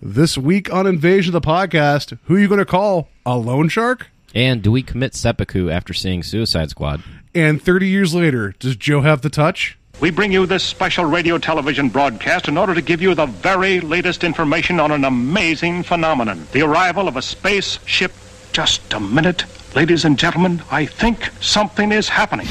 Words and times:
This 0.00 0.38
week 0.38 0.72
on 0.72 0.86
Invasion 0.86 1.34
of 1.34 1.42
the 1.42 1.48
Podcast, 1.48 2.16
who 2.24 2.36
are 2.36 2.38
you 2.38 2.46
going 2.46 2.60
to 2.60 2.64
call? 2.64 3.08
A 3.26 3.36
loan 3.36 3.68
shark? 3.68 4.06
And 4.32 4.62
do 4.62 4.70
we 4.70 4.80
commit 4.80 5.12
seppuku 5.16 5.70
after 5.70 5.92
seeing 5.92 6.22
Suicide 6.22 6.70
Squad? 6.70 7.02
And 7.34 7.60
30 7.60 7.88
years 7.88 8.14
later, 8.14 8.54
does 8.60 8.76
Joe 8.76 9.00
have 9.00 9.22
the 9.22 9.28
touch? 9.28 9.76
We 10.00 10.12
bring 10.12 10.30
you 10.30 10.46
this 10.46 10.62
special 10.62 11.04
radio 11.04 11.36
television 11.36 11.88
broadcast 11.88 12.46
in 12.46 12.56
order 12.56 12.76
to 12.76 12.80
give 12.80 13.02
you 13.02 13.16
the 13.16 13.26
very 13.26 13.80
latest 13.80 14.22
information 14.22 14.78
on 14.78 14.92
an 14.92 15.04
amazing 15.04 15.82
phenomenon 15.82 16.46
the 16.52 16.62
arrival 16.62 17.08
of 17.08 17.16
a 17.16 17.22
spaceship. 17.22 18.12
Just 18.52 18.92
a 18.92 19.00
minute. 19.00 19.46
Ladies 19.74 20.04
and 20.04 20.16
gentlemen, 20.16 20.62
I 20.70 20.86
think 20.86 21.28
something 21.40 21.90
is 21.90 22.08
happening. 22.08 22.46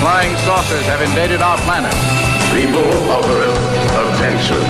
Flying 0.00 0.36
saucers 0.38 0.84
have 0.86 1.02
invaded 1.02 1.40
our 1.40 1.56
planet. 1.58 2.33
People 2.54 2.84
of 2.84 3.24
Earth, 3.26 4.14
attention. 4.14 4.62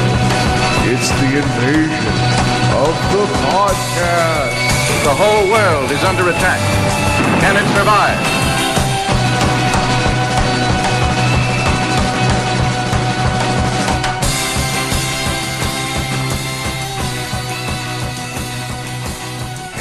It's 0.89 1.11
the 1.21 1.37
invasion 1.37 2.15
of 2.81 2.95
the 3.13 3.27
podcast. 3.45 5.05
The 5.05 5.15
whole 5.15 5.51
world 5.53 5.91
is 5.91 6.03
under 6.03 6.31
attack. 6.31 6.61
Can 7.43 7.57
it 7.59 7.67
survive? 7.77 8.19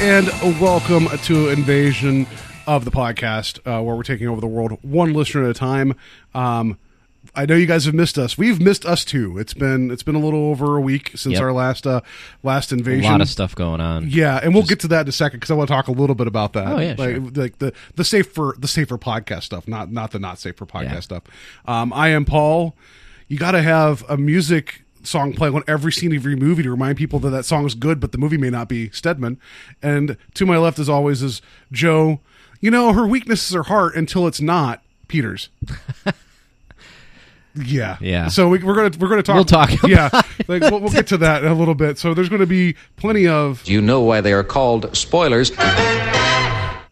And 0.02 0.60
welcome 0.60 1.08
to 1.22 1.48
Invasion 1.48 2.26
of 2.66 2.84
the 2.84 2.90
Podcast, 2.90 3.60
uh, 3.60 3.82
where 3.82 3.96
we're 3.96 4.02
taking 4.02 4.28
over 4.28 4.42
the 4.42 4.46
world 4.46 4.78
one 4.82 5.14
listener 5.14 5.44
at 5.44 5.50
a 5.50 5.54
time. 5.54 5.94
Um, 6.34 6.78
I 7.36 7.46
know 7.46 7.54
you 7.56 7.66
guys 7.66 7.84
have 7.86 7.94
missed 7.94 8.16
us. 8.18 8.38
We've 8.38 8.60
missed 8.60 8.84
us 8.86 9.04
too. 9.04 9.38
It's 9.38 9.54
been 9.54 9.90
it's 9.90 10.02
been 10.02 10.14
a 10.14 10.20
little 10.20 10.46
over 10.50 10.76
a 10.76 10.80
week 10.80 11.08
since 11.16 11.34
Yep. 11.34 11.42
our 11.42 11.52
last 11.52 11.86
uh, 11.86 12.00
last 12.42 12.72
invasion. 12.72 13.04
A 13.06 13.12
lot 13.12 13.20
of 13.20 13.28
stuff 13.28 13.54
going 13.54 13.80
on. 13.80 14.08
Yeah, 14.08 14.38
and 14.42 14.54
we'll 14.54 14.62
get 14.64 14.80
to 14.80 14.88
that 14.88 15.02
in 15.02 15.08
a 15.08 15.12
second 15.12 15.40
because 15.40 15.50
I 15.50 15.54
want 15.54 15.68
to 15.68 15.74
talk 15.74 15.88
a 15.88 15.92
little 15.92 16.14
bit 16.14 16.26
about 16.26 16.52
that. 16.52 16.66
Oh, 16.68 16.78
yeah, 16.78 16.94
like, 16.96 17.16
sure. 17.16 17.20
like 17.34 17.58
the 17.58 17.72
the 17.96 18.04
safe 18.04 18.30
for 18.32 18.54
the 18.58 18.68
safer 18.68 18.98
podcast 18.98 19.42
stuff, 19.42 19.66
not 19.66 19.90
not 19.90 20.12
the 20.12 20.18
not 20.18 20.38
safe 20.38 20.56
for 20.56 20.66
podcast 20.66 20.92
Yeah. 20.92 21.00
stuff. 21.00 21.22
Um, 21.66 21.92
I 21.92 22.08
am 22.10 22.24
Paul. 22.24 22.76
You 23.28 23.38
got 23.38 23.52
to 23.52 23.62
have 23.62 24.04
a 24.08 24.16
music 24.16 24.82
song 25.02 25.32
play 25.32 25.48
on 25.48 25.62
every 25.66 25.92
scene 25.92 26.14
of 26.16 26.24
your 26.24 26.36
movie 26.36 26.62
to 26.62 26.70
remind 26.70 26.96
people 26.98 27.18
that 27.18 27.30
that 27.30 27.44
song 27.44 27.66
is 27.66 27.74
good, 27.74 28.00
but 28.00 28.12
the 28.12 28.18
movie 28.18 28.36
may 28.38 28.48
not 28.50 28.68
be 28.68 28.90
Stedman. 28.90 29.38
And 29.82 30.16
to 30.34 30.46
my 30.46 30.56
left, 30.56 30.78
as 30.78 30.88
always, 30.88 31.22
is 31.22 31.42
Joe. 31.72 32.20
You 32.60 32.70
know 32.70 32.92
her 32.92 33.06
weaknesses 33.06 33.54
are 33.56 33.64
heart 33.64 33.96
until 33.96 34.26
it's 34.26 34.40
not 34.40 34.82
Peters. 35.08 35.48
Yeah, 37.56 37.96
Yeah. 38.00 38.28
So 38.28 38.48
we, 38.48 38.58
we're 38.58 38.74
gonna 38.74 38.90
we're 38.98 39.08
gonna 39.08 39.22
talk. 39.22 39.36
We'll 39.36 39.44
talk 39.44 39.70
about 39.84 39.88
Yeah, 39.90 40.08
like 40.48 40.62
we'll, 40.62 40.80
we'll 40.80 40.90
get 40.92 41.06
to 41.08 41.16
that 41.18 41.44
in 41.44 41.50
a 41.50 41.54
little 41.54 41.74
bit. 41.74 41.98
So 41.98 42.12
there's 42.14 42.28
going 42.28 42.40
to 42.40 42.46
be 42.46 42.74
plenty 42.96 43.26
of 43.28 43.62
Do 43.64 43.72
you 43.72 43.80
know 43.80 44.00
why 44.00 44.20
they 44.20 44.32
are 44.32 44.44
called 44.44 44.96
spoilers? 44.96 45.52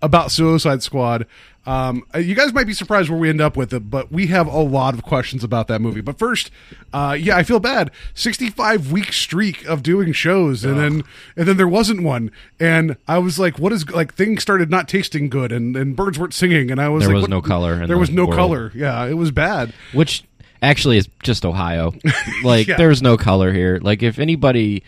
about 0.02 0.33
Suicide 0.33 0.83
Squad. 0.83 1.27
Um, 1.64 2.02
you 2.18 2.34
guys 2.34 2.52
might 2.52 2.66
be 2.66 2.72
surprised 2.72 3.08
where 3.08 3.18
we 3.20 3.28
end 3.28 3.40
up 3.40 3.56
with 3.56 3.72
it, 3.72 3.88
but 3.88 4.10
we 4.10 4.27
have 4.27 4.48
a 4.48 4.58
lot 4.60 4.94
of 4.94 5.05
questions 5.05 5.44
about 5.44 5.68
that 5.68 5.80
movie. 5.80 6.00
But 6.00 6.18
first, 6.18 6.50
uh, 6.92 7.16
yeah, 7.18 7.36
I 7.36 7.44
feel 7.44 7.60
bad. 7.60 7.92
Sixty-five 8.14 8.90
week 8.90 9.12
streak 9.12 9.64
of 9.66 9.84
doing 9.84 10.12
shows, 10.12 10.64
and 10.64 10.77
then 10.77 11.05
and 11.36 11.46
then 11.46 11.58
there 11.58 11.68
wasn't 11.68 12.02
one, 12.02 12.33
and 12.58 12.96
I 13.06 13.18
was 13.18 13.38
like, 13.38 13.60
"What 13.60 13.72
is 13.72 13.88
like?" 13.90 14.12
Things 14.14 14.42
started 14.42 14.70
not 14.72 14.88
tasting 14.88 15.28
good, 15.28 15.52
and, 15.52 15.77
and 15.77 15.94
birds 15.94 16.18
weren't 16.18 16.34
singing, 16.34 16.72
and 16.72 16.80
I 16.80 16.88
was 16.88 17.02
There 17.05 17.10
like, 17.10 17.14
was 17.14 17.22
what- 17.22 17.30
no 17.30 17.40
color 17.42 17.80
in 17.80 17.86
There 17.88 17.96
was 17.96 18.08
the 18.08 18.16
no 18.16 18.24
world. 18.24 18.36
color. 18.36 18.72
Yeah, 18.74 19.05
it 19.06 19.14
was 19.14 19.30
bad. 19.30 19.72
Which 19.92 20.24
actually 20.62 20.98
it's 20.98 21.08
just 21.22 21.44
Ohio. 21.44 21.92
Like, 22.44 22.66
Yeah. 22.68 22.77
there's 22.77 23.02
no 23.02 23.16
color 23.16 23.52
here. 23.52 23.78
Like, 23.82 24.02
if 24.02 24.18
anybody 24.18 24.82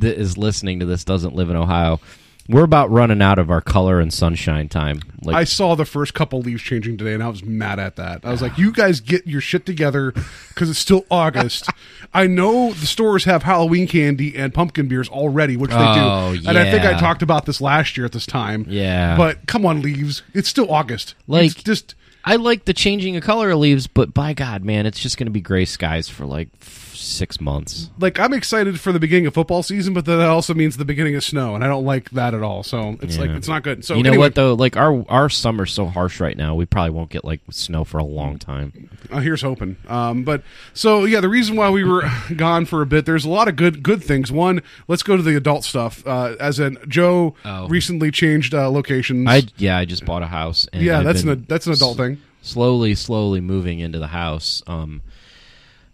that 0.00 0.18
is 0.18 0.36
listening 0.36 0.80
to 0.80 0.86
this 0.86 1.04
doesn't 1.04 1.34
live 1.34 1.48
in 1.50 1.56
Ohio, 1.56 2.00
we're 2.48 2.64
about 2.64 2.90
running 2.90 3.22
out 3.22 3.38
of 3.38 3.50
our 3.50 3.60
color 3.60 4.00
and 4.00 4.12
sunshine 4.12 4.68
time. 4.68 5.00
Like, 5.22 5.36
I 5.36 5.44
saw 5.44 5.74
the 5.76 5.84
first 5.84 6.12
couple 6.12 6.40
leaves 6.40 6.60
changing 6.60 6.98
today, 6.98 7.14
and 7.14 7.22
I 7.22 7.28
was 7.28 7.44
mad 7.44 7.78
at 7.78 7.94
that. 7.96 8.22
I 8.24 8.30
was 8.32 8.42
like, 8.42 8.58
"You 8.58 8.72
guys 8.72 9.00
get 9.00 9.26
your 9.28 9.40
shit 9.40 9.64
together 9.64 10.12
because 10.48 10.68
it's 10.68 10.78
still 10.80 11.06
August." 11.08 11.70
I 12.12 12.26
know 12.26 12.72
the 12.72 12.84
stores 12.86 13.24
have 13.24 13.44
Halloween 13.44 13.86
candy 13.86 14.36
and 14.36 14.52
pumpkin 14.52 14.88
beers 14.88 15.08
already, 15.08 15.56
which 15.56 15.70
they 15.70 15.76
Oh, 15.78 16.36
do, 16.36 16.48
and 16.48 16.58
I 16.58 16.68
think 16.70 16.84
I 16.84 16.98
talked 16.98 17.22
about 17.22 17.46
this 17.46 17.60
last 17.60 17.96
year 17.96 18.04
at 18.04 18.12
this 18.12 18.26
time. 18.26 18.66
Yeah. 18.68 19.16
but 19.16 19.46
come 19.46 19.64
on, 19.64 19.80
leaves. 19.80 20.22
It's 20.34 20.48
still 20.48 20.70
August. 20.70 21.14
Like- 21.28 21.46
it's 21.46 21.62
just 21.62 21.94
I 22.24 22.36
like 22.36 22.64
the 22.64 22.72
changing 22.74 23.16
of 23.16 23.22
color 23.24 23.50
of 23.50 23.58
leaves, 23.58 23.86
but 23.86 24.14
by 24.14 24.32
God, 24.34 24.62
man, 24.64 24.86
it's 24.86 25.00
just 25.00 25.16
going 25.18 25.26
to 25.26 25.32
be 25.32 25.40
gray 25.40 25.64
skies 25.64 26.08
for 26.08 26.24
like 26.24 26.48
f- 26.60 26.94
six 26.94 27.40
months. 27.40 27.90
like 27.98 28.20
I'm 28.20 28.32
excited 28.32 28.78
for 28.78 28.92
the 28.92 29.00
beginning 29.00 29.26
of 29.26 29.34
football 29.34 29.64
season, 29.64 29.92
but 29.92 30.04
that 30.04 30.20
also 30.20 30.54
means 30.54 30.76
the 30.76 30.84
beginning 30.84 31.16
of 31.16 31.24
snow, 31.24 31.56
and 31.56 31.64
I 31.64 31.66
don't 31.66 31.84
like 31.84 32.10
that 32.10 32.32
at 32.32 32.42
all. 32.44 32.62
So 32.62 32.96
it's 33.02 33.18
like 33.18 33.30
it's 33.30 33.48
not 33.48 33.64
good. 33.64 33.84
So 33.84 33.94
you 33.94 34.04
know 34.04 34.10
anyway, 34.10 34.26
what 34.26 34.34
though? 34.36 34.54
Like 34.54 34.76
our 34.76 35.04
our 35.08 35.28
summer's 35.28 35.72
so 35.72 35.86
harsh 35.86 36.20
right 36.20 36.36
now. 36.36 36.54
We 36.54 36.64
probably 36.64 36.90
won't 36.90 37.10
get 37.10 37.24
like 37.24 37.40
snow 37.50 37.82
for 37.84 37.98
a 37.98 38.04
long 38.04 38.38
time. 38.38 38.88
Uh, 39.10 39.18
here's 39.18 39.42
hoping. 39.42 39.76
Um, 39.88 40.22
but 40.22 40.42
so 40.74 41.04
yeah, 41.04 41.20
the 41.20 41.28
reason 41.28 41.56
why 41.56 41.70
we 41.70 41.82
were 41.82 42.04
gone 42.36 42.66
for 42.66 42.82
a 42.82 42.86
bit, 42.86 43.04
there's 43.04 43.24
a 43.24 43.30
lot 43.30 43.48
of 43.48 43.56
good 43.56 43.82
good 43.82 44.02
things. 44.02 44.30
One, 44.30 44.62
let's 44.86 45.02
go 45.02 45.16
to 45.16 45.22
the 45.24 45.36
adult 45.36 45.64
stuff. 45.64 46.06
Uh, 46.06 46.36
as 46.38 46.60
in, 46.60 46.78
Joe 46.86 47.34
Oh. 47.44 47.66
recently 47.66 48.12
changed 48.12 48.54
uh, 48.54 48.70
locations. 48.70 49.28
I 49.28 49.42
yeah, 49.56 49.76
I 49.76 49.84
just 49.86 50.04
bought 50.04 50.22
a 50.22 50.26
house. 50.28 50.68
And 50.72 50.82
yeah, 50.84 51.00
I've 51.00 51.04
that's 51.04 51.22
been 51.22 51.32
an 51.32 51.46
that's 51.48 51.66
an 51.66 51.72
adult 51.72 51.96
thing. 51.96 52.11
Slowly, 52.42 52.94
slowly 52.94 53.40
moving 53.40 53.80
into 53.80 53.98
the 53.98 54.08
house. 54.08 54.62
Um, 54.66 55.00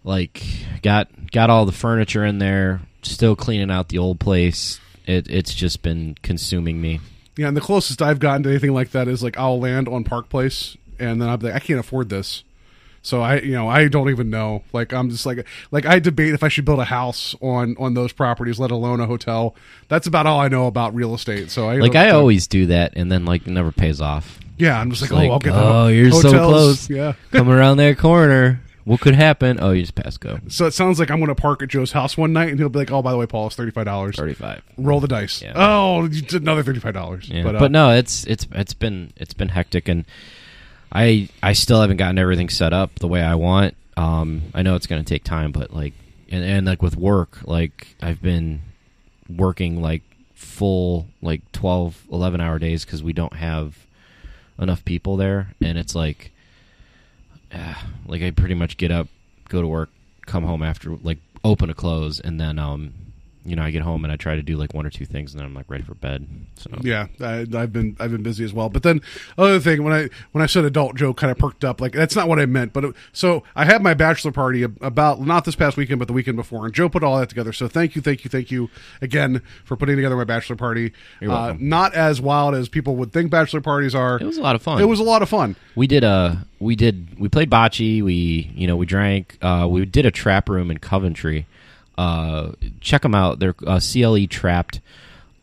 like 0.03 0.43
got 0.81 1.07
got 1.31 1.49
all 1.49 1.65
the 1.65 1.71
furniture 1.71 2.25
in 2.25 2.39
there. 2.39 2.81
Still 3.01 3.35
cleaning 3.35 3.71
out 3.71 3.89
the 3.89 3.99
old 3.99 4.19
place. 4.19 4.79
It 5.05 5.29
it's 5.29 5.53
just 5.53 5.81
been 5.81 6.15
consuming 6.21 6.81
me. 6.81 6.99
Yeah, 7.37 7.47
and 7.47 7.55
the 7.55 7.61
closest 7.61 8.01
I've 8.01 8.19
gotten 8.19 8.43
to 8.43 8.49
anything 8.49 8.73
like 8.73 8.91
that 8.91 9.07
is 9.07 9.23
like 9.23 9.37
I'll 9.37 9.59
land 9.59 9.87
on 9.87 10.03
Park 10.03 10.29
Place, 10.29 10.75
and 10.99 11.21
then 11.21 11.29
I'm 11.29 11.39
like, 11.39 11.53
I 11.53 11.59
can't 11.59 11.79
afford 11.79 12.09
this. 12.09 12.43
So 13.01 13.21
I, 13.21 13.39
you 13.39 13.53
know, 13.53 13.69
I 13.69 13.87
don't 13.87 14.09
even 14.09 14.29
know. 14.29 14.63
Like 14.73 14.93
I'm 14.93 15.09
just 15.09 15.25
like, 15.25 15.47
like 15.71 15.85
I 15.85 15.99
debate 15.99 16.33
if 16.33 16.43
I 16.43 16.49
should 16.49 16.65
build 16.65 16.79
a 16.79 16.85
house 16.85 17.35
on 17.41 17.75
on 17.79 17.93
those 17.93 18.11
properties, 18.11 18.59
let 18.59 18.71
alone 18.71 18.99
a 18.99 19.05
hotel. 19.05 19.55
That's 19.87 20.07
about 20.07 20.25
all 20.25 20.39
I 20.39 20.47
know 20.47 20.67
about 20.67 20.93
real 20.93 21.13
estate. 21.13 21.49
So 21.49 21.69
I 21.69 21.77
Like 21.77 21.95
I 21.95 22.09
always 22.09 22.47
do 22.47 22.65
that, 22.67 22.93
and 22.95 23.11
then 23.11 23.25
like 23.25 23.47
never 23.47 23.71
pays 23.71 24.01
off. 24.01 24.39
Yeah, 24.59 24.79
I'm 24.79 24.91
just 24.91 25.01
like, 25.01 25.11
It's 25.11 25.29
oh, 25.29 25.33
I'll 25.33 25.39
get. 25.39 25.53
oh, 25.53 25.85
the 25.87 25.95
you're 25.95 26.11
so 26.11 26.29
hotels. 26.29 26.51
close. 26.51 26.89
Yeah. 26.89 27.13
Come 27.31 27.49
around 27.49 27.77
that 27.77 27.97
corner. 27.97 28.61
What 28.85 29.01
could 29.01 29.13
happen? 29.15 29.59
Oh, 29.61 29.71
you 29.71 29.81
just 29.81 29.93
pass 29.95 30.17
go. 30.17 30.39
So 30.47 30.65
it 30.65 30.71
sounds 30.73 30.99
like 30.99 31.11
I'm 31.11 31.19
going 31.19 31.27
to 31.27 31.35
park 31.35 31.61
at 31.61 31.69
Joe's 31.69 31.91
house 31.91 32.17
one 32.17 32.33
night, 32.33 32.49
and 32.49 32.57
he'll 32.59 32.69
be 32.69 32.79
like, 32.79 32.91
"Oh, 32.91 33.01
by 33.03 33.11
the 33.11 33.17
way, 33.17 33.27
Paul, 33.27 33.47
it's 33.47 33.55
thirty 33.55 33.71
five 33.71 33.85
dollars. 33.85 34.15
Thirty-five. 34.15 34.63
Roll 34.77 34.99
the 34.99 35.07
dice. 35.07 35.41
Yeah. 35.43 35.53
Oh, 35.55 36.09
another 36.31 36.63
thirty 36.63 36.79
five 36.79 36.93
dollars. 36.95 37.29
Yeah. 37.29 37.43
But, 37.43 37.53
But, 37.53 37.63
uh, 37.65 37.67
no, 37.67 37.91
it's 37.91 38.25
it's 38.25 38.47
it's 38.51 38.73
been 38.73 39.13
it's 39.15 39.33
been 39.35 39.49
hectic, 39.49 39.87
and 39.89 40.05
I 40.91 41.29
I 41.43 41.53
still 41.53 41.81
haven't 41.81 41.97
gotten 41.97 42.17
everything 42.17 42.49
set 42.49 42.73
up 42.73 42.95
the 42.95 43.07
way 43.07 43.21
I 43.21 43.35
want. 43.35 43.75
Um, 43.95 44.43
I 44.55 44.63
know 44.63 44.75
it's 44.75 44.87
going 44.87 45.03
to 45.03 45.07
take 45.07 45.23
time, 45.23 45.51
but 45.51 45.71
like 45.71 45.93
and, 46.31 46.43
and 46.43 46.65
like 46.65 46.81
with 46.81 46.95
work, 46.97 47.37
like 47.43 47.95
I've 48.01 48.21
been 48.23 48.61
working 49.29 49.81
like 49.83 50.01
full 50.33 51.05
like 51.21 51.41
12 51.51 52.05
11 52.11 52.41
hour 52.41 52.57
days 52.57 52.85
because 52.85 53.03
we 53.03 53.13
don't 53.13 53.33
have 53.35 53.77
enough 54.59 54.83
people 54.85 55.17
there 55.17 55.53
and 55.61 55.77
it's 55.77 55.95
like 55.95 56.31
ah, 57.53 57.85
like 58.05 58.21
i 58.21 58.31
pretty 58.31 58.55
much 58.55 58.77
get 58.77 58.91
up 58.91 59.07
go 59.47 59.61
to 59.61 59.67
work 59.67 59.89
come 60.25 60.43
home 60.43 60.61
after 60.61 60.95
like 60.97 61.17
open 61.43 61.67
to 61.69 61.73
close 61.73 62.19
and 62.19 62.39
then 62.39 62.59
um 62.59 62.93
you 63.45 63.55
know 63.55 63.63
i 63.63 63.71
get 63.71 63.81
home 63.81 64.03
and 64.03 64.11
i 64.11 64.15
try 64.17 64.35
to 64.35 64.41
do 64.43 64.57
like 64.57 64.73
one 64.73 64.85
or 64.85 64.89
two 64.89 65.05
things 65.05 65.31
and 65.33 65.39
then 65.39 65.45
i'm 65.47 65.53
like 65.53 65.69
ready 65.69 65.83
for 65.83 65.95
bed 65.95 66.27
so 66.55 66.69
Yeah, 66.81 67.07
I, 67.21 67.45
I've 67.55 67.71
been 67.71 67.95
I've 68.01 68.11
been 68.11 68.21
busy 68.23 68.43
as 68.43 68.51
well. 68.53 68.67
But 68.67 68.83
then 68.83 69.01
other 69.37 69.59
thing 69.61 69.81
when 69.83 69.93
I 69.93 70.09
when 70.33 70.41
I 70.41 70.45
said 70.45 70.65
adult 70.65 70.95
Joe 70.97 71.13
kind 71.13 71.31
of 71.31 71.37
perked 71.37 71.63
up. 71.63 71.79
Like 71.79 71.93
that's 71.93 72.15
not 72.17 72.27
what 72.27 72.37
I 72.37 72.45
meant. 72.45 72.73
But 72.73 72.83
it, 72.83 72.95
so 73.13 73.43
I 73.55 73.63
had 73.63 73.81
my 73.81 73.93
bachelor 73.93 74.33
party 74.33 74.63
about 74.63 75.21
not 75.21 75.45
this 75.45 75.55
past 75.55 75.77
weekend, 75.77 75.99
but 75.99 76.07
the 76.09 76.13
weekend 76.13 76.35
before, 76.35 76.65
and 76.65 76.73
Joe 76.73 76.89
put 76.89 77.01
all 77.01 77.17
that 77.17 77.29
together. 77.29 77.53
So 77.53 77.69
thank 77.69 77.95
you, 77.95 78.01
thank 78.01 78.25
you, 78.25 78.29
thank 78.29 78.51
you 78.51 78.69
again 79.01 79.41
for 79.63 79.77
putting 79.77 79.95
together 79.95 80.17
my 80.17 80.25
bachelor 80.25 80.57
party. 80.57 80.91
Uh, 81.25 81.55
not 81.59 81.93
as 81.93 82.19
wild 82.19 82.55
as 82.55 82.67
people 82.67 82.97
would 82.97 83.13
think 83.13 83.31
bachelor 83.31 83.61
parties 83.61 83.95
are. 83.95 84.17
it 84.19 84.25
was 84.25 84.37
a 84.37 84.41
lot 84.41 84.55
of 84.55 84.61
fun 84.61 84.81
It 84.81 84.85
was 84.85 84.99
a 84.99 85.03
lot 85.03 85.21
of 85.21 85.29
fun. 85.29 85.55
we 85.75 85.87
did 85.87 86.03
a 86.03 86.45
we 86.59 86.75
did 86.75 87.17
we 87.17 87.29
played 87.29 87.49
bocce 87.49 88.03
we 88.03 88.51
you 88.53 88.67
know 88.67 88.75
we 88.75 88.85
drank 88.85 89.37
uh 89.41 89.65
we 89.69 89.85
did 89.85 90.05
a 90.05 90.11
trap 90.11 90.49
room 90.49 90.69
in 90.69 90.77
coventry 90.79 91.45
uh 91.99 92.51
check 92.79 93.01
them 93.01 93.13
out. 93.13 93.39
They're 93.39 93.55
uh, 93.67 93.79
cle 93.79 94.27
trapped. 94.27 94.79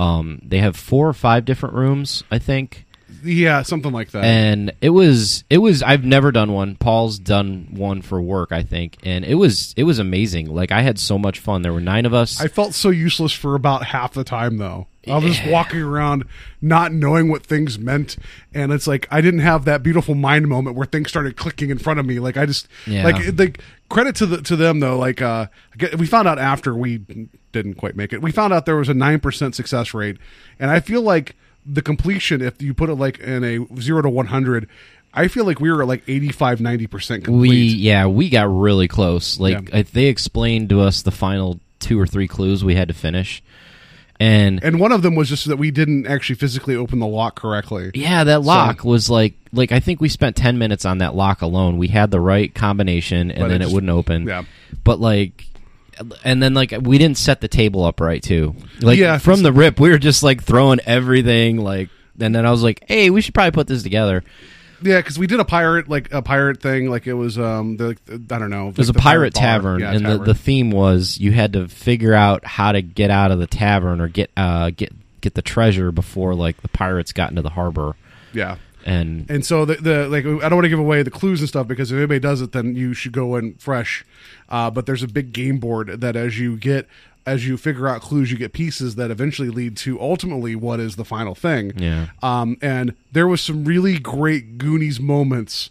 Um 0.01 0.41
they 0.43 0.59
have 0.59 0.77
four 0.77 1.09
or 1.09 1.13
five 1.13 1.45
different 1.45 1.75
rooms 1.75 2.25
i 2.31 2.39
think. 2.39 2.85
Yeah, 3.23 3.63
something 3.63 3.93
like 3.93 4.11
that. 4.11 4.25
and 4.25 4.73
it 4.81 4.91
was 4.91 5.45
it 5.51 5.59
was 5.59 5.83
i've 5.83 6.05
never 6.05 6.33
done 6.33 6.53
one. 6.53 6.77
Paul's 6.77 7.19
done 7.19 7.69
one 7.71 8.03
for 8.03 8.21
work 8.21 8.53
i 8.53 8.63
think. 8.63 8.97
And 9.05 9.25
it 9.25 9.35
was 9.35 9.75
it 9.77 9.85
was 9.85 9.99
amazing. 9.99 10.47
Like 10.55 10.73
i 10.73 10.83
had 10.83 10.99
so 10.99 11.19
much 11.19 11.39
fun. 11.41 11.63
There 11.63 11.73
were 11.73 11.81
nine 11.95 12.07
of 12.07 12.15
us. 12.15 12.41
I 12.41 12.49
felt 12.49 12.75
so 12.75 12.91
useless 12.91 13.33
for 13.33 13.55
about 13.55 13.87
half 13.87 14.15
the 14.15 14.25
time 14.25 14.57
though. 14.59 14.87
I 15.09 15.19
was 15.19 15.37
just 15.37 15.49
walking 15.49 15.81
around 15.81 16.25
not 16.61 16.93
knowing 16.93 17.29
what 17.31 17.45
things 17.47 17.79
meant, 17.79 18.17
and 18.55 18.73
it's 18.73 18.87
like 18.87 19.07
I 19.11 19.21
didn't 19.21 19.41
have 19.41 19.65
that 19.67 19.83
beautiful 19.83 20.15
mind 20.15 20.49
moment 20.49 20.77
where 20.77 20.87
things 20.87 21.09
started 21.09 21.37
clicking 21.37 21.71
in 21.71 21.79
front 21.79 22.01
of 22.01 22.07
me. 22.07 22.19
Like 22.19 22.37
I 22.37 22.47
just 22.47 22.69
Yeah. 22.87 23.05
like 23.05 23.39
like 23.39 23.61
credit 23.89 24.17
to 24.17 24.27
the 24.27 24.43
to 24.43 24.57
them 24.57 24.81
though. 24.81 24.99
Like 24.99 25.23
uh, 25.23 25.47
we 25.99 26.07
found 26.07 26.27
out 26.29 26.39
after 26.39 26.75
we 26.75 26.99
didn't 27.53 27.75
quite 27.75 27.97
make 27.97 28.13
it. 28.13 28.21
We 28.23 28.33
found 28.33 28.53
out 28.53 28.67
there 28.67 28.77
was 28.77 28.89
a 28.89 28.95
nine 28.95 29.21
percent 29.21 29.55
success 29.55 29.95
rate, 29.95 30.17
and 30.59 30.71
I 30.71 30.81
feel 30.81 31.03
like 31.03 31.37
the 31.65 31.83
completion, 31.83 32.43
if 32.43 32.61
you 32.63 32.75
put 32.75 32.89
it 32.91 32.95
like 32.95 33.19
in 33.19 33.45
a 33.45 33.81
zero 33.81 34.03
to 34.03 34.09
one 34.09 34.27
hundred. 34.27 34.69
I 35.19 35.29
feel 35.29 35.47
like 35.47 35.61
we 35.61 35.73
were 35.73 35.81
at 35.81 35.89
like 35.89 36.03
85 36.07 36.59
90% 36.59 37.25
complete. 37.25 37.49
We 37.49 37.57
yeah, 37.57 38.07
we 38.07 38.29
got 38.29 38.55
really 38.55 38.87
close. 38.87 39.41
Like 39.41 39.71
Yeah. 39.73 39.83
They 39.91 40.07
explained 40.07 40.69
to 40.69 40.83
us 40.83 41.01
the 41.01 41.11
final 41.11 41.59
two 41.79 41.99
or 41.99 42.07
three 42.07 42.29
clues 42.29 42.63
we 42.63 42.75
had 42.75 42.89
to 42.89 42.95
finish, 42.95 43.43
and, 44.19 44.63
and 44.65 44.81
one 44.81 44.93
of 44.93 45.03
them 45.03 45.15
was 45.15 45.29
just 45.29 45.47
that 45.49 45.57
we 45.57 45.71
didn't 45.71 46.07
actually 46.07 46.37
physically 46.37 46.75
open 46.77 46.99
the 46.99 47.07
lock 47.07 47.37
correctly. 47.37 47.91
yeah, 47.95 48.25
that 48.25 48.43
lock 48.43 48.85
was 48.85 49.11
like 49.11 49.35
like 49.53 49.73
I 49.73 49.81
think 49.81 50.01
we 50.01 50.09
spent 50.09 50.37
ten 50.37 50.59
minutes 50.59 50.85
on 50.85 50.99
that 50.99 51.15
lock 51.15 51.43
alone. 51.43 51.79
We 51.79 51.89
had 51.89 52.11
the 52.11 52.21
right 52.21 52.55
combination, 52.55 53.31
and 53.31 53.41
But 53.41 53.47
it 53.47 53.49
then 53.59 53.63
it, 53.63 53.71
wouldn't 53.73 53.91
open. 53.91 54.27
yeah. 54.27 54.45
but 54.85 55.01
like. 55.01 55.45
And 56.25 56.43
then, 56.43 56.53
like, 56.53 56.75
we 56.83 56.99
didn't 56.99 57.17
set 57.17 57.41
the 57.41 57.49
table 57.49 57.83
up 57.83 58.01
right 58.01 58.23
too. 58.23 58.55
Like, 58.83 58.99
Yeah. 58.99 59.17
from 59.17 59.43
the 59.43 59.51
rip, 59.51 59.81
we 59.81 59.89
were 59.89 59.97
just 59.97 60.23
like 60.23 60.43
throwing 60.43 60.79
everything. 60.85 61.57
Like, 61.57 61.89
and 62.21 62.35
then 62.35 62.45
I 62.45 62.51
was 62.51 62.63
like, 62.63 62.85
"Hey, 62.87 63.09
we 63.09 63.23
should 63.23 63.33
probably 63.33 63.53
put 63.53 63.67
this 63.67 63.83
together." 63.83 64.23
Yeah, 64.83 64.99
because 64.99 65.19
we 65.19 65.27
did 65.27 65.41
a 65.41 65.45
pirate 65.45 65.89
like 65.89 66.13
a 66.13 66.23
pirate 66.23 66.61
thing, 66.61 66.91
like 66.91 67.07
it 67.07 67.15
was 67.15 67.39
um, 67.39 67.77
the, 67.77 67.97
I 68.09 68.39
don't 68.39 68.51
know, 68.51 68.69
It 68.69 68.79
was 68.79 68.89
a 68.89 68.95
pirate 68.95 69.35
tavern, 69.35 69.83
and 69.83 70.05
the, 70.05 70.19
the 70.19 70.35
theme 70.35 70.71
was 70.71 71.19
you 71.19 71.33
had 71.33 71.55
to 71.55 71.69
figure 71.69 72.15
out 72.15 72.45
how 72.45 72.73
to 72.73 72.83
get 72.83 73.11
out 73.11 73.31
of 73.31 73.39
the 73.39 73.47
tavern 73.47 74.01
or 74.01 74.09
get 74.09 74.31
uh, 74.37 74.71
get 74.71 74.93
get 75.21 75.35
the 75.35 75.43
treasure 75.43 75.91
before 75.91 76.35
like 76.35 76.61
the 76.63 76.69
pirates 76.69 77.13
got 77.13 77.31
into 77.31 77.43
the 77.43 77.51
harbor. 77.51 77.97
yeah. 78.33 78.57
And 78.85 79.29
And 79.29 79.45
so 79.45 79.65
the, 79.65 79.75
the 79.75 80.09
like 80.09 80.25
I 80.25 80.49
don't 80.49 80.55
want 80.55 80.65
to 80.65 80.69
give 80.69 80.79
away 80.79 81.03
the 81.03 81.11
clues 81.11 81.41
and 81.41 81.49
stuff 81.49 81.67
because 81.67 81.91
if 81.91 81.97
anybody 81.97 82.21
does 82.21 82.41
it, 82.41 82.53
then 82.53 82.77
you 82.77 82.95
should 82.95 83.11
go 83.11 83.35
in 83.35 83.55
fresh. 83.55 84.05
Uh, 84.49 84.71
but 84.71 84.87
there's 84.87 85.03
a 85.03 85.09
big 85.09 85.33
game 85.33 85.59
board 85.59 86.01
that 86.03 86.15
as 86.15 86.39
you 86.39 86.57
get 86.57 86.87
as 87.27 87.47
you 87.47 87.57
figure 87.57 87.89
out 87.89 88.01
clues, 88.01 88.31
you 88.31 88.39
get 88.39 88.53
pieces 88.53 88.95
that 88.95 89.11
eventually 89.11 89.51
lead 89.51 89.77
to 89.79 90.01
ultimately 90.01 90.55
what 90.55 90.79
is 90.79 90.97
the 90.97 91.05
final 91.05 91.35
thing. 91.35 91.73
Yeah. 91.77 92.09
Um, 92.23 92.57
and 92.63 92.95
there 93.13 93.27
was 93.27 93.41
some 93.41 93.65
really 93.65 93.99
great 93.99 94.59
Goonies 94.59 95.01
moments 95.01 95.71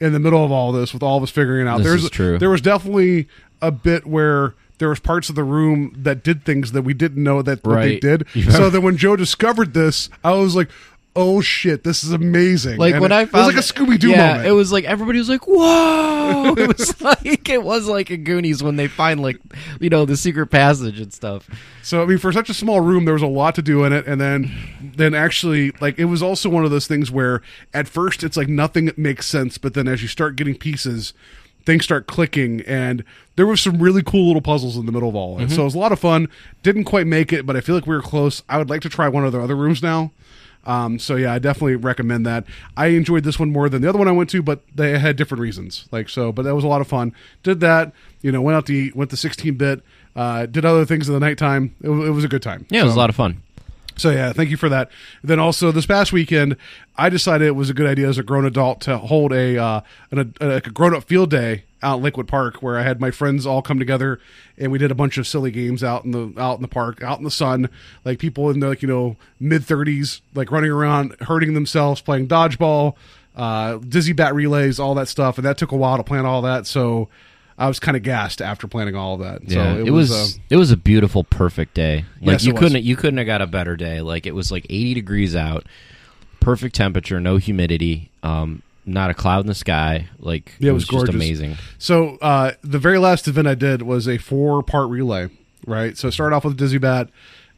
in 0.00 0.12
the 0.12 0.18
middle 0.18 0.44
of 0.44 0.50
all 0.50 0.72
this 0.72 0.92
with 0.92 1.02
all 1.02 1.18
of 1.18 1.22
us 1.22 1.30
figuring 1.30 1.66
it 1.66 1.70
out. 1.70 1.78
This 1.78 1.86
There's 1.86 2.04
is 2.04 2.10
true. 2.10 2.38
There 2.38 2.50
was 2.50 2.62
definitely 2.62 3.28
a 3.60 3.70
bit 3.70 4.06
where 4.06 4.54
there 4.78 4.88
was 4.88 4.98
parts 4.98 5.28
of 5.28 5.34
the 5.34 5.44
room 5.44 5.94
that 5.96 6.24
did 6.24 6.44
things 6.44 6.72
that 6.72 6.82
we 6.82 6.94
didn't 6.94 7.22
know 7.22 7.42
that, 7.42 7.62
that 7.62 7.74
they 7.76 7.98
did. 7.98 8.26
Yeah. 8.34 8.50
So 8.50 8.70
that 8.70 8.80
when 8.80 8.96
Joe 8.96 9.14
discovered 9.14 9.74
this, 9.74 10.10
I 10.24 10.32
was 10.32 10.56
like, 10.56 10.68
"Oh 11.16 11.40
shit, 11.40 11.84
this 11.84 12.04
is 12.04 12.12
amazing!" 12.12 12.78
like 12.78 12.94
And 12.94 13.02
when 13.02 13.12
it, 13.12 13.14
I 13.14 13.22
it 13.22 13.32
was 13.32 13.46
like 13.46 13.56
a 13.56 13.58
Scooby 13.58 13.98
Doo 13.98 14.10
yeah, 14.10 14.28
moment. 14.28 14.48
it 14.48 14.52
was 14.52 14.72
like 14.72 14.84
everybody 14.84 15.18
was 15.18 15.28
like, 15.28 15.46
"Whoa!" 15.46 16.54
it 16.58 16.68
was 16.68 17.00
like 17.00 17.48
it 17.48 17.62
was 17.62 17.86
like 17.86 18.10
a 18.10 18.16
Goonies 18.16 18.62
when 18.62 18.76
they 18.76 18.88
find 18.88 19.20
like 19.20 19.38
you 19.80 19.90
know 19.90 20.04
the 20.04 20.16
secret 20.16 20.48
passage 20.48 21.00
and 21.00 21.12
stuff. 21.12 21.48
So 21.82 22.02
I 22.02 22.06
mean, 22.06 22.18
for 22.18 22.32
such 22.32 22.50
a 22.50 22.54
small 22.54 22.80
room, 22.80 23.04
there 23.04 23.14
was 23.14 23.22
a 23.22 23.26
lot 23.26 23.54
to 23.56 23.62
do 23.62 23.84
in 23.84 23.92
it, 23.92 24.06
and 24.06 24.20
then, 24.20 24.50
then 24.96 25.14
actually, 25.14 25.72
like 25.80 25.98
it 25.98 26.06
was 26.06 26.22
also 26.22 26.48
one 26.48 26.64
of 26.64 26.70
those 26.70 26.86
things 26.86 27.10
where 27.10 27.42
at 27.72 27.88
first 27.88 28.24
it's 28.24 28.36
like 28.36 28.48
nothing 28.48 28.90
makes 28.96 29.26
sense, 29.26 29.58
but 29.58 29.74
then 29.74 29.88
as 29.88 30.02
you 30.02 30.08
start 30.08 30.36
getting 30.36 30.56
pieces, 30.56 31.12
things 31.64 31.84
start 31.84 32.06
clicking, 32.06 32.60
and 32.62 33.04
there 33.36 33.46
was 33.46 33.60
some 33.60 33.78
really 33.82 34.02
cool 34.02 34.26
little 34.26 34.42
puzzles 34.42 34.76
in 34.76 34.86
the 34.86 34.92
middle 34.92 35.08
of 35.08 35.16
all. 35.16 35.38
And 35.38 35.48
mm-hmm. 35.48 35.56
so 35.56 35.62
it 35.62 35.66
was 35.66 35.74
a 35.74 35.78
lot 35.78 35.92
of 35.92 35.98
fun. 35.98 36.28
Didn't 36.62 36.84
quite 36.84 37.06
make 37.06 37.32
it, 37.32 37.46
but 37.46 37.56
I 37.56 37.60
feel 37.60 37.74
like 37.74 37.86
we 37.86 37.94
were 37.94 38.02
close. 38.02 38.42
I 38.48 38.58
would 38.58 38.70
like 38.70 38.82
to 38.82 38.88
try 38.88 39.08
one 39.08 39.24
of 39.24 39.32
the 39.32 39.40
other 39.40 39.56
rooms 39.56 39.82
now. 39.82 40.12
Um, 40.66 40.98
so 40.98 41.16
yeah, 41.16 41.32
I 41.32 41.38
definitely 41.38 41.76
recommend 41.76 42.24
that. 42.26 42.44
I 42.76 42.86
enjoyed 42.88 43.24
this 43.24 43.38
one 43.38 43.50
more 43.52 43.68
than 43.68 43.82
the 43.82 43.88
other 43.88 43.98
one 43.98 44.08
I 44.08 44.12
went 44.12 44.30
to, 44.30 44.42
but 44.42 44.60
they 44.74 44.98
had 44.98 45.16
different 45.16 45.40
reasons. 45.42 45.86
Like 45.92 46.08
so, 46.08 46.32
but 46.32 46.42
that 46.42 46.54
was 46.54 46.64
a 46.64 46.68
lot 46.68 46.80
of 46.80 46.88
fun. 46.88 47.12
Did 47.42 47.60
that, 47.60 47.92
you 48.22 48.32
know, 48.32 48.40
went 48.40 48.56
out 48.56 48.66
to 48.66 48.72
eat, 48.74 48.96
went 48.96 49.10
to 49.10 49.16
16 49.16 49.54
bit, 49.56 49.82
uh, 50.16 50.46
did 50.46 50.64
other 50.64 50.84
things 50.84 51.08
in 51.08 51.14
the 51.14 51.20
nighttime. 51.20 51.74
It, 51.82 51.88
it 51.90 52.10
was 52.10 52.24
a 52.24 52.28
good 52.28 52.42
time. 52.42 52.66
Yeah, 52.70 52.80
it 52.80 52.84
was 52.84 52.92
So- 52.94 52.98
a 52.98 53.00
lot 53.00 53.10
of 53.10 53.16
fun. 53.16 53.42
so 53.96 54.10
yeah, 54.10 54.32
thank 54.32 54.50
you 54.50 54.56
for 54.56 54.68
that. 54.68 54.90
Then 55.22 55.38
also 55.38 55.70
this 55.70 55.86
past 55.86 56.12
weekend, 56.12 56.56
I 56.96 57.08
decided 57.10 57.46
it 57.46 57.52
was 57.56 57.70
a 57.70 57.74
good 57.74 57.86
idea 57.86 58.08
as 58.08 58.18
a 58.18 58.22
grown 58.22 58.44
adult 58.44 58.80
to 58.82 58.98
hold 58.98 59.32
a 59.32 59.56
uh, 59.58 59.80
an, 60.10 60.34
a, 60.40 60.48
a 60.56 60.60
grown 60.60 60.94
up 60.94 61.04
field 61.04 61.30
day 61.30 61.64
out 61.84 61.98
in 61.98 62.02
Lakewood 62.02 62.26
Park, 62.26 62.62
where 62.62 62.78
I 62.78 62.82
had 62.82 63.00
my 63.00 63.10
friends 63.10 63.46
all 63.46 63.62
come 63.62 63.78
together 63.78 64.18
and 64.56 64.72
we 64.72 64.78
did 64.78 64.90
a 64.90 64.94
bunch 64.94 65.18
of 65.18 65.26
silly 65.26 65.50
games 65.50 65.84
out 65.84 66.04
in 66.04 66.10
the 66.10 66.32
out 66.40 66.56
in 66.56 66.62
the 66.62 66.68
park, 66.68 67.02
out 67.02 67.18
in 67.18 67.24
the 67.24 67.30
sun, 67.30 67.68
like 68.04 68.18
people 68.18 68.50
in 68.50 68.60
the 68.60 68.68
like 68.68 68.82
you 68.82 68.88
know 68.88 69.16
mid 69.38 69.64
thirties, 69.64 70.22
like 70.34 70.50
running 70.50 70.70
around 70.70 71.14
hurting 71.20 71.54
themselves, 71.54 72.00
playing 72.00 72.26
dodgeball, 72.26 72.94
uh, 73.36 73.76
dizzy 73.76 74.12
bat 74.12 74.34
relays, 74.34 74.80
all 74.80 74.94
that 74.94 75.08
stuff, 75.08 75.38
and 75.38 75.44
that 75.44 75.58
took 75.58 75.72
a 75.72 75.76
while 75.76 75.96
to 75.96 76.04
plan 76.04 76.26
all 76.26 76.42
that. 76.42 76.66
So. 76.66 77.08
I 77.56 77.68
was 77.68 77.78
kind 77.78 77.96
of 77.96 78.02
gassed 78.02 78.42
after 78.42 78.66
planning 78.66 78.96
all 78.96 79.14
of 79.14 79.20
that. 79.20 79.48
Yeah, 79.48 79.76
so 79.76 79.84
it, 79.84 79.90
was, 79.90 80.10
uh, 80.10 80.40
it 80.50 80.56
was 80.56 80.72
a 80.72 80.76
beautiful, 80.76 81.22
perfect 81.22 81.74
day. 81.74 82.04
Like 82.20 82.32
Yes, 82.32 82.44
you 82.44 82.52
it 82.52 82.56
couldn't 82.58 82.82
you 82.82 82.96
couldn't 82.96 83.18
have 83.18 83.28
got 83.28 83.42
a 83.42 83.46
better 83.46 83.76
day. 83.76 84.00
Like 84.00 84.26
it 84.26 84.34
was 84.34 84.50
like 84.50 84.66
80 84.68 84.94
degrees 84.94 85.36
out, 85.36 85.64
perfect 86.40 86.74
temperature, 86.74 87.20
no 87.20 87.36
humidity, 87.36 88.10
um, 88.24 88.62
not 88.86 89.10
a 89.10 89.14
cloud 89.14 89.40
in 89.40 89.46
the 89.46 89.54
sky. 89.54 90.08
Like 90.18 90.52
Yeah, 90.58 90.70
it 90.70 90.74
was 90.74 90.84
just 90.84 90.90
gorgeous. 90.92 91.14
amazing. 91.14 91.56
So 91.78 92.16
uh, 92.20 92.52
the 92.62 92.78
very 92.78 92.98
last 92.98 93.26
event 93.28 93.48
I 93.48 93.54
did 93.54 93.82
was 93.82 94.06
a 94.08 94.18
four 94.18 94.62
part 94.62 94.90
relay, 94.90 95.28
right? 95.66 95.96
So 95.96 96.08
I 96.08 96.10
started 96.10 96.34
off 96.36 96.44
with 96.44 96.54
a 96.54 96.56
dizzy 96.56 96.78
bat, 96.78 97.08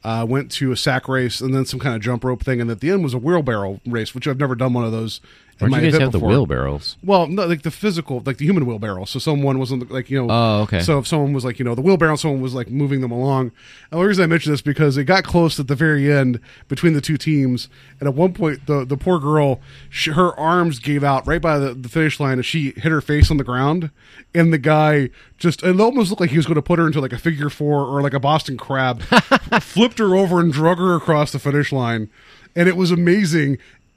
uh, 0.05 0.25
went 0.29 0.51
to 0.53 0.71
a 0.73 0.77
sack 0.77 1.09
race, 1.09 1.41
and 1.41 1.55
then 1.55 1.65
some 1.65 1.81
kind 1.81 1.95
of 1.97 2.01
jump 2.03 2.23
rope 2.25 2.45
thing, 2.45 2.61
and 2.61 2.71
at 2.71 2.81
the 2.81 2.91
end 2.91 3.03
was 3.03 3.15
a 3.15 3.19
wheelbarrow 3.19 3.81
race, 3.87 4.15
which 4.15 4.29
I've 4.29 4.39
never 4.39 4.55
done 4.55 4.73
one 4.73 4.85
of 4.85 4.93
those. 4.93 5.21
Where'd 5.59 5.73
you 5.73 5.91
guys 5.91 5.99
have 5.99 6.13
the 6.13 6.19
wheelbarrows? 6.19 6.99
Well, 7.03 7.27
no, 7.29 7.47
like 7.47 7.63
the 7.63 7.71
physical, 7.71 8.23
like 8.27 8.37
the 8.37 8.45
human 8.45 8.67
wheelbarrow. 8.67 9.07
So 9.07 9.19
someone 9.19 9.59
wasn't 9.59 9.91
like 9.91 10.11
you 10.11 10.27
know. 10.27 10.29
Oh, 10.31 10.63
okay. 10.63 10.81
So 10.81 10.99
if 10.99 11.07
someone 11.07 11.33
was 11.33 11.47
like 11.47 11.59
you 11.59 11.65
know 11.65 11.75
the 11.75 11.81
wheelbarrow, 11.81 12.17
someone 12.17 12.43
was 12.43 12.53
like 12.53 12.69
moving 12.69 13.01
them 13.01 13.11
along. 13.11 13.53
And 13.91 14.01
the 14.01 14.05
reason 14.05 14.23
I 14.23 14.27
mention 14.27 14.53
this 14.53 14.61
because 14.61 14.99
it 14.99 15.05
got 15.05 15.25
close 15.25 15.59
at 15.59 15.67
the 15.67 15.75
very 15.75 16.13
end 16.13 16.41
between 16.69 16.93
the 16.93 17.01
two 17.01 17.17
teams, 17.17 17.71
and 18.01 18.07
at 18.07 18.15
one 18.15 18.35
point 18.35 18.67
the 18.67 18.85
the 18.85 18.99
poor 18.99 19.19
girl, 19.19 19.61
she, 19.89 20.11
her 20.11 20.39
arms 20.39 20.79
gave 20.79 21.03
out 21.03 21.27
right 21.27 21.41
by 21.41 21.59
the, 21.59 21.73
the 21.73 21.89
finish 21.89 22.21
line, 22.21 22.35
and 22.35 22.45
she 22.45 22.73
hit 22.77 22.93
her 22.93 23.01
face 23.01 23.31
on 23.31 23.39
the 23.39 23.45
ground, 23.45 23.91
and 24.35 24.53
the 24.53 24.59
guy 24.59 25.09
just 25.39 25.63
it 25.63 25.81
almost 25.81 26.11
looked 26.11 26.21
like 26.21 26.31
he 26.31 26.37
was 26.37 26.47
going 26.47 26.57
to 26.57 26.63
put 26.63 26.79
her 26.79 26.87
into 26.87 27.01
like 27.01 27.15
a 27.15 27.19
figure 27.19 27.49
four 27.49 27.87
or 27.87 28.03
like 28.03 28.15
a 28.15 28.21
Boston 28.21 28.59
crab, 28.59 29.01
flipped 29.61 29.99
her 29.99 30.15
over 30.15 30.39
and 30.39 30.53
drug 30.53 30.77
her 30.77 30.95
across 30.97 31.33
the 31.33 31.39
finish 31.39 31.73
line, 31.73 32.11
and 32.55 32.69
it 32.69 32.77
was 32.77 32.91
amazing 32.91 33.57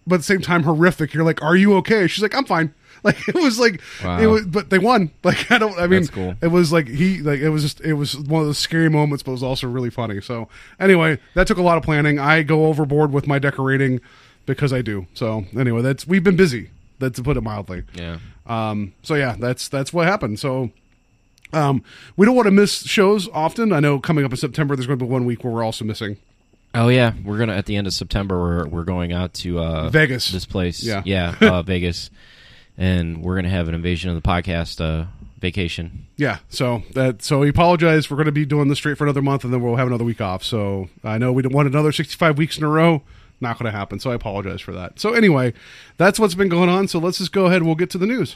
but 0.09 0.15
at 0.15 0.17
the 0.19 0.23
same 0.25 0.41
time 0.41 0.63
horrific. 0.63 1.13
You're 1.13 1.23
like, 1.23 1.41
"Are 1.41 1.55
you 1.55 1.75
okay?" 1.77 2.07
She's 2.07 2.21
like, 2.21 2.35
"I'm 2.35 2.45
fine." 2.45 2.73
Like 3.01 3.29
it 3.29 3.35
was 3.35 3.57
like 3.57 3.79
Wow. 4.03 4.19
it 4.19 4.25
was, 4.25 4.45
but 4.45 4.69
they 4.71 4.77
won. 4.77 5.11
Like 5.23 5.49
I 5.49 5.57
don't. 5.57 5.79
I 5.79 5.87
mean, 5.87 6.01
That's 6.01 6.09
cool. 6.09 6.35
it 6.41 6.47
was 6.47 6.73
like 6.73 6.89
he 6.89 7.21
like 7.21 7.39
it 7.39 7.47
was 7.49 7.61
just 7.63 7.79
it 7.79 7.93
was 7.93 8.17
one 8.17 8.41
of 8.41 8.47
those 8.47 8.57
scary 8.57 8.89
moments, 8.89 9.23
but 9.23 9.31
it 9.31 9.35
was 9.35 9.43
also 9.43 9.69
really 9.69 9.89
funny. 9.89 10.19
So 10.19 10.49
anyway, 10.81 11.17
that 11.33 11.47
took 11.47 11.57
a 11.57 11.61
lot 11.61 11.77
of 11.77 11.83
planning. 11.83 12.19
I 12.19 12.43
go 12.43 12.65
overboard 12.65 13.13
with 13.13 13.25
my 13.25 13.39
decorating 13.39 14.01
because 14.45 14.73
I 14.73 14.81
do. 14.81 15.07
So 15.13 15.45
anyway, 15.57 15.81
that's 15.81 16.05
we've 16.07 16.25
been 16.25 16.35
busy. 16.35 16.71
That 16.99 17.15
to 17.15 17.23
put 17.23 17.37
it 17.37 17.41
mildly. 17.41 17.83
Yeah. 17.93 18.17
Um, 18.47 18.91
so 19.01 19.15
yeah, 19.15 19.37
that's 19.39 19.69
that's 19.69 19.93
what 19.93 20.05
happened. 20.05 20.37
So 20.37 20.71
um, 21.53 21.81
we 22.17 22.25
don't 22.25 22.35
want 22.35 22.47
to 22.47 22.51
miss 22.51 22.83
shows 22.85 23.29
often. 23.33 23.71
I 23.71 23.79
know 23.79 24.01
coming 24.01 24.25
up 24.25 24.31
in 24.31 24.37
September, 24.37 24.75
there's 24.75 24.87
going 24.87 24.99
to 24.99 25.05
be 25.05 25.09
one 25.09 25.23
week 25.23 25.45
where 25.45 25.53
we're 25.53 25.63
also 25.63 25.85
missing. 25.85 26.17
Oh 26.75 26.89
yeah, 26.89 27.13
we're 27.23 27.37
gonna 27.39 27.55
at 27.55 27.65
the 27.65 27.75
end 27.75 27.87
of 27.87 27.93
September. 27.93 28.39
We're 28.39 28.67
we're 28.67 28.83
going 28.83 29.11
out 29.11 29.33
to 29.35 29.59
uh, 29.59 29.89
Vegas. 29.89 30.31
This 30.31 30.45
place, 30.45 30.83
Yeah. 30.83 31.01
yeah, 31.05 31.35
uh, 31.41 31.61
Vegas, 31.63 32.09
and 32.77 33.23
we're 33.23 33.35
gonna 33.35 33.49
have 33.49 33.67
an 33.67 33.73
invasion 33.75 34.09
of 34.11 34.15
the 34.21 34.27
podcast 34.27 34.79
uh, 34.79 35.05
vacation. 35.39 36.05
Yeah, 36.17 36.39
so 36.49 36.83
that 36.93 37.23
so 37.23 37.39
we 37.39 37.49
apologize. 37.49 38.09
We're 38.11 38.17
going 38.17 38.25
to 38.27 38.31
be 38.31 38.45
doing 38.45 38.67
this 38.67 38.77
straight 38.77 38.97
for 38.97 39.05
another 39.05 39.21
month, 39.21 39.43
and 39.45 39.53
then 39.53 39.61
we'll 39.61 39.77
have 39.77 39.87
another 39.87 40.03
week 40.03 40.21
off. 40.21 40.43
So 40.43 40.89
I 41.03 41.17
know 41.17 41.31
we 41.31 41.41
don't 41.41 41.53
want 41.53 41.67
another 41.67 41.91
sixty-five 41.91 42.37
weeks 42.37 42.57
in 42.57 42.63
a 42.63 42.69
row. 42.69 43.01
Not 43.41 43.57
going 43.57 43.71
to 43.71 43.77
happen. 43.77 43.99
So 44.01 44.11
I 44.11 44.15
apologize 44.15 44.59
for 44.59 44.73
that. 44.73 44.99
So 44.99 45.13
anyway, 45.13 45.53
that's 45.95 46.19
what's 46.19 46.35
been 46.35 46.49
going 46.49 46.67
on. 46.67 46.89
So 46.89 46.99
let's 46.99 47.19
just 47.19 47.31
go 47.31 47.45
ahead. 47.45 47.57
and 47.57 47.67
We'll 47.67 47.75
get 47.77 47.89
to 47.91 47.97
the 47.97 48.05
news. 48.05 48.35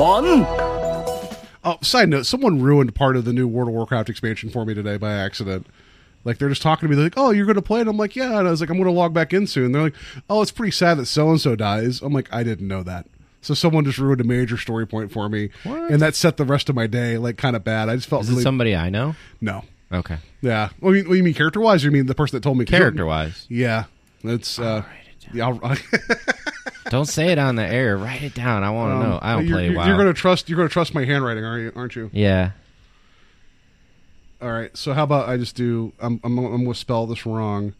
Everyone! 0.00 0.46
Oh, 1.64 1.76
side 1.82 2.08
note: 2.08 2.24
someone 2.26 2.62
ruined 2.62 2.94
part 2.94 3.16
of 3.16 3.24
the 3.24 3.32
new 3.32 3.48
World 3.48 3.68
of 3.68 3.74
Warcraft 3.74 4.08
expansion 4.08 4.48
for 4.48 4.64
me 4.64 4.74
today 4.74 4.96
by 4.96 5.12
accident. 5.12 5.66
Like 6.24 6.38
they're 6.38 6.48
just 6.48 6.62
talking 6.62 6.86
to 6.86 6.90
me, 6.90 6.96
they're 6.96 7.06
like, 7.06 7.14
"Oh, 7.16 7.30
you're 7.30 7.46
going 7.46 7.56
to 7.56 7.62
play 7.62 7.80
it?" 7.80 7.88
I'm 7.88 7.96
like, 7.96 8.14
"Yeah." 8.14 8.38
And 8.38 8.46
I 8.46 8.50
was 8.50 8.60
like, 8.60 8.70
"I'm 8.70 8.76
going 8.76 8.86
to 8.86 8.92
log 8.92 9.12
back 9.12 9.32
in 9.32 9.46
soon." 9.46 9.72
They're 9.72 9.82
like, 9.82 9.94
"Oh, 10.30 10.40
it's 10.42 10.52
pretty 10.52 10.70
sad 10.70 10.98
that 10.98 11.06
so 11.06 11.30
and 11.30 11.40
so 11.40 11.56
dies." 11.56 12.00
I'm 12.00 12.12
like, 12.12 12.32
"I 12.32 12.42
didn't 12.42 12.68
know 12.68 12.82
that." 12.84 13.06
So 13.40 13.54
someone 13.54 13.84
just 13.84 13.98
ruined 13.98 14.20
a 14.20 14.24
major 14.24 14.56
story 14.56 14.86
point 14.86 15.10
for 15.12 15.28
me, 15.28 15.50
and 15.64 16.00
that 16.00 16.14
set 16.14 16.36
the 16.36 16.44
rest 16.44 16.68
of 16.68 16.74
my 16.76 16.86
day 16.86 17.18
like 17.18 17.36
kind 17.36 17.56
of 17.56 17.64
bad. 17.64 17.88
I 17.88 17.96
just 17.96 18.08
felt 18.08 18.22
Is 18.22 18.30
really 18.30 18.40
it 18.42 18.44
somebody 18.44 18.76
I 18.76 18.90
know? 18.90 19.14
no. 19.40 19.64
Okay, 19.90 20.18
Yeah. 20.42 20.68
Well, 20.82 20.94
you, 20.94 21.08
what, 21.08 21.14
you 21.14 21.22
mean 21.24 21.32
character 21.32 21.62
wise? 21.62 21.82
You 21.82 21.90
mean 21.90 22.04
the 22.04 22.14
person 22.14 22.36
that 22.36 22.42
told 22.42 22.58
me 22.58 22.66
character 22.66 23.06
wise. 23.06 23.46
Yeah. 23.48 23.84
It's 24.22 24.58
uh, 24.58 24.84
yeah. 25.32 25.56
Don't 26.90 27.06
say 27.06 27.28
it 27.32 27.38
on 27.38 27.56
the 27.56 27.66
air. 27.66 27.96
Write 27.96 28.22
it 28.22 28.34
down. 28.34 28.64
I 28.64 28.70
want 28.70 29.00
to 29.02 29.08
know. 29.08 29.18
I 29.20 29.32
don't 29.32 29.40
Um, 29.40 29.46
you're, 29.46 29.56
play 29.56 29.66
you're, 29.66 29.76
WoW. 29.76 29.86
You're 29.86 29.96
going 29.96 30.08
to 30.08 30.14
trust. 30.14 30.48
You're 30.48 30.56
to 30.68 30.72
trust 30.72 30.94
my 30.94 31.04
handwriting, 31.04 31.44
aren't 31.44 31.62
you? 31.62 31.72
Aren't 31.76 31.96
you? 31.96 32.10
yeah. 32.12 32.52
All 34.40 34.50
right. 34.52 34.76
So 34.76 34.94
how 34.94 35.02
about 35.02 35.28
I 35.28 35.36
just 35.36 35.56
do? 35.56 35.92
I'm 35.98 36.20
I'm, 36.22 36.38
I'm 36.38 36.64
to 36.64 36.74
spell 36.74 37.06
this 37.06 37.26
wrong. 37.26 37.74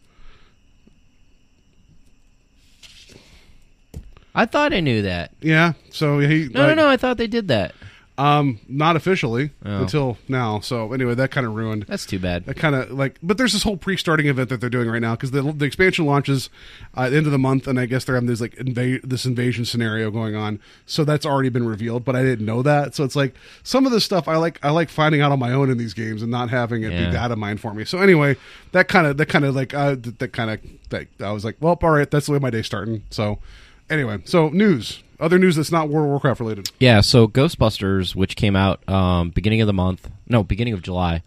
I 4.35 4.45
thought 4.45 4.73
I 4.73 4.79
knew 4.79 5.01
that. 5.03 5.31
Yeah. 5.41 5.73
So 5.89 6.19
he 6.19 6.49
No, 6.53 6.67
no, 6.67 6.73
no. 6.73 6.87
I 6.87 6.97
thought 6.97 7.17
they 7.17 7.27
did 7.27 7.47
that. 7.47 7.73
Um, 8.19 8.59
not 8.67 8.95
officially 8.97 9.51
Oh. 9.65 9.81
until 9.81 10.17
now. 10.27 10.59
So 10.59 10.91
anyway, 10.91 11.15
that 11.15 11.31
kind 11.31 11.47
of 11.47 11.55
ruined. 11.55 11.85
That's 11.87 12.05
too 12.05 12.19
bad. 12.19 12.45
That 12.45 12.57
kind 12.57 12.75
of 12.75 12.91
like, 12.91 13.17
but 13.23 13.37
there's 13.37 13.53
this 13.53 13.63
whole 13.63 13.77
pre-starting 13.77 14.27
event 14.27 14.49
that 14.49 14.59
they're 14.59 14.69
doing 14.69 14.89
right 14.89 15.01
now 15.01 15.15
because 15.15 15.31
the 15.31 15.41
the 15.41 15.63
expansion 15.65 16.05
launches 16.05 16.49
uh, 16.97 17.03
at 17.03 17.09
the 17.11 17.17
end 17.17 17.27
of 17.27 17.31
the 17.31 17.39
month, 17.39 17.65
and 17.67 17.79
I 17.79 17.85
guess 17.85 18.03
they're 18.03 18.15
having 18.15 18.27
this 18.27 18.41
like 18.41 18.55
invade 18.55 19.01
this 19.03 19.25
invasion 19.25 19.63
scenario 19.63 20.11
going 20.11 20.35
on. 20.35 20.59
So 20.85 21.05
that's 21.05 21.25
already 21.25 21.47
been 21.49 21.65
revealed, 21.65 22.03
but 22.03 22.15
I 22.17 22.23
didn't 22.23 22.45
know 22.45 22.61
that. 22.61 22.93
So 22.93 23.05
it's 23.05 23.15
like 23.15 23.35
some 23.63 23.85
of 23.85 23.91
this 23.93 24.03
stuff 24.03 24.27
I 24.27 24.35
like 24.35 24.59
I 24.63 24.71
like 24.71 24.89
finding 24.89 25.21
out 25.21 25.31
on 25.31 25.39
my 25.39 25.53
own 25.53 25.69
in 25.69 25.77
these 25.77 25.93
games 25.93 26.21
and 26.21 26.29
not 26.29 26.49
having 26.49 26.83
it 26.83 26.91
Yeah. 26.91 27.05
be 27.05 27.11
data 27.13 27.35
mined 27.37 27.61
for 27.61 27.73
me. 27.73 27.85
So 27.85 27.99
anyway, 27.99 28.35
that 28.73 28.89
kind 28.89 29.07
of 29.07 29.15
that 29.17 29.27
kind 29.27 29.45
of 29.45 29.55
like 29.55 29.73
uh, 29.73 29.95
that, 30.19 30.33
kind 30.33 30.51
of 30.51 30.59
that 30.89 31.07
I 31.21 31.31
was 31.31 31.45
like, 31.45 31.55
well, 31.61 31.77
all 31.81 31.89
right, 31.91 32.09
that's 32.11 32.25
the 32.25 32.33
way 32.33 32.39
my 32.39 32.49
day's 32.49 32.65
starting. 32.65 33.03
So 33.11 33.39
anyway, 33.89 34.19
so 34.25 34.49
news, 34.49 35.03
other 35.19 35.37
news 35.39 35.55
that's 35.55 35.71
not 35.71 35.89
World 35.89 36.05
of 36.05 36.09
Warcraft 36.11 36.39
related. 36.39 36.71
Yeah, 36.79 37.01
so 37.01 37.27
Ghostbusters, 37.27 38.15
which 38.15 38.35
came 38.35 38.55
out 38.55 38.87
um, 38.89 39.29
beginning 39.31 39.61
of 39.61 39.67
the 39.67 39.73
month, 39.73 40.09
no, 40.27 40.43
beginning 40.43 40.73
of 40.73 40.81
July. 40.81 41.23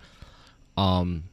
Um, 0.76 1.24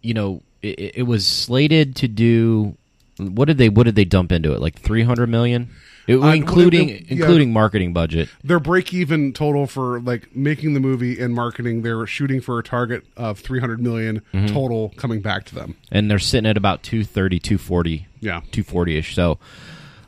you 0.00 0.14
know, 0.14 0.42
it, 0.62 0.96
it 0.96 1.02
was 1.02 1.26
slated 1.26 1.96
to 1.96 2.08
do. 2.08 2.76
What 3.18 3.46
did 3.46 3.58
they? 3.58 3.68
What 3.68 3.84
did 3.84 3.94
they 3.94 4.04
dump 4.04 4.32
into 4.32 4.52
it? 4.52 4.60
Like 4.60 4.74
three 4.78 5.02
hundred 5.04 5.28
million, 5.28 5.68
it, 6.08 6.16
Uh, 6.16 6.28
including 6.32 6.88
well, 6.88 6.96
yeah. 6.96 7.04
including 7.10 7.52
marketing 7.52 7.92
budget. 7.92 8.28
their 8.42 8.58
break 8.58 8.92
even 8.94 9.32
total 9.34 9.66
for 9.66 10.00
like 10.00 10.34
making 10.34 10.72
the 10.74 10.80
movie 10.80 11.20
and 11.20 11.34
marketing 11.34 11.82
they're 11.82 12.06
shooting 12.06 12.40
for 12.40 12.58
a 12.58 12.62
target 12.62 13.04
of 13.16 13.38
300 13.38 13.80
million 13.80 14.22
Mm-hmm. 14.32 14.46
total 14.46 14.92
coming 14.96 15.20
back 15.20 15.44
to 15.44 15.54
them 15.54 15.76
and 15.92 16.10
they're 16.10 16.18
sitting 16.18 16.48
at 16.48 16.56
about 16.56 16.82
230 16.82 17.38
240 17.38 18.06
Yeah. 18.20 18.40
240ish 18.50 19.14
so 19.14 19.38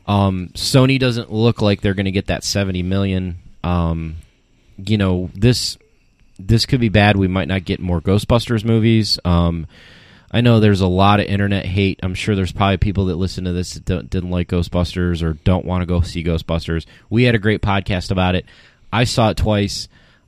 um, 0.07 0.49
sony 0.53 0.99
doesn't 0.99 1.31
look 1.31 1.61
like 1.61 1.81
they're 1.81 1.93
going 1.93 2.05
to 2.05 2.11
get 2.11 2.27
that 2.27 2.43
70 2.43 2.83
million. 2.83 3.37
Um, 3.63 4.17
you 4.77 4.97
know 4.97 5.29
this 5.33 5.77
this 6.37 6.65
could 6.65 6.79
be 6.81 6.89
bad. 6.89 7.15
We 7.15 7.27
might 7.27 7.47
not 7.47 7.65
get 7.65 7.79
more 7.79 8.01
ghostbusters 8.01 8.65
movies. 8.65 9.19
Um, 9.23 9.67
i 10.31 10.41
know 10.41 10.59
there's 10.59 10.81
a 10.81 10.87
lot 10.87 11.19
of 11.19 11.27
internet 11.27 11.65
hate. 11.65 11.99
I'm 12.03 12.13
sure 12.13 12.35
there's 12.35 12.51
probably 12.51 12.77
people 12.77 13.05
that 13.05 13.15
listen 13.15 13.45
to 13.45 13.53
this 13.53 13.75
that 13.75 14.09
didn't 14.09 14.31
like 14.31 14.49
ghostbusters 14.49 15.23
or 15.23 15.33
don't 15.33 15.65
want 15.65 15.81
to 15.81 15.85
go 15.85 16.01
see 16.01 16.23
ghostbusters. 16.23 16.85
We 17.09 17.23
had 17.23 17.35
a 17.35 17.39
great 17.39 17.61
podcast 17.61 18.11
about 18.11 18.35
it. 18.35 18.45
I 18.91 19.05
saw 19.05 19.29
it 19.29 19.37
twice. 19.37 19.87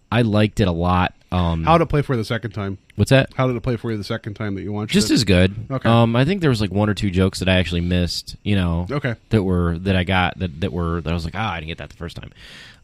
I 0.10 0.22
liked 0.22 0.62
it 0.62 0.68
a 0.68 0.72
lot 0.72 1.14
um, 1.32 1.64
how 1.64 1.78
did 1.78 1.84
it 1.84 1.90
play 1.90 2.02
for 2.02 2.14
you 2.14 2.18
the 2.18 2.26
second 2.26 2.52
time 2.52 2.78
what's 2.96 3.12
that 3.12 3.34
how 3.34 3.48
did 3.48 3.56
it 3.56 3.62
play 3.62 3.76
for 3.76 3.92
you 3.92 3.98
the 3.98 4.04
second 4.04 4.34
time 4.34 4.56
that 4.56 4.62
you 4.62 4.72
watched 4.72 4.94
just 4.94 5.12
it 5.12 5.16
as 5.16 5.24
good. 5.26 5.54
Okay. 5.70 5.90
Um, 5.90 6.16
I 6.16 6.24
think 6.24 6.42
there 6.42 6.50
was 6.50 6.62
like 6.62 6.72
one 6.72 6.90
or 6.90 6.94
two 6.94 7.12
jokes 7.12 7.40
that 7.40 7.50
I 7.50 7.58
actually 7.58 7.82
missed. 7.82 8.36
You 8.44 8.56
know. 8.56 8.88
Okay. 8.90 9.16
That 9.30 9.44
were 9.44 9.78
that 9.80 9.96
I 9.96 10.04
got 10.04 10.40
that 10.40 10.62
that 10.62 10.72
were 10.72 11.02
that 11.02 11.10
I 11.10 11.14
was 11.14 11.26
like, 11.26 11.36
ah, 11.36 11.54
I 11.54 11.60
didn't 11.60 11.70
get 11.70 11.80
that 11.80 11.90
the 11.90 11.98
first 11.98 12.16
time. 12.16 12.32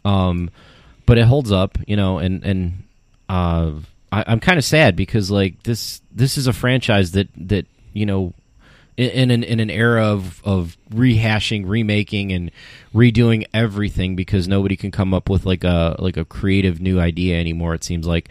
Um, 0.04 0.50
but 1.06 1.18
it 1.18 1.26
holds 1.26 1.52
up. 1.52 1.78
You 1.88 1.96
know, 1.96 2.18
and 2.18 2.44
and 2.44 2.84
uh, 3.30 3.72
I, 4.12 4.26
I'm 4.28 4.40
kind 4.40 4.58
of 4.58 4.66
sad 4.66 4.96
because 4.96 5.32
like 5.32 5.64
this 5.64 6.02
this 6.12 6.38
is 6.38 6.48
a 6.48 6.54
franchise 6.54 7.12
that 7.14 7.30
that 7.38 7.66
you 7.94 8.06
know. 8.06 8.34
In, 8.96 9.10
in 9.10 9.32
an 9.32 9.44
in 9.44 9.60
an 9.60 9.72
era 9.72 10.06
of, 10.06 10.40
of 10.46 10.78
rehashing, 10.94 11.68
remaking, 11.68 12.32
and 12.32 12.52
redoing 12.94 13.46
everything 13.54 14.16
because 14.16 14.48
nobody 14.48 14.76
can 14.76 14.92
come 14.92 15.14
up 15.14 15.30
with 15.30 15.46
like 15.46 15.64
a 15.64 15.96
like 16.00 16.18
a 16.18 16.26
creative 16.26 16.80
new 16.82 17.00
idea 17.00 17.40
anymore. 17.40 17.74
It 17.74 17.84
seems 17.84 18.06
like, 18.06 18.30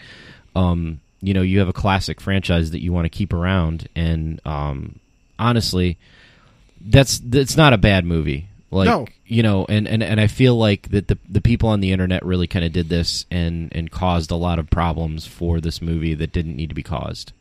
um, 0.55 1.01
you 1.21 1.35
know, 1.35 1.43
you 1.43 1.59
have 1.59 1.69
a 1.69 1.73
classic 1.73 2.21
franchise 2.21 2.71
that 2.71 2.83
you 2.83 2.93
want 2.93 3.05
to 3.07 3.09
keep 3.11 3.33
around, 3.33 3.89
and 3.97 4.41
um, 4.47 4.99
honestly, 5.39 5.99
that's 6.81 7.19
that's 7.19 7.57
not 7.57 7.73
a 7.73 7.79
bad 7.79 8.05
movie. 8.05 8.47
Like 8.71 8.87
No. 8.87 9.07
you 9.27 9.43
know, 9.43 9.67
and, 9.69 9.87
and, 9.87 10.03
and 10.03 10.19
I 10.19 10.29
feel 10.29 10.57
like 10.57 10.91
that 10.93 11.09
the 11.09 11.19
the 11.29 11.43
people 11.43 11.69
on 11.69 11.81
the 11.81 11.93
internet 11.93 12.25
really 12.25 12.47
kind 12.47 12.65
of 12.65 12.73
did 12.73 12.89
this 12.89 13.27
and 13.31 13.69
and 13.75 13.91
caused 13.91 14.31
a 14.31 14.37
lot 14.37 14.59
of 14.59 14.71
problems 14.71 15.27
for 15.27 15.61
this 15.61 15.83
movie 15.83 16.15
that 16.15 16.33
didn't 16.33 16.57
need 16.57 16.71
to 16.71 16.75
be 16.75 16.83
caused. 16.83 17.33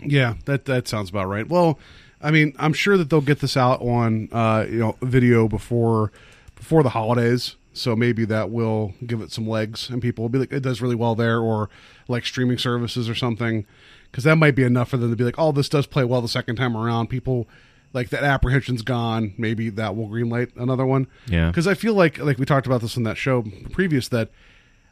yeah 0.00 0.34
that 0.44 0.66
that 0.66 0.86
sounds 0.86 1.10
about 1.10 1.26
right 1.26 1.48
well 1.48 1.76
i 2.22 2.30
mean 2.30 2.54
i'm 2.60 2.72
sure 2.72 2.96
that 2.96 3.10
they'll 3.10 3.20
get 3.20 3.40
this 3.40 3.56
out 3.56 3.80
on 3.82 4.28
uh 4.30 4.64
you 4.70 4.78
know 4.78 4.96
video 5.02 5.48
before 5.48 6.12
before 6.58 6.82
the 6.82 6.90
holidays 6.90 7.56
so 7.78 7.94
maybe 7.94 8.24
that 8.24 8.50
will 8.50 8.92
give 9.06 9.20
it 9.20 9.30
some 9.30 9.48
legs 9.48 9.88
and 9.88 10.02
people 10.02 10.24
will 10.24 10.28
be 10.28 10.38
like 10.38 10.52
it 10.52 10.60
does 10.60 10.82
really 10.82 10.96
well 10.96 11.14
there 11.14 11.40
or 11.40 11.70
like 12.08 12.26
streaming 12.26 12.58
services 12.58 13.08
or 13.08 13.14
something. 13.14 13.64
Because 14.10 14.24
that 14.24 14.36
might 14.36 14.54
be 14.56 14.64
enough 14.64 14.88
for 14.88 14.96
them 14.96 15.10
to 15.10 15.16
be 15.16 15.24
like 15.24 15.38
oh 15.38 15.52
this 15.52 15.68
does 15.68 15.86
play 15.86 16.04
well 16.04 16.20
the 16.20 16.28
second 16.28 16.56
time 16.56 16.76
around. 16.76 17.08
People 17.08 17.46
like 17.92 18.10
that 18.10 18.24
apprehension's 18.24 18.82
gone. 18.82 19.32
Maybe 19.38 19.70
that 19.70 19.94
will 19.96 20.08
greenlight 20.08 20.56
another 20.56 20.84
one. 20.84 21.06
Yeah. 21.26 21.48
because 21.48 21.66
i 21.66 21.74
feel 21.74 21.94
like 21.94 22.18
like 22.18 22.38
we 22.38 22.44
talked 22.44 22.66
about 22.66 22.80
this 22.80 22.96
in 22.96 23.04
that 23.04 23.16
show 23.16 23.44
previous 23.72 24.08
that 24.08 24.30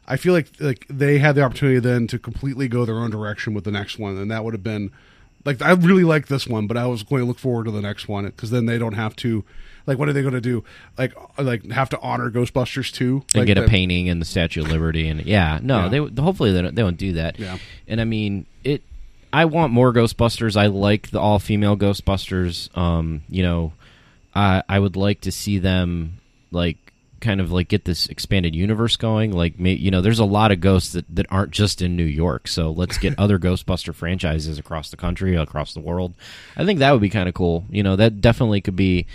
I 0.07 0.15
feel 0.15 0.33
like 0.33 0.49
like 0.59 0.85
they 0.89 1.17
had 1.17 1.35
the 1.35 1.41
opportunity 1.41 1.79
then 1.79 2.07
to 2.07 2.17
completely 2.17 2.69
go 2.69 2.85
their 2.85 2.95
own 2.95 3.11
direction 3.11 3.53
with 3.53 3.65
the 3.65 3.71
next 3.71 3.99
one, 3.99 4.17
and 4.17 4.31
that 4.31 4.45
would 4.45 4.53
have 4.53 4.63
been 4.63 4.91
like 5.47 5.61
I 5.63 5.71
really 5.71 6.03
like 6.03 6.27
this 6.27 6.45
one, 6.45 6.67
but 6.67 6.77
I 6.77 6.85
was 6.85 7.01
going 7.03 7.21
to 7.21 7.25
look 7.25 7.39
forward 7.39 7.63
to 7.65 7.71
the 7.71 7.81
next 7.81 8.07
one 8.07 8.25
because 8.25 8.51
then 8.51 8.65
they 8.67 8.77
don't 8.77 8.93
have 8.93 9.15
to 9.17 9.43
like 9.87 9.97
what 9.97 10.09
are 10.09 10.13
they 10.13 10.21
going 10.21 10.33
to 10.33 10.41
do 10.41 10.63
like 10.97 11.13
like 11.39 11.65
have 11.71 11.89
to 11.91 11.99
honor 12.01 12.29
Ghostbusters 12.29 12.99
and 12.99 13.23
like 13.33 13.47
get 13.47 13.57
a 13.57 13.61
that- 13.61 13.69
painting 13.69 14.09
and 14.09 14.21
the 14.21 14.25
Statue 14.25 14.61
of 14.61 14.69
Liberty 14.69 15.07
and 15.07 15.25
yeah, 15.25 15.59
no, 15.63 15.83
Yeah. 15.83 15.89
they 16.05 16.21
hopefully 16.21 16.51
they 16.51 16.61
don't, 16.61 16.75
they 16.75 16.81
don't 16.81 16.97
do 16.97 17.13
that. 17.13 17.39
Yeah. 17.39 17.57
and 17.87 17.99
I 18.01 18.03
mean 18.03 18.45
it. 18.63 18.83
I 19.33 19.45
want 19.45 19.73
more 19.73 19.91
Ghostbusters. 19.93 20.55
I 20.55 20.67
like 20.67 21.11
the 21.11 21.19
all 21.19 21.37
female 21.39 21.75
Ghostbusters. 21.77 22.75
Um, 22.77 23.21
you 23.29 23.43
know, 23.43 23.73
I 24.35 24.63
I 24.67 24.79
would 24.79 24.95
like 24.95 25.21
to 25.21 25.31
see 25.31 25.57
them 25.59 26.19
like 26.51 26.77
kind 27.19 27.41
of 27.41 27.51
like 27.51 27.67
get 27.67 27.85
this 27.85 28.07
expanded 28.07 28.55
universe 28.55 28.95
going. 28.95 29.31
Like, 29.31 29.59
may, 29.59 29.73
you 29.73 29.91
know, 29.91 30.01
there's 30.01 30.19
a 30.19 30.25
lot 30.25 30.51
of 30.51 30.61
ghosts 30.61 30.93
that, 30.93 31.05
that 31.15 31.25
aren't 31.29 31.51
just 31.51 31.81
in 31.81 31.95
New 31.95 32.03
York. 32.03 32.47
So 32.47 32.71
let's 32.71 32.97
get 32.97 33.13
other 33.17 33.39
Ghostbuster 33.39 33.93
franchises 33.93 34.59
across 34.59 34.89
the 34.89 34.97
country, 34.97 35.35
across 35.35 35.73
the 35.73 35.79
world. 35.79 36.13
I 36.55 36.65
think 36.65 36.79
that 36.79 36.91
would 36.91 37.01
be 37.01 37.09
kind 37.09 37.27
of 37.27 37.35
cool. 37.35 37.65
You 37.69 37.83
know, 37.83 37.95
that 37.95 38.21
definitely 38.21 38.61
could 38.61 38.75
be, 38.75 39.05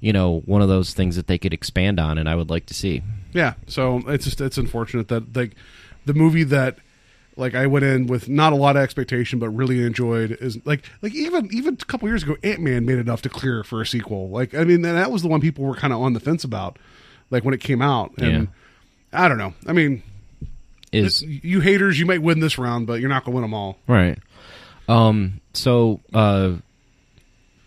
you 0.00 0.12
know, 0.12 0.40
one 0.46 0.62
of 0.62 0.68
those 0.68 0.94
things 0.94 1.16
that 1.16 1.26
they 1.26 1.38
could 1.38 1.52
expand 1.52 2.00
on, 2.00 2.18
and 2.18 2.28
I 2.28 2.34
would 2.34 2.50
like 2.50 2.66
to 2.66 2.74
see. 2.74 3.02
Yeah, 3.32 3.54
so 3.66 4.02
it's 4.08 4.24
just 4.24 4.40
it's 4.40 4.58
unfortunate 4.58 5.08
that 5.08 5.36
like 5.36 5.54
the 6.06 6.14
movie 6.14 6.44
that 6.44 6.78
like 7.36 7.54
I 7.54 7.66
went 7.66 7.84
in 7.84 8.06
with 8.06 8.28
not 8.28 8.52
a 8.52 8.56
lot 8.56 8.76
of 8.76 8.82
expectation 8.82 9.38
but 9.38 9.48
really 9.50 9.84
enjoyed 9.84 10.32
is 10.40 10.64
like 10.66 10.84
like 11.02 11.14
even 11.14 11.48
even 11.52 11.74
a 11.74 11.84
couple 11.84 12.08
years 12.08 12.22
ago 12.22 12.36
Ant 12.42 12.60
Man 12.60 12.84
made 12.84 12.98
enough 12.98 13.22
to 13.22 13.28
clear 13.28 13.64
for 13.64 13.80
a 13.80 13.86
sequel. 13.86 14.28
Like 14.28 14.54
I 14.54 14.64
mean 14.64 14.82
that 14.82 15.10
was 15.10 15.22
the 15.22 15.28
one 15.28 15.40
people 15.40 15.64
were 15.64 15.76
kind 15.76 15.92
of 15.92 16.00
on 16.00 16.12
the 16.12 16.20
fence 16.20 16.44
about 16.44 16.78
like 17.30 17.44
when 17.44 17.54
it 17.54 17.60
came 17.60 17.80
out 17.82 18.12
and 18.18 18.48
I 19.12 19.28
don't 19.28 19.38
know. 19.38 19.54
I 19.66 19.72
mean 19.72 20.02
Is 20.92 21.22
you 21.22 21.60
haters 21.60 21.98
you 21.98 22.06
might 22.06 22.22
win 22.22 22.40
this 22.40 22.58
round 22.58 22.86
but 22.86 23.00
you're 23.00 23.08
not 23.08 23.24
going 23.24 23.32
to 23.32 23.36
win 23.36 23.42
them 23.42 23.54
all. 23.54 23.78
Right. 23.86 24.18
Um. 24.88 25.40
So, 25.52 26.00
uh, 26.12 26.54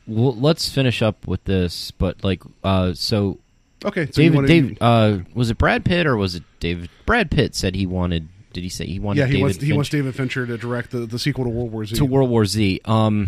well, 0.07 0.35
let's 0.35 0.69
finish 0.69 1.01
up 1.01 1.25
with 1.27 1.43
this. 1.45 1.91
But 1.91 2.23
like, 2.23 2.43
uh, 2.63 2.93
so 2.93 3.39
Okay, 3.85 4.05
so 4.05 4.11
David, 4.21 4.35
wanna- 4.35 4.75
uh, 4.81 5.19
was 5.33 5.49
it 5.49 5.57
Brad 5.57 5.83
Pitt 5.83 6.05
or 6.07 6.15
was 6.15 6.35
it 6.35 6.43
David? 6.59 6.89
Brad 7.05 7.29
Pitt 7.31 7.55
said 7.55 7.75
he 7.75 7.85
wanted. 7.85 8.27
Did 8.53 8.63
he 8.63 8.69
say 8.69 8.85
he 8.85 8.99
wanted? 8.99 9.19
Yeah, 9.21 9.25
he 9.25 9.31
David 9.33 9.41
wants 9.43 9.61
he 9.61 9.73
wants 9.73 9.89
David 9.89 10.15
Fincher 10.15 10.45
to 10.45 10.57
direct 10.57 10.91
the, 10.91 10.99
the 10.99 11.19
sequel 11.19 11.45
to 11.45 11.49
World 11.49 11.71
War 11.71 11.85
Z. 11.85 11.95
to 11.95 12.05
World 12.05 12.29
War 12.29 12.45
Z. 12.45 12.81
Um, 12.85 13.27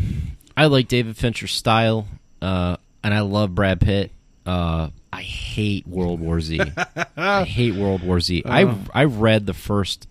I 0.56 0.68
like 0.68 0.88
David 0.88 1.18
Fincher's 1.18 1.52
style, 1.52 2.08
uh, 2.42 2.78
and 3.04 3.14
I 3.14 3.22
love 3.22 3.56
Brad 3.56 3.82
Pitt. 3.82 4.12
Uh, 4.46 4.90
I 5.12 5.22
hate 5.22 5.88
World 5.88 6.20
War 6.20 6.40
Z. 6.42 6.62
I 7.18 7.44
hate 7.46 7.76
World 7.76 8.04
War 8.04 8.20
Z. 8.20 8.44
I 8.46 8.76
I 8.94 9.06
read 9.06 9.46
the 9.46 9.54
first 9.54 10.08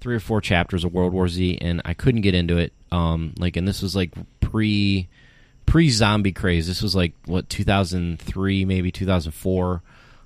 three 0.00 0.14
or 0.14 0.20
four 0.20 0.40
chapters 0.40 0.84
of 0.84 0.92
World 0.92 1.12
War 1.12 1.28
Z, 1.28 1.58
and 1.60 1.80
I 1.84 1.94
couldn't 1.94 2.20
get 2.22 2.34
into 2.34 2.58
it. 2.58 2.72
Um, 2.90 3.34
like, 3.38 3.56
and 3.56 3.66
this 3.66 3.82
was 3.82 3.96
like 3.96 4.10
pre 4.40 5.08
pre 5.66 5.88
zombie 5.90 6.32
craze. 6.32 6.66
This 6.66 6.82
was 6.82 6.94
like 6.94 7.12
what 7.24 7.48
2003, 7.48 8.64
maybe 8.64 8.90
2004. 8.92 9.82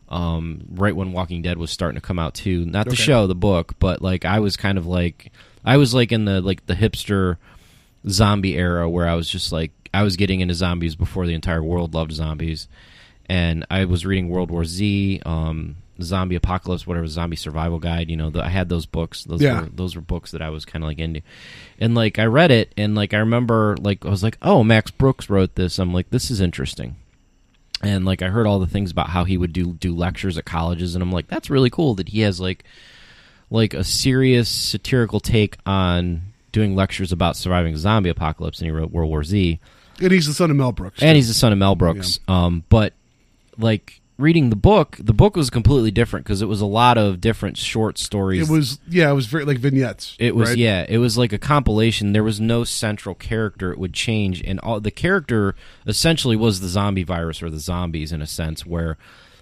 Um, 0.09 0.63
right 0.71 0.95
when 0.95 1.13
Walking 1.13 1.43
Dead 1.43 1.59
was 1.59 1.71
starting 1.71 2.01
to 2.01 2.07
come 2.07 2.19
out 2.19 2.35
too. 2.35 2.65
Not 2.65 2.87
the 2.87 2.93
Okay. 2.93 3.03
show, 3.03 3.27
the 3.27 3.35
book, 3.35 3.75
but 3.79 4.03
like 4.03 4.25
I 4.25 4.39
was 4.41 4.57
kind 4.57 4.79
of 4.79 4.87
like 4.87 5.33
I 5.65 5.79
was 5.79 5.95
like 5.95 6.13
in 6.13 6.27
the 6.27 6.41
like 6.41 6.65
the 6.67 6.75
hipster 6.75 7.39
zombie 8.09 8.55
era 8.57 8.89
where 8.89 9.09
I 9.09 9.15
was 9.15 9.29
just 9.29 9.51
like 9.53 9.73
I 9.93 10.03
was 10.05 10.17
getting 10.17 10.41
into 10.41 10.55
zombies 10.55 10.95
before 10.95 11.27
the 11.27 11.35
entire 11.35 11.63
world 11.63 11.93
loved 11.95 12.13
zombies, 12.13 12.69
and 13.29 13.67
I 13.71 13.85
was 13.85 14.07
reading 14.07 14.29
World 14.29 14.51
War 14.51 14.65
Z, 14.65 15.21
um, 15.27 15.77
Zombie 16.01 16.35
Apocalypse, 16.37 16.87
whatever, 16.87 17.07
Zombie 17.07 17.37
Survival 17.37 17.79
Guide. 17.79 18.11
You 18.11 18.17
know, 18.17 18.31
the, 18.31 18.45
I 18.45 18.49
had 18.49 18.69
those 18.69 18.87
books. 18.87 19.25
Those 19.25 19.41
Yeah. 19.43 19.63
were 19.63 19.69
those 19.69 19.95
were 19.97 20.03
books 20.03 20.31
that 20.33 20.43
I 20.43 20.51
was 20.51 20.65
kind 20.65 20.85
of 20.85 20.89
like 20.89 20.99
into, 20.99 21.23
and 21.81 21.95
like 21.95 22.19
I 22.19 22.25
read 22.27 22.51
it, 22.51 22.73
and 22.77 22.95
like 22.95 23.15
I 23.15 23.19
remember 23.19 23.77
like 23.81 24.05
I 24.05 24.11
was 24.11 24.23
like, 24.23 24.37
oh, 24.43 24.63
Max 24.63 24.91
Brooks 24.91 25.29
wrote 25.31 25.55
this. 25.55 25.79
I'm 25.79 25.93
like, 25.95 26.11
this 26.11 26.31
is 26.31 26.41
interesting. 26.41 26.97
and 27.83 28.05
like 28.07 28.23
I 28.23 28.29
heard 28.29 28.47
all 28.47 28.59
the 28.59 28.67
things 28.67 28.91
about 28.91 29.11
how 29.11 29.25
he 29.25 29.37
would 29.37 29.53
do 29.53 29.73
do 29.75 29.95
lectures 29.95 30.37
at 30.39 30.45
colleges, 30.45 30.95
and 30.95 31.03
I'm 31.03 31.13
like, 31.13 31.29
that's 31.29 31.51
really 31.51 31.71
cool 31.71 31.95
that 31.97 32.09
he 32.11 32.21
has 32.21 32.41
like 32.41 32.65
like 33.51 33.75
a 33.75 33.85
serious 33.85 34.49
satirical 34.49 35.21
take 35.21 35.57
on 35.67 36.21
doing 36.53 36.75
lectures 36.75 37.13
about 37.13 37.37
surviving 37.37 37.75
a 37.75 37.77
zombie 37.79 38.09
apocalypse, 38.11 38.59
and 38.61 38.67
he 38.67 38.71
wrote 38.73 38.91
World 38.91 39.09
War 39.11 39.23
Z, 39.23 39.61
And 40.01 40.11
he's 40.13 40.27
the 40.27 40.33
son 40.35 40.51
of 40.51 40.57
Mel 40.57 40.73
Brooks. 40.73 41.03
and 41.03 41.17
he's 41.17 41.29
the 41.29 41.35
son 41.35 41.53
of 41.53 41.59
Mel 41.59 41.75
Brooks. 41.77 42.19
Um, 42.29 42.65
but 42.71 42.93
like 43.59 44.01
reading 44.19 44.51
the 44.51 44.57
book, 44.57 44.97
the 44.99 45.13
book 45.13 45.37
was 45.37 45.51
completely 45.51 45.91
different 45.91 46.25
because 46.25 46.41
it 46.41 46.47
was 46.47 46.61
a 46.61 46.67
lot 46.67 46.97
of 46.97 47.21
different 47.21 47.57
short 47.57 47.99
stories. 47.99 48.49
it 48.49 48.53
was 48.53 48.81
yeah, 48.89 49.11
it 49.11 49.15
was 49.15 49.27
very 49.27 49.45
like 49.45 49.59
vignettes. 49.59 50.17
It 50.19 50.35
was 50.35 50.51
right? 50.51 50.59
yeah, 50.59 50.87
it 50.89 50.99
was 50.99 51.19
like 51.19 51.33
a 51.33 51.39
compilation. 51.39 52.13
There 52.13 52.25
was 52.25 52.41
no 52.41 52.65
central 52.65 53.15
character. 53.15 53.73
It 53.73 53.79
would 53.79 53.93
change, 53.93 54.43
and 54.43 54.59
all 54.61 54.81
the 54.81 54.91
character 54.91 55.55
essentially 55.87 56.37
was 56.37 56.61
the 56.61 56.69
zombie 56.69 57.05
virus 57.05 57.43
or 57.43 57.51
the 57.51 57.59
zombies 57.59 58.13
in 58.13 58.23
a 58.23 58.27
sense, 58.27 58.65
where 58.65 58.97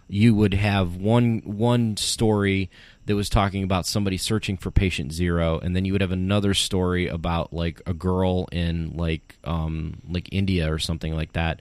you 0.09 0.35
would 0.35 0.54
have 0.54 0.97
one 0.97 1.42
one 1.44 1.97
story 1.97 2.71
that 3.06 3.14
was 3.14 3.28
talking 3.28 3.62
about 3.62 3.87
somebody 3.87 4.16
searching 4.16 4.56
for 4.56 4.71
patient 4.71 5.12
zero, 5.12 5.59
and 5.59 5.76
then 5.76 5.85
you 5.85 5.92
would 5.92 6.00
have 6.00 6.12
another 6.12 6.54
story 6.54 7.06
about 7.06 7.52
like 7.52 7.80
a 7.87 7.94
girl 7.94 8.49
in 8.50 8.97
like 8.97 9.37
um 9.44 10.00
like 10.09 10.28
India 10.33 10.73
or 10.73 10.78
something 10.78 11.14
like 11.14 11.33
that, 11.35 11.61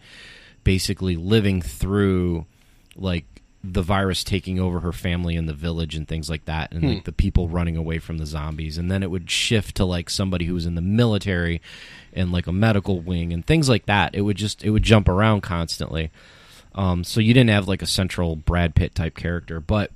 basically 0.63 1.15
living 1.15 1.61
through 1.61 2.45
like 2.95 3.25
the 3.63 3.81
virus 3.81 4.25
taking 4.25 4.59
over 4.59 4.81
her 4.81 4.91
family 4.91 5.37
and 5.37 5.47
the 5.47 5.53
village 5.53 5.95
and 5.95 6.05
things 6.05 6.29
like 6.29 6.43
that 6.45 6.73
and 6.73 6.83
like 6.83 7.05
the 7.05 7.13
people 7.13 7.47
running 7.47 7.77
away 7.77 7.97
from 7.97 8.17
the 8.17 8.25
zombies. 8.25 8.77
And 8.77 8.91
then 8.91 9.01
it 9.01 9.09
would 9.09 9.31
shift 9.31 9.75
to 9.75 9.85
like 9.85 10.09
somebody 10.09 10.45
who 10.45 10.53
was 10.53 10.65
in 10.65 10.75
the 10.75 10.81
military 10.81 11.61
and 12.11 12.31
like 12.31 12.45
a 12.45 12.51
medical 12.51 12.99
wing 12.99 13.31
and 13.31 13.45
things 13.45 13.69
like 13.69 13.85
that. 13.85 14.15
It 14.15 14.21
would 14.21 14.35
just 14.35 14.65
it 14.65 14.71
would 14.71 14.83
jump 14.83 15.07
around 15.07 15.41
constantly. 15.41 16.11
Um, 16.75 17.05
so 17.05 17.21
you 17.21 17.33
didn't 17.33 17.51
have 17.51 17.67
like 17.67 17.81
a 17.81 17.87
central 17.87 18.35
brad 18.35 18.75
pitt 18.75 18.95
type 18.95 19.15
character. 19.15 19.61
But 19.61 19.91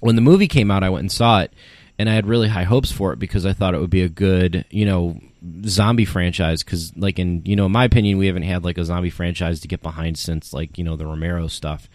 when 0.00 0.16
the 0.16 0.22
movie 0.22 0.48
came 0.48 0.70
out, 0.70 0.82
I 0.82 0.90
went 0.90 1.02
and 1.02 1.12
saw 1.12 1.42
it, 1.42 1.52
and 2.00 2.08
I 2.08 2.14
had 2.14 2.26
really 2.26 2.48
high 2.48 2.64
hopes 2.64 2.90
for 2.90 3.12
it 3.12 3.18
because 3.18 3.44
I 3.44 3.52
thought 3.52 3.74
it 3.74 3.80
would 3.80 3.90
be 3.90 4.00
a 4.02 4.08
good, 4.08 4.64
you 4.70 4.86
know, 4.86 5.20
zombie 5.66 6.06
franchise. 6.06 6.62
Because, 6.62 6.96
like, 6.96 7.18
in 7.18 7.42
you 7.44 7.56
know, 7.56 7.66
in 7.66 7.72
my 7.72 7.84
opinion, 7.84 8.16
we 8.16 8.26
haven't 8.26 8.44
had 8.44 8.64
like 8.64 8.78
a 8.78 8.84
zombie 8.84 9.10
franchise 9.10 9.60
to 9.60 9.68
get 9.68 9.82
behind 9.82 10.18
since 10.18 10.52
like 10.52 10.78
you 10.78 10.84
know 10.84 10.96
the 10.96 11.04
Romero 11.06 11.46
stuff, 11.46 11.88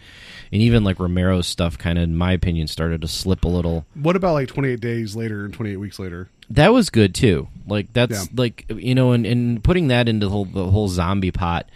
and 0.52 0.62
even 0.62 0.84
like 0.84 1.00
Romero's 1.00 1.46
stuff, 1.48 1.76
kind 1.76 1.98
of, 1.98 2.04
in 2.04 2.16
my 2.16 2.32
opinion, 2.32 2.68
started 2.68 3.00
to 3.00 3.08
slip 3.08 3.44
a 3.44 3.48
little. 3.48 3.84
What 3.94 4.14
about 4.16 4.34
like 4.34 4.48
28 4.48 4.80
days 4.80 5.16
later 5.16 5.44
and 5.44 5.52
28 5.52 5.76
weeks 5.76 5.98
later? 5.98 6.28
That 6.50 6.72
was 6.72 6.90
good 6.90 7.12
too. 7.14 7.48
Like 7.66 7.92
that's 7.92 8.12
Yeah. 8.12 8.30
like 8.36 8.64
you 8.70 8.94
know, 8.94 9.12
and, 9.12 9.26
and 9.26 9.64
putting 9.64 9.88
that 9.88 10.08
into 10.08 10.26
the 10.26 10.30
whole 10.30 10.44
the 10.44 10.70
whole 10.70 10.88
zombie 10.88 11.32
pot. 11.32 11.68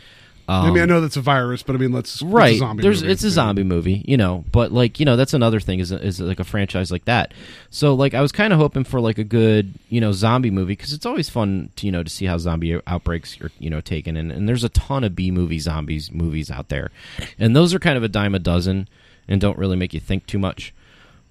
Um, 0.50 0.66
I 0.66 0.70
mean, 0.72 0.82
I 0.82 0.86
know 0.86 1.00
that's 1.00 1.16
a 1.16 1.20
virus, 1.20 1.62
but 1.62 1.76
I 1.76 1.78
mean, 1.78 1.92
let's 1.92 2.14
it's 2.14 2.22
a 2.22 2.26
right. 2.26 2.58
zombie 2.58 2.82
there's 2.82 3.02
movie. 3.02 3.12
it's 3.12 3.22
a 3.22 3.30
zombie 3.30 3.62
movie 3.62 4.04
you 4.04 4.16
know 4.16 4.44
but 4.50 4.72
like 4.72 4.98
you 4.98 5.06
know 5.06 5.14
that's 5.14 5.32
another 5.32 5.60
thing 5.60 5.78
is 5.78 5.92
is 5.92 6.20
like 6.20 6.40
a 6.40 6.44
franchise 6.44 6.90
like 6.90 7.04
that. 7.04 7.32
So 7.70 7.94
like 7.94 8.14
i 8.14 8.20
was 8.20 8.32
kind 8.32 8.52
of 8.52 8.58
hoping 8.58 8.82
for 8.82 9.00
like 9.00 9.18
a 9.18 9.24
good 9.24 9.74
you 9.88 10.00
know 10.00 10.10
zombie 10.10 10.50
movie 10.50 10.72
because 10.72 10.92
it's 10.92 11.06
always 11.06 11.28
fun 11.28 11.70
to 11.76 11.86
you 11.86 11.92
know 11.92 12.02
to 12.02 12.10
see 12.10 12.26
how 12.26 12.36
zombie 12.36 12.80
outbreaks 12.86 13.40
are 13.40 13.52
you 13.60 13.70
know 13.70 13.80
taken 13.80 14.16
and, 14.16 14.32
and 14.32 14.48
there's 14.48 14.64
a 14.64 14.68
ton 14.70 15.04
of 15.04 15.14
b 15.14 15.30
movie 15.30 15.60
zombies 15.60 16.10
movies 16.10 16.50
out 16.50 16.68
there. 16.68 16.90
And 17.38 17.54
those 17.54 17.72
are 17.72 17.78
kind 17.78 17.96
of 17.96 18.02
a 18.02 18.08
dime 18.08 18.34
a 18.34 18.40
dozen 18.40 18.88
and 19.28 19.40
don't 19.40 19.56
really 19.56 19.76
make 19.76 19.94
you 19.94 20.00
think 20.00 20.26
too 20.26 20.40
much. 20.40 20.74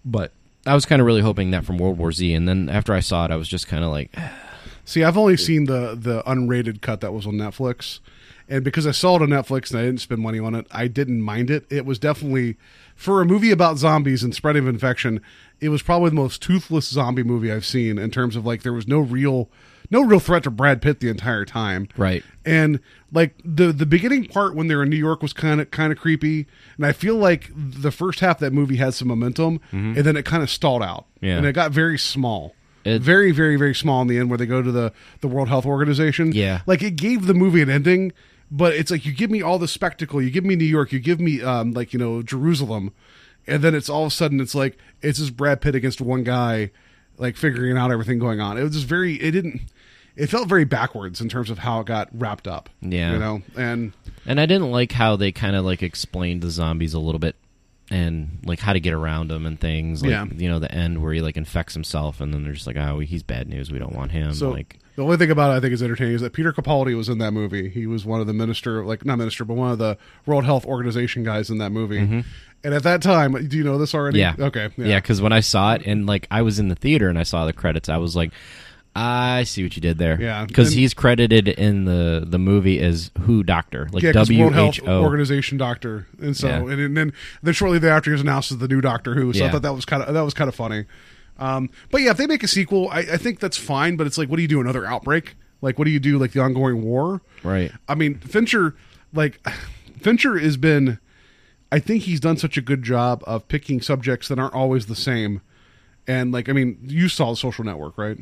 But 0.06 0.32
i 0.66 0.74
was 0.74 0.86
kind 0.86 1.02
of 1.02 1.06
really 1.06 1.22
hoping 1.22 1.52
that 1.52 1.66
from 1.66 1.78
world 1.78 1.98
war 1.98 2.12
z 2.14 2.34
and 2.34 2.48
then 2.48 2.70
after 2.70 2.94
i 2.94 3.00
saw 3.00 3.26
it 3.26 3.32
i 3.32 3.36
was 3.36 3.48
just 3.48 3.68
kind 3.68 3.84
of 3.84 3.92
like 3.92 4.16
See, 4.90 5.04
I've 5.04 5.20
only 5.20 5.38
seen 5.38 5.66
the 5.66 5.96
the 5.96 6.24
unrated 6.24 6.82
cut 6.82 7.02
that 7.02 7.14
was 7.14 7.28
on 7.28 7.34
Netflix, 7.36 8.00
and 8.50 8.64
because 8.64 8.86
I 8.88 8.92
saw 8.92 9.16
it 9.16 9.22
on 9.22 9.30
Netflix 9.30 9.72
and 9.72 9.80
I 9.80 9.84
didn't 9.84 10.02
spend 10.02 10.22
money 10.22 10.40
on 10.40 10.56
it, 10.56 10.66
I 10.72 10.88
didn't 10.88 11.22
mind 11.22 11.50
it. 11.50 11.66
It 11.70 11.86
was 11.86 12.00
definitely 12.00 12.58
for 12.96 13.22
a 13.22 13.26
movie 13.26 13.52
about 13.52 13.78
zombies 13.78 14.24
and 14.24 14.34
spreading 14.36 14.64
of 14.64 14.68
infection. 14.70 15.22
It 15.62 15.70
was 15.70 15.82
probably 15.82 16.10
the 16.10 16.16
most 16.16 16.42
toothless 16.42 16.88
zombie 16.88 17.24
movie 17.24 17.52
I've 17.52 17.66
seen 17.66 17.98
in 17.98 18.12
terms 18.12 18.36
of 18.36 18.46
like 18.46 18.64
there 18.64 18.74
was 18.74 18.88
no 18.88 19.00
real 19.00 19.50
no 19.92 20.02
real 20.02 20.20
threat 20.20 20.44
to 20.44 20.52
Brad 20.52 20.82
Pitt 20.82 21.00
the 21.00 21.10
entire 21.10 21.46
time. 21.46 21.88
Right. 21.98 22.24
And 22.46 22.80
like 23.12 23.36
the 23.44 23.72
the 23.72 23.86
beginning 23.86 24.26
part 24.26 24.56
when 24.56 24.68
they're 24.68 24.84
in 24.84 24.90
New 24.90 24.96
York 24.98 25.22
was 25.22 25.34
kind 25.34 25.60
of 25.62 25.72
kind 25.72 25.92
of 25.92 25.98
creepy, 25.98 26.46
and 26.78 26.86
I 26.86 26.92
feel 26.92 27.16
like 27.16 27.50
the 27.56 27.92
first 27.92 28.20
half 28.20 28.38
of 28.38 28.40
that 28.42 28.54
movie 28.54 28.76
had 28.78 28.94
some 28.94 29.08
momentum, 29.08 29.60
and 29.72 29.96
then 29.98 30.16
it 30.16 30.26
kind 30.26 30.44
of 30.44 30.50
stalled 30.50 30.84
out, 30.84 31.06
Mm-hmm. 31.18 31.26
Yeah. 31.26 31.38
and 31.38 31.46
it 31.46 31.54
got 31.54 31.72
very 31.72 31.98
small. 31.98 32.56
It- 32.86 33.02
very, 33.02 33.32
very, 33.32 33.58
very 33.58 33.76
small 33.76 34.02
in 34.02 34.08
the 34.08 34.18
end, 34.18 34.30
where 34.30 34.38
they 34.38 34.46
go 34.46 34.62
to 34.62 34.72
the 34.72 34.94
the 35.22 35.28
World 35.28 35.50
Health 35.50 35.66
Organization. 35.66 36.32
Yeah. 36.34 36.62
like 36.66 36.82
it 36.84 36.96
gave 36.96 37.26
the 37.28 37.34
movie 37.34 37.62
an 37.62 37.70
ending, 37.70 38.14
but 38.52 38.74
it's 38.74 38.92
like 38.92 39.06
you 39.06 39.14
give 39.14 39.32
me 39.32 39.42
all 39.42 39.60
the 39.60 39.68
spectacle, 39.68 40.22
you 40.22 40.32
give 40.32 40.46
me 40.46 40.56
New 40.56 40.66
York, 40.66 40.92
you 40.92 41.00
give 41.00 41.20
me 41.20 41.42
um 41.42 41.72
like 41.72 41.94
you 41.94 42.00
know 42.00 42.22
Jerusalem, 42.22 42.94
and 43.48 43.64
then 43.64 43.76
it's 43.76 43.90
all 43.90 44.04
of 44.04 44.08
a 44.08 44.16
sudden 44.16 44.40
it's 44.40 44.56
like 44.56 44.78
it's 45.02 45.20
just 45.20 45.36
Brad 45.38 45.62
Pitt 45.62 45.76
against 45.76 46.02
one 46.02 46.24
guy, 46.24 46.72
like 47.18 47.36
figuring 47.38 47.78
out 47.78 47.92
everything 47.92 48.20
going 48.20 48.40
on. 48.40 48.58
It 48.58 48.64
was 48.64 48.74
just 48.74 48.86
very. 48.86 49.16
It 49.16 49.32
didn't. 49.32 49.62
It 50.16 50.28
felt 50.28 50.50
very 50.50 50.66
backwards 50.66 51.22
in 51.22 51.30
terms 51.30 51.50
of 51.50 51.60
how 51.60 51.80
it 51.80 51.86
got 51.86 52.10
wrapped 52.12 52.46
up. 52.48 52.70
Yeah. 52.82 53.14
you 53.14 53.20
know, 53.20 53.42
and 53.56 53.94
And 54.26 54.42
I 54.42 54.46
didn't 54.46 54.72
like 54.72 54.92
how 54.92 55.16
they 55.16 55.32
kind 55.32 55.56
of 55.56 55.64
like 55.64 55.82
explained 55.82 56.42
the 56.42 56.50
zombies 56.50 56.94
a 56.94 57.00
little 57.00 57.20
bit 57.20 57.38
and 57.92 58.40
like 58.46 58.60
how 58.60 58.74
to 58.74 58.80
get 58.80 58.94
around 58.94 59.30
them 59.30 59.46
and 59.46 59.60
things. 59.60 60.02
Like, 60.02 60.12
Yeah. 60.12 60.26
you 60.36 60.48
know, 60.50 60.60
the 60.60 60.72
end 60.72 61.02
where 61.02 61.14
he 61.14 61.22
like 61.22 61.38
infects 61.38 61.74
himself 61.74 62.22
and 62.22 62.34
then 62.34 62.44
they're 62.44 62.54
just 62.54 62.68
like, 62.68 62.78
oh, 62.78 63.00
he's 63.00 63.24
bad 63.24 63.48
news. 63.48 63.72
We 63.72 63.80
don't 63.80 63.96
want 63.96 64.12
him. 64.12 64.34
So 64.34 64.50
like, 64.52 64.78
the 64.96 65.04
only 65.04 65.18
thing 65.18 65.32
about 65.32 65.54
it 65.54 65.58
I 65.58 65.60
think 65.62 65.74
is 65.74 65.82
entertaining 65.82 66.14
is 66.16 66.22
that 66.22 66.34
Peter 66.34 66.52
Capaldi 66.54 66.96
was 66.96 67.10
in 67.10 67.18
that 67.20 67.32
movie. 67.32 67.70
He 67.70 67.88
was 67.88 68.06
one 68.06 68.22
of 68.22 68.28
the 68.28 68.34
minister, 68.34 68.84
like 68.86 69.06
not 69.06 69.18
minister, 69.18 69.46
but 69.46 69.56
one 69.56 69.72
of 69.72 69.78
the 69.78 69.98
World 70.26 70.44
Health 70.46 70.66
Organization 70.66 71.24
guys 71.24 71.50
in 71.50 71.58
that 71.60 71.72
movie. 71.72 72.24
And 72.62 72.74
at 72.74 72.84
that 72.84 73.02
time, 73.02 73.48
do 73.48 73.58
you 73.58 73.64
know 73.64 73.78
this 73.78 73.96
already? 73.96 74.20
Mm-hmm. 74.20 74.42
yeah. 74.42 74.48
Okay. 74.48 74.70
Yeah. 74.78 75.00
Because 75.00 75.22
when 75.22 75.32
I 75.32 75.40
saw 75.40 75.76
it 75.76 75.84
and 75.86 76.06
like 76.06 76.28
I 76.30 76.42
was 76.42 76.60
in 76.60 76.68
the 76.68 76.76
theater 76.76 77.08
and 77.10 77.18
I 77.18 77.24
saw 77.24 77.46
the 77.46 77.54
credits, 77.54 77.88
I 77.88 77.98
was 77.98 78.16
like, 78.18 78.32
I 79.00 79.44
see 79.44 79.64
what 79.64 79.76
you 79.76 79.82
did 79.82 79.98
there. 79.98 80.20
Yeah. 80.22 80.46
Because 80.46 80.72
he's 80.74 80.94
credited 80.94 81.48
in 81.48 81.86
the, 81.86 82.24
the 82.26 82.38
movie 82.38 82.80
as 82.80 83.12
Who 83.22 83.44
Doctor. 83.44 83.88
Like 83.92 84.04
yeah, 84.04 84.12
W 84.12 84.42
World 84.42 84.54
Health 84.54 84.76
H 84.76 84.82
O. 84.88 85.04
Organization 85.04 85.58
doctor, 85.58 86.08
and 86.22 86.36
so 86.36 86.48
Yeah. 86.48 86.58
and, 86.58 86.72
and 86.82 86.98
then 86.98 87.14
then 87.42 87.54
shortly 87.54 87.80
thereafter 87.80 88.10
he 88.10 88.14
was 88.14 88.22
announced 88.22 88.52
as 88.52 88.58
the 88.58 88.68
new 88.68 88.82
Doctor 88.82 89.16
Who. 89.16 89.32
So 89.34 89.46
I 89.46 89.50
thought 89.50 89.62
that 89.62 89.74
was 89.76 89.86
kind 89.86 90.04
of 90.04 90.14
that 90.14 90.22
was 90.22 90.34
kind 90.34 90.48
of 90.50 90.56
funny. 90.56 90.86
Um, 91.38 91.70
but 91.92 92.02
yeah, 92.02 92.12
if 92.12 92.18
they 92.18 92.28
make 92.28 92.44
a 92.44 92.48
sequel, 92.50 92.90
I, 92.90 93.00
I 93.00 93.18
think 93.18 93.40
that's 93.40 93.58
fine. 93.58 93.96
But 93.96 94.08
it's 94.08 94.18
like, 94.18 94.28
what 94.30 94.36
do 94.36 94.42
you 94.42 94.48
do? 94.50 94.60
Another 94.60 94.86
outbreak? 94.86 95.36
Like, 95.62 95.80
what 95.80 95.86
do 95.86 95.92
you 95.92 96.00
do? 96.00 96.18
Like 96.18 96.32
the 96.34 96.42
ongoing 96.42 96.82
war? 96.84 97.22
Right. 97.44 97.72
I 97.88 97.96
mean, 97.96 98.16
Fincher, 98.20 98.76
like 99.14 99.40
Fincher 100.02 100.38
has 100.38 100.58
been. 100.58 101.00
I 101.72 101.78
think 101.80 102.04
he's 102.04 102.20
done 102.20 102.36
such 102.38 102.58
a 102.58 102.62
good 102.62 102.82
job 102.82 103.24
of 103.28 103.48
picking 103.48 103.80
subjects 103.80 104.28
that 104.30 104.40
aren't 104.40 104.56
always 104.56 104.88
the 104.88 104.96
same. 104.96 105.42
And 106.08 106.32
like, 106.32 106.50
I 106.50 106.54
mean, 106.54 106.80
you 106.82 107.08
saw 107.08 107.30
the 107.30 107.36
Social 107.38 107.64
Network, 107.64 107.96
right? 107.98 108.18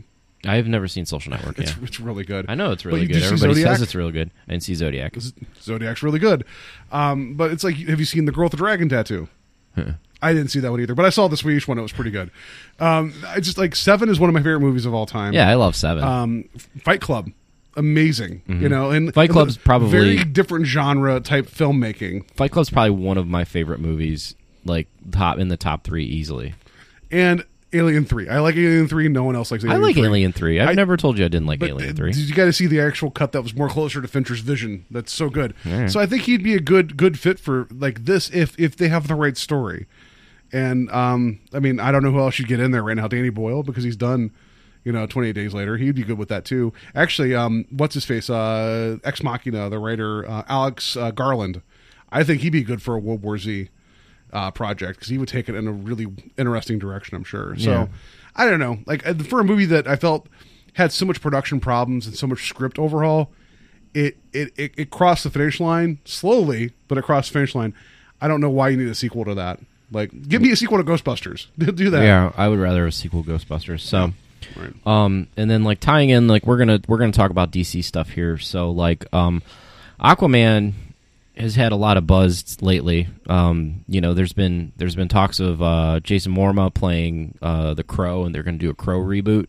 I've 0.48 0.68
never 0.68 0.88
seen 0.88 1.06
Social 1.06 1.32
Network. 1.32 1.58
It's 1.60 1.72
yeah. 1.72 1.84
it's 1.84 2.00
really 2.00 2.24
good. 2.24 2.46
I 2.50 2.56
know 2.56 2.72
it's 2.72 2.84
But 2.84 2.90
really 2.90 3.02
you- 3.02 3.08
good. 3.08 3.14
did 3.14 3.22
you 3.24 3.28
see 3.30 3.34
Everybody 3.36 3.54
Zodiac? 3.62 3.76
says 3.78 3.82
it's 3.84 3.96
real 3.96 4.12
good. 4.12 4.32
I 4.48 4.52
didn't 4.52 4.64
see 4.64 4.76
Zodiac. 4.76 5.16
Zodiac's 5.62 6.04
really 6.04 6.20
good. 6.20 6.46
Um, 6.92 7.34
but 7.36 7.52
it's 7.52 7.64
like, 7.64 7.76
have 7.76 8.00
you 8.00 8.06
seen 8.06 8.26
the 8.26 8.32
girl 8.32 8.46
with 8.46 8.52
the 8.52 8.58
dragon 8.58 8.90
tattoo? 8.90 9.28
I 10.22 10.34
didn't 10.34 10.50
see 10.50 10.60
that 10.62 10.72
one 10.72 10.82
either, 10.82 10.96
but 10.96 11.06
I 11.06 11.10
saw 11.10 11.28
the 11.28 11.38
Swedish 11.38 11.68
one. 11.68 11.78
It 11.78 11.84
was 11.84 11.92
pretty 11.92 12.10
good. 12.10 12.32
Um, 12.80 13.14
I 13.28 13.40
just 13.40 13.58
like 13.60 13.76
Seven 13.76 14.10
is 14.10 14.20
one 14.20 14.30
of 14.30 14.34
my 14.34 14.40
favorite 14.42 14.62
movies 14.62 14.86
of 14.88 14.94
all 14.96 15.06
time. 15.06 15.34
Yeah, 15.34 15.48
I 15.48 15.54
love 15.54 15.76
Seven. 15.76 16.04
Um, 16.04 16.50
Fight 16.84 17.02
Club, 17.02 17.30
amazing. 17.76 18.42
You 18.48 18.68
know, 18.70 18.90
and 18.92 19.10
Mm-hmm. 19.10 19.14
Fight 19.14 19.26
and 19.30 19.34
Club's 19.34 19.56
the- 19.58 19.64
probably- 19.64 19.90
very 19.92 20.24
different 20.24 20.66
genre 20.66 21.20
type 21.20 21.46
filmmaking. 21.48 22.30
Fight 22.32 22.52
Club's 22.52 22.70
probably 22.72 22.90
one 22.92 23.18
of 23.20 23.28
my 23.28 23.44
favorite 23.44 23.80
movies, 23.80 24.34
like 24.66 24.88
top 25.12 25.38
in 25.38 25.50
the 25.50 25.58
top 25.58 25.84
three 25.84 26.06
easily. 26.06 26.56
And 27.12 27.46
Alien 27.78 28.06
Three, 28.06 28.28
I 28.28 28.40
like 28.40 28.56
Alien 28.56 28.88
Three. 28.88 29.08
No 29.08 29.24
one 29.24 29.36
else 29.36 29.52
likes. 29.52 29.64
I 29.64 29.68
Alien 29.68 29.82
like 29.82 29.96
3. 29.96 30.04
Alien 30.06 30.34
Three. 30.34 30.60
I've 30.60 30.70
I- 30.70 30.74
never 30.74 30.98
told 30.98 31.18
you 31.18 31.26
I 31.26 31.28
didn't 31.30 31.48
like 31.48 31.62
Alien 31.64 31.96
Three. 31.96 32.12
You 32.14 32.34
got 32.36 32.46
to 32.46 32.54
see 32.54 32.68
the 32.68 32.80
actual 32.82 33.12
cut 33.12 33.32
that 33.32 33.42
was 33.42 33.56
more 33.56 33.70
closer 33.70 34.02
to 34.02 34.08
Fincher's 34.08 34.42
vision. 34.42 34.86
That's 34.92 35.12
so 35.14 35.30
good. 35.30 35.54
right. 35.66 35.90
So 35.90 36.00
I 36.00 36.06
think 36.06 36.24
he'd 36.24 36.44
be 36.44 36.54
a 36.56 36.60
good 36.60 36.98
good 36.98 37.18
fit 37.20 37.40
for 37.40 37.68
like 37.72 38.06
this 38.06 38.30
if 38.32 38.60
if 38.60 38.76
they 38.76 38.88
have 38.90 39.08
the 39.08 39.16
right 39.16 39.38
story. 39.38 39.86
And 40.52 40.90
um, 40.92 41.40
I 41.54 41.60
mean, 41.60 41.80
I 41.80 41.92
don't 41.92 42.04
know 42.04 42.12
who 42.12 42.20
else 42.20 42.40
you'd 42.40 42.48
get 42.48 42.60
in 42.60 42.72
there 42.72 42.84
right 42.84 42.96
now. 42.96 43.08
Danny 43.08 43.30
Boyle 43.30 43.64
because 43.64 43.84
he's 43.84 43.98
done, 43.98 44.32
you 44.86 44.92
know, 44.94 45.06
28 45.06 45.34
Days 45.34 45.54
Later. 45.54 45.76
He'd 45.78 45.96
be 45.96 46.04
good 46.04 46.18
with 46.18 46.30
that 46.30 46.46
too. 46.46 46.72
Actually, 46.96 47.36
um, 47.36 47.66
what's 47.70 47.94
his 47.94 48.06
face? 48.06 48.30
Uh, 48.30 48.98
Ex 49.04 49.22
Machina, 49.22 49.70
the 49.70 49.80
writer 49.80 50.28
uh, 50.30 50.44
Alex 50.48 50.96
uh, 50.96 51.12
Garland. 51.12 51.62
I 52.10 52.24
think 52.24 52.42
he'd 52.42 52.52
be 52.52 52.64
good 52.64 52.82
for 52.82 52.96
a 52.96 53.00
World 53.00 53.22
War 53.24 53.38
Z 53.38 53.70
uh, 54.34 54.52
project 54.52 54.98
because 54.98 55.10
he 55.10 55.18
would 55.18 55.28
take 55.30 55.48
it 55.50 55.56
in 55.56 55.68
a 55.68 55.72
really 55.72 56.08
interesting 56.38 56.80
direction. 56.80 57.16
I'm 57.16 57.24
sure. 57.24 57.56
So 57.58 57.72
Yeah. 57.72 57.88
I 58.36 58.46
don't 58.50 58.60
know. 58.60 58.80
Like 58.86 59.08
uh, 59.08 59.14
for 59.16 59.40
a 59.40 59.44
movie 59.44 59.66
that 59.66 59.88
I 59.88 59.96
felt 59.96 60.28
had 60.74 60.92
so 60.92 61.06
much 61.06 61.22
production 61.22 61.60
problems 61.60 62.06
and 62.06 62.16
so 62.16 62.28
much 62.28 62.48
script 62.48 62.78
overhaul, 62.78 63.32
it 63.94 64.18
it 64.34 64.54
it, 64.58 64.74
it 64.78 64.90
crossed 64.92 65.24
the 65.24 65.30
finish 65.32 65.60
line 65.60 65.98
slowly, 66.06 66.72
but 66.88 66.98
it 66.98 67.04
crossed 67.04 67.30
the 67.30 67.34
finish 67.34 67.56
line. 67.56 67.74
I 68.22 68.28
don't 68.28 68.42
know 68.42 68.50
why 68.50 68.70
you 68.70 68.78
need 68.78 68.88
a 68.90 68.96
sequel 68.96 69.26
to 69.26 69.36
that. 69.36 69.60
Like, 69.92 70.12
give 70.28 70.42
me 70.42 70.52
a 70.52 70.56
sequel 70.56 70.78
to 70.78 70.84
Ghostbusters. 70.84 71.48
Do 71.58 71.90
that. 71.92 72.04
Yeah, 72.04 72.32
I 72.36 72.48
would 72.50 72.60
rather 72.60 72.86
a 72.86 72.92
sequel 72.92 73.24
Ghostbusters. 73.24 73.80
So, 73.80 74.12
Right. 74.56 74.74
um, 74.86 75.28
and 75.38 75.50
then 75.50 75.64
like 75.64 75.80
tying 75.80 76.10
in, 76.10 76.28
like 76.28 76.46
we're 76.46 76.58
gonna 76.58 76.80
we're 76.88 76.98
gonna 76.98 77.12
talk 77.14 77.32
about 77.32 77.52
DC 77.52 77.84
stuff 77.84 78.10
here. 78.10 78.38
So 78.38 78.70
like, 78.72 79.06
um, 79.14 79.42
Aquaman 80.00 80.74
has 81.38 81.56
had 81.56 81.72
a 81.72 81.76
lot 81.76 81.98
of 81.98 82.08
buzz 82.08 82.62
lately. 82.62 83.08
Um, 83.28 83.86
you 83.88 84.02
know, 84.02 84.14
there's 84.14 84.34
been 84.34 84.74
there's 84.78 84.96
been 84.96 85.08
talks 85.08 85.40
of 85.40 85.62
uh, 85.62 86.00
Jason 86.02 86.34
Momoa 86.36 86.74
playing 86.74 87.38
uh, 87.42 87.74
the 87.74 87.84
Crow, 87.84 88.26
and 88.26 88.34
they're 88.34 88.44
going 88.44 88.58
to 88.58 88.66
do 88.66 88.70
a 88.70 88.76
Crow 88.76 89.00
reboot. 89.00 89.48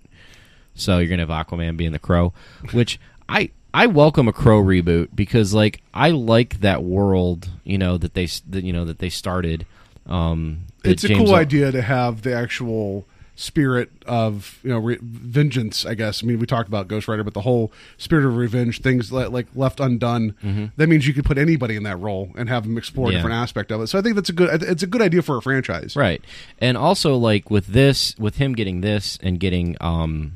So 0.75 0.99
you're 0.99 1.09
going 1.09 1.27
to 1.27 1.27
have 1.27 1.47
Aquaman 1.47 1.77
being 1.77 1.93
the 1.93 1.99
Crow, 1.99 2.33
which 2.73 3.01
I 3.29 3.51
I 3.73 3.87
welcome 3.87 4.29
a 4.29 4.33
Crow 4.33 4.63
reboot 4.63 5.09
because 5.15 5.53
like 5.55 5.83
I 5.93 6.11
like 6.11 6.61
that 6.61 6.83
world. 6.85 7.49
You 7.65 7.79
know 7.79 7.99
that 7.99 8.15
they 8.15 8.27
that, 8.49 8.65
you 8.65 8.73
know 8.73 8.85
that 8.85 8.99
they 8.99 9.09
started. 9.09 9.67
Um, 10.07 10.61
that 10.83 10.93
it's 10.93 11.05
a 11.05 11.09
James 11.09 11.19
cool 11.19 11.35
L- 11.35 11.41
idea 11.41 11.73
to 11.73 11.83
have 11.83 12.23
the 12.23 12.35
actual 12.35 13.07
spirit 13.41 13.89
of 14.05 14.59
you 14.65 14.71
know 14.71 14.79
re- 14.81 14.99
vengeance 15.01 15.87
i 15.87 15.95
guess 15.95 16.25
i 16.25 16.27
mean 16.27 16.41
we 16.41 16.45
talked 16.47 16.67
about 16.67 16.89
ghost 16.89 17.07
rider 17.07 17.23
but 17.23 17.35
the 17.35 17.43
whole 17.43 17.71
spirit 17.97 18.25
of 18.25 18.37
revenge 18.37 18.81
things 18.81 19.13
like, 19.13 19.31
like 19.31 19.47
left 19.55 19.79
undone 19.79 20.35
that 20.77 20.89
means 20.89 21.07
you 21.07 21.15
could 21.15 21.25
put 21.25 21.39
anybody 21.39 21.77
in 21.77 21.85
that 21.85 21.97
role 22.01 22.31
and 22.37 22.49
have 22.49 22.65
them 22.65 22.77
explore 22.77 23.07
a 23.07 23.09
Mm-hmm. 23.11 23.13
Yeah. 23.13 23.19
different 23.19 23.37
aspect 23.37 23.71
of 23.71 23.81
it 23.81 23.87
so 23.87 23.97
i 23.97 24.03
think 24.03 24.17
that's 24.17 24.29
a 24.29 24.33
good 24.33 24.61
it's 24.65 24.83
a 24.83 24.89
good 24.89 25.01
idea 25.03 25.23
for 25.23 25.37
a 25.37 25.43
franchise 25.43 25.95
Right. 25.95 26.21
And 26.61 26.77
also 26.77 27.15
like 27.17 27.49
with 27.49 27.69
this 27.69 28.19
with 28.19 28.39
him 28.39 28.55
getting 28.55 28.81
this 28.81 29.19
and 29.23 29.39
getting 29.39 29.77
um 29.81 30.33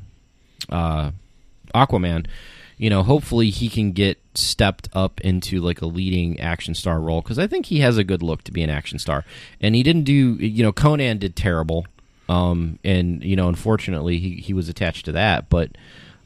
uh 0.68 1.10
Aquaman, 1.74 2.26
you 2.76 2.90
know, 2.90 3.02
hopefully 3.02 3.50
he 3.50 3.68
can 3.68 3.92
get 3.92 4.18
stepped 4.34 4.88
up 4.92 5.20
into 5.22 5.60
like 5.60 5.80
a 5.82 5.86
leading 5.86 6.38
action 6.40 6.74
star 6.74 7.00
role 7.00 7.22
cuz 7.22 7.38
I 7.38 7.46
think 7.46 7.66
he 7.66 7.80
has 7.80 7.96
a 7.98 8.04
good 8.04 8.22
look 8.22 8.44
to 8.44 8.52
be 8.52 8.62
an 8.62 8.70
action 8.70 8.98
star. 8.98 9.24
And 9.60 9.74
he 9.74 9.82
didn't 9.82 10.04
do 10.04 10.12
you 10.34 10.62
know 10.62 10.72
Conan 10.72 11.18
did 11.18 11.34
terrible. 11.34 11.86
Um 12.33 12.79
and 12.85 13.23
you 13.23 13.37
know 13.37 13.49
unfortunately 13.49 14.18
he 14.18 14.37
he 14.37 14.53
was 14.53 14.68
attached 14.68 15.05
to 15.05 15.12
that, 15.12 15.49
but 15.49 15.71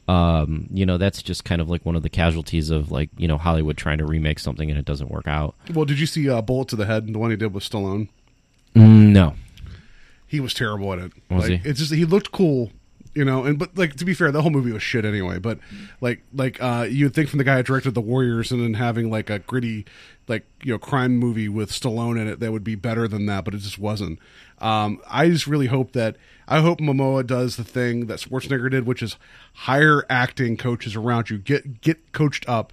um, 0.09 0.69
you 0.73 0.87
know 0.87 0.99
that's 0.99 1.21
just 1.21 1.45
kind 1.45 1.61
of 1.61 1.69
like 1.69 1.85
one 1.85 1.97
of 1.97 2.03
the 2.05 2.09
casualties 2.09 2.71
of 2.71 2.93
like 2.93 3.11
you 3.17 3.27
know 3.27 3.39
Hollywood 3.39 3.77
trying 3.77 3.99
to 3.99 4.07
remake 4.07 4.39
something 4.39 4.71
and 4.71 4.79
it 4.79 4.85
doesn't 4.85 5.11
work 5.11 5.27
out. 5.27 5.57
well 5.75 5.85
did 5.85 5.99
you 5.99 6.07
see 6.07 6.31
uh, 6.31 6.41
bullet 6.43 6.69
to 6.69 6.77
the 6.77 6.87
head 6.87 7.13
the 7.13 7.19
one 7.19 7.31
he 7.31 7.37
did 7.37 7.53
with 7.53 7.65
stallone 7.65 8.09
Mm, 8.77 9.09
no, 9.13 9.35
he 10.27 10.39
was 10.39 10.53
terrible 10.53 10.93
at 10.93 10.99
it. 10.99 11.13
Was 11.31 11.49
like, 11.49 11.63
he? 11.63 11.69
It's 11.69 11.79
just 11.81 11.95
he 11.95 12.05
looked 12.05 12.31
cool, 12.31 12.71
you 13.17 13.25
know. 13.25 13.45
And 13.45 13.59
but 13.59 13.77
like 13.77 13.97
to 13.97 14.05
be 14.05 14.15
fair, 14.15 14.31
the 14.31 14.43
whole 14.43 14.51
movie 14.51 14.73
was 14.73 14.83
shit 14.83 15.05
anyway. 15.05 15.39
But 15.39 15.59
like 16.01 16.23
like 16.33 16.63
uh, 16.63 16.87
you'd 16.89 17.15
think 17.15 17.29
from 17.29 17.39
the 17.39 17.45
guy 17.45 17.57
who 17.57 17.63
directed 17.63 17.95
The 17.95 18.01
Warriors 18.01 18.53
and 18.53 18.63
then 18.63 18.75
having 18.75 19.11
like 19.11 19.31
a 19.31 19.39
gritty 19.41 19.87
like 20.29 20.45
you 20.63 20.73
know 20.73 20.79
crime 20.79 21.17
movie 21.17 21.49
with 21.49 21.71
Stallone 21.71 22.21
in 22.21 22.29
it 22.29 22.41
that 22.41 22.53
would 22.53 22.65
be 22.65 22.75
better 22.75 23.09
than 23.09 23.27
that, 23.27 23.45
but 23.45 23.55
it 23.55 23.59
just 23.59 23.79
wasn't. 23.79 24.19
Um, 24.59 25.01
I 25.09 25.29
just 25.29 25.47
really 25.47 25.67
hope 25.67 25.93
that 25.93 26.17
I 26.47 26.61
hope 26.61 26.79
Momoa 26.79 27.27
does 27.27 27.57
the 27.57 27.65
thing 27.65 28.07
that 28.07 28.21
Schwarzenegger 28.21 28.71
did, 28.71 28.87
which 28.87 29.03
is 29.03 29.17
hire 29.55 30.05
acting 30.09 30.57
coaches 30.57 30.95
around 30.95 31.31
you, 31.31 31.39
get 31.39 31.81
get 31.81 32.13
coached 32.13 32.49
up 32.49 32.73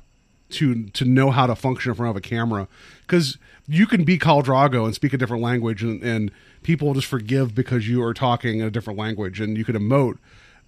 to 0.49 0.85
to 0.85 1.05
know 1.05 1.31
how 1.31 1.47
to 1.47 1.55
function 1.55 1.91
in 1.91 1.95
front 1.95 2.11
of 2.11 2.15
a 2.15 2.21
camera 2.21 2.67
because 3.01 3.37
you 3.67 3.87
can 3.87 4.03
be 4.03 4.19
Khal 4.19 4.43
Drogo 4.43 4.85
and 4.85 4.93
speak 4.93 5.13
a 5.13 5.17
different 5.17 5.43
language 5.43 5.83
and, 5.83 6.03
and 6.03 6.31
people 6.63 6.87
will 6.87 6.95
just 6.95 7.07
forgive 7.07 7.53
because 7.53 7.87
you 7.87 8.03
are 8.03 8.13
talking 8.13 8.59
in 8.59 8.65
a 8.65 8.71
different 8.71 8.99
language 8.99 9.39
and 9.39 9.57
you 9.57 9.65
can 9.65 9.75
emote. 9.75 10.17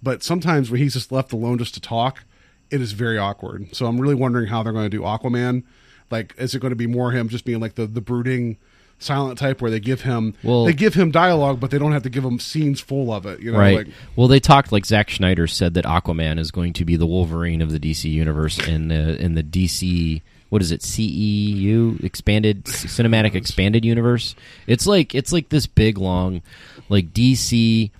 But 0.02 0.22
sometimes 0.22 0.70
when 0.70 0.80
he's 0.80 0.92
just 0.94 1.10
left 1.10 1.32
alone 1.32 1.58
just 1.58 1.74
to 1.74 1.80
talk 1.80 2.24
it 2.70 2.80
is 2.80 2.92
very 2.92 3.18
awkward. 3.18 3.74
So 3.74 3.86
I'm 3.86 4.00
really 4.00 4.14
wondering 4.14 4.48
how 4.48 4.62
they're 4.62 4.72
going 4.72 4.90
to 4.90 4.96
do 4.96 5.02
Aquaman. 5.02 5.64
Like 6.10 6.34
is 6.38 6.54
it 6.54 6.60
going 6.60 6.70
to 6.70 6.76
be 6.76 6.86
more 6.86 7.10
him 7.12 7.28
just 7.28 7.44
being 7.44 7.60
like 7.60 7.74
the 7.74 7.86
the 7.86 8.00
brooding 8.00 8.58
silent 8.98 9.38
type 9.38 9.60
where 9.60 9.70
they 9.70 9.80
give 9.80 10.02
him 10.02 10.34
Well- 10.42 10.64
they 10.64 10.72
give 10.72 10.94
him 10.94 11.10
dialogue 11.10 11.60
but 11.60 11.70
they 11.70 11.78
don't 11.78 11.92
have 11.92 12.04
to 12.04 12.08
give 12.08 12.24
him 12.24 12.38
scenes 12.38 12.80
full 12.80 13.12
of 13.12 13.26
it 13.26 13.40
you 13.40 13.52
know 13.52 13.58
right. 13.58 13.76
like 13.76 13.88
well, 14.14 14.26
they 14.26 14.40
talked 14.40 14.72
like 14.72 14.86
Zack 14.86 15.10
Snyder 15.10 15.46
said 15.46 15.74
that 15.74 15.84
Aquaman 15.84 16.38
is 16.38 16.50
going 16.50 16.72
to 16.74 16.84
be 16.84 16.96
the 16.96 17.06
Wolverine 17.06 17.60
of 17.60 17.72
the 17.72 17.80
DC 17.80 18.04
universe 18.10 18.58
in 18.66 18.88
the 18.88 19.20
in 19.20 19.34
the 19.34 19.42
DC 19.42 20.22
what 20.48 20.62
is 20.62 20.70
it 20.72 20.80
CEU 20.80 22.02
expanded 22.04 22.64
cinematic 22.64 23.34
expanded 23.34 23.84
universe. 23.84 24.34
It's 24.66 24.86
like 24.86 25.14
it's 25.14 25.32
like 25.32 25.48
this 25.48 25.66
big 25.66 25.98
long 25.98 26.42
like 26.88 27.12
DC 27.12 27.90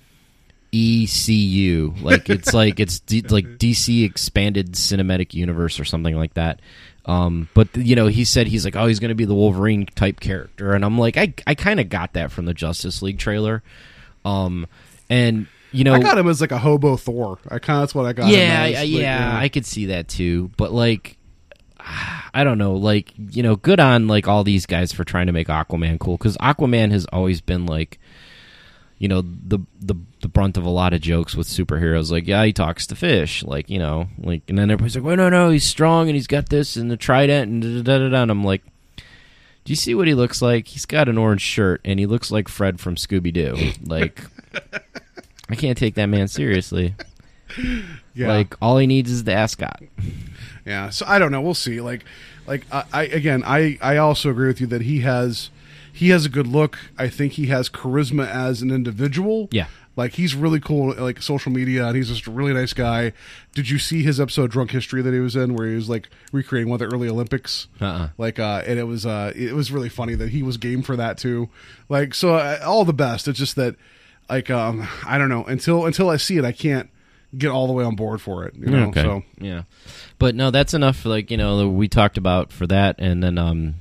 ECU 0.73 1.95
like 2.03 2.29
it's 2.29 2.53
like 2.61 2.81
it's 2.81 3.01
D, 3.01 3.23
like 3.23 3.45
DC 3.59 4.05
expanded 4.05 4.73
cinematic 4.73 5.35
universe 5.35 5.81
or 5.81 5.85
something 5.85 6.17
like 6.17 6.35
that. 6.35 6.61
Um, 7.07 7.49
but 7.55 7.75
you 7.77 7.95
know, 7.95 8.09
he 8.09 8.25
said 8.25 8.49
he's 8.49 8.65
like, 8.65 8.75
oh, 8.75 8.87
he's 8.87 8.99
going 8.99 9.11
to 9.11 9.15
be 9.15 9.25
the 9.25 9.35
Wolverine 9.35 9.87
type 9.87 10.19
character, 10.19 10.73
and 10.73 10.85
I'm 10.85 10.99
like, 10.99 11.17
I 11.17 11.33
I 11.47 11.55
kind 11.55 11.79
of 11.79 11.89
got 11.89 12.15
that 12.15 12.33
from 12.33 12.47
the 12.47 12.55
Justice 12.55 13.01
League 13.01 13.19
trailer. 13.19 13.63
Um, 14.25 14.67
and 15.09 15.47
you 15.71 15.85
know, 15.85 15.95
I 15.95 16.01
got 16.01 16.19
him 16.19 16.29
as 16.29 16.41
like 16.41 16.51
a 16.51 16.59
hobo 16.59 16.97
Thor 16.97 17.39
I 17.49 17.59
kind 17.61 17.77
of 17.79 17.83
that's 17.83 17.95
what 17.95 18.07
I 18.07 18.13
got 18.13 18.29
him 18.29 18.39
yeah. 18.39 18.63
I- 18.63 18.71
Like, 18.83 18.89
yeah, 18.89 19.39
I 19.39 19.49
could 19.49 19.65
see 19.65 19.87
that 19.87 20.09
too. 20.09 20.51
But 20.57 20.73
like, 20.73 21.16
I 21.87 22.43
don't 22.45 22.59
know, 22.59 22.75
like 22.75 23.13
you 23.17 23.43
know, 23.43 23.57
good 23.57 23.81
on 23.81 24.09
like 24.09 24.27
all 24.27 24.45
these 24.45 24.67
guys 24.67 24.93
for 24.93 25.05
trying 25.05 25.27
to 25.27 25.33
make 25.33 25.49
Aquaman 25.49 25.99
cool 25.99 26.17
because 26.17 26.37
Aquaman 26.39 26.91
has 26.91 27.07
always 27.13 27.41
been 27.41 27.65
like, 27.67 27.99
you 28.99 29.09
know, 29.09 29.23
the 29.23 29.61
the 29.81 29.95
the 30.21 30.29
brunt 30.29 30.57
of 30.57 30.65
a 30.65 30.71
lot 30.71 30.93
of 30.93 31.01
jokes 31.01 31.37
with 31.37 31.47
superheroes. 31.47 32.11
Like, 32.11 32.27
yeah, 32.27 32.45
he 32.45 32.53
talks 32.53 32.87
to 32.89 32.97
fish, 32.97 33.43
like 33.45 33.71
you 33.71 33.79
know, 33.79 34.09
like, 34.19 34.43
and 34.49 34.59
then 34.59 34.71
everybody's 34.71 34.97
like, 34.97 35.05
well, 35.05 35.17
no, 35.17 35.29
no, 35.29 35.51
he's 35.51 35.65
strong 35.65 36.09
and 36.09 36.17
he's 36.17 36.27
got 36.27 36.49
this 36.49 36.77
and 36.77 36.91
the 36.91 36.97
trident 36.97 37.51
and 37.51 37.85
da 37.85 37.99
da 37.99 38.05
da 38.05 38.09
da. 38.11 38.23
And 38.23 38.31
I'm 38.31 38.45
like. 38.45 38.63
Do 39.65 39.73
you 39.73 39.77
see 39.77 39.97
what 39.97 40.07
he 40.07 40.15
looks 40.15 40.41
like? 40.41 40.69
He's 40.69 40.87
got 40.87 41.09
an 41.09 41.19
orange 41.19 41.41
shirt 41.41 41.81
and 41.85 41.99
he 41.99 42.07
looks 42.07 42.31
like 42.31 42.47
Fred 42.47 42.79
from 42.79 42.95
Scooby 42.95 43.33
Doo. 43.33 43.73
Like, 43.85 44.23
I 45.51 45.57
can't 45.57 45.77
take 45.77 45.97
that 45.97 46.07
man 46.07 46.29
seriously. 46.29 46.95
yeah. 48.15 48.29
Like 48.29 48.55
all 48.63 48.79
he 48.79 48.87
needs 48.87 49.11
is 49.11 49.25
the 49.25 49.33
ascot. 49.33 49.83
Yeah, 50.67 50.91
so 50.91 51.07
I 51.09 51.19
don't 51.19 51.31
know. 51.33 51.41
We'll 51.41 51.55
see. 51.55 51.81
Like, 51.81 52.05
like 52.47 52.67
I, 52.73 52.85
I 52.93 53.03
again, 53.05 53.43
I 53.47 53.79
I 53.81 53.97
also 53.97 54.31
agree 54.31 54.49
with 54.49 54.61
you 54.61 54.67
that 54.67 54.83
he 54.83 55.01
has 55.01 55.51
he 55.93 56.11
has 56.11 56.27
a 56.27 56.29
good 56.29 56.47
look. 56.47 56.79
I 56.99 57.09
think 57.09 57.35
he 57.35 57.47
has 57.47 57.71
charisma 57.71 58.29
as 58.29 58.61
an 58.63 58.71
individual. 58.71 59.49
Yeah. 59.51 59.67
like 59.97 60.13
he's 60.13 60.35
really 60.35 60.61
cool. 60.61 60.93
Like 60.95 61.23
social 61.23 61.51
media, 61.53 61.87
and 61.87 61.97
he's 61.97 62.09
just 62.09 62.27
a 62.27 62.31
really 62.31 62.53
nice 62.53 62.73
guy. 62.75 63.13
Did 63.55 63.71
you 63.71 63.79
see 63.79 64.03
his 64.03 64.21
episode 64.21 64.51
Drunk 64.51 64.73
History 64.73 65.01
that 65.03 65.15
he 65.15 65.21
was 65.21 65.37
in, 65.37 65.55
where 65.55 65.69
he 65.69 65.75
was 65.75 65.89
like 65.89 66.09
recreating 66.33 66.69
one 66.69 66.83
of 66.83 66.91
the 66.91 66.95
early 66.95 67.09
Olympics? 67.09 67.69
Uh-uh. 67.81 68.09
Like, 68.19 68.39
uh, 68.39 68.63
and 68.67 68.79
it 68.79 68.85
was 68.85 69.07
uh, 69.07 69.33
it 69.35 69.55
was 69.55 69.71
really 69.73 69.89
funny 69.89 70.15
that 70.17 70.31
he 70.31 70.43
was 70.43 70.57
game 70.59 70.83
for 70.83 70.97
that 70.97 71.17
too. 71.17 71.49
Like, 71.89 72.13
so 72.13 72.35
uh, 72.35 72.59
all 72.67 72.85
the 72.85 72.93
best. 72.93 73.27
It's 73.29 73.39
just 73.39 73.57
that, 73.57 73.77
like, 74.29 74.51
um, 74.51 74.87
I 75.07 75.17
don't 75.17 75.29
know 75.31 75.45
until 75.45 75.87
until 75.87 76.11
I 76.11 76.17
see 76.19 76.37
it, 76.37 76.45
I 76.45 76.53
can't 76.53 76.91
get 77.37 77.51
all 77.51 77.67
the 77.67 77.73
way 77.73 77.85
on 77.85 77.97
board 77.97 78.21
for 78.21 78.45
it. 78.45 78.55
You 78.55 78.67
know, 78.67 78.93
so. 78.95 79.23
yeah, 79.39 79.63
but 80.19 80.35
no, 80.35 80.51
that's 80.51 80.75
enough. 80.75 80.97
For, 80.99 81.09
like 81.09 81.31
you 81.31 81.37
know, 81.37 81.69
we 81.69 81.89
talked 81.89 82.19
about 82.19 82.53
for 82.53 82.67
that, 82.67 82.97
and 82.99 83.23
then 83.23 83.39
um, 83.39 83.75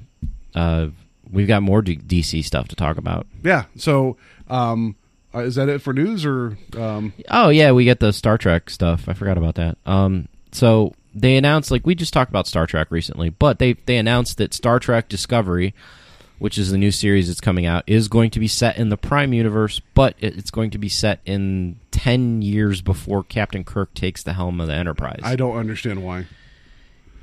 uh, 0.54 0.88
we've 1.32 1.48
got 1.48 1.64
more 1.64 1.82
D- 1.82 1.98
DC 1.98 2.44
stuff 2.44 2.68
to 2.70 2.76
talk 2.76 2.98
about. 2.98 3.28
yeah 3.44 3.66
so 3.76 4.18
um 4.50 4.96
uh, 5.34 5.40
is 5.40 5.56
that 5.56 5.70
it 5.70 5.82
for 5.82 5.94
news 5.94 6.26
or 6.26 6.58
um 6.78 7.14
Oh 7.30 7.50
yeah, 7.50 7.72
we 7.72 7.84
get 7.84 8.00
the 8.00 8.14
Star 8.14 8.38
Trek 8.38 8.70
stuff. 8.70 9.10
I 9.10 9.14
forgot 9.14 9.38
about 9.38 9.56
that. 9.56 9.78
Um, 9.86 10.28
so 10.52 10.94
they 11.14 11.36
announced 11.36 11.72
like 11.72 11.86
we 11.86 11.96
just 11.96 12.14
talked 12.14 12.30
about 12.30 12.48
Star 12.48 12.66
Trek 12.68 12.90
recently, 12.90 13.30
but 13.30 13.60
they 13.60 13.74
they 13.74 13.98
announced 13.98 14.38
that 14.38 14.54
Star 14.54 14.80
Trek 14.80 15.10
Discovery, 15.10 15.74
which 16.40 16.58
is 16.58 16.72
the 16.72 16.78
new 16.78 16.92
series 16.92 17.28
that's 17.28 17.42
coming 17.42 17.66
out, 17.66 17.84
is 17.88 18.08
going 18.08 18.30
to 18.32 18.40
be 18.40 18.48
set 18.48 18.78
in 18.78 18.90
the 18.90 18.98
Prime 18.98 19.34
universe, 19.34 19.82
but 19.94 20.16
it's 20.20 20.52
going 20.52 20.72
to 20.72 20.78
be 20.78 20.90
set 20.90 21.20
in 21.26 21.80
ten 21.92 22.42
years 22.42 22.82
before 22.82 23.24
Captain 23.24 23.64
Kirk 23.64 23.94
takes 23.94 24.24
the 24.24 24.34
helm 24.34 24.60
of 24.62 24.68
the 24.68 24.74
Enterprise. 24.74 25.22
i 25.24 25.36
don't 25.36 25.58
understand 25.58 26.04
why 26.04 26.26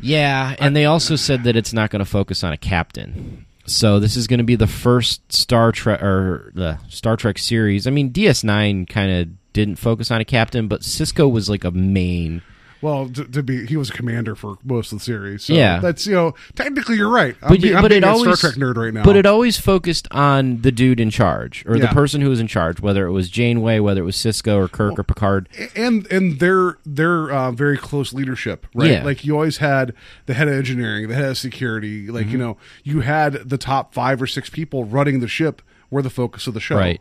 Yeah, 0.00 0.56
and 0.58 0.74
they 0.74 0.84
also 0.84 1.16
said 1.16 1.44
that 1.44 1.56
it's 1.56 1.72
not 1.72 1.90
going 1.90 2.00
to 2.00 2.10
focus 2.10 2.42
on 2.42 2.52
a 2.52 2.56
captain. 2.56 3.46
So 3.64 4.00
this 4.00 4.16
is 4.16 4.26
going 4.26 4.38
to 4.38 4.44
be 4.44 4.56
the 4.56 4.66
first 4.66 5.32
Star 5.32 5.70
Trek 5.70 6.02
or 6.02 6.50
the 6.54 6.78
Star 6.88 7.16
Trek 7.16 7.38
series. 7.38 7.86
I 7.86 7.90
mean, 7.90 8.12
DS9 8.12 8.88
kind 8.88 9.12
of 9.12 9.52
didn't 9.52 9.76
focus 9.76 10.10
on 10.10 10.20
a 10.20 10.24
captain, 10.24 10.66
but 10.66 10.80
Sisko 10.80 11.30
was 11.30 11.48
like 11.48 11.64
a 11.64 11.70
main. 11.70 12.42
Well 12.82 13.08
to, 13.08 13.24
to 13.24 13.42
be 13.42 13.64
he 13.66 13.76
was 13.76 13.88
a 13.88 13.92
commander 13.94 14.34
for 14.34 14.58
most 14.64 14.92
of 14.92 14.98
the 14.98 15.04
series 15.04 15.44
so 15.44 15.54
Yeah. 15.54 15.78
that's 15.80 16.06
you 16.06 16.12
know 16.14 16.34
technically 16.54 16.96
you're 16.96 17.08
right 17.08 17.34
i'm, 17.42 17.48
But, 17.50 17.60
be, 17.62 17.68
you- 17.68 17.80
but 17.80 17.92
it 17.92 18.02
a 18.04 18.08
always 18.08 18.38
star 18.38 18.50
trek 18.50 18.60
nerd 18.60 18.76
right 18.76 18.92
now 18.92 19.04
But 19.04 19.16
it 19.16 19.24
always 19.24 19.58
focused 19.58 20.06
on 20.10 20.60
the 20.62 20.70
dude 20.72 21.00
in 21.00 21.08
charge 21.10 21.64
or 21.66 21.78
the 21.78 21.86
person 21.88 22.20
who 22.20 22.28
was 22.28 22.40
in 22.40 22.48
charge, 22.48 22.80
whether 22.80 23.06
it 23.06 23.12
was 23.12 23.28
Janeway, 23.30 23.78
whether 23.78 24.00
it 24.02 24.04
was 24.04 24.16
Sisko 24.16 24.56
or 24.56 24.68
Kirk 24.68 24.98
or 24.98 25.02
Picard. 25.04 25.48
and 25.76 26.06
and 26.12 26.38
their 26.40 26.76
their 26.84 27.30
uh, 27.30 27.52
very 27.52 27.78
close 27.78 28.12
leadership, 28.12 28.66
right? 28.74 28.90
Yeah. 28.90 29.04
Like 29.04 29.24
you 29.24 29.34
always 29.34 29.58
had 29.58 29.94
the 30.26 30.34
head 30.34 30.48
of 30.48 30.54
engineering, 30.54 31.08
the 31.08 31.14
head 31.14 31.26
of 31.30 31.38
security, 31.38 32.08
like 32.08 32.24
Mm-hmm. 32.26 32.32
you 32.32 32.38
know, 32.38 32.56
you 32.84 33.00
had 33.00 33.34
the 33.48 33.58
top 33.58 33.94
five 33.94 34.20
or 34.20 34.26
six 34.26 34.50
people 34.50 34.84
running 34.84 35.20
the 35.20 35.28
ship 35.28 35.62
were 35.90 36.02
the 36.02 36.10
focus 36.10 36.46
of 36.46 36.54
the 36.54 36.60
show, 36.60 36.76
Right. 36.76 37.00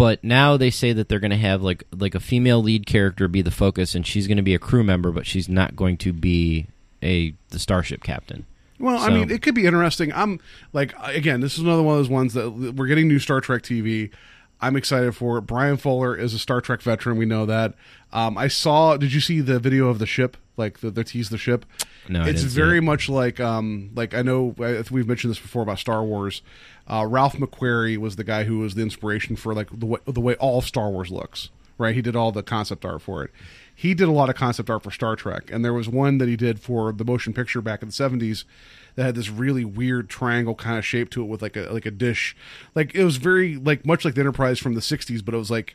But 0.00 0.24
now 0.24 0.56
they 0.56 0.70
say 0.70 0.94
that 0.94 1.10
they're 1.10 1.20
going 1.20 1.30
to 1.30 1.36
have 1.36 1.60
like 1.60 1.84
like 1.94 2.14
a 2.14 2.20
female 2.20 2.62
lead 2.62 2.86
character 2.86 3.28
be 3.28 3.42
the 3.42 3.50
focus, 3.50 3.94
and 3.94 4.06
she's 4.06 4.26
going 4.26 4.38
to 4.38 4.42
be 4.42 4.54
a 4.54 4.58
crew 4.58 4.82
member, 4.82 5.12
but 5.12 5.26
she's 5.26 5.46
not 5.46 5.76
going 5.76 5.98
to 5.98 6.14
be 6.14 6.68
a 7.02 7.34
the 7.50 7.58
starship 7.58 8.02
captain. 8.02 8.46
Well, 8.78 8.96
I 8.96 9.10
mean, 9.10 9.30
it 9.30 9.42
could 9.42 9.54
be 9.54 9.66
interesting. 9.66 10.10
I'm 10.14 10.40
like, 10.72 10.94
again, 11.02 11.40
this 11.40 11.52
is 11.52 11.58
another 11.58 11.82
one 11.82 11.96
of 11.96 11.98
those 11.98 12.08
ones 12.08 12.32
that 12.32 12.50
we're 12.50 12.86
getting 12.86 13.08
new 13.08 13.18
Star 13.18 13.42
Trek 13.42 13.60
TV. 13.60 14.10
I'm 14.58 14.74
excited 14.74 15.14
for 15.14 15.36
it. 15.36 15.42
Bryan 15.42 15.76
Fuller 15.76 16.16
is 16.16 16.32
a 16.32 16.38
Star 16.38 16.62
Trek 16.62 16.80
veteran. 16.80 17.18
We 17.18 17.26
know 17.26 17.44
that. 17.44 17.74
Um, 18.10 18.38
I 18.38 18.48
saw. 18.48 18.96
Did 18.96 19.12
you 19.12 19.20
see 19.20 19.42
the 19.42 19.58
video 19.58 19.88
of 19.88 19.98
the 19.98 20.06
ship, 20.06 20.38
like 20.60 20.78
the, 20.78 20.90
the 20.90 21.02
tease 21.02 21.28
the 21.30 21.38
ship. 21.38 21.66
No, 22.08 22.22
it's 22.22 22.42
very 22.42 22.78
it. 22.78 22.82
much 22.82 23.08
like 23.08 23.40
um 23.40 23.90
like 23.96 24.14
I 24.14 24.22
know 24.22 24.54
uh, 24.60 24.84
we've 24.90 25.08
mentioned 25.08 25.32
this 25.32 25.40
before 25.40 25.62
about 25.62 25.80
Star 25.80 26.04
Wars. 26.04 26.42
Uh, 26.86 27.06
Ralph 27.08 27.34
McQuarrie 27.34 27.96
was 27.96 28.16
the 28.16 28.24
guy 28.24 28.44
who 28.44 28.58
was 28.58 28.74
the 28.74 28.82
inspiration 28.82 29.34
for 29.34 29.54
like 29.54 29.68
the 29.72 29.86
way, 29.86 30.00
the 30.06 30.20
way 30.20 30.34
all 30.36 30.60
Star 30.60 30.90
Wars 30.90 31.10
looks. 31.10 31.48
Right, 31.78 31.94
he 31.94 32.02
did 32.02 32.14
all 32.14 32.30
the 32.30 32.42
concept 32.42 32.84
art 32.84 33.00
for 33.00 33.24
it. 33.24 33.30
He 33.74 33.94
did 33.94 34.06
a 34.06 34.12
lot 34.12 34.28
of 34.28 34.34
concept 34.34 34.68
art 34.68 34.82
for 34.82 34.90
Star 34.90 35.16
Trek, 35.16 35.50
and 35.50 35.64
there 35.64 35.72
was 35.72 35.88
one 35.88 36.18
that 36.18 36.28
he 36.28 36.36
did 36.36 36.60
for 36.60 36.92
the 36.92 37.06
motion 37.06 37.32
picture 37.32 37.62
back 37.62 37.80
in 37.80 37.88
the 37.88 37.94
seventies 37.94 38.44
that 38.96 39.04
had 39.04 39.14
this 39.14 39.30
really 39.30 39.64
weird 39.64 40.10
triangle 40.10 40.54
kind 40.54 40.76
of 40.76 40.84
shape 40.84 41.08
to 41.10 41.22
it 41.22 41.26
with 41.26 41.40
like 41.40 41.56
a 41.56 41.72
like 41.72 41.86
a 41.86 41.90
dish. 41.90 42.36
Like 42.74 42.94
it 42.94 43.02
was 43.02 43.16
very 43.16 43.56
like 43.56 43.86
much 43.86 44.04
like 44.04 44.14
the 44.14 44.20
Enterprise 44.20 44.58
from 44.58 44.74
the 44.74 44.82
'60s, 44.82 45.24
but 45.24 45.32
it 45.34 45.38
was 45.38 45.50
like 45.50 45.74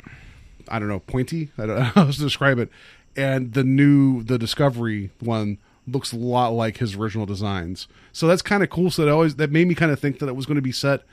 I 0.68 0.78
don't 0.78 0.88
know 0.88 1.00
pointy. 1.00 1.50
I 1.58 1.66
don't 1.66 1.76
know 1.80 1.84
how 1.84 2.06
to 2.06 2.20
describe 2.20 2.60
it. 2.60 2.70
And 3.16 3.54
the 3.54 3.64
new 3.64 4.24
the 4.24 4.38
Discovery 4.38 5.12
one 5.20 5.58
looks 5.88 6.12
a 6.12 6.18
lot 6.18 6.50
like 6.50 6.78
his 6.78 6.96
original 6.96 7.26
designs. 7.26 7.88
So 8.12 8.28
that's 8.28 8.42
kind 8.42 8.64
of 8.64 8.70
cool. 8.70 8.92
So 8.92 9.06
that 9.06 9.12
always 9.12 9.36
that 9.36 9.52
made 9.52 9.68
me 9.68 9.76
kind 9.76 9.92
of 9.92 10.00
think 10.00 10.20
that 10.20 10.28
it 10.28 10.36
was 10.36 10.46
going 10.46 10.56
to 10.56 10.62
be 10.62 10.72
set 10.72 11.04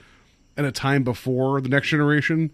in 0.57 0.65
a 0.65 0.73
time 0.73 1.05
before 1.05 1.61
the 1.61 1.69
next 1.69 1.89
generation. 1.89 2.51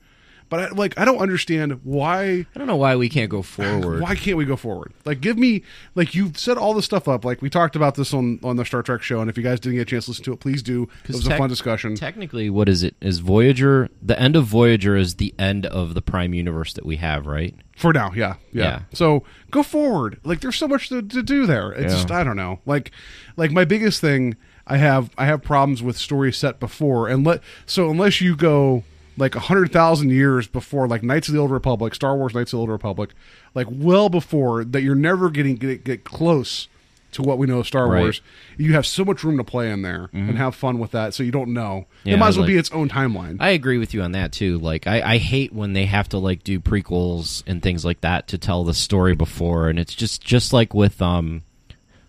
But 0.50 0.60
I, 0.60 0.68
like 0.70 0.98
I 0.98 1.04
don't 1.04 1.18
understand 1.18 1.80
why 1.84 2.22
I 2.24 2.58
don't 2.58 2.66
know 2.66 2.76
why 2.76 2.96
we 2.96 3.08
can't 3.08 3.30
go 3.30 3.42
forward. 3.42 4.00
why 4.00 4.14
can't 4.14 4.36
we 4.38 4.44
go 4.44 4.56
forward? 4.56 4.92
Like, 5.04 5.20
give 5.20 5.36
me 5.38 5.62
like 5.94 6.14
you've 6.14 6.38
set 6.38 6.56
all 6.56 6.72
this 6.74 6.86
stuff 6.86 7.06
up. 7.06 7.24
Like 7.24 7.42
we 7.42 7.50
talked 7.50 7.76
about 7.76 7.94
this 7.96 8.14
on 8.14 8.40
on 8.42 8.56
the 8.56 8.64
Star 8.64 8.82
Trek 8.82 9.02
show, 9.02 9.20
and 9.20 9.28
if 9.28 9.36
you 9.36 9.42
guys 9.42 9.60
didn't 9.60 9.76
get 9.76 9.82
a 9.82 9.84
chance 9.84 10.06
to 10.06 10.12
listen 10.12 10.24
to 10.24 10.32
it, 10.32 10.40
please 10.40 10.62
do. 10.62 10.88
It 11.04 11.10
was 11.10 11.26
a 11.26 11.36
fun 11.36 11.48
discussion. 11.50 11.94
Technically, 11.96 12.48
what 12.48 12.68
is 12.68 12.82
it? 12.82 12.96
Is 13.00 13.18
Voyager 13.18 13.90
the 14.00 14.18
end 14.18 14.36
of 14.36 14.46
Voyager 14.46 14.96
is 14.96 15.16
the 15.16 15.34
end 15.38 15.66
of 15.66 15.94
the 15.94 16.00
Prime 16.02 16.32
universe 16.32 16.72
that 16.74 16.86
we 16.86 16.96
have, 16.96 17.26
right? 17.26 17.54
For 17.76 17.92
now, 17.92 18.12
yeah, 18.14 18.34
yeah, 18.52 18.62
Yeah. 18.64 18.80
So 18.92 19.22
go 19.50 19.62
forward. 19.62 20.18
Like 20.24 20.40
there's 20.40 20.56
so 20.56 20.66
much 20.66 20.88
to, 20.88 21.00
to 21.02 21.22
do 21.22 21.46
there. 21.46 21.70
It's 21.72 21.92
Yeah. 21.92 21.98
just 21.98 22.10
I 22.10 22.24
don't 22.24 22.36
know. 22.36 22.60
Like 22.66 22.90
like 23.36 23.52
my 23.52 23.64
biggest 23.64 24.00
thing 24.00 24.34
I 24.66 24.78
have 24.78 25.10
I 25.18 25.26
have 25.26 25.42
problems 25.42 25.82
with 25.82 25.96
stories 25.96 26.36
set 26.36 26.58
before 26.58 27.06
and 27.08 27.24
let 27.24 27.40
so 27.66 27.90
unless 27.90 28.20
you 28.20 28.34
go 28.34 28.82
like 29.18 29.34
a 29.34 29.40
hundred 29.40 29.72
thousand 29.72 30.10
years 30.10 30.46
before 30.46 30.88
like 30.88 31.02
Knights 31.02 31.28
of 31.28 31.34
the 31.34 31.40
Old 31.40 31.50
Republic, 31.50 31.94
Star 31.94 32.16
Wars 32.16 32.34
Knights 32.34 32.52
of 32.52 32.58
the 32.58 32.60
Old 32.60 32.70
Republic, 32.70 33.10
like 33.54 33.66
well 33.70 34.08
before 34.08 34.64
that 34.64 34.82
you're 34.82 34.94
never 34.94 35.28
getting 35.30 35.56
get, 35.56 35.84
get 35.84 36.04
close 36.04 36.68
to 37.10 37.22
what 37.22 37.38
we 37.38 37.46
know 37.46 37.60
of 37.60 37.66
Star 37.66 37.84
Right. 37.88 37.96
Mm-hmm. 37.96 38.02
Wars. 38.02 38.20
You 38.58 38.74
have 38.74 38.84
so 38.86 39.02
much 39.04 39.24
room 39.24 39.38
to 39.38 39.44
play 39.44 39.70
in 39.70 39.80
there 39.80 40.10
and 40.12 40.36
have 40.36 40.54
fun 40.54 40.78
with 40.78 40.90
that, 40.90 41.14
so 41.14 41.22
you 41.22 41.32
don't 41.32 41.54
know. 41.54 41.86
Yeah, 42.04 42.14
it 42.14 42.16
might 42.18 42.28
as 42.28 42.36
well 42.38 42.46
be 42.46 42.56
its 42.58 42.70
own 42.70 42.90
timeline. 42.90 43.38
I 43.40 43.50
agree 43.50 43.78
with 43.78 43.94
you 43.94 44.02
on 44.02 44.12
that 44.12 44.30
too. 44.30 44.58
Like, 44.58 44.86
I, 44.86 45.14
I 45.14 45.16
hate 45.18 45.52
when 45.54 45.72
they 45.72 45.86
have 45.86 46.10
to 46.10 46.18
like 46.18 46.44
do 46.44 46.60
prequels 46.60 47.42
and 47.46 47.62
things 47.62 47.82
like 47.84 48.02
that 48.02 48.28
to 48.28 48.36
tell 48.38 48.62
the 48.62 48.74
story 48.74 49.14
before, 49.14 49.68
and 49.70 49.78
it's 49.78 49.94
just 49.94 50.20
just 50.22 50.52
like 50.52 50.74
with 50.74 51.00
um, 51.00 51.42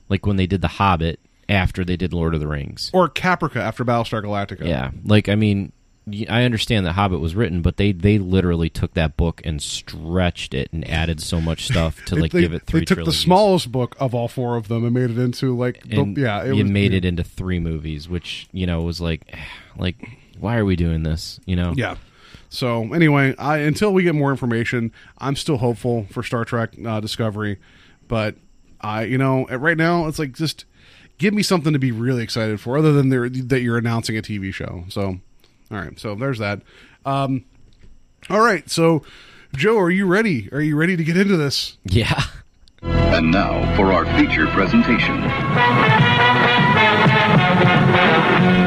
like 0.09 0.25
when 0.25 0.35
they 0.35 0.47
did 0.47 0.61
The 0.61 0.67
Hobbit 0.67 1.19
after 1.47 1.85
they 1.85 1.95
did 1.95 2.11
Lord 2.13 2.33
of 2.33 2.41
the 2.41 2.47
Rings. 2.47 2.91
or 2.93 3.07
Caprica 3.09 3.55
after 3.55 3.85
Battlestar 3.85 4.21
Galactica. 4.21 4.67
Yeah, 4.67 4.91
like 5.05 5.29
I 5.29 5.35
mean, 5.35 5.71
I 6.29 6.43
understand 6.43 6.85
that 6.85 6.93
Hobbit 6.93 7.19
was 7.19 7.35
written, 7.35 7.61
but 7.61 7.77
they 7.77 7.91
they 7.91 8.17
literally 8.19 8.69
took 8.69 8.93
that 8.93 9.17
book 9.17 9.41
and 9.43 9.61
stretched 9.61 10.53
it 10.53 10.71
and 10.71 10.87
added 10.89 11.21
so 11.21 11.39
much 11.41 11.65
stuff 11.65 12.03
to 12.05 12.15
like 12.19 12.31
they, 12.31 12.41
give 12.41 12.53
it 12.53 12.65
three. 12.65 12.81
they 12.81 12.85
took 12.85 13.05
the 13.05 13.11
smallest 13.13 13.71
book 13.71 13.95
of 13.99 14.13
all 14.13 14.27
four 14.27 14.55
of 14.55 14.67
them 14.67 14.83
and 14.83 14.93
made 14.93 15.09
it 15.09 15.17
into 15.17 15.55
like 15.55 15.81
the- 15.83 16.13
yeah 16.17 16.43
it 16.43 16.55
you 16.55 16.63
was, 16.63 16.71
made 16.71 16.93
it 16.93 17.05
into 17.05 17.23
three 17.23 17.59
movies, 17.59 18.07
which 18.09 18.47
you 18.51 18.65
know 18.65 18.81
was 18.81 18.99
like, 19.01 19.35
like 19.77 19.97
why 20.39 20.57
are 20.57 20.65
we 20.65 20.75
doing 20.75 21.03
this? 21.03 21.39
You 21.45 21.55
know? 21.55 21.73
yeah 21.75 21.95
so 22.49 22.93
anyway 22.93 23.35
I 23.37 23.59
until 23.59 23.93
we 23.93 24.03
get 24.03 24.15
more 24.15 24.31
information 24.31 24.91
I'm 25.19 25.35
still 25.35 25.57
hopeful 25.57 26.07
for 26.11 26.23
Star 26.23 26.45
Trek 26.45 26.71
uh, 26.83 26.99
Discovery 26.99 27.59
but 28.07 28.35
I 28.81 29.03
you 29.03 29.17
know 29.17 29.45
right 29.47 29.77
now 29.77 30.07
it's 30.07 30.17
like 30.17 30.33
just 30.33 30.65
give 31.19 31.33
me 31.33 31.43
something 31.43 31.73
to 31.73 31.79
be 31.79 31.91
really 31.91 32.23
excited 32.23 32.59
for 32.59 32.77
other 32.77 32.91
than 32.91 33.09
there 33.09 33.29
that 33.29 33.61
you're 33.61 33.77
announcing 33.77 34.17
a 34.17 34.21
TV 34.21 34.51
show 34.51 34.85
so 34.89 35.19
all 35.71 35.77
right 35.77 35.99
so 35.99 36.15
there's 36.15 36.39
that 36.39 36.61
um 37.05 37.43
all 38.29 38.41
right 38.41 38.69
so 38.69 39.03
Joe 39.55 39.77
are 39.79 39.89
you 39.89 40.05
ready 40.05 40.49
are 40.51 40.61
you 40.61 40.75
ready 40.75 40.95
to 40.97 41.03
get 41.03 41.17
into 41.17 41.37
this 41.37 41.77
Yeah. 41.85 42.21
And 42.81 43.31
now 43.31 43.75
for 43.75 43.91
our 43.91 44.05
feature 44.17 44.47
presentation. 44.47 45.19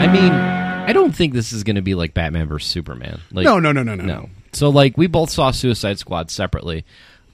I 0.03 0.09
mean, 0.12 0.33
I 0.33 0.93
don't 0.93 1.12
think 1.15 1.33
this 1.33 1.53
is 1.53 1.65
going 1.65 1.77
to 1.77 1.83
be 1.83 1.95
like 1.95 2.12
Batman 2.12 2.49
versus 2.49 2.71
Superman. 2.71 3.21
Like, 3.31 3.45
no 3.45 3.59
no 3.59 3.73
no 3.73 3.83
no 3.83 3.95
no 3.95 4.05
no. 4.05 4.29
So 4.53 4.69
like 4.69 4.99
we 4.99 5.07
both 5.07 5.31
saw 5.31 5.51
Suicide 5.51 5.99
Squad 5.99 6.31
separately. 6.31 6.85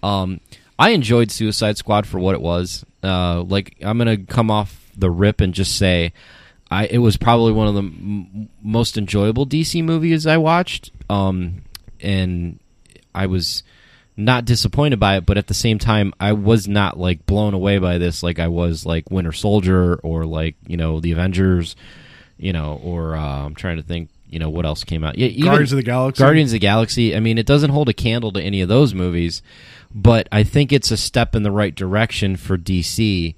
Um, 0.03 0.41
I 0.79 0.91
enjoyed 0.91 1.33
Suicide 1.33 1.77
Squad 1.77 2.07
for 2.07 2.21
what 2.21 2.35
it 2.35 2.41
was. 2.41 2.85
Uh, 3.03 3.43
like 3.43 3.75
I'm 3.83 3.99
gonna 3.99 4.19
come 4.19 4.51
off 4.51 4.89
the 4.97 5.11
rip 5.11 5.41
and 5.41 5.53
just 5.55 5.77
say, 5.77 6.13
I 6.71 6.87
it 6.87 6.99
was 6.99 7.17
probably 7.17 7.53
one 7.53 7.69
of 7.69 7.75
the 7.75 7.83
m- 7.83 8.49
most 8.63 8.99
enjoyable 8.99 9.47
DC 9.47 9.83
movies 9.83 10.27
I 10.27 10.37
watched. 10.37 10.91
Um, 11.09 11.63
and 12.01 12.59
I 13.15 13.27
was 13.27 13.63
not 14.17 14.45
disappointed 14.45 14.99
by 14.99 15.17
it, 15.17 15.27
but 15.27 15.39
at 15.39 15.47
the 15.47 15.55
same 15.55 15.79
time, 15.79 16.13
I 16.19 16.33
was 16.33 16.67
not 16.69 16.99
like 16.99 17.25
blown 17.25 17.55
away 17.55 17.79
by 17.79 17.99
this 17.99 18.23
like 18.23 18.39
I 18.39 18.49
was 18.49 18.85
like 18.85 19.11
Winter 19.11 19.33
Soldier 19.33 19.97
or 19.97 20.27
like 20.27 20.57
you 20.67 20.77
know 20.77 21.01
the 21.01 21.13
Avengers, 21.13 21.77
you 22.37 22.53
know, 22.53 22.81
or 22.83 23.17
uh, 23.17 23.47
I'm 23.47 23.55
trying 23.55 23.77
to 23.77 23.83
think, 23.83 24.11
you 24.29 24.39
know, 24.39 24.51
what 24.51 24.67
else 24.67 24.85
came 24.85 25.05
out? 25.05 25.17
Yeah, 25.17 25.29
Guardians 25.45 25.73
of 25.73 25.77
the 25.77 25.83
Galaxy? 25.83 26.23
Guardians 26.23 26.51
of 26.51 26.55
the 26.55 26.59
Galaxy. 26.59 27.17
I 27.17 27.21
mean, 27.21 27.39
it 27.39 27.47
doesn't 27.47 27.71
hold 27.71 27.89
a 27.89 27.95
candle 27.95 28.33
to 28.33 28.43
any 28.43 28.61
of 28.61 28.69
those 28.69 28.93
movies, 28.93 29.41
but 29.95 30.29
I 30.31 30.43
think 30.43 30.73
it's 30.73 30.91
a 30.91 30.97
step 30.97 31.35
in 31.35 31.45
the 31.45 31.53
right 31.53 31.75
direction 31.75 32.37
for 32.37 32.59
DC. 32.59 33.35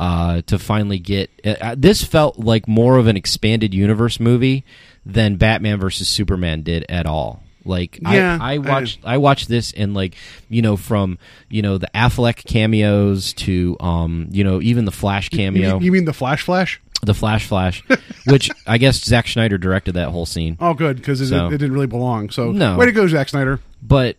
Uh, 0.00 0.40
to 0.46 0.58
finally 0.58 0.98
get 0.98 1.28
uh, 1.44 1.74
this 1.76 2.02
felt 2.02 2.38
like 2.38 2.66
more 2.66 2.96
of 2.96 3.06
an 3.06 3.18
expanded 3.18 3.74
universe 3.74 4.18
movie 4.18 4.64
than 5.04 5.36
Batman 5.36 5.78
versus 5.78 6.08
Superman 6.08 6.62
did 6.62 6.86
at 6.88 7.04
all. 7.04 7.42
Like 7.66 7.98
Yeah, 8.00 8.38
I, 8.40 8.52
I 8.52 8.54
I- 8.54 8.58
watched 8.58 9.00
I 9.04 9.18
watched 9.18 9.48
this 9.48 9.72
and 9.74 9.92
like 9.92 10.14
you 10.48 10.62
know 10.62 10.78
from 10.78 11.18
you 11.50 11.60
know 11.60 11.76
the 11.76 11.90
Affleck 11.94 12.46
cameos 12.46 13.34
to 13.34 13.76
um 13.80 14.28
you 14.30 14.42
know 14.42 14.62
even 14.62 14.86
the 14.86 14.90
Flash 14.90 15.28
you 15.30 15.36
cameo 15.36 15.74
mean, 15.74 15.82
you 15.82 15.92
mean 15.92 16.06
the 16.06 16.14
Flash 16.14 16.44
Flash 16.44 16.80
the 17.02 17.12
Flash 17.12 17.46
Flash 17.46 17.82
which 18.26 18.50
I 18.66 18.78
guess 18.78 19.04
Zack 19.04 19.28
Snyder 19.28 19.58
directed 19.58 19.92
that 19.96 20.08
whole 20.08 20.24
scene 20.24 20.56
Oh, 20.60 20.72
good 20.72 20.96
because 20.96 21.20
it, 21.20 21.26
So- 21.28 21.48
it 21.48 21.58
didn't 21.58 21.72
really 21.72 21.86
belong. 21.86 22.30
So, 22.30 22.50
No. 22.52 22.78
way 22.78 22.86
to 22.86 22.92
go, 22.92 23.06
Zack 23.06 23.28
Snyder. 23.28 23.60
but 23.82 24.16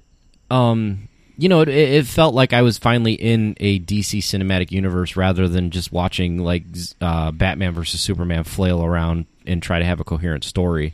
um 0.52 1.08
you 1.42 1.50
know 1.50 1.62
it, 1.62 1.70
it 1.70 2.06
felt 2.06 2.36
like 2.36 2.54
i 2.54 2.62
was 2.62 2.78
finally 2.78 3.14
in 3.14 3.56
a 3.60 3.80
dc 3.80 4.20
cinematic 4.20 4.72
universe 4.72 5.16
rather 5.16 5.48
than 5.48 5.72
just 5.72 5.92
watching 5.92 6.38
like 6.38 6.64
uh, 7.02 7.32
batman 7.32 7.74
versus 7.74 8.00
superman 8.00 8.44
flail 8.44 8.84
around 8.84 9.26
and 9.48 9.64
try 9.64 9.80
to 9.80 9.86
have 9.86 10.00
a 10.00 10.04
coherent 10.04 10.44
story 10.44 10.94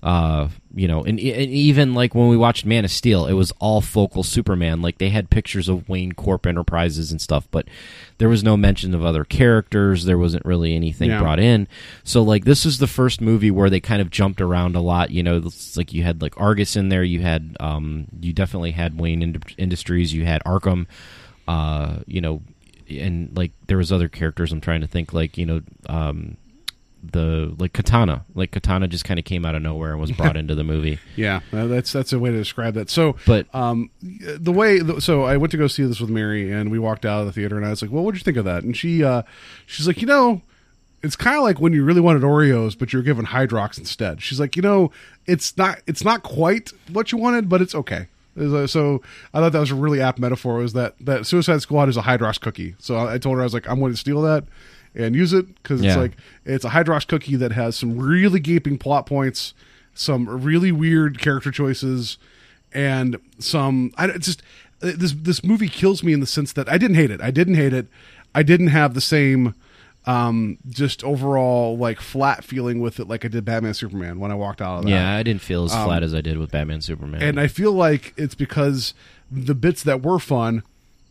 uh 0.00 0.48
you 0.76 0.86
know 0.86 1.00
and, 1.00 1.18
and 1.18 1.50
even 1.50 1.92
like 1.92 2.14
when 2.14 2.28
we 2.28 2.36
watched 2.36 2.64
man 2.64 2.84
of 2.84 2.90
steel 2.90 3.26
it 3.26 3.32
was 3.32 3.52
all 3.58 3.80
focal 3.80 4.22
superman. 4.22 4.80
Like 4.80 4.98
they 4.98 5.08
had 5.10 5.28
pictures 5.28 5.68
of 5.68 5.88
wayne 5.88 6.12
corp 6.12 6.46
enterprises 6.46 7.10
and 7.10 7.20
stuff 7.20 7.48
but 7.50 7.66
there 8.18 8.28
was 8.28 8.44
no 8.44 8.56
mention 8.56 8.94
of 8.94 9.04
other 9.04 9.24
characters. 9.24 10.04
There 10.04 10.16
wasn't 10.18 10.44
really 10.44 10.76
anything 10.76 11.10
Yeah. 11.10 11.20
brought 11.20 11.40
in. 11.40 11.66
So 12.04 12.22
like 12.22 12.44
this 12.44 12.64
is 12.64 12.78
the 12.78 12.86
first 12.86 13.20
movie 13.20 13.50
where 13.50 13.68
they 13.70 13.80
kind 13.80 14.00
of 14.00 14.10
jumped 14.10 14.40
around 14.40 14.76
a 14.76 14.80
lot 14.80 15.10
you 15.10 15.22
know 15.24 15.38
it's 15.44 15.76
like 15.76 15.92
you 15.92 16.04
had 16.04 16.22
like 16.22 16.34
argus 16.40 16.76
in 16.76 16.90
there 16.90 17.02
you 17.02 17.20
had 17.20 17.56
um 17.58 18.06
you 18.20 18.32
definitely 18.32 18.70
had 18.70 19.00
wayne 19.00 19.20
Ind- 19.22 19.54
industries 19.58 20.12
you 20.14 20.24
had 20.24 20.42
arkham 20.44 20.86
uh 21.48 21.98
you 22.06 22.20
know 22.20 22.42
and 22.88 23.36
like 23.36 23.52
there 23.66 23.78
was 23.78 23.90
other 23.92 24.08
characters 24.08 24.52
i'm 24.52 24.60
trying 24.60 24.80
to 24.80 24.86
think 24.86 25.12
like 25.12 25.36
you 25.36 25.44
know 25.46 25.60
um 25.88 26.36
the 27.02 27.54
like 27.58 27.72
katana 27.72 28.24
like 28.34 28.50
katana 28.50 28.88
just 28.88 29.04
kind 29.04 29.18
of 29.18 29.24
came 29.24 29.44
out 29.44 29.54
of 29.54 29.62
nowhere 29.62 29.92
and 29.92 30.00
was 30.00 30.10
brought 30.12 30.36
into 30.36 30.54
the 30.54 30.64
movie 30.64 30.98
Yeah, 31.16 31.40
uh, 31.52 31.66
that's 31.66 31.92
that's 31.92 32.12
a 32.12 32.18
way 32.18 32.30
to 32.30 32.36
describe 32.36 32.74
that. 32.74 32.90
So, 32.90 33.16
But- 33.26 33.46
um, 33.54 33.90
the 34.02 34.52
way 34.52 34.80
so 34.98 35.22
I 35.22 35.36
went 35.36 35.50
to 35.52 35.56
go 35.56 35.68
see 35.68 35.84
this 35.84 36.00
with 36.00 36.10
Mary, 36.10 36.50
and 36.52 36.70
we 36.70 36.78
walked 36.78 37.06
out 37.06 37.20
of 37.20 37.26
the 37.26 37.32
theater, 37.32 37.56
and 37.56 37.64
I 37.64 37.70
was 37.70 37.82
like, 37.82 37.90
"Well, 37.92 38.02
what 38.04 38.12
did 38.14 38.20
you 38.20 38.24
think 38.24 38.36
of 38.36 38.44
that?" 38.46 38.64
And 38.64 38.76
she 38.76 39.04
uh, 39.04 39.22
she's 39.66 39.86
like, 39.86 40.00
"You 40.00 40.06
know." 40.08 40.42
It's 41.00 41.14
kind 41.14 41.36
of 41.36 41.44
like 41.44 41.60
when 41.60 41.72
you 41.72 41.84
really 41.84 42.00
wanted 42.00 42.22
Oreos, 42.22 42.76
but 42.76 42.92
you're 42.92 43.02
given 43.02 43.24
Hydrox 43.26 43.78
instead. 43.78 44.20
She's 44.20 44.40
like, 44.40 44.56
you 44.56 44.62
know, 44.62 44.90
it's 45.28 45.56
not, 45.56 45.80
it's 45.86 46.02
not 46.04 46.24
quite 46.24 46.72
what 46.90 47.12
you 47.12 47.18
wanted, 47.18 47.48
but 47.48 47.62
it's 47.62 47.72
okay. 47.72 48.08
So 48.66 49.00
I 49.32 49.38
thought 49.38 49.52
that 49.52 49.60
was 49.60 49.70
a 49.70 49.76
really 49.76 50.00
apt 50.00 50.18
metaphor. 50.18 50.54
Was 50.56 50.72
that 50.72 50.96
that 50.98 51.24
Suicide 51.24 51.62
Squad 51.62 51.88
is 51.88 51.96
a 51.96 52.02
Hydrox 52.02 52.40
cookie? 52.40 52.74
So 52.80 52.98
I 52.98 53.16
told 53.18 53.36
her 53.36 53.42
I 53.42 53.44
was 53.44 53.54
like, 53.54 53.68
I'm 53.68 53.78
going 53.78 53.92
to 53.92 53.96
steal 53.96 54.22
that 54.22 54.42
and 54.94 55.14
use 55.14 55.32
it 55.32 55.46
because 55.62 55.80
it's 55.80 55.94
Yeah. 55.94 56.00
like 56.00 56.12
it's 56.44 56.64
a 56.64 56.70
Hydrox 56.70 57.06
cookie 57.06 57.36
that 57.36 57.52
has 57.52 57.76
some 57.76 57.98
really 57.98 58.40
gaping 58.40 58.78
plot 58.78 59.06
points, 59.06 59.54
some 59.94 60.28
really 60.28 60.72
weird 60.72 61.18
character 61.20 61.50
choices, 61.50 62.18
and 62.72 63.16
some. 63.38 63.92
I 63.96 64.08
just 64.18 64.42
uh, 64.82 64.92
this 64.96 65.12
this 65.12 65.44
movie 65.44 65.68
kills 65.68 66.02
me 66.02 66.12
in 66.12 66.20
the 66.20 66.26
sense 66.26 66.52
that 66.54 66.68
I 66.68 66.78
didn't 66.78 66.96
hate 66.96 67.10
it. 67.10 67.20
I 67.20 67.30
didn't 67.30 67.54
hate 67.54 67.72
it. 67.72 67.86
I 68.34 68.42
didn't 68.42 68.68
have 68.68 68.94
the 68.94 69.00
same 69.00 69.54
um 70.06 70.56
just 70.68 71.02
overall 71.04 71.76
like 71.76 72.00
flat 72.00 72.44
feeling 72.44 72.80
with 72.80 73.00
it 73.00 73.08
like 73.08 73.24
I 73.24 73.28
did 73.28 73.44
Batman 73.44 73.74
Superman 73.74 74.20
when 74.20 74.30
I 74.30 74.34
walked 74.36 74.62
out 74.62 74.78
of 74.78 74.84
that. 74.84 74.90
yeah 74.90 75.16
i 75.16 75.22
didn't 75.24 75.42
feel 75.42 75.64
as 75.64 75.72
flat 75.72 76.02
as 76.04 76.14
i 76.14 76.20
did 76.20 76.38
with 76.38 76.52
batman 76.52 76.80
superman 76.80 77.20
And 77.20 77.38
I 77.38 77.48
feel 77.48 77.72
like 77.72 78.14
it's 78.16 78.36
because 78.36 78.94
the 79.30 79.56
bits 79.56 79.82
that 79.82 80.02
were 80.02 80.20
fun 80.20 80.62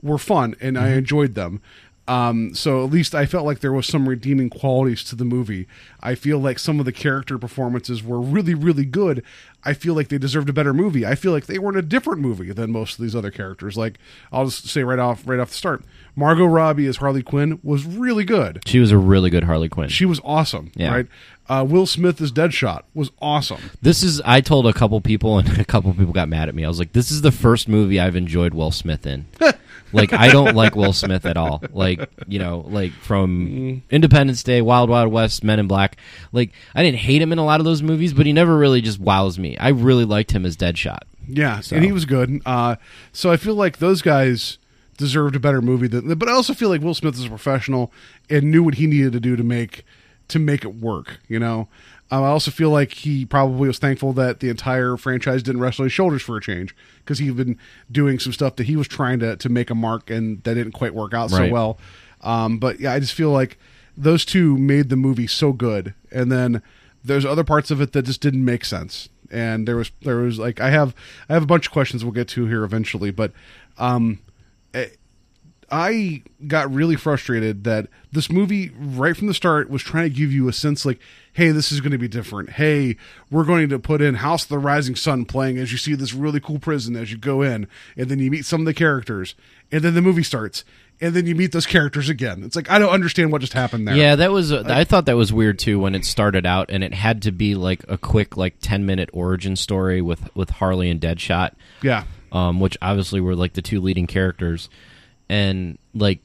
were 0.02 0.18
fun 0.18 0.56
and 0.62 0.78
I 0.80 0.90
enjoyed 0.94 1.36
them. 1.36 1.62
Um, 2.08 2.56
so 2.56 2.86
at 2.86 2.92
least 2.92 3.14
I 3.14 3.26
felt 3.26 3.46
like 3.46 3.60
there 3.60 3.74
was 3.74 3.86
some 3.86 4.08
redeeming 4.08 4.50
qualities 4.50 5.04
to 5.06 5.16
the 5.16 5.26
movie. 5.26 5.68
I 6.02 6.16
feel 6.16 6.40
like 6.40 6.58
some 6.58 6.80
of 6.80 6.86
the 6.86 6.94
character 6.94 7.38
performances 7.38 8.02
were 8.02 8.20
really, 8.22 8.54
really 8.54 8.86
good. 8.86 9.24
I 9.66 9.74
feel 9.74 9.94
like 9.94 10.08
they 10.08 10.18
deserved 10.18 10.48
a 10.48 10.54
better 10.54 10.74
movie. 10.74 11.06
I 11.06 11.16
feel 11.16 11.34
like 11.34 11.48
they 11.48 11.60
were 11.60 11.70
in 11.70 11.78
a 11.78 11.82
different 11.82 12.22
movie 12.22 12.54
than 12.54 12.72
most 12.72 12.98
of 12.98 13.04
these 13.04 13.16
other 13.16 13.32
characters. 13.32 13.76
Like 13.76 13.98
I'll 14.32 14.46
just 14.46 14.70
say 14.70 14.84
right 14.84 15.00
off, 15.00 15.28
right 15.28 15.40
off 15.40 15.50
the 15.50 15.56
start, 15.56 15.84
Margot 16.16 16.46
Robbie 16.46 16.88
as 16.88 16.98
Harley 16.98 17.24
Quinn 17.24 17.60
was 17.62 17.86
really 17.86 18.24
good. 18.24 18.62
She 18.66 18.80
was 18.80 18.92
a 18.92 18.98
really 18.98 19.30
good 19.30 19.44
Harley 19.44 19.68
Quinn. 19.68 19.90
She 19.90 20.06
was 20.06 20.22
awesome. 20.24 20.72
Yeah. 20.76 20.94
Right. 20.94 21.08
Uh, 21.50 21.66
Will 21.68 21.86
Smith 21.86 22.22
as 22.22 22.32
Deadshot 22.32 22.84
was 22.94 23.12
awesome. 23.22 23.72
This 23.82 24.04
is 24.04 24.22
I 24.24 24.40
told 24.40 24.68
a 24.68 24.74
couple 24.74 25.02
people 25.02 25.38
and 25.40 25.60
a 25.60 25.66
couple 25.66 25.94
people 25.94 26.14
got 26.14 26.30
mad 26.30 26.48
at 26.48 26.56
me. 26.56 26.64
I 26.64 26.70
was 26.70 26.80
like, 26.80 26.94
"This 26.94 27.12
is 27.12 27.22
the 27.22 27.32
first 27.32 27.68
movie 27.68 28.00
I've 28.00 28.16
enjoyed 28.16 28.54
Will 28.54 28.72
Smith 28.72 29.06
in." 29.06 29.26
like 29.94 30.14
I 30.14 30.30
don't 30.30 30.56
like 30.56 30.76
Will 30.76 30.94
Smith 30.94 31.26
at 31.26 31.38
all. 31.38 31.64
Like, 31.72 32.10
you 32.28 32.40
know, 32.40 32.66
like 32.68 32.92
from 32.92 33.82
Independence 33.90 34.44
Day, 34.44 34.62
Wild 34.62 34.90
Wild 34.90 35.12
West, 35.12 35.44
Men 35.44 35.60
in 35.60 35.68
Black. 35.68 35.98
Like 36.32 36.52
I 36.76 36.84
didn't 36.84 37.00
hate 37.00 37.22
him 37.22 37.32
in 37.32 37.38
a 37.40 37.46
lot 37.46 37.60
of 37.60 37.66
those 37.66 37.82
movies, 37.82 38.14
but 38.14 38.26
he 38.26 38.34
never 38.34 38.58
really 38.58 38.82
just 38.82 39.00
wows 39.00 39.38
me. 39.40 39.58
I 39.58 39.70
really 39.70 40.06
liked 40.06 40.32
him 40.32 40.46
as 40.46 40.58
Deadshot. 40.58 41.00
Yeah, 41.28 41.60
So- 41.60 41.76
and 41.76 41.84
he 41.86 41.92
was 41.92 42.06
good. 42.06 42.42
Uh, 42.46 42.76
so 43.12 43.32
I 43.32 43.38
feel 43.38 43.56
like 43.56 43.78
those 43.80 44.02
guys 44.02 44.58
deserved 44.98 45.36
a 45.36 45.40
better 45.40 45.62
movie 45.62 45.88
than. 45.88 46.14
But 46.16 46.28
I 46.30 46.32
also 46.32 46.54
feel 46.54 46.70
like 46.70 46.82
Will 46.82 46.94
Smith 46.94 47.16
is 47.16 47.26
a 47.26 47.30
professional 47.30 47.92
and 48.30 48.50
knew 48.52 48.64
what 48.64 48.76
he 48.76 48.88
needed 48.88 49.14
to 49.14 49.20
do 49.20 49.36
to 49.36 49.44
make 49.44 49.86
to 50.30 50.40
make 50.40 50.64
it 50.66 50.76
work. 50.76 51.20
You 51.28 51.40
know, 51.40 51.68
um, 52.10 52.24
I 52.24 52.28
also 52.28 52.52
feel 52.52 52.70
like 52.70 52.94
he 52.94 53.26
probably 53.26 53.68
was 53.68 53.80
thankful 53.80 54.14
that 54.14 54.40
the 54.40 54.50
entire 54.50 54.96
franchise 54.96 55.44
didn't 55.44 55.62
rest 55.62 55.80
on 55.80 55.86
his 55.86 55.94
shoulders 55.94 56.22
for 56.22 56.38
a 56.38 56.42
change 56.42 56.76
because 57.00 57.20
he'd 57.20 57.36
been 57.36 57.58
doing 57.92 58.18
some 58.20 58.32
stuff 58.32 58.56
that 58.56 58.64
he 58.66 58.76
was 58.76 58.88
trying 58.88 59.20
to 59.20 59.36
to 59.36 59.50
make 59.50 59.70
a 59.70 59.76
mark 59.76 60.10
and 60.10 60.42
that 60.44 60.54
didn't 60.54 60.72
quite 60.72 60.94
work 60.94 61.14
out 61.14 61.30
so 61.30 61.50
well. 61.50 61.78
Um, 62.22 62.60
but 62.60 62.80
yeah, 62.80 62.94
I 62.94 63.00
just 63.00 63.14
feel 63.14 63.32
like 63.32 63.58
those 63.98 64.24
two 64.24 64.58
made 64.58 64.90
the 64.90 64.96
movie 64.96 65.28
so 65.28 65.52
good, 65.52 65.94
and 66.12 66.32
then 66.32 66.62
there's 67.04 67.26
other 67.26 67.44
parts 67.44 67.72
of 67.72 67.82
it 67.82 67.92
that 67.94 68.04
just 68.04 68.22
didn't 68.22 68.46
make 68.46 68.64
sense. 68.64 69.10
And 69.30 69.68
there 69.68 69.76
was 69.76 69.92
there 70.02 70.18
was 70.18 70.40
like 70.40 70.62
I 70.62 70.70
have 70.70 70.96
I 71.28 71.34
have 71.34 71.44
a 71.44 71.48
bunch 71.48 71.68
of 71.68 71.74
questions 71.74 72.06
we'll 72.06 72.14
get 72.14 72.30
to 72.30 72.46
here 72.48 72.64
eventually, 72.64 73.12
but 73.12 73.34
um, 73.78 74.20
eh, 74.74 74.88
I 75.70 76.24
got 76.48 76.74
really 76.74 76.96
frustrated 76.96 77.66
that 77.66 77.88
this 78.12 78.32
movie 78.32 78.72
right 78.80 79.18
from 79.18 79.28
the 79.28 79.34
start 79.34 79.70
was 79.70 79.84
trying 79.84 80.10
to 80.10 80.16
give 80.16 80.32
you 80.32 80.48
a 80.48 80.54
sense 80.54 80.86
like, 80.86 81.00
hey, 81.38 81.52
this 81.52 81.72
is 81.72 81.82
going 81.82 81.92
to 81.92 82.00
be 82.00 82.08
different. 82.08 82.50
Hey, 82.50 82.98
we're 83.30 83.44
going 83.44 83.70
to 83.70 83.78
put 83.78 84.02
in 84.02 84.16
House 84.16 84.42
of 84.42 84.50
the 84.50 84.58
Rising 84.58 84.96
Sun 84.96 85.26
playing 85.26 85.60
as 85.60 85.72
you 85.72 85.78
see 85.78 85.94
this 85.94 86.12
really 86.12 86.40
cool 86.40 86.58
prison 86.58 86.96
as 86.96 87.12
you 87.12 87.18
go 87.20 87.44
in, 87.44 87.68
and 87.96 88.10
then 88.10 88.18
you 88.18 88.32
meet 88.32 88.44
some 88.44 88.62
of 88.62 88.66
the 88.66 88.74
characters, 88.74 89.36
and 89.72 89.84
then 89.84 89.94
the 89.94 90.02
movie 90.02 90.24
starts, 90.24 90.66
and 91.00 91.14
then 91.14 91.28
you 91.28 91.36
meet 91.36 91.52
those 91.52 91.68
characters 91.68 92.10
again. 92.10 92.42
It's 92.44 92.56
like 92.56 92.72
I 92.72 92.80
don't 92.80 92.90
understand 92.90 93.32
what 93.32 93.42
just 93.42 93.54
happened 93.54 93.88
there. 93.88 93.96
Yeah, 93.96 94.16
that 94.16 94.32
was. 94.32 94.52
I 94.52 94.84
thought 94.84 95.06
that 95.06 95.16
was 95.16 95.32
weird 95.32 95.60
too 95.60 95.80
when 95.80 95.94
it 95.94 96.06
started 96.06 96.48
out, 96.48 96.72
and 96.72 96.84
it 96.84 96.96
had 96.96 97.22
to 97.22 97.32
be 97.32 97.54
like 97.54 97.86
a 97.88 98.00
quick, 98.00 98.36
like 98.36 98.56
ten 98.60 98.88
minute 98.88 99.12
origin 99.14 99.56
story 99.56 100.02
with 100.02 100.36
with 100.36 100.50
Harley 100.50 100.90
and 100.90 101.00
Deadshot. 101.00 101.52
Yeah. 101.84 102.06
um, 102.32 102.60
which 102.60 102.80
obviously 102.82 103.22
were 103.22 103.36
like 103.36 103.54
the 103.54 103.62
two 103.62 103.80
leading 103.80 104.08
characters, 104.08 104.70
and 105.30 105.78
like 105.94 106.18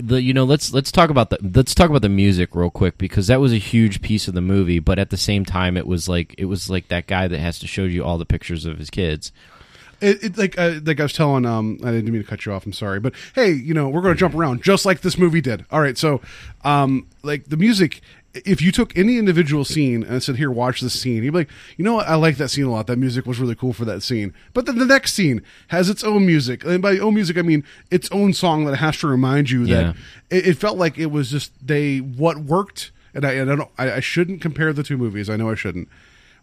the 0.00 0.22
you 0.22 0.32
know 0.32 0.44
let's 0.44 0.72
let's 0.72 0.90
talk 0.90 1.10
about 1.10 1.30
the 1.30 1.38
let's 1.54 1.74
talk 1.74 1.90
about 1.90 2.02
the 2.02 2.08
music 2.08 2.54
real 2.54 2.70
quick 2.70 2.98
because 2.98 3.26
that 3.28 3.40
was 3.40 3.52
a 3.52 3.58
huge 3.58 4.02
piece 4.02 4.28
of 4.28 4.34
the 4.34 4.40
movie, 4.40 4.78
but 4.78 4.98
at 4.98 5.10
the 5.10 5.16
same 5.16 5.44
time 5.44 5.76
it 5.76 5.86
was 5.86 6.08
like 6.08 6.34
it 6.38 6.46
was 6.46 6.70
like 6.70 6.88
that 6.88 7.06
guy 7.06 7.28
that 7.28 7.38
has 7.38 7.58
to 7.60 7.66
show 7.66 7.84
you 7.84 8.04
all 8.04 8.18
the 8.18 8.26
pictures 8.26 8.64
of 8.64 8.78
his 8.78 8.90
kids. 8.90 9.32
It, 10.00 10.24
it 10.24 10.38
like 10.38 10.58
uh, 10.58 10.80
like 10.84 10.98
I 10.98 11.02
was 11.02 11.12
telling 11.12 11.44
um 11.44 11.78
I 11.82 11.90
didn't 11.90 12.10
mean 12.10 12.22
to 12.22 12.28
cut 12.28 12.46
you 12.46 12.52
off. 12.52 12.64
I'm 12.64 12.72
sorry, 12.72 13.00
but 13.00 13.14
hey, 13.34 13.50
you 13.52 13.74
know 13.74 13.88
we're 13.88 14.02
to 14.02 14.14
jump 14.14 14.34
around 14.34 14.62
just 14.62 14.86
like 14.86 15.02
this 15.02 15.18
movie 15.18 15.40
did. 15.40 15.64
All 15.70 15.80
right, 15.80 15.98
so 15.98 16.20
um 16.64 17.06
like 17.22 17.46
the 17.46 17.56
music. 17.56 18.00
If 18.32 18.62
you 18.62 18.70
took 18.70 18.96
any 18.96 19.18
individual 19.18 19.64
scene 19.64 20.04
and 20.04 20.22
said, 20.22 20.36
"Here, 20.36 20.50
watch 20.52 20.80
this 20.80 20.98
scene," 21.00 21.24
you'd 21.24 21.32
be 21.32 21.38
like, 21.40 21.50
"You 21.76 21.84
know 21.84 21.94
what? 21.94 22.06
I 22.08 22.14
like 22.14 22.36
that 22.36 22.48
scene 22.50 22.64
a 22.64 22.70
lot. 22.70 22.86
That 22.86 22.96
music 22.98 23.26
was 23.26 23.40
really 23.40 23.56
cool 23.56 23.72
for 23.72 23.84
that 23.86 24.02
scene." 24.04 24.32
But 24.54 24.66
then 24.66 24.78
the 24.78 24.86
next 24.86 25.14
scene 25.14 25.42
has 25.68 25.88
its 25.90 26.04
own 26.04 26.26
music, 26.26 26.64
and 26.64 26.80
by 26.80 26.98
own 26.98 27.14
music, 27.14 27.36
I 27.36 27.42
mean 27.42 27.64
its 27.90 28.08
own 28.12 28.32
song 28.32 28.66
that 28.66 28.76
has 28.76 28.98
to 28.98 29.08
remind 29.08 29.50
you 29.50 29.64
Yeah. 29.64 29.82
that 29.82 29.96
it, 30.30 30.46
it 30.48 30.56
felt 30.58 30.78
like 30.78 30.96
it 30.96 31.10
was 31.10 31.30
just 31.30 31.50
they 31.66 31.98
what 31.98 32.38
worked. 32.38 32.92
And 33.12 33.24
I, 33.24 33.32
and 33.32 33.50
I 33.50 33.56
don't. 33.56 33.70
I, 33.76 33.92
I 33.94 34.00
shouldn't 34.00 34.40
compare 34.40 34.72
the 34.72 34.84
two 34.84 34.96
movies. 34.96 35.28
I 35.28 35.36
know 35.36 35.50
I 35.50 35.56
shouldn't 35.56 35.88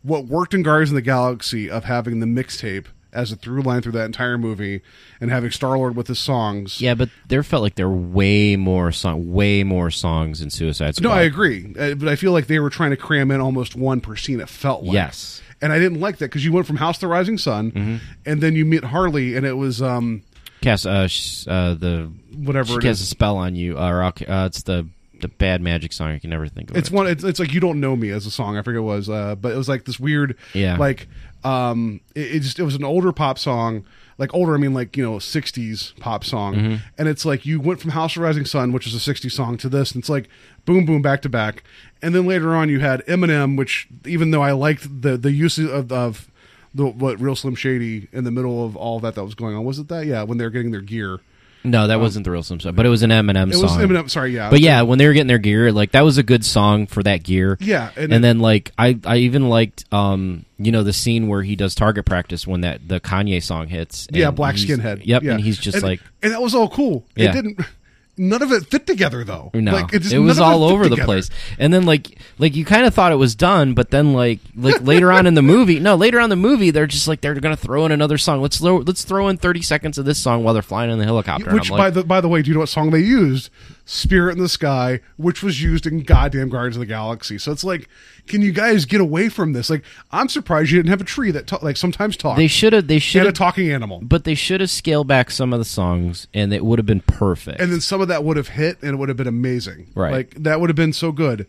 what 0.04 0.26
worked 0.26 0.54
in 0.54 0.64
Guardians 0.64 0.92
of 0.92 0.96
the 0.96 1.02
Galaxy 1.02 1.70
of 1.70 1.86
having 1.86 2.20
the 2.20 2.26
mixtape 2.26 2.86
as 3.18 3.32
a 3.32 3.36
through 3.36 3.62
line 3.64 3.82
through 3.82 3.92
that 3.94 4.06
entire 4.06 4.38
movie 4.38 4.82
and 5.20 5.32
having 5.32 5.52
Star 5.52 5.78
Lord 5.78 5.96
with 5.96 6.08
his 6.08 6.20
songs. 6.20 6.80
Yeah, 6.80 6.94
but 6.94 7.10
there 7.28 7.44
felt 7.44 7.64
like 7.64 7.76
there 7.76 7.90
were 7.90 7.96
way 7.98 8.56
more 8.56 8.92
song, 8.92 9.34
way 9.34 9.64
more 9.64 9.90
songs 9.92 10.42
in 10.42 10.50
Suicide 10.50 10.96
Squad. 10.96 11.10
No, 11.10 11.14
I 11.16 11.24
agree, 11.24 11.74
uh, 11.78 11.96
but 11.96 12.08
I 12.08 12.16
feel 12.16 12.32
like 12.32 12.48
they 12.48 12.60
were 12.60 12.70
trying 12.70 12.92
to 12.92 12.98
cram 12.98 13.32
in 13.32 13.42
almost 13.42 13.76
one 13.76 14.00
per 14.02 14.16
scene. 14.16 14.40
It 14.40 14.50
felt 14.50 14.84
like 14.84 14.94
Yes. 14.94 15.42
and 15.62 15.74
I 15.74 15.80
didn't 15.80 16.00
like 16.00 16.18
that 16.20 16.26
because 16.26 16.46
you 16.46 16.52
went 16.54 16.68
from 16.68 16.78
House 16.78 16.98
to 17.00 17.08
Rising 17.08 17.38
Sun, 17.38 17.72
Mm-hmm. 17.72 17.96
and 18.26 18.42
then 18.42 18.56
you 18.56 18.64
meet 18.66 18.84
Harley, 18.84 19.36
and 19.36 19.46
it 19.46 19.54
was 19.58 19.82
um 19.82 20.22
Cast 20.62 20.86
uh, 20.88 21.08
sh- 21.08 21.46
uh 21.48 21.74
the 21.76 22.12
Whatever 22.36 22.74
she 22.74 22.80
casts 22.80 23.02
a 23.02 23.06
spell 23.06 23.38
on 23.38 23.56
you. 23.56 23.78
Or 23.78 24.04
uh, 24.04 24.12
it's 24.46 24.64
the 24.64 24.88
the 25.20 25.28
bad 25.28 25.62
magic 25.62 25.92
song. 25.94 26.10
I 26.12 26.20
can 26.20 26.30
never 26.30 26.48
think 26.48 26.70
of 26.70 26.78
it's 26.78 26.90
it. 26.90 26.94
one. 26.94 27.08
It's, 27.08 27.24
it's 27.24 27.40
like 27.40 27.52
you 27.54 27.60
don't 27.60 27.80
know 27.80 27.96
me 27.96 28.12
as 28.12 28.28
a 28.28 28.32
song. 28.32 28.56
I 28.58 28.62
forget 28.62 28.84
what 28.84 28.94
it 28.94 28.96
was, 28.98 29.10
uh, 29.10 29.34
but 29.36 29.52
it 29.52 29.58
was 29.58 29.68
like 29.68 29.86
this 29.86 30.00
weird, 30.00 30.36
Yeah. 30.54 30.78
like 30.78 31.08
um, 31.44 32.02
it, 32.16 32.36
it 32.36 32.40
just 32.42 32.60
it 32.60 32.64
was 32.64 32.76
an 32.76 32.84
older 32.84 33.12
pop 33.12 33.38
song. 33.40 33.86
Like 34.20 34.34
older, 34.34 34.56
I 34.56 34.58
mean 34.58 34.74
like 34.74 34.98
you 34.98 35.04
know 35.04 35.18
'60s 35.18 35.96
pop 36.00 36.24
song, 36.24 36.56
Mm-hmm. 36.56 36.76
and 36.98 37.08
it's 37.08 37.24
like 37.24 37.46
you 37.46 37.60
went 37.60 37.80
from 37.80 37.92
House 37.92 38.16
of 38.16 38.24
Rising 38.24 38.46
Sun, 38.46 38.72
which 38.72 38.88
is 38.88 38.96
a 38.96 39.14
'60s 39.14 39.32
song, 39.32 39.58
to 39.58 39.70
this, 39.70 39.92
and 39.92 40.02
it's 40.02 40.10
like 40.10 40.28
boom, 40.66 40.86
boom, 40.86 41.02
back 41.04 41.22
to 41.22 41.30
back, 41.30 41.64
and 42.02 42.16
then 42.16 42.26
later 42.26 42.56
on 42.56 42.68
you 42.68 42.80
had 42.80 43.06
Eminem, 43.06 43.58
which 43.58 43.88
even 44.06 44.32
though 44.32 44.42
I 44.42 44.54
liked 44.54 45.02
the 45.04 45.18
the 45.18 45.32
use 45.32 45.60
of, 45.60 45.92
of 45.92 46.32
the 46.74 46.88
what 46.88 47.20
Real 47.22 47.36
Slim 47.36 47.54
Shady 47.54 48.08
in 48.12 48.24
the 48.24 48.32
middle 48.32 48.66
of 48.66 48.76
all 48.76 49.00
that 49.02 49.14
that 49.16 49.24
was 49.24 49.36
going 49.36 49.56
on, 49.56 49.64
was 49.64 49.78
it 49.78 49.88
that? 49.90 50.08
Yeah, 50.08 50.24
when 50.24 50.40
they 50.40 50.46
were 50.46 50.50
getting 50.50 50.72
their 50.72 50.82
gear, 50.82 51.20
No, 51.64 51.88
that 51.88 52.00
wasn't 52.00 52.24
the 52.24 52.32
real 52.32 52.44
Slim 52.44 52.60
Shady, 52.60 52.74
but 52.74 52.86
it 52.86 52.90
was 52.90 53.04
an 53.04 53.10
Eminem 53.10 53.50
it 53.50 53.56
song. 53.56 53.82
It 53.82 53.88
was 53.90 54.04
Eminem. 54.06 54.10
Sorry, 54.10 54.34
yeah, 54.34 54.50
But 54.50 54.62
yeah, 54.62 54.84
when 54.84 55.00
they 55.00 55.08
were 55.08 55.14
getting 55.14 55.28
their 55.28 55.38
gear, 55.38 55.72
like 55.72 55.92
that 55.92 56.02
was 56.06 56.18
a 56.18 56.24
good 56.24 56.46
song 56.46 56.88
for 56.88 57.04
that 57.04 57.24
gear. 57.24 57.58
Yeah, 57.60 57.90
and 57.96 58.06
and, 58.06 58.14
it- 58.14 58.22
then 58.22 58.40
like 58.40 58.72
I, 58.78 58.98
I 59.06 59.18
even 59.18 59.50
liked 59.50 59.86
um 59.94 60.46
you 60.58 60.72
know 60.72 60.84
the 60.84 60.94
scene 60.94 61.28
where 61.28 61.44
he 61.44 61.56
does 61.56 61.76
target 61.76 62.06
practice 62.06 62.48
when 62.48 62.62
that 62.62 62.88
the 62.88 63.00
Kanye 63.00 63.44
song 63.44 63.68
hits. 63.68 64.08
Yeah, 64.12 64.32
black 64.32 64.56
skinhead. 64.56 65.02
Yep, 65.06 65.24
yeah. 65.24 65.32
and 65.34 65.42
he's 65.42 65.58
just 65.58 65.78
And- 65.78 65.84
like 65.84 66.02
and 66.24 66.32
that 66.32 66.42
was 66.42 66.56
all 66.56 66.70
cool. 66.70 67.06
Yeah. 67.16 67.30
It 67.30 67.34
didn't. 67.34 67.60
None 68.18 68.42
of 68.42 68.52
it 68.52 68.68
fit 68.68 68.88
together 68.88 69.24
though. 69.24 69.52
no, 69.54 69.72
like, 69.74 69.94
it, 69.94 70.02
just- 70.02 70.18
was 70.18 70.40
all 70.40 70.68
fit 70.68 70.74
over 70.74 70.90
the 70.90 70.98
place. 70.98 71.30
And 71.60 71.74
then 71.74 71.86
like 71.86 72.18
like 72.40 72.56
you 72.56 72.66
kind 72.66 72.86
of 72.86 72.94
thought 72.94 73.12
it 73.12 73.18
was 73.18 73.36
done, 73.36 73.74
but 73.74 73.92
then 73.92 74.14
like 74.14 74.40
like 74.56 74.82
later 74.82 75.12
on 75.12 75.28
in 75.28 75.36
the 75.36 75.42
movie, 75.42 75.80
no, 75.80 75.96
later 75.96 76.20
on 76.20 76.26
in 76.26 76.30
the 76.30 76.36
movie, 76.36 76.72
they're 76.72 76.88
just 76.88 77.08
like 77.08 77.22
they're 77.22 77.36
gonna 77.36 77.56
throw 77.56 77.86
in 77.86 77.92
another 77.92 78.18
song. 78.18 78.42
Let's 78.42 78.58
throw 78.58 78.78
let's 78.78 79.04
throw 79.04 79.28
in 79.28 79.38
thirty 79.38 79.62
seconds 79.62 79.98
of 79.98 80.06
this 80.06 80.18
song 80.18 80.44
while 80.44 80.54
they're 80.54 80.64
flying 80.64 80.90
in 80.90 80.98
the 80.98 81.06
helicopter. 81.06 81.54
Which, 81.54 81.70
by 81.70 81.78
like, 81.78 81.94
the 81.94 82.04
by 82.04 82.22
the 82.22 82.28
way, 82.28 82.42
do 82.42 82.50
you 82.50 82.56
know 82.56 82.62
what 82.62 82.70
song 82.70 82.92
they 82.92 83.00
used? 83.00 83.50
"Spirit 83.90 84.34
in 84.34 84.44
the 84.44 84.50
Sky," 84.50 85.00
which 85.16 85.42
was 85.42 85.62
used 85.64 85.88
in 85.88 86.04
goddamn 86.04 86.50
Guardians 86.50 86.76
of 86.76 86.82
the 86.82 86.86
Galaxy. 86.86 87.38
So 87.38 87.52
it's 87.52 87.64
like, 87.64 87.88
can 88.28 88.42
you 88.42 88.52
guys 88.52 88.84
get 88.86 89.00
away 89.02 89.30
from 89.30 89.54
this? 89.54 89.70
Like, 89.70 89.84
I'm 90.12 90.28
surprised 90.30 90.70
you 90.72 90.78
didn't 90.78 90.90
have 90.90 91.00
a 91.02 91.06
tree 91.06 91.32
that 91.32 91.48
ta- 91.48 91.60
like 91.62 91.78
sometimes 91.78 92.18
talks. 92.18 92.38
they 92.38 92.48
should 92.48 92.74
have 92.74 92.88
they 92.88 93.00
should 93.00 93.20
and 93.22 93.28
a 93.28 93.30
have 93.30 93.36
talking 93.36 93.72
animal. 93.72 94.02
but 94.04 94.26
they 94.26 94.36
should 94.36 94.60
have 94.62 94.70
scaled 94.70 95.08
back 95.08 95.32
some 95.32 95.54
of 95.54 95.60
the 95.60 95.66
songs, 95.66 96.28
and 96.34 96.54
it 96.54 96.66
would 96.66 96.78
have 96.78 96.86
been 96.86 97.00
perfect. 97.02 97.60
and 97.62 97.72
then 97.72 97.80
some 97.82 98.02
of 98.02 98.10
that 98.10 98.24
would 98.24 98.36
have 98.38 98.50
hit 98.50 98.78
and 98.82 98.92
it 98.92 98.98
would 98.98 99.08
have 99.10 99.18
been 99.18 99.26
amazing 99.28 99.88
Right. 99.96 100.12
like 100.12 100.36
that 100.44 100.60
would 100.60 100.70
have 100.70 100.76
been 100.76 100.94
so 100.94 101.12
good 101.14 101.48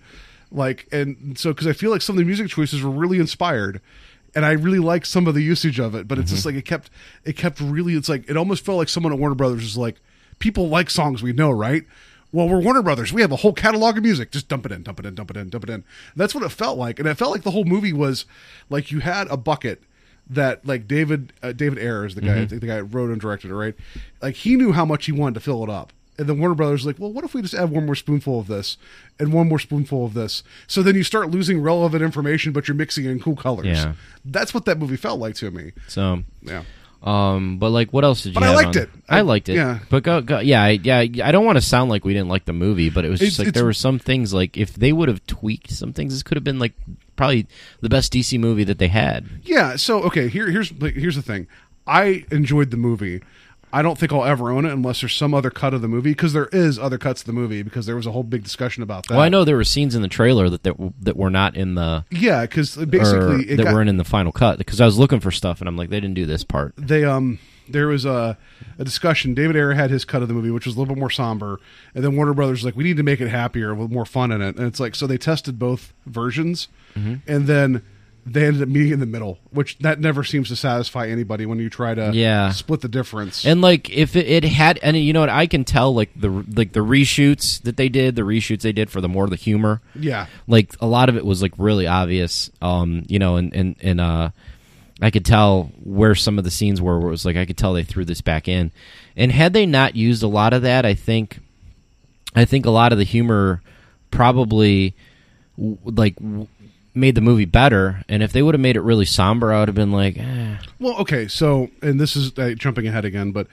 like 0.53 0.87
and 0.93 1.37
so 1.39 1.51
because 1.53 1.67
i 1.67 1.73
feel 1.75 1.91
like 1.91 2.01
some 2.01 2.15
of 2.15 2.19
the 2.19 2.25
music 2.25 2.49
choices 2.49 2.83
were 2.83 2.91
really 2.91 3.19
inspired 3.19 3.81
and 4.35 4.47
i 4.47 4.53
really 4.53 4.79
liked 4.79 5.07
some 5.07 5.27
of 5.27 5.35
the 5.35 5.43
usage 5.43 5.79
of 5.79 5.95
it 5.95 6.09
but 6.09 6.19
it's 6.19 6.31
just 6.31 6.47
Mm-hmm. 6.47 6.57
like 6.57 6.63
it 6.65 6.65
kept 6.67 6.91
it 7.25 7.37
kept 7.37 7.61
really 7.61 7.95
it's 7.95 8.09
like 8.09 8.31
it 8.31 8.37
almost 8.37 8.65
felt 8.65 8.79
like 8.79 8.89
someone 8.89 9.13
at 9.13 9.19
warner 9.19 9.35
brothers 9.35 9.63
was 9.63 9.77
like 9.77 9.97
people 10.39 10.69
like 10.71 10.89
songs 10.89 11.23
we 11.23 11.33
know 11.35 11.51
right 11.51 11.85
well 12.33 12.49
we're 12.49 12.61
warner 12.61 12.83
brothers. 12.83 13.13
We 13.13 13.23
have 13.23 13.33
a 13.33 13.37
whole 13.37 13.53
catalog 13.53 13.97
of 13.97 14.03
music. 14.03 14.31
Just 14.31 14.49
dump 14.49 14.67
it 14.67 14.73
in 14.73 14.83
dump 14.83 15.01
it 15.01 15.07
in 15.07 15.15
dump 15.15 15.31
it 15.31 15.37
in 15.37 15.49
dump 15.51 15.65
it 15.65 15.71
in. 15.71 15.85
That's 16.17 16.35
what 16.35 16.45
it 16.45 16.51
felt 16.51 16.79
like. 16.79 16.99
And 16.99 17.09
it 17.09 17.15
felt 17.15 17.33
like 17.33 17.43
the 17.43 17.51
whole 17.53 17.65
movie 17.65 17.93
was 17.93 18.27
like 18.69 18.91
you 18.91 19.01
had 19.01 19.29
a 19.29 19.37
bucket 19.37 19.83
that 20.31 20.67
like 20.67 20.87
David 20.87 21.33
uh, 21.43 21.53
David 21.53 21.79
Ayer 21.79 22.05
is 22.05 22.15
the 22.15 22.21
guy 22.21 22.45
think 22.47 22.61
the 22.61 22.67
guy 22.67 22.81
wrote 22.81 23.11
and 23.11 23.21
directed 23.21 23.51
it 23.51 23.55
right? 23.55 23.75
Like 24.21 24.35
he 24.35 24.57
knew 24.57 24.73
how 24.73 24.85
much 24.85 25.07
he 25.07 25.13
wanted 25.13 25.35
to 25.35 25.41
fill 25.41 25.63
it 25.65 25.71
up. 25.71 25.93
And 26.19 26.29
then 26.29 26.41
Warner 26.41 26.57
Brothers 26.57 26.81
was 26.81 26.87
like 26.87 26.99
well 26.99 27.13
what 27.13 27.25
if 27.25 27.33
we 27.33 27.41
just 27.43 27.55
add 27.55 27.71
one 27.71 27.87
more 27.87 27.95
spoonful 27.95 28.41
of 28.41 28.47
this 28.47 28.77
and 29.19 29.33
one 29.33 29.49
more 29.49 29.59
spoonful 29.59 30.05
of 30.05 30.15
this? 30.15 30.43
So 30.67 30.83
then 30.83 30.97
you 30.97 31.05
start 31.05 31.31
losing 31.31 31.61
relevant 31.63 32.03
information 32.03 32.53
but 32.53 32.69
you're 32.69 32.75
mixing 32.75 33.05
in 33.05 33.21
cool 33.21 33.37
colors. 33.37 33.67
Yeah. 33.67 33.95
that's 34.25 34.53
what 34.53 34.65
that 34.67 34.79
movie 34.79 34.97
felt 34.97 35.19
like 35.19 35.35
to 35.37 35.51
me. 35.51 35.73
So 35.87 36.25
yeah 36.43 36.65
Um, 37.03 37.59
but 37.59 37.71
like, 37.71 37.93
what 37.93 38.05
else 38.05 38.23
did 38.23 38.31
you? 38.31 38.35
But 38.35 38.43
I 38.45 38.55
liked 38.55 38.77
on- 38.77 38.83
it. 38.83 38.91
I, 39.09 39.19
I- 39.19 39.21
liked 39.23 39.49
it. 39.49 39.55
yeah. 39.55 39.79
But 39.89 40.03
go, 40.03 40.21
go 40.21 40.41
yeah, 40.41 40.63
I, 40.63 40.71
yeah. 40.71 40.99
I 41.27 41.31
don't 41.33 41.45
want 41.45 41.57
to 41.57 41.63
sound 41.63 41.91
like 41.91 42.05
we 42.05 42.13
didn't 42.13 42.29
like 42.29 42.45
the 42.45 42.53
movie, 42.53 42.91
but 42.91 43.05
it 43.05 43.09
was 43.09 43.21
just 43.21 43.35
It's- 43.35 43.39
like 43.39 43.49
it's- 43.49 43.59
there 43.59 43.65
were 43.65 43.73
some 43.73 43.99
things 43.99 44.35
like 44.35 44.57
if 44.57 44.75
they 44.75 44.93
would 44.93 45.09
have 45.09 45.25
tweaked 45.27 45.71
some 45.71 45.93
things, 45.93 46.13
this 46.13 46.23
could 46.23 46.37
have 46.37 46.45
been 46.45 46.59
like 46.59 46.75
probably 47.17 47.47
the 47.81 47.89
best 47.89 48.13
DC 48.13 48.39
movie 48.39 48.65
that 48.65 48.79
they 48.79 48.89
had. 48.89 49.27
Yeah. 49.45 49.77
So 49.77 50.03
okay, 50.05 50.29
here 50.29 50.51
here's 50.51 50.73
like, 50.81 50.95
here's 50.95 51.17
the 51.17 51.23
thing. 51.23 51.47
I 51.87 52.25
enjoyed 52.31 52.71
the 52.71 52.77
movie. 52.77 53.23
I 53.73 53.83
don't 53.83 53.99
think 53.99 54.13
I'll 54.13 54.25
ever 54.25 54.51
own 54.51 54.65
it 54.65 54.73
unless 54.73 55.01
there's 55.01 55.15
some 55.15 55.35
other 55.35 55.51
cut 55.51 55.75
of 55.75 55.83
the 55.83 55.89
movie 55.89 56.11
because 56.11 56.33
there 56.33 56.49
is 56.53 56.79
other 56.79 56.99
cuts 56.99 57.23
of 57.23 57.27
the 57.27 57.33
movie 57.33 57.63
because 57.63 57.87
there 57.87 57.97
was 57.97 58.07
a 58.07 58.13
whole 58.13 58.23
big 58.23 58.43
discussion 58.43 58.83
about 58.83 59.07
that. 59.09 59.15
Well, 59.15 59.23
I 59.23 59.29
know 59.29 59.45
there 59.45 59.57
were 59.57 59.65
scenes 59.65 59.95
in 59.95 60.03
the 60.03 60.09
trailer 60.09 60.49
that 60.49 60.63
that, 60.63 60.75
that 61.01 61.17
were 61.17 61.31
not 61.31 61.57
in 61.57 61.75
the 61.75 62.05
Yeah, 62.11 62.43
because 62.43 62.77
basically 62.77 63.45
it 63.51 63.57
that 63.59 63.65
got, 63.65 63.75
weren't 63.75 63.91
in 63.91 63.97
the 63.99 64.05
final 64.05 64.33
cut 64.33 64.59
because 64.59 64.81
I 64.81 64.87
was 64.87 64.99
looking 64.99 65.21
for 65.21 65.31
stuff 65.31 65.61
and 65.61 65.69
I'm 65.69 65.77
like 65.77 65.91
they 65.91 66.01
didn't 66.01 66.15
do 66.15 66.27
this 66.27 66.45
part. 66.45 66.75
they 66.79 67.05
um 67.05 67.39
there 67.71 67.87
was 67.89 68.07
a 68.07 68.39
a 68.79 68.85
discussion. 68.85 69.35
David 69.35 69.55
Ayer 69.55 69.73
had 69.75 69.91
his 69.91 70.07
cut 70.07 70.23
of 70.23 70.29
the 70.29 70.35
movie, 70.35 70.51
which 70.51 70.65
was 70.65 70.75
a 70.75 70.79
little 70.79 70.95
bit 70.95 70.99
more 71.01 71.11
somber, 71.11 71.61
and 71.95 72.03
then 72.03 72.17
Warner 72.17 72.33
Brothers 72.33 72.61
was 72.61 72.65
like, 72.65 72.77
we 72.77 72.85
need 72.85 72.97
to 72.97 73.03
make 73.03 73.21
it 73.21 73.29
happier 73.29 73.75
with 73.75 73.91
more 73.91 74.07
fun 74.07 74.33
in 74.33 74.41
it. 74.41 74.57
And 74.57 74.67
it's 74.67 74.81
like 74.81 74.95
so 74.95 75.07
they 75.07 75.19
tested 75.19 75.59
both 75.59 75.93
versions, 76.07 76.69
Mm-hmm. 76.97 77.17
and 77.31 77.47
then 77.47 77.83
they 78.33 78.47
ended 78.47 78.63
up 78.63 78.69
meeting 78.69 78.93
in 78.93 79.01
the 79.01 79.07
middle, 79.07 79.39
which 79.51 79.79
that 79.79 80.01
never 80.01 80.23
seems 80.25 80.49
to 80.49 80.57
satisfy 80.57 81.07
anybody 81.09 81.47
when 81.47 81.59
you 81.59 81.69
try 81.71 81.95
to 81.95 82.11
Yeah. 82.15 82.51
split 82.53 82.81
the 82.81 82.89
difference. 82.89 83.45
And 83.47 83.61
like 83.61 83.91
if 83.91 84.17
it, 84.17 84.27
it 84.27 84.45
had 84.45 84.79
and 84.83 84.97
you 84.97 85.13
know 85.13 85.21
what 85.21 85.29
I 85.31 85.47
can 85.47 85.65
tell 85.65 85.95
like 85.95 86.11
the 86.15 86.31
like 86.31 86.73
the 86.73 86.81
reshoots 86.81 87.63
that 87.63 87.77
they 87.77 87.89
did, 87.89 88.17
the 88.17 88.23
reshoots 88.23 88.63
they 88.63 88.73
did 88.73 88.91
for 88.91 89.01
the 89.01 89.09
more 89.09 89.25
of 89.25 89.31
the 89.31 89.37
humor. 89.37 89.81
yeah, 89.95 90.27
Like 90.47 90.75
a 90.81 90.87
lot 90.87 91.09
of 91.09 91.17
it 91.17 91.25
was 91.25 91.43
like 91.43 91.53
really 91.59 91.87
obvious. 91.87 92.51
Um, 92.63 93.05
you 93.09 93.19
know, 93.19 93.37
and 93.37 93.53
and 93.55 93.77
and 93.83 94.01
uh 94.01 94.31
I 95.01 95.11
could 95.11 95.25
tell 95.25 95.71
where 95.85 96.15
some 96.17 96.39
of 96.39 96.45
the 96.45 96.51
scenes 96.51 96.83
were 96.83 96.99
where 96.99 97.09
it 97.09 97.13
was 97.13 97.25
like 97.25 97.37
I 97.37 97.47
could 97.47 97.57
tell 97.57 97.73
they 97.73 97.85
threw 97.85 98.05
this 98.05 98.21
back 98.21 98.49
in. 98.49 98.73
And 99.17 99.31
had 99.33 99.53
they 99.53 99.65
not 99.67 99.95
used 99.97 100.23
a 100.23 100.29
lot 100.29 100.53
of 100.53 100.63
that, 100.63 100.85
I 100.85 100.95
think 100.95 101.39
I 102.35 102.45
think 102.45 102.67
a 102.67 102.71
lot 102.71 102.93
of 102.93 102.99
the 102.99 103.05
humor 103.05 103.63
probably 104.11 104.95
like 105.85 106.17
made 106.99 107.15
the 107.15 107.21
movie 107.21 107.45
better 107.45 108.03
and 108.09 108.23
if 108.23 108.33
they 108.33 108.43
would 108.43 108.55
have 108.55 108.61
made 108.61 108.77
it 108.77 108.81
really 108.83 109.05
somber 109.05 109.53
I 109.53 109.61
would 109.61 109.69
have 109.69 109.75
been 109.75 109.93
like 109.93 110.19
eh. 110.19 110.57
Well, 110.79 110.97
okay, 110.99 111.29
so 111.29 111.71
and 111.83 111.99
this 112.01 112.17
is 112.17 112.37
uh, 112.39 112.55
jumping 112.57 112.87
ahead 112.87 113.05
again, 113.05 113.33
but 113.33 113.47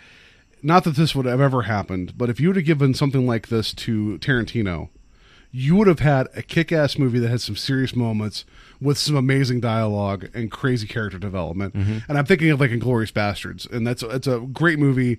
not 0.64 0.84
that 0.86 0.96
this 0.96 1.14
would 1.16 1.26
have 1.26 1.40
ever 1.42 1.64
happened, 1.64 2.18
but 2.18 2.30
if 2.30 2.40
you 2.40 2.50
would 2.50 2.56
have 2.56 2.66
given 2.66 2.94
something 2.94 3.26
like 3.28 3.48
this 3.50 3.74
to 3.74 4.18
Tarantino, 4.20 4.90
you 5.52 5.76
would 5.76 5.88
have 5.88 6.00
had 6.00 6.28
a 6.36 6.42
kick-ass 6.42 6.98
movie 6.98 7.20
that 7.20 7.30
had 7.30 7.40
some 7.42 7.56
serious 7.56 7.96
moments 7.96 8.46
with 8.82 8.98
some 8.98 9.16
amazing 9.16 9.60
dialogue 9.62 10.28
and 10.34 10.52
crazy 10.52 10.86
character 10.88 11.18
development. 11.18 11.74
Mm-hmm. 11.76 12.00
And 12.10 12.18
I'm 12.18 12.26
thinking 12.26 12.50
of 12.50 12.60
like 12.60 12.72
Inglourious 12.72 13.14
Basterds, 13.14 13.72
and 13.72 13.86
that's 13.88 14.04
it's 14.04 14.28
a 14.28 14.40
great 14.40 14.80
movie. 14.80 15.18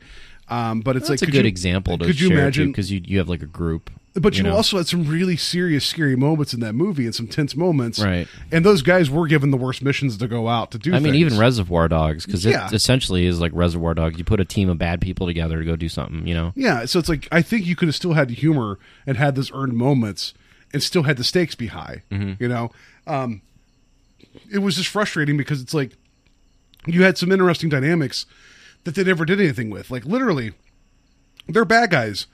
Um, 0.48 0.80
but 0.80 0.94
it's 0.96 1.08
That's 1.08 1.22
like 1.22 1.28
a 1.28 1.32
good 1.32 1.44
you- 1.44 1.48
example 1.48 1.98
to 1.98 2.04
could 2.04 2.20
you 2.20 2.30
imagine? 2.30 2.70
because 2.70 2.92
you 2.92 3.00
you 3.04 3.18
have 3.18 3.28
like 3.28 3.42
a 3.42 3.46
group 3.46 3.90
But 4.18 4.36
you, 4.38 4.44
know? 4.44 4.54
also 4.56 4.78
had 4.78 4.86
some 4.86 5.06
really 5.06 5.36
serious, 5.36 5.84
scary 5.84 6.16
moments 6.16 6.54
in 6.54 6.60
that 6.60 6.72
movie 6.74 7.04
and 7.04 7.14
some 7.14 7.26
tense 7.26 7.54
moments. 7.54 7.98
Right. 7.98 8.26
And 8.50 8.64
those 8.64 8.80
guys 8.80 9.10
were 9.10 9.26
given 9.26 9.50
the 9.50 9.56
worst 9.58 9.82
missions 9.82 10.16
to 10.16 10.26
go 10.26 10.48
out 10.48 10.70
to 10.70 10.78
do. 10.78 10.94
I 10.94 11.00
mean, 11.00 11.14
even 11.16 11.36
Reservoir 11.38 11.86
Dogs, 11.88 12.24
because 12.24 12.44
Yeah. 12.44 12.66
it 12.66 12.72
essentially 12.72 13.26
is 13.26 13.40
like 13.40 13.52
Reservoir 13.54 13.92
Dogs. 13.94 14.16
You 14.18 14.24
put 14.24 14.40
a 14.40 14.44
team 14.44 14.68
of 14.70 14.78
bad 14.78 15.00
people 15.02 15.26
together 15.26 15.58
to 15.58 15.64
go 15.64 15.76
do 15.76 15.88
something, 15.90 16.26
you 16.26 16.34
know? 16.34 16.52
Yeah, 16.56 16.86
so 16.86 16.98
it's 16.98 17.08
like 17.10 17.28
I 17.30 17.42
think 17.42 17.66
you 17.66 17.76
could 17.76 17.88
have 17.88 17.94
still 17.94 18.14
had 18.14 18.30
humor 18.30 18.78
and 19.06 19.16
had 19.18 19.34
those 19.34 19.52
earned 19.52 19.74
moments 19.74 20.32
and 20.72 20.82
still 20.82 21.02
had 21.02 21.16
the 21.18 21.24
stakes 21.24 21.54
be 21.54 21.66
high. 21.68 22.02
You 22.10 22.48
know, 22.48 22.70
um, 23.06 23.42
it 24.50 24.58
was 24.58 24.76
just 24.76 24.88
frustrating 24.88 25.36
because 25.36 25.60
it's 25.60 25.74
like 25.74 25.92
you 26.86 27.02
had 27.02 27.18
some 27.18 27.30
interesting 27.32 27.68
dynamics 27.68 28.24
that 28.84 28.94
they 28.94 29.04
never 29.04 29.24
did 29.24 29.40
anything 29.40 29.68
with. 29.70 29.90
Like 29.90 30.04
literally, 30.04 30.52
they're 31.48 31.64
bad 31.64 31.90
guys. 31.90 32.26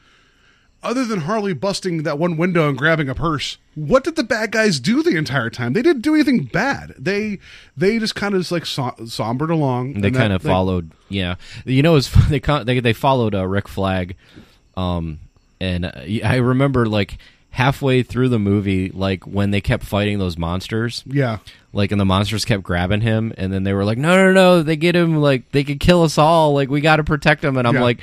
Other 0.83 1.05
than 1.05 1.21
Harley 1.21 1.53
busting 1.53 2.03
that 2.03 2.19
one 2.19 2.37
window 2.37 2.69
and 2.69 2.77
grabbing 2.77 3.09
a 3.09 3.15
purse, 3.15 3.57
what 3.77 4.03
did 4.03 4.17
the 4.17 4.25
bad 4.25 4.51
guys 4.51 4.81
do 4.81 5.03
the 5.03 5.17
entire 5.17 5.49
time? 5.49 5.75
They 5.75 5.83
didn't 5.83 6.03
do 6.03 6.15
anything 6.15 6.45
bad. 6.45 6.95
They 6.99 7.39
they 7.77 7.99
just 8.01 8.15
kind 8.17 8.35
of 8.35 8.41
just 8.41 8.51
like 8.53 8.67
som- 8.67 9.07
sombered 9.07 9.51
along. 9.51 10.01
They 10.01 10.11
kind 10.11 10.33
of 10.33 10.43
followed, 10.43 10.91
yeah. 11.09 11.37
You 11.65 11.83
know, 11.83 11.95
it's 11.97 12.11
they 12.29 12.41
they 12.41 12.81
they 12.81 12.93
followed 12.93 13.35
uh, 13.35 13.47
Rick 13.47 13.69
Flag, 13.69 14.17
um, 14.77 15.21
and 15.61 15.85
uh, 15.87 15.93
I 16.25 16.37
remember 16.37 16.87
like 16.87 17.19
halfway 17.51 18.03
through 18.03 18.31
the 18.31 18.39
movie, 18.39 18.89
like 18.91 19.25
when 19.27 19.51
they 19.51 19.61
kept 19.61 19.85
fighting 19.85 20.19
those 20.19 20.39
monsters, 20.39 21.05
Yeah, 21.07 21.39
like 21.73 21.93
and 21.93 22.01
the 22.01 22.05
monsters 22.05 22.45
kept 22.45 22.63
grabbing 22.63 23.03
him, 23.03 23.33
and 23.37 23.53
then 23.53 23.63
they 23.63 23.73
were 23.75 23.85
like, 23.85 23.99
no, 23.99 24.17
no, 24.17 24.33
no, 24.33 24.63
they 24.63 24.77
get 24.77 24.97
him, 24.97 25.17
like 25.19 25.51
they 25.53 25.63
could 25.63 25.79
kill 25.79 26.03
us 26.03 26.17
all, 26.19 26.55
like 26.55 26.71
we 26.71 26.81
got 26.81 26.97
to 26.97 27.05
protect 27.05 27.45
him, 27.45 27.57
and 27.57 27.69
I'm 27.69 27.75
Yeah. 27.75 27.83
like, 27.83 28.01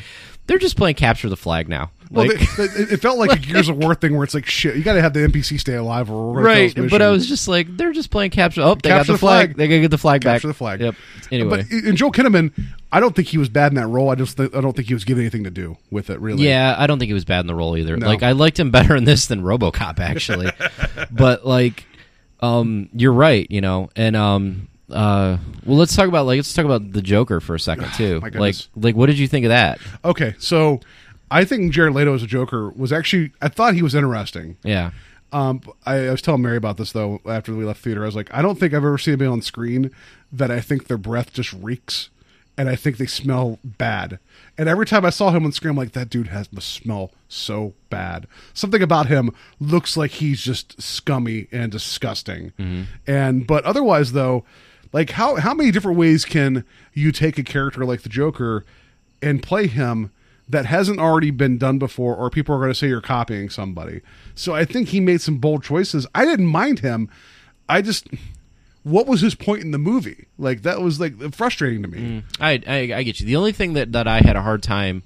they're 0.47 0.59
just 0.59 0.77
playing 0.77 0.95
capture 0.95 1.29
the 1.29 1.35
flag 1.37 1.67
now, 1.67 1.89
Well, 2.11 2.27
like. 2.27 2.39
they, 2.55 2.67
they- 2.67 2.93
it 2.93 3.01
felt 3.01 3.17
like 3.17 3.31
a 3.35 3.39
Gears 3.39 3.69
of 3.69 3.77
War 3.77 3.93
thing 3.95 4.15
where 4.15 4.23
it's 4.23 4.33
like 4.33 4.45
shit. 4.45 4.75
You 4.75 4.83
got 4.83 4.93
to 4.93 5.01
have 5.01 5.13
the 5.13 5.19
NPC 5.19 5.59
stay 5.59 5.75
alive 5.75 6.09
or 6.09 6.33
Right, 6.33 6.73
but 6.89 7.01
I 7.01 7.09
was 7.09 7.27
just 7.27 7.47
like, 7.47 7.75
they're 7.77 7.91
just 7.91 8.09
playing 8.09 8.31
capture. 8.31 8.61
Oh, 8.61 8.75
they 8.75 8.89
got 8.89 9.05
the 9.05 9.13
the 9.13 9.17
flag. 9.19 9.49
flag. 9.49 9.57
They 9.57 9.67
gotta 9.67 9.81
get 9.81 9.91
the 9.91 9.97
flag 9.97 10.23
back. 10.23 10.35
capture 10.35 10.47
the 10.47 10.53
flag. 10.53 10.81
Yep. 10.81 10.95
Anyway, 11.31 11.49
but 11.63 11.71
and 11.71 11.95
Joel 11.95 12.11
Kinnaman, 12.11 12.51
I 12.91 12.99
don't 12.99 13.15
think 13.15 13.27
he 13.27 13.37
was 13.37 13.49
bad 13.49 13.71
in 13.71 13.75
that 13.75 13.87
role. 13.87 14.09
I 14.09 14.15
just 14.15 14.37
th- 14.37 14.49
I 14.55 14.61
don't 14.61 14.75
think 14.75 14.87
he 14.87 14.93
was 14.95 15.03
given 15.03 15.21
anything 15.23 15.43
to 15.43 15.51
do 15.51 15.77
with 15.91 16.09
it. 16.09 16.19
Really, 16.19 16.43
yeah, 16.47 16.75
I 16.77 16.87
don't 16.87 16.97
think 16.97 17.09
he 17.09 17.13
was 17.13 17.25
bad 17.25 17.41
in 17.41 17.47
the 17.47 17.55
role 17.55 17.77
either. 17.77 17.95
No. 17.95 18.07
Like, 18.07 18.23
I 18.23 18.31
liked 18.31 18.59
him 18.59 18.71
better 18.71 18.95
in 18.95 19.03
this 19.03 19.27
than 19.27 19.43
RoboCop 19.43 19.99
actually. 19.99 20.49
but 21.11 21.45
like, 21.45 21.85
um, 22.41 22.89
you're 22.93 23.13
right. 23.13 23.45
You 23.51 23.61
know, 23.61 23.89
and 23.95 24.15
um, 24.15 24.67
uh, 24.89 25.37
well, 25.65 25.77
let's 25.77 25.95
talk 25.95 26.07
about 26.07 26.25
like 26.25 26.37
let's 26.37 26.53
talk 26.53 26.65
about 26.65 26.91
the 26.91 27.01
Joker 27.01 27.39
for 27.39 27.53
a 27.55 27.59
second 27.59 27.91
too. 27.95 28.19
My 28.21 28.29
like, 28.29 28.55
like, 28.75 28.95
what 28.95 29.05
did 29.05 29.19
you 29.19 29.27
think 29.27 29.45
of 29.45 29.49
that? 29.49 29.79
Okay, 30.03 30.33
so 30.39 30.79
I 31.31 31.45
think 31.45 31.71
Jared 31.73 31.93
Leto 31.93 32.13
as 32.13 32.23
a 32.23 32.27
Joker 32.27 32.69
was 32.69 32.91
actually 32.91 33.31
I 33.41 33.47
thought 33.49 33.73
he 33.75 33.81
was 33.81 33.95
interesting. 33.95 34.57
Yeah, 34.63 34.91
Um, 35.31 35.61
I, 35.85 36.07
I 36.07 36.11
was 36.11 36.21
telling 36.21 36.41
Mary 36.41 36.57
about 36.57 36.77
this 36.77 36.91
though 36.91 37.21
after 37.27 37.53
we 37.55 37.65
left 37.65 37.83
theater. 37.83 38.03
I 38.03 38.05
was 38.07 38.15
like, 38.15 38.33
I 38.33 38.41
don't 38.41 38.59
think 38.59 38.73
I've 38.73 38.77
ever 38.85 38.97
seen 38.97 39.13
anybody 39.13 39.29
on 39.29 39.41
screen 39.41 39.91
that 40.31 40.49
I 40.51 40.59
think 40.59 40.87
their 40.87 40.97
breath 40.97 41.33
just 41.33 41.53
reeks, 41.53 42.09
and 42.57 42.67
I 42.69 42.75
think 42.75 42.97
they 42.97 43.05
smell 43.05 43.59
bad. 43.63 44.19
And 44.57 44.67
every 44.67 44.85
time 44.85 45.05
I 45.05 45.09
saw 45.11 45.31
him 45.31 45.45
on 45.45 45.51
screen, 45.51 45.71
I'm 45.71 45.77
like, 45.77 45.93
that 45.93 46.09
dude 46.09 46.27
has 46.27 46.51
must 46.51 46.67
smell 46.69 47.11
so 47.27 47.73
bad. 47.89 48.27
Something 48.53 48.81
about 48.81 49.05
him 49.07 49.33
looks 49.59 49.95
like 49.95 50.11
he's 50.11 50.41
just 50.41 50.81
scummy 50.81 51.47
and 51.51 51.71
disgusting. 51.71 52.51
And 53.07 53.45
but 53.47 53.63
otherwise 53.65 54.11
though, 54.13 54.43
like 54.91 55.11
how 55.11 55.35
how 55.35 55.53
many 55.53 55.69
different 55.71 55.97
ways 55.99 56.25
can 56.25 56.65
you 56.93 57.11
take 57.11 57.37
a 57.37 57.43
character 57.43 57.85
like 57.85 58.01
the 58.01 58.09
Joker 58.09 58.65
and 59.21 59.43
play 59.43 59.67
him? 59.67 60.11
That 60.49 60.65
hasn't 60.65 60.99
already 60.99 61.31
been 61.31 61.57
done 61.57 61.77
before, 61.77 62.15
or 62.15 62.29
people 62.29 62.55
are 62.55 62.57
going 62.57 62.71
to 62.71 62.75
say 62.75 62.87
you're 62.87 63.01
copying 63.01 63.49
somebody. 63.49 64.01
So 64.35 64.55
I 64.55 64.65
think 64.65 64.89
he 64.89 64.99
made 64.99 65.21
some 65.21 65.37
bold 65.37 65.63
choices. 65.63 66.07
I 66.15 66.25
didn't 66.25 66.47
mind 66.47 66.79
him. 66.79 67.07
I 67.69 67.81
just, 67.83 68.07
what 68.83 69.05
was 69.05 69.21
his 69.21 69.35
point 69.35 69.61
in 69.61 69.71
the 69.71 69.77
movie? 69.77 70.25
Like 70.37 70.63
that 70.63 70.81
was 70.81 70.99
like 70.99 71.33
frustrating 71.33 71.83
to 71.83 71.87
me. 71.87 71.99
Mm, 71.99 72.23
I, 72.39 72.61
I 72.67 72.97
I 72.97 73.03
get 73.03 73.19
you. 73.19 73.27
The 73.27 73.35
only 73.35 73.51
thing 73.51 73.73
that 73.73 73.91
that 73.91 74.07
I 74.07 74.21
had 74.21 74.35
a 74.35 74.41
hard 74.41 74.63
time 74.63 75.03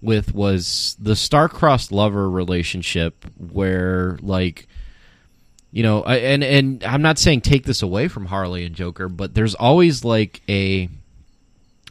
with 0.00 0.34
was 0.34 0.96
the 0.98 1.14
star-crossed 1.14 1.92
lover 1.92 2.28
relationship, 2.28 3.26
where 3.36 4.18
like. 4.22 4.66
You 5.72 5.84
know, 5.84 6.02
and 6.02 6.42
and 6.42 6.82
I'm 6.82 7.00
not 7.00 7.16
saying 7.16 7.42
take 7.42 7.64
this 7.64 7.80
away 7.80 8.08
from 8.08 8.26
Harley 8.26 8.64
and 8.64 8.74
Joker, 8.74 9.08
but 9.08 9.36
there's 9.36 9.54
always 9.54 10.04
like 10.04 10.40
a 10.48 10.88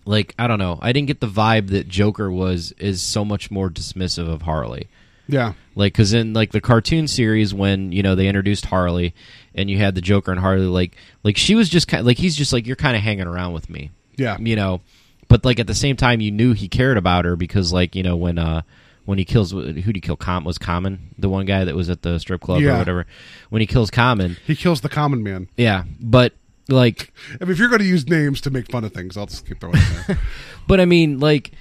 like 0.10 0.34
I 0.40 0.48
don't 0.48 0.60
know. 0.60 0.80
I 0.82 0.92
didn't 0.92 1.08
get 1.08 1.20
the 1.22 1.28
vibe 1.28 1.70
that 1.70 1.88
Joker 1.88 2.32
was 2.32 2.72
is 2.80 3.02
so 3.02 3.24
much 3.24 3.52
more 3.52 3.70
dismissive 3.70 4.28
of 4.28 4.42
Harley. 4.42 4.88
Yeah, 5.32 5.54
Like, 5.76 5.94
because 5.94 6.14
in 6.14 6.34
like 6.34 6.52
the 6.54 6.60
cartoon 6.60 7.08
series, 7.08 7.54
when 7.54 7.92
you 7.92 8.02
know 8.02 8.16
they 8.16 8.28
introduced 8.28 8.66
Harley, 8.66 9.14
and 9.54 9.70
you 9.70 9.78
had 9.78 9.94
the 9.94 10.02
Joker 10.02 10.32
and 10.32 10.40
Harley, 10.40 10.66
like 10.66 10.96
like 11.24 11.38
she 11.38 11.54
was 11.54 11.70
just 11.70 11.88
kind 11.88 12.04
like 12.04 12.18
he's 12.18 12.36
just 12.36 12.52
like 12.52 12.66
you're 12.66 12.76
kind 12.76 12.98
of 12.98 13.04
hanging 13.04 13.28
around 13.28 13.54
with 13.54 13.70
me, 13.70 13.92
yeah, 14.18 14.38
you 14.40 14.56
know. 14.56 14.82
But 15.28 15.46
like 15.46 15.60
at 15.60 15.68
the 15.68 15.76
same 15.76 15.96
time, 15.96 16.20
you 16.20 16.32
knew 16.32 16.54
he 16.54 16.68
cared 16.68 16.98
about 16.98 17.26
her 17.26 17.36
because 17.36 17.72
like 17.72 17.96
you 17.96 18.02
know 18.02 18.16
when 18.18 18.40
uh 18.40 18.64
when 19.06 19.20
he 19.20 19.26
kills 19.26 19.52
who 19.52 19.58
would 19.58 19.78
he 19.78 20.02
kill? 20.02 20.18
Com 20.18 20.44
was 20.46 20.58
Common 20.58 21.14
the 21.20 21.30
one 21.30 21.46
guy 21.46 21.64
that 21.64 21.76
was 21.76 21.92
at 21.92 22.02
the 22.02 22.18
strip 22.18 22.42
club 22.42 22.62
Yeah. 22.62 22.74
or 22.76 22.80
whatever. 22.80 23.06
When 23.52 23.60
he 23.60 23.68
kills 23.68 23.92
Common, 23.92 24.36
he 24.48 24.56
kills 24.56 24.82
the 24.82 24.90
common 24.90 25.22
man. 25.22 25.48
yeah. 25.58 25.84
But 26.02 26.34
like 26.72 27.14
I 27.40 27.46
mean, 27.46 27.52
if 27.52 27.60
you're 27.60 27.70
going 27.70 27.82
to 27.82 27.88
use 27.88 28.08
names 28.08 28.42
to 28.42 28.52
make 28.52 28.72
fun 28.72 28.84
of 28.84 28.94
things, 28.94 29.18
I'll 29.18 29.26
just 29.26 29.46
keep 29.48 29.60
throwing 29.60 29.78
it 29.78 30.08
there. 30.08 30.20
But 30.68 30.80
I 30.80 30.86
mean, 30.86 31.20
like, 31.20 31.52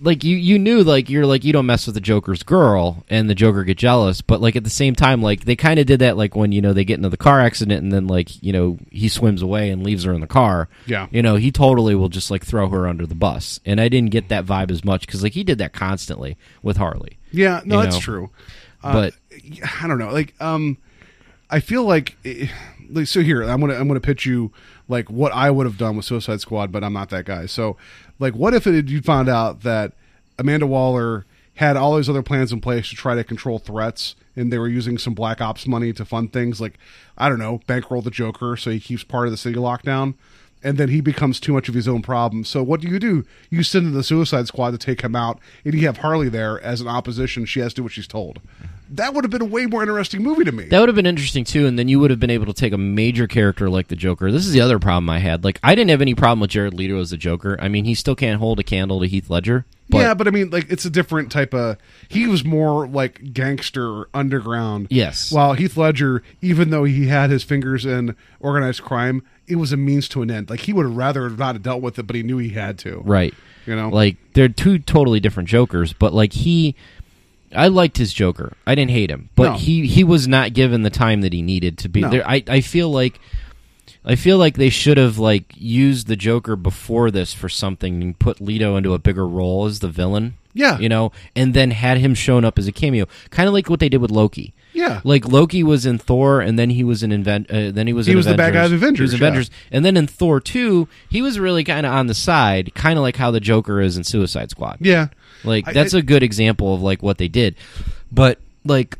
like 0.00 0.24
you 0.24 0.36
you 0.36 0.58
knew 0.58 0.82
like 0.82 1.10
you're 1.10 1.26
like 1.26 1.44
you 1.44 1.52
don't 1.52 1.66
mess 1.66 1.84
with 1.84 1.94
the 1.94 2.00
Joker's 2.00 2.42
girl, 2.42 3.04
and 3.10 3.28
the 3.28 3.34
Joker 3.34 3.62
get 3.62 3.76
jealous. 3.76 4.22
But 4.22 4.40
like 4.40 4.56
at 4.56 4.64
the 4.64 4.70
same 4.70 4.94
time, 4.94 5.20
like 5.20 5.44
they 5.44 5.54
kind 5.54 5.78
of 5.78 5.84
did 5.86 6.00
that 6.00 6.16
like 6.16 6.34
when 6.34 6.50
you 6.50 6.62
know 6.62 6.72
they 6.72 6.84
get 6.84 6.96
into 6.96 7.10
the 7.10 7.18
car 7.18 7.40
accident, 7.40 7.82
and 7.82 7.92
then 7.92 8.06
like 8.06 8.42
you 8.42 8.52
know 8.52 8.78
he 8.90 9.08
swims 9.10 9.42
away 9.42 9.68
and 9.70 9.84
leaves 9.84 10.04
her 10.04 10.14
in 10.14 10.22
the 10.22 10.26
car. 10.26 10.68
Yeah. 10.86 11.08
you 11.10 11.20
know 11.22 11.36
he 11.36 11.52
totally 11.52 11.94
will 11.94 12.08
just 12.08 12.30
like 12.30 12.44
throw 12.44 12.68
her 12.70 12.88
under 12.88 13.06
the 13.06 13.14
bus, 13.14 13.60
and 13.66 13.80
I 13.80 13.88
didn't 13.90 14.10
get 14.10 14.28
that 14.30 14.46
vibe 14.46 14.70
as 14.70 14.82
much 14.82 15.04
because 15.06 15.22
like 15.22 15.34
he 15.34 15.44
did 15.44 15.58
that 15.58 15.74
constantly 15.74 16.38
with 16.62 16.78
Harley. 16.78 17.18
Yeah, 17.30 17.60
no, 17.66 17.82
that's 17.82 17.96
know. 17.96 18.00
true. 18.00 18.30
But- 18.82 19.14
I 19.80 19.86
don't 19.86 19.98
know. 19.98 20.10
Like, 20.10 20.34
um, 20.40 20.76
I 21.52 21.60
feel 21.60 21.84
like, 21.84 22.16
eh, 22.24 22.48
like 22.90 23.06
so. 23.06 23.20
Here, 23.20 23.42
I'm 23.42 23.60
gonna 23.60 23.74
I'm 23.74 23.86
gonna 23.86 24.00
pitch 24.00 24.24
you 24.26 24.50
like 24.88 25.10
what 25.10 25.32
I 25.32 25.50
would 25.50 25.66
have 25.66 25.78
done 25.78 25.96
with 25.96 26.06
Suicide 26.06 26.40
Squad, 26.40 26.72
but 26.72 26.82
I'm 26.82 26.94
not 26.94 27.10
that 27.10 27.26
guy. 27.26 27.46
So, 27.46 27.76
like, 28.18 28.34
what 28.34 28.54
if 28.54 28.66
it, 28.66 28.88
you 28.88 29.02
found 29.02 29.28
out 29.28 29.60
that 29.60 29.92
Amanda 30.38 30.66
Waller 30.66 31.26
had 31.56 31.76
all 31.76 31.96
these 31.96 32.08
other 32.08 32.22
plans 32.22 32.50
in 32.52 32.60
place 32.60 32.88
to 32.88 32.96
try 32.96 33.14
to 33.14 33.22
control 33.22 33.58
threats, 33.58 34.16
and 34.34 34.50
they 34.50 34.58
were 34.58 34.66
using 34.68 34.96
some 34.96 35.12
Black 35.12 35.42
Ops 35.42 35.66
money 35.66 35.92
to 35.92 36.04
fund 36.06 36.32
things 36.32 36.60
like 36.60 36.78
I 37.18 37.28
don't 37.28 37.38
know, 37.38 37.60
bankroll 37.66 38.00
the 38.02 38.10
Joker 38.10 38.56
so 38.56 38.70
he 38.70 38.80
keeps 38.80 39.04
part 39.04 39.26
of 39.26 39.30
the 39.30 39.36
city 39.36 39.56
lockdown. 39.56 40.14
and 40.64 40.78
then 40.78 40.88
he 40.88 41.00
becomes 41.00 41.40
too 41.40 41.52
much 41.52 41.68
of 41.68 41.74
his 41.74 41.88
own 41.88 42.02
problem. 42.02 42.44
So 42.44 42.62
what 42.62 42.80
do 42.80 42.88
you 42.88 42.98
do? 42.98 43.24
You 43.50 43.62
send 43.62 43.94
the 43.94 44.02
Suicide 44.02 44.46
Squad 44.46 44.70
to 44.70 44.78
take 44.78 45.02
him 45.02 45.16
out, 45.16 45.38
and 45.64 45.74
you 45.74 45.86
have 45.86 45.98
Harley 45.98 46.28
there 46.28 46.60
as 46.62 46.80
an 46.80 46.88
opposition. 46.88 47.44
She 47.44 47.60
has 47.60 47.72
to 47.72 47.76
do 47.76 47.82
what 47.82 47.92
she's 47.92 48.06
told. 48.06 48.40
That 48.92 49.14
would 49.14 49.24
have 49.24 49.30
been 49.30 49.42
a 49.42 49.46
way 49.46 49.66
more 49.66 49.82
interesting 49.82 50.22
movie 50.22 50.44
to 50.44 50.52
me. 50.52 50.64
That 50.64 50.80
would 50.80 50.88
have 50.88 50.96
been 50.96 51.06
interesting 51.06 51.44
too, 51.44 51.66
and 51.66 51.78
then 51.78 51.88
you 51.88 51.98
would 51.98 52.10
have 52.10 52.20
been 52.20 52.30
able 52.30 52.46
to 52.46 52.52
take 52.52 52.72
a 52.72 52.78
major 52.78 53.26
character 53.26 53.70
like 53.70 53.88
the 53.88 53.96
Joker. 53.96 54.30
This 54.30 54.46
is 54.46 54.52
the 54.52 54.60
other 54.60 54.78
problem 54.78 55.08
I 55.08 55.18
had. 55.18 55.44
Like, 55.44 55.58
I 55.62 55.74
didn't 55.74 55.90
have 55.90 56.02
any 56.02 56.14
problem 56.14 56.40
with 56.40 56.50
Jared 56.50 56.74
Leto 56.74 57.00
as 57.00 57.10
the 57.10 57.16
Joker. 57.16 57.56
I 57.60 57.68
mean, 57.68 57.86
he 57.86 57.94
still 57.94 58.14
can't 58.14 58.38
hold 58.38 58.60
a 58.60 58.62
candle 58.62 59.00
to 59.00 59.06
Heath 59.06 59.30
Ledger. 59.30 59.64
But 59.88 59.98
yeah, 59.98 60.14
but 60.14 60.26
I 60.26 60.30
mean, 60.30 60.50
like 60.50 60.70
it's 60.70 60.84
a 60.84 60.90
different 60.90 61.30
type 61.30 61.52
of. 61.52 61.76
He 62.08 62.26
was 62.26 62.44
more 62.44 62.86
like 62.86 63.32
gangster 63.32 64.08
underground. 64.14 64.88
Yes. 64.90 65.30
While 65.30 65.54
Heath 65.54 65.76
Ledger, 65.76 66.22
even 66.40 66.70
though 66.70 66.84
he 66.84 67.08
had 67.08 67.30
his 67.30 67.44
fingers 67.44 67.84
in 67.84 68.16
organized 68.40 68.82
crime, 68.82 69.22
it 69.46 69.56
was 69.56 69.72
a 69.72 69.76
means 69.76 70.08
to 70.10 70.22
an 70.22 70.30
end. 70.30 70.48
Like 70.48 70.60
he 70.60 70.72
would 70.72 70.86
have 70.86 70.96
rather 70.96 71.28
not 71.28 71.56
have 71.56 71.62
dealt 71.62 71.82
with 71.82 71.98
it, 71.98 72.06
but 72.06 72.16
he 72.16 72.22
knew 72.22 72.38
he 72.38 72.50
had 72.50 72.78
to. 72.80 73.02
Right. 73.04 73.34
You 73.66 73.76
know? 73.76 73.90
like 73.90 74.16
they're 74.32 74.48
two 74.48 74.78
totally 74.78 75.20
different 75.20 75.48
Jokers, 75.48 75.92
but 75.92 76.12
like 76.12 76.32
he. 76.32 76.74
I 77.54 77.68
liked 77.68 77.98
his 77.98 78.12
Joker. 78.12 78.54
I 78.66 78.74
didn't 78.74 78.90
hate 78.92 79.10
him, 79.10 79.28
but 79.36 79.52
No. 79.52 79.56
he 79.58 79.86
he 79.86 80.04
was 80.04 80.26
not 80.28 80.52
given 80.54 80.82
the 80.82 80.90
time 80.90 81.20
that 81.22 81.32
he 81.32 81.42
needed 81.42 81.78
to 81.78 81.88
be 81.88 82.00
No. 82.00 82.10
there. 82.10 82.28
I 82.28 82.42
I 82.48 82.60
feel 82.60 82.90
like 82.90 83.20
I 84.04 84.16
feel 84.16 84.38
like 84.38 84.56
they 84.56 84.70
should 84.70 84.96
have 84.98 85.18
like 85.18 85.44
used 85.56 86.06
the 86.08 86.16
Joker 86.16 86.56
before 86.56 87.10
this 87.10 87.32
for 87.32 87.48
something 87.48 88.02
and 88.02 88.18
put 88.18 88.40
Leto 88.40 88.76
into 88.76 88.94
a 88.94 88.98
bigger 88.98 89.26
role 89.26 89.66
as 89.66 89.78
the 89.80 89.88
villain. 89.88 90.34
Yeah. 90.54 90.78
you 90.78 90.90
know, 90.90 91.12
and 91.34 91.54
then 91.54 91.70
had 91.70 91.96
him 91.96 92.14
shown 92.14 92.44
up 92.44 92.58
as 92.58 92.66
a 92.66 92.72
cameo, 92.72 93.06
kind 93.30 93.48
of 93.48 93.54
like 93.54 93.70
what 93.70 93.80
they 93.80 93.88
did 93.88 94.02
with 94.02 94.10
Loki. 94.10 94.52
Yeah. 94.74 95.00
like 95.02 95.26
Loki 95.26 95.62
was 95.62 95.86
in 95.86 95.96
Thor, 95.96 96.40
and 96.42 96.58
then 96.58 96.68
he 96.68 96.84
was 96.84 97.02
in 97.02 97.10
invent. 97.10 97.50
Uh, 97.50 97.70
then 97.70 97.86
he 97.86 97.94
was 97.94 98.04
He 98.06 98.12
in 98.12 98.16
was 98.18 98.26
the 98.26 98.34
bad 98.34 98.52
guy 98.52 98.64
of 98.64 98.72
Avengers, 98.72 99.12
He 99.12 99.14
was 99.14 99.20
yeah. 99.20 99.28
Avengers, 99.28 99.50
and 99.70 99.82
then 99.82 99.96
in 99.96 100.06
Thor 100.06 100.40
two, 100.40 100.88
he 101.08 101.22
was 101.22 101.38
really 101.38 101.64
kind 101.64 101.86
of 101.86 101.92
on 101.94 102.06
the 102.06 102.12
side, 102.14 102.74
kind 102.74 102.98
of 102.98 103.02
like 103.02 103.16
how 103.16 103.30
the 103.30 103.40
Joker 103.40 103.80
is 103.80 103.96
in 103.96 104.04
Suicide 104.04 104.50
Squad. 104.50 104.76
Yeah. 104.80 105.08
Like 105.44 105.68
I- 105.68 105.72
that's 105.72 105.94
I- 105.94 105.98
a 105.98 106.02
good 106.02 106.22
example 106.22 106.74
of 106.74 106.82
like 106.82 107.02
what 107.02 107.18
they 107.18 107.28
did. 107.28 107.56
But 108.10 108.38
like 108.64 108.98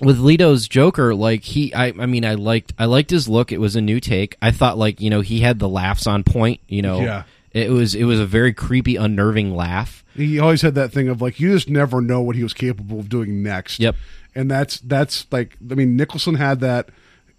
with 0.00 0.18
Leto's 0.18 0.66
Joker, 0.68 1.14
like 1.14 1.42
he 1.42 1.74
I 1.74 1.86
I 1.88 2.06
mean 2.06 2.24
I 2.24 2.34
liked 2.34 2.72
I 2.78 2.86
liked 2.86 3.10
his 3.10 3.28
look. 3.28 3.52
It 3.52 3.58
was 3.60 3.76
a 3.76 3.80
new 3.80 4.00
take. 4.00 4.36
I 4.40 4.50
thought 4.50 4.78
like, 4.78 5.00
you 5.00 5.10
know, 5.10 5.20
he 5.20 5.40
had 5.40 5.58
the 5.58 5.68
laughs 5.68 6.06
on 6.06 6.22
point, 6.24 6.60
you 6.68 6.82
know. 6.82 7.00
Yeah. 7.00 7.24
It 7.52 7.70
was 7.70 7.94
it 7.94 8.04
was 8.04 8.20
a 8.20 8.26
very 8.26 8.52
creepy, 8.52 8.96
unnerving 8.96 9.54
laugh. 9.54 10.04
He 10.14 10.38
always 10.38 10.62
had 10.62 10.74
that 10.76 10.92
thing 10.92 11.08
of 11.08 11.20
like 11.20 11.40
you 11.40 11.52
just 11.52 11.68
never 11.68 12.00
know 12.00 12.20
what 12.20 12.36
he 12.36 12.42
was 12.42 12.52
capable 12.54 13.00
of 13.00 13.08
doing 13.08 13.42
next. 13.42 13.80
Yep. 13.80 13.96
And 14.34 14.50
that's 14.50 14.78
that's 14.80 15.26
like 15.32 15.56
I 15.70 15.74
mean 15.74 15.96
Nicholson 15.96 16.36
had 16.36 16.60
that, 16.60 16.88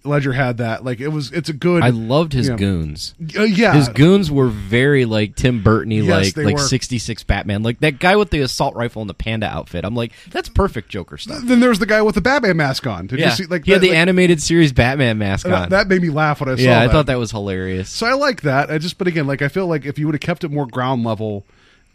Ledger 0.04 0.34
had 0.34 0.58
that. 0.58 0.84
Like 0.84 1.00
it 1.00 1.10
was 1.10 1.32
it's 1.32 1.50
a 1.50 1.54
good. 1.54 1.84
I 1.84 1.90
loved 1.90 2.34
his 2.34 2.50
yeah. 2.50 2.56
goons. 2.56 3.14
Uh, 3.38 3.44
yeah. 3.44 3.74
His 3.74 3.88
goons 3.90 4.32
were 4.32 4.48
very 4.48 5.06
like 5.06 5.36
Tim 5.36 5.64
Burtony, 5.64 6.04
Yes, 6.04 6.36
like 6.36 6.46
like 6.46 6.60
sixty 6.60 6.98
six 6.98 7.24
Batman, 7.24 7.62
like 7.62 7.80
that 7.82 8.00
guy 8.00 8.16
with 8.16 8.32
the 8.32 8.40
assault 8.40 8.76
rifle 8.76 9.02
and 9.02 9.10
the 9.10 9.14
panda 9.14 9.46
outfit. 9.46 9.86
I'm 9.86 9.96
like, 9.96 10.14
that's 10.32 10.50
perfect 10.50 10.90
Joker 10.90 11.18
stuff. 11.18 11.42
Then 11.44 11.60
there 11.60 11.70
was 11.70 11.78
the 11.78 11.86
guy 11.86 12.02
with 12.02 12.16
the 12.16 12.22
Batman 12.22 12.58
mask 12.58 12.88
on. 12.88 13.08
Did 13.08 13.20
yeah, 13.20 13.30
you 13.30 13.32
see? 13.32 13.46
Like 13.46 13.66
he 13.66 13.74
had 13.74 13.82
the 13.82 13.90
like, 13.90 13.98
animated 13.98 14.42
series 14.42 14.74
Batman 14.74 15.20
mask 15.20 15.46
that, 15.46 15.54
on. 15.54 15.70
that 15.70 15.88
made 15.88 16.02
me 16.02 16.10
laugh 16.10 16.40
when 16.40 16.50
I 16.50 16.56
saw. 16.56 16.62
yeah, 16.62 16.80
I 16.80 16.88
that. 16.88 16.94
thought 16.94 17.06
that 17.06 17.20
was 17.20 17.30
hilarious. 17.30 17.90
So 17.90 18.08
I 18.08 18.14
like 18.14 18.42
that. 18.42 18.72
I 18.72 18.80
just, 18.80 18.98
but 18.98 19.08
again, 19.08 19.28
like 19.28 19.44
I 19.44 19.50
feel 19.50 19.68
like 19.68 19.86
if 19.86 20.00
you 20.00 20.08
would 20.08 20.16
have 20.16 20.22
kept 20.22 20.44
it 20.44 20.50
more 20.50 20.66
ground 20.66 21.04
level, 21.04 21.46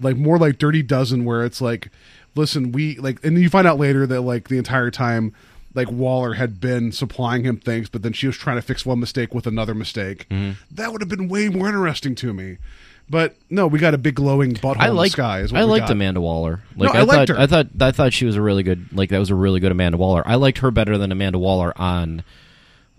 like 0.00 0.16
more 0.16 0.38
like 0.38 0.58
Dirty 0.58 0.82
Dozen, 0.82 1.24
where 1.24 1.44
it's 1.44 1.60
like, 1.60 1.88
listen, 2.36 2.70
we 2.70 2.98
like, 2.98 3.24
and 3.24 3.36
you 3.36 3.50
find 3.50 3.66
out 3.66 3.80
later 3.80 4.06
that 4.06 4.20
like 4.20 4.48
the 4.48 4.58
entire 4.58 4.92
time, 4.92 5.34
like 5.76 5.90
Waller 5.90 6.34
had 6.34 6.60
been 6.60 6.90
supplying 6.90 7.44
him 7.44 7.58
things, 7.58 7.88
but 7.88 8.02
then 8.02 8.12
she 8.12 8.26
was 8.26 8.36
trying 8.36 8.56
to 8.56 8.62
fix 8.62 8.84
one 8.84 8.98
mistake 8.98 9.32
with 9.34 9.46
another 9.46 9.74
mistake. 9.74 10.26
Mm-hmm. 10.30 10.52
That 10.74 10.90
would 10.90 11.00
have 11.02 11.08
been 11.08 11.28
way 11.28 11.48
more 11.48 11.68
interesting 11.68 12.14
to 12.16 12.32
me. 12.32 12.56
But 13.08 13.36
no, 13.50 13.68
we 13.68 13.78
got 13.78 13.94
a 13.94 13.98
big 13.98 14.16
glowing 14.16 14.54
butthole 14.54 14.80
I 14.80 14.88
in 14.88 14.96
the 14.96 15.08
sky. 15.10 15.40
Is 15.40 15.52
what 15.52 15.60
I 15.60 15.64
liked 15.64 15.84
got. 15.86 15.92
Amanda 15.92 16.20
Waller. 16.20 16.62
No, 16.74 16.88
I 16.88 16.98
I, 16.98 17.02
liked 17.02 17.28
thought 17.28 17.36
her. 17.36 17.40
I 17.40 17.46
thought 17.46 17.66
I 17.80 17.92
thought 17.92 18.12
she 18.12 18.24
was 18.24 18.34
a 18.34 18.42
really 18.42 18.64
good 18.64 18.88
like 18.92 19.10
that 19.10 19.18
was 19.20 19.30
a 19.30 19.34
really 19.36 19.60
good 19.60 19.70
Amanda 19.70 19.96
Waller. 19.96 20.24
I 20.26 20.34
liked 20.34 20.58
her 20.58 20.72
better 20.72 20.98
than 20.98 21.12
Amanda 21.12 21.38
Waller 21.38 21.72
on 21.76 22.24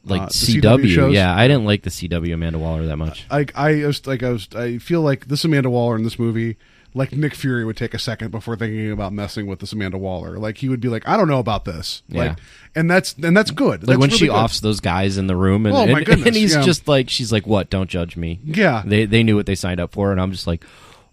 like 0.06 0.22
Uh, 0.22 0.28
CW. 0.28 0.62
CW? 0.80 1.14
Yeah, 1.14 1.36
I 1.36 1.50
didn't 1.50 1.66
like 1.66 1.84
the 1.84 1.90
CW 1.90 2.34
Amanda 2.34 2.58
Waller 2.58 2.86
that 2.86 2.96
much. 2.96 3.26
Like 3.30 3.52
I 3.58 3.86
was 3.86 4.08
like 4.08 4.24
I 4.24 4.30
was 4.30 4.48
I 4.56 4.78
feel 4.78 5.02
like 5.02 5.28
this 5.28 5.44
Amanda 5.44 5.70
Waller 5.70 5.98
in 5.98 6.04
this 6.04 6.18
movie, 6.18 6.56
like 6.94 7.12
Nick 7.12 7.36
Fury 7.36 7.64
would 7.66 7.78
take 7.78 7.94
a 7.94 8.00
second 8.00 8.32
before 8.32 8.56
thinking 8.56 8.92
about 8.92 9.14
messing 9.14 9.46
with 9.46 9.60
this 9.60 9.74
Amanda 9.74 9.98
Waller. 9.98 10.38
Like 10.40 10.58
he 10.58 10.70
would 10.70 10.80
be 10.80 10.88
like, 10.88 11.08
I 11.08 11.16
don't 11.18 11.28
know 11.28 11.40
about 11.40 11.66
this. 11.66 12.02
Yeah. 12.08 12.30
Like 12.30 12.38
and 12.76 12.90
that's 12.90 13.14
and 13.22 13.36
that's 13.36 13.52
good. 13.52 13.82
Like 13.82 13.88
That's 13.88 13.98
when 14.00 14.10
really 14.10 14.18
she 14.20 14.28
good. 14.28 14.36
offs 14.36 14.60
those 14.60 14.80
guys 14.80 15.18
in 15.18 15.28
the 15.28 15.36
room 15.36 15.66
and, 15.66 15.76
Oh, 15.76 15.82
and, 15.82 16.06
goodness, 16.06 16.28
and 16.28 16.36
he's 16.36 16.56
yeah. 16.56 16.62
just 16.62 16.88
like 16.88 17.10
she's 17.10 17.32
like, 17.32 17.46
What, 17.46 17.70
don't 17.70 17.90
judge 17.90 18.18
me. 18.18 18.40
Yeah. 18.44 18.84
They 18.86 19.06
they 19.06 19.24
knew 19.24 19.36
what 19.36 19.46
they 19.46 19.56
signed 19.56 19.80
up 19.80 19.92
for 19.94 20.12
and 20.12 20.20
I'm 20.20 20.32
just 20.32 20.48
like, 20.48 20.64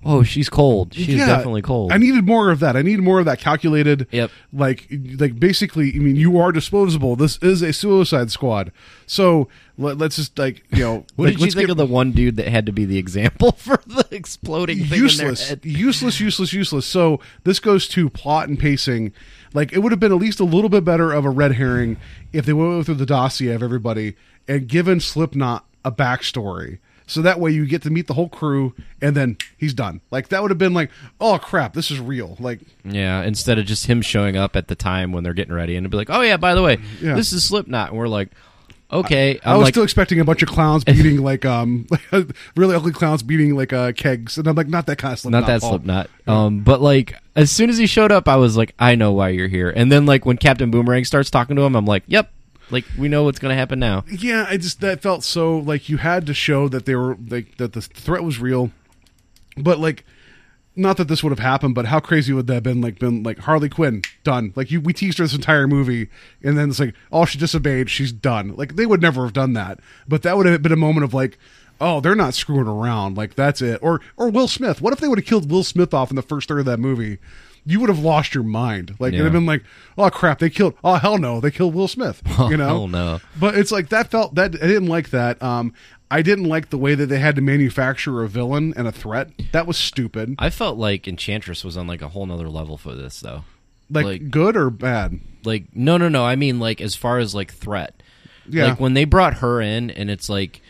Oh, 0.05 0.23
she's 0.23 0.49
cold. 0.49 0.93
She's 0.95 1.09
Yeah. 1.09 1.27
definitely 1.27 1.63
cold. 1.63 1.93
I 1.93 1.97
needed 1.99 2.27
more 2.27 2.51
of 2.51 2.61
that. 2.61 2.77
I 2.77 2.83
needed 2.83 3.03
more 3.03 3.19
of 3.21 3.25
that 3.25 3.39
calculated. 3.39 4.07
Yep. 4.11 4.31
Like, 4.53 4.87
like 5.19 5.41
basically, 5.41 5.93
I 5.95 5.99
mean, 5.99 6.17
you 6.17 6.39
are 6.39 6.53
disposable. 6.53 7.17
This 7.17 7.39
is 7.39 7.63
a 7.63 7.73
Suicide 7.73 8.31
Squad. 8.31 8.71
So 9.07 9.49
let, 9.79 10.01
us 10.03 10.17
just 10.17 10.39
like 10.39 10.63
you 10.73 10.85
know. 10.85 10.95
what 11.17 11.27
like, 11.27 11.37
did 11.37 11.41
you 11.47 11.51
think 11.53 11.67
get- 11.67 11.71
of 11.71 11.77
the 11.77 11.87
one 11.87 12.13
dude 12.13 12.37
that 12.37 12.49
had 12.49 12.67
to 12.67 12.73
be 12.73 12.85
the 12.85 12.99
example 12.99 13.53
for 13.57 13.81
the 13.87 14.07
exploding 14.11 14.85
thing 14.85 14.99
useless, 15.01 15.51
in 15.51 15.61
their 15.61 15.71
head? 15.73 15.79
useless, 15.81 16.21
useless, 16.21 16.53
useless. 16.53 16.87
So 16.87 17.21
this 17.45 17.59
goes 17.59 17.89
to 17.89 18.11
plot 18.11 18.49
and 18.49 18.59
pacing. 18.59 19.13
Like 19.53 19.73
it 19.73 19.79
would 19.81 19.93
have 19.93 20.01
been 20.01 20.13
at 20.13 20.19
least 20.19 20.41
a 20.41 20.45
little 20.45 20.69
bit 20.71 20.85
better 20.85 21.13
of 21.13 21.25
a 21.25 21.31
red 21.31 21.53
herring 21.53 21.97
if 22.33 22.45
they 22.47 22.53
went 22.53 22.85
through 22.87 22.97
the 22.97 23.07
dossier 23.07 23.53
of 23.55 23.63
everybody 23.63 24.17
and 24.49 24.69
given 24.69 25.01
Slipknot 25.01 25.65
a 25.85 25.93
backstory. 25.93 26.79
So 27.07 27.21
that 27.23 27.39
way 27.39 27.51
you 27.51 27.67
get 27.67 27.83
to 27.83 27.91
meet 27.91 28.07
the 28.07 28.15
whole 28.15 28.29
crew 28.31 28.75
and 29.03 29.15
then 29.15 29.37
he's 29.59 29.75
done. 29.75 30.01
Like 30.11 30.29
that 30.29 30.41
would 30.41 30.51
have 30.51 30.59
been 30.59 30.73
like, 30.75 30.91
oh 31.21 31.39
crap, 31.39 31.75
this 31.75 31.91
is 31.91 32.01
real. 32.01 32.37
Like 32.41 32.61
Yeah, 32.85 33.23
instead 33.23 33.59
of 33.59 33.67
just 33.67 33.87
him 33.87 34.01
showing 34.03 34.37
up 34.37 34.57
at 34.57 34.69
the 34.69 34.75
time 34.75 35.13
when 35.13 35.23
they're 35.23 35.35
getting 35.35 35.53
ready 35.55 35.77
and 35.77 35.91
be 35.91 35.97
like, 35.97 36.09
"Oh 36.11 36.23
yeah, 36.23 36.37
by 36.39 36.55
the 36.55 36.63
way, 36.63 36.79
Yeah. 37.03 37.15
this 37.15 37.33
is 37.33 37.45
Slipknot," 37.45 37.91
and 37.91 37.99
we're 37.99 38.09
like, 38.09 38.31
"Okay." 38.91 39.39
I 39.45 39.53
I'm 39.53 39.59
was 39.59 39.67
like, 39.67 39.75
still 39.75 39.83
expecting 39.83 40.19
a 40.21 40.25
bunch 40.25 40.43
of 40.43 40.49
clowns 40.49 40.85
beating 40.85 41.19
like 41.23 41.45
um 41.45 41.87
really 42.57 42.75
ugly 42.75 42.93
clowns 42.93 43.23
beating 43.23 43.55
like 43.55 43.73
uh 43.73 43.93
kegs 43.93 44.39
and 44.39 44.47
I'm 44.49 44.55
like 44.55 44.69
not 44.69 44.87
that 44.87 44.97
kind 44.97 45.13
of 45.13 45.19
Slipknot. 45.19 45.43
not 45.43 45.47
that 45.47 45.61
Paul. 45.61 45.71
Slipknot. 45.71 46.11
Um, 46.27 46.61
but 46.61 46.81
like 46.81 47.17
as 47.37 47.51
soon 47.51 47.69
as 47.69 47.77
he 47.79 47.87
showed 47.87 48.13
up, 48.13 48.29
I 48.29 48.37
was 48.37 48.57
like, 48.57 48.75
"I 48.79 48.95
know 48.95 49.13
why 49.13 49.29
you're 49.31 49.49
here." 49.49 49.69
And 49.71 49.91
then 49.93 50.07
like 50.07 50.25
when 50.25 50.37
Captain 50.39 50.71
Boomerang 50.71 51.05
starts 51.05 51.29
talking 51.31 51.57
to 51.57 51.63
him, 51.63 51.75
I'm 51.77 51.85
like, 51.87 52.05
"Yep." 52.07 52.31
Like 52.71 52.85
we 52.99 53.09
know 53.09 53.25
what's 53.25 53.39
gonna 53.39 53.55
happen 53.55 53.79
now. 53.79 54.05
Yeah, 54.11 54.47
I 54.49 54.57
just 54.57 54.81
that 54.81 55.03
felt 55.03 55.25
so 55.25 55.59
like 55.59 55.89
you 55.89 55.99
had 55.99 56.27
to 56.27 56.35
show 56.35 56.69
that 56.69 56.87
they 56.87 56.95
were 56.95 57.17
like 57.29 57.57
that 57.59 57.73
the 57.73 57.81
threat 57.83 58.23
was 58.23 58.39
real, 58.39 58.71
but 59.57 59.79
like 59.79 60.05
not 60.77 60.97
that 60.97 61.07
this 61.07 61.23
would 61.23 61.31
have 61.31 61.39
happened, 61.39 61.75
but 61.75 61.87
how 61.87 62.01
crazy 62.01 62.33
would 62.33 62.47
that 62.49 62.55
have 62.55 62.63
been? 62.63 62.81
Like 62.81 62.99
been 62.99 63.23
like 63.23 63.39
Harley 63.41 63.69
Quinn 63.69 64.03
done. 64.25 64.53
Like 64.57 64.71
you, 64.71 64.81
we 64.81 64.93
teased 64.93 65.19
her 65.19 65.25
this 65.25 65.35
entire 65.35 65.69
movie, 65.69 66.09
and 66.43 66.59
then 66.59 66.71
it's 66.71 66.81
like 66.81 66.95
oh 67.13 67.25
she 67.25 67.39
disobeyed, 67.39 67.91
she's 67.91 68.13
done. 68.13 68.55
Like 68.57 68.77
they 68.77 68.87
would 68.87 69.03
never 69.03 69.23
have 69.25 69.33
done 69.33 69.53
that, 69.53 69.81
but 70.09 70.23
that 70.23 70.37
would 70.37 70.47
have 70.47 70.63
been 70.63 70.73
a 70.73 70.77
moment 70.77 71.05
of 71.05 71.15
like. 71.15 71.39
Oh, 71.81 72.01
they're 72.01 72.15
not 72.15 72.35
screwing 72.35 72.69
around. 72.69 73.17
Like 73.17 73.35
that's 73.35 73.61
it. 73.61 73.81
Or 73.83 74.01
or 74.17 74.31
Will 74.31 74.47
Smith. 74.47 74.81
What 74.81 74.93
if 74.93 75.01
they 75.01 75.09
would 75.09 75.19
have 75.19 75.27
killed 75.27 75.51
Will 75.51 75.65
Smith 75.65 75.93
off 75.93 76.09
in 76.09 76.15
the 76.15 76.23
first 76.23 76.49
third 76.49 76.61
of 76.61 76.67
that 76.67 76.79
movie? 76.79 77.19
You 77.67 77.81
would 77.81 77.89
have 77.89 77.99
lost 78.01 78.35
your 78.35 78.45
mind. 78.45 78.95
Like 78.99 79.15
it'd 79.15 79.25
have 79.25 79.33
been 79.33 79.47
like, 79.47 79.65
oh 79.97 80.11
crap, 80.11 80.39
they 80.39 80.51
killed. 80.51 80.75
Oh 80.85 80.95
hell 80.95 81.19
no, 81.19 81.41
they 81.41 81.51
killed 81.51 81.75
Will 81.75 81.89
Smith. 81.89 82.23
you 82.39 82.57
know, 82.57 82.67
hell 82.67 82.89
no. 82.89 83.21
but 83.39 83.57
it's 83.57 83.73
like 83.73 83.89
that 83.89 84.11
felt 84.11 84.35
that 84.35 84.55
I 84.55 84.67
didn't 84.67 84.89
like 84.89 85.11
that. 85.11 85.43
Um, 85.43 85.73
I 86.11 86.23
didn't 86.23 86.45
like 86.45 86.71
the 86.71 86.79
way 86.79 86.95
that 86.95 87.07
they 87.07 87.19
had 87.19 87.37
to 87.37 87.43
manufacture 87.43 88.23
a 88.23 88.29
villain 88.29 88.75
and 88.77 88.87
a 88.87 88.93
threat. 88.93 89.31
That 89.53 89.67
was 89.67 89.77
stupid. 89.77 90.35
I 90.39 90.51
felt 90.51 90.77
like 90.77 91.09
Enchantress 91.09 91.65
was 91.65 91.77
on 91.77 91.87
like 91.87 92.03
a 92.03 92.09
whole 92.09 92.27
nother 92.27 92.49
level 92.49 92.77
for 92.77 92.95
this 92.95 93.21
though. 93.21 93.45
Like, 93.91 94.05
like- 94.05 94.31
good 94.31 94.57
or 94.57 94.71
bad? 94.71 95.19
Like 95.45 95.75
no, 95.75 95.97
no, 95.97 96.09
no. 96.09 96.25
I 96.25 96.37
mean 96.37 96.59
like 96.61 96.81
as 96.81 96.95
far 96.95 97.19
as 97.19 97.35
like 97.35 97.53
threat. 97.53 98.03
Yeah. 98.49 98.67
Like 98.67 98.81
when 98.81 98.95
they 98.95 99.05
brought 99.07 99.35
her 99.39 99.61
in, 99.61 99.91
and 99.91 100.11
it's 100.11 100.29
like 100.29 100.61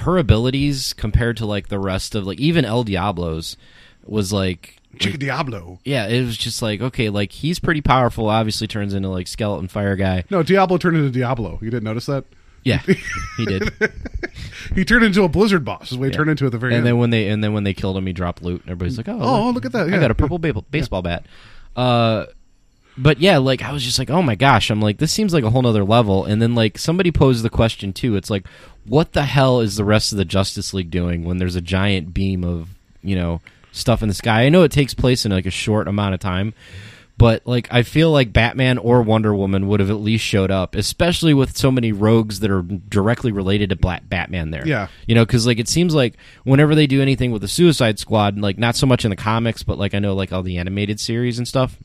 her 0.00 0.18
abilities 0.18 0.92
compared 0.92 1.36
to 1.38 1.46
like 1.46 1.68
the 1.68 1.78
rest 1.78 2.14
of 2.14 2.26
like 2.26 2.38
even 2.38 2.64
El 2.64 2.84
Diablo's 2.84 3.56
was 4.04 4.32
like 4.32 4.76
Chica 4.98 5.18
Diablo. 5.18 5.78
yeah, 5.84 6.06
it 6.06 6.24
was 6.24 6.36
just 6.36 6.62
like 6.62 6.80
okay, 6.80 7.08
like 7.10 7.32
he's 7.32 7.58
pretty 7.58 7.80
powerful. 7.80 8.28
Obviously, 8.28 8.66
turns 8.66 8.94
into 8.94 9.08
like 9.08 9.26
skeleton 9.26 9.68
fire 9.68 9.96
guy. 9.96 10.24
No, 10.30 10.42
Diablo 10.42 10.78
turned 10.78 10.96
into 10.96 11.10
Diablo. 11.10 11.58
You 11.62 11.70
didn't 11.70 11.84
notice 11.84 12.06
that? 12.06 12.24
Yeah, 12.64 12.78
he 13.36 13.44
did. 13.44 13.70
He 14.74 14.84
turned 14.86 15.04
into 15.04 15.22
a 15.22 15.28
Blizzard 15.28 15.64
boss. 15.66 15.92
Is 15.92 15.98
what 15.98 16.06
he 16.08 16.14
turned 16.14 16.30
into 16.30 16.46
at 16.46 16.52
the 16.52 16.58
very 16.58 16.72
and 16.72 16.78
end. 16.78 16.86
then 16.86 16.98
when 16.98 17.10
they 17.10 17.28
and 17.28 17.44
then 17.44 17.52
when 17.52 17.64
they 17.64 17.74
killed 17.74 17.96
him, 17.96 18.06
he 18.06 18.12
dropped 18.14 18.42
loot. 18.42 18.62
And 18.62 18.70
everybody's 18.70 18.96
like, 18.96 19.08
oh, 19.08 19.18
Oh, 19.20 19.50
look 19.50 19.66
at 19.66 19.72
that, 19.72 19.92
I 19.92 19.98
got 19.98 20.10
a 20.10 20.14
purple 20.14 20.38
ba- 20.38 20.62
baseball 20.70 21.02
bat. 21.02 21.26
Uh, 21.76 22.24
but 22.96 23.18
yeah, 23.20 23.38
like 23.38 23.60
I 23.62 23.72
was 23.72 23.84
just 23.84 23.98
like, 23.98 24.08
oh 24.08 24.22
my 24.22 24.34
gosh, 24.34 24.70
I'm 24.70 24.80
like, 24.80 24.98
this 24.98 25.12
seems 25.12 25.34
like 25.34 25.44
a 25.44 25.50
whole 25.50 25.62
nother 25.62 25.84
level. 25.84 26.24
And 26.24 26.40
then 26.40 26.54
like 26.54 26.78
somebody 26.78 27.10
posed 27.12 27.42
the 27.44 27.50
question 27.50 27.92
too. 27.92 28.16
It's 28.16 28.30
like, 28.30 28.46
what 28.86 29.12
the 29.12 29.24
hell 29.24 29.60
is 29.60 29.76
the 29.76 29.84
rest 29.84 30.12
of 30.12 30.18
the 30.18 30.24
Justice 30.24 30.72
League 30.72 30.90
doing 30.90 31.24
when 31.24 31.36
there's 31.38 31.56
a 31.56 31.60
giant 31.60 32.14
beam 32.14 32.44
of 32.44 32.68
you 33.02 33.16
know 33.16 33.40
stuff 33.74 34.02
in 34.02 34.08
the 34.08 34.14
sky? 34.14 34.44
I 34.44 34.48
know 34.48 34.62
it 34.62 34.72
takes 34.72 34.94
place 34.94 35.24
in 35.26 35.32
like 35.32 35.46
a 35.46 35.50
short 35.50 35.88
amount 35.88 36.14
of 36.14 36.20
time, 36.20 36.54
But 37.16 37.46
like, 37.46 37.68
I 37.70 37.84
feel 37.84 38.10
like 38.10 38.32
Batman 38.32 38.76
or 38.76 39.00
Wonder 39.00 39.32
Woman 39.32 39.68
would 39.68 39.78
have 39.78 39.88
at 39.90 40.00
least 40.00 40.24
showed 40.24 40.50
up, 40.50 40.74
especially 40.74 41.32
with 41.32 41.56
so 41.56 41.70
many 41.70 41.92
rogues 41.92 42.40
that 42.40 42.50
are 42.50 42.62
directly 42.62 43.30
related 43.30 43.68
to 43.70 43.76
Black 43.76 44.08
Batman. 44.08 44.50
There, 44.50 44.66
Yeah. 44.66 44.88
you 45.06 45.14
know, 45.14 45.24
because 45.24 45.46
like 45.46 45.60
it 45.60 45.68
seems 45.68 45.94
like 45.94 46.14
whenever 46.42 46.74
they 46.74 46.88
do 46.88 47.00
anything 47.00 47.30
with 47.30 47.40
the 47.42 47.46
Suicide 47.48 48.00
Squad, 48.00 48.36
like 48.40 48.58
not 48.58 48.74
so 48.74 48.86
much 48.86 49.04
in 49.04 49.10
the 49.10 49.16
comics, 49.16 49.62
but 49.62 49.78
like 49.78 49.94
I 49.94 50.00
know 50.00 50.14
like 50.14 50.32
all 50.32 50.42
the 50.42 50.58
animated 50.58 50.98
series 50.98 51.38
and 51.38 51.46
stuff, 51.46 51.76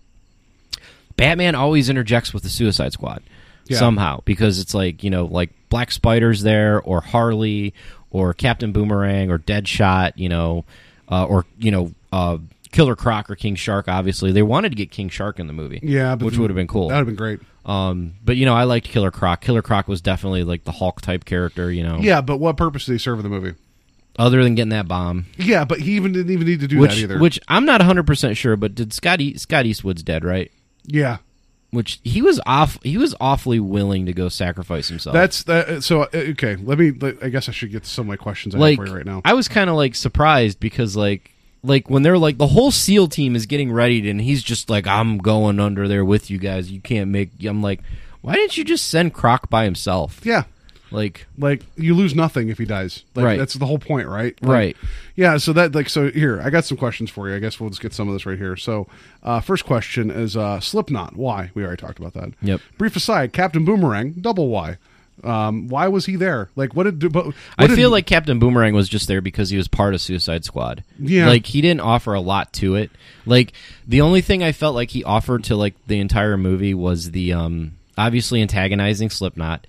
Batman 1.16 1.54
always 1.56 1.90
interjects 1.90 2.34
with 2.34 2.42
the 2.44 2.50
Suicide 2.50 2.94
Squad 2.94 3.22
Yeah. 3.68 3.78
somehow 3.78 4.22
because 4.26 4.58
it's 4.60 4.74
like 4.74 5.04
you 5.04 5.10
know 5.10 5.26
like 5.26 5.52
Black 5.70 5.92
Spider's 5.92 6.42
there 6.42 6.82
or 6.82 7.02
Harley 7.02 7.74
or 8.10 8.34
Captain 8.34 8.72
Boomerang 8.72 9.30
or 9.30 9.38
Deadshot, 9.38 10.14
you 10.16 10.30
know, 10.30 10.66
uh, 11.10 11.26
or 11.26 11.46
you 11.58 11.72
know. 11.72 11.92
Uh, 12.12 12.38
Killer 12.72 12.96
Croc 12.96 13.32
or 13.32 13.36
King 13.36 13.56
Shark. 13.56 13.88
Obviously, 13.88 14.32
they 14.32 14.44
wanted 14.44 14.70
to 14.70 14.76
get 14.76 14.92
King 14.92 15.10
Shark 15.10 15.40
in 15.40 15.48
the 15.48 15.54
movie. 15.54 15.80
Yeah, 15.82 16.16
but 16.16 16.26
which 16.28 16.38
would 16.38 16.52
have 16.52 16.56
been 16.56 16.68
cool. 16.68 16.90
That 16.90 16.98
would 16.98 17.00
have 17.00 17.08
been 17.08 17.16
great. 17.16 17.40
Um, 17.66 18.14
but 18.24 18.38
you 18.38 18.46
know, 18.46 18.54
I 18.54 18.66
liked 18.66 18.88
Killer 18.88 19.10
Croc. 19.10 19.42
Killer 19.42 19.64
Croc 19.64 19.88
was 19.88 20.02
definitely 20.02 20.44
like 20.44 20.66
the 20.66 20.72
Hulk 20.72 21.02
type 21.02 21.26
character. 21.26 21.72
You 21.72 21.82
know, 21.82 21.98
Yeah, 21.98 22.22
but 22.22 22.38
what 22.38 22.58
purpose 22.58 22.86
did 22.86 22.92
he 22.92 22.98
serve 23.00 23.18
in 23.18 23.24
the 23.24 23.30
movie? 23.30 23.56
Other 24.20 24.44
than 24.44 24.54
getting 24.54 24.70
that 24.70 24.88
bomb, 24.88 25.26
Yeah, 25.38 25.66
but 25.66 25.80
he 25.80 25.94
even 25.94 26.12
didn't 26.12 26.32
even 26.32 26.46
need 26.46 26.60
to 26.60 26.68
do 26.68 26.78
which 26.78 26.92
that 26.92 27.00
either. 27.00 27.20
which 27.20 27.40
I'm 27.48 27.66
not 27.66 27.80
100 27.82 28.06
percent 28.06 28.38
sure, 28.38 28.56
but 28.56 28.76
did 28.76 28.94
Scott 28.94 29.20
e- 29.20 29.38
Scott 29.38 29.66
Eastwood's 29.66 30.04
dead, 30.04 30.24
right? 30.24 30.52
yeah, 30.86 31.18
Which 31.72 32.00
he 32.04 32.22
was 32.22 32.42
off. 32.48 32.80
He 32.82 32.98
was 32.98 33.14
awfully 33.20 33.60
willing 33.60 34.08
to 34.08 34.14
go 34.14 34.28
sacrifice 34.28 34.88
himself. 34.88 35.14
that's 35.14 35.44
that. 35.44 35.84
So 35.84 36.04
uh, 36.04 36.08
okay, 36.14 36.56
let 36.56 36.80
me. 36.80 36.92
Let, 36.92 37.24
I 37.24 37.30
guess 37.30 37.48
I 37.48 37.52
should 37.52 37.72
get 37.72 37.84
to 37.84 37.90
some 37.90 38.04
of 38.04 38.08
my 38.08 38.18
questions 38.18 38.56
I 38.56 38.58
like 38.58 38.80
have 38.80 38.88
for 38.88 38.92
you 38.92 38.98
right 38.98 39.06
now. 39.06 39.22
I 39.24 39.34
was 39.34 39.48
kind 39.48 39.70
of 39.70 39.76
like 39.76 39.94
surprised 39.94 40.60
because 40.60 40.96
like 40.96 41.32
like 41.64 41.90
when 41.90 42.02
they're 42.04 42.18
like 42.18 42.38
the 42.38 42.48
whole 42.48 42.72
SEAL 42.72 43.10
team 43.10 43.36
is 43.36 43.46
getting 43.46 43.72
ready 43.72 44.10
and 44.10 44.20
he's 44.20 44.42
just 44.42 44.70
like 44.70 44.88
I'm 44.88 45.20
going 45.20 45.60
under 45.60 45.88
there 45.88 46.04
with 46.04 46.32
you 46.32 46.40
guys. 46.40 46.72
You 46.72 46.82
can't 46.82 47.12
make. 47.12 47.32
I'm 47.44 47.62
like, 47.62 47.82
why 48.22 48.34
didn't 48.34 48.58
you 48.58 48.64
just 48.64 48.88
send 48.88 49.14
Croc 49.14 49.50
by 49.50 49.66
himself? 49.66 50.22
yeah, 50.24 50.44
Like 50.92 51.28
like 51.38 51.62
you 51.76 51.94
lose 51.96 52.16
nothing 52.16 52.50
if 52.50 52.58
he 52.58 52.66
dies. 52.66 53.04
Like, 53.16 53.26
Right. 53.26 53.40
That's 53.40 53.54
the 53.54 53.66
whole 53.66 53.80
point, 53.80 54.08
right? 54.08 54.36
Like, 54.42 54.52
Right. 54.52 54.78
Yeah. 55.16 55.38
So 55.38 55.54
that 55.54 55.76
like 55.76 55.90
so 55.90 56.10
here 56.12 56.42
I 56.44 56.50
got 56.50 56.66
some 56.66 56.78
questions 56.78 57.10
for 57.10 57.30
you. 57.30 57.36
I 57.36 57.40
guess 57.40 57.60
we'll 57.60 57.70
just 57.70 57.82
get 57.82 57.94
some 57.94 58.08
of 58.08 58.14
this 58.14 58.26
right 58.26 58.38
here. 58.38 58.56
So 58.56 58.88
uh, 59.24 59.40
first 59.42 59.66
question 59.66 60.10
is 60.10 60.36
uh, 60.36 60.60
Slipknot. 60.60 61.16
Why? 61.16 61.52
We 61.54 61.64
already 61.64 61.80
talked 61.82 62.00
about 62.00 62.14
that. 62.14 62.32
Yep. 62.42 62.62
Brief 62.78 62.96
aside. 62.96 63.34
Captain 63.34 63.66
Boomerang. 63.66 64.14
Double 64.14 64.48
why? 64.48 64.78
Um, 65.22 65.68
why 65.68 65.90
was 65.90 66.06
he 66.06 66.16
there? 66.16 66.50
Like 66.56 66.74
what 66.76 66.84
did? 66.84 67.14
What 67.14 67.36
I 67.58 67.68
did- 67.68 67.76
feel 67.76 67.90
like 67.92 68.06
Captain 68.06 68.40
Boomerang 68.40 68.74
was 68.74 68.88
just 68.88 69.08
there 69.10 69.20
because 69.22 69.50
he 69.50 69.58
was 69.58 69.68
part 69.68 69.94
of 69.94 70.00
Suicide 70.02 70.46
Squad. 70.46 70.84
Yeah. 70.98 71.28
Like 71.28 71.46
he 71.46 71.60
didn't 71.62 71.82
offer 71.82 72.14
a 72.14 72.22
lot 72.22 72.54
to 72.54 72.76
it. 72.76 72.90
Like 73.26 73.52
the 73.86 74.00
only 74.02 74.22
thing 74.22 74.44
I 74.44 74.54
felt 74.54 74.76
like 74.76 74.92
he 74.92 75.04
offered 75.04 75.44
to 75.46 75.56
like 75.58 75.76
the 75.88 76.00
entire 76.00 76.38
movie 76.38 76.74
was 76.74 77.12
the 77.12 77.34
um 77.34 77.74
obviously 77.98 78.42
antagonizing 78.42 79.10
Slipknot 79.10 79.68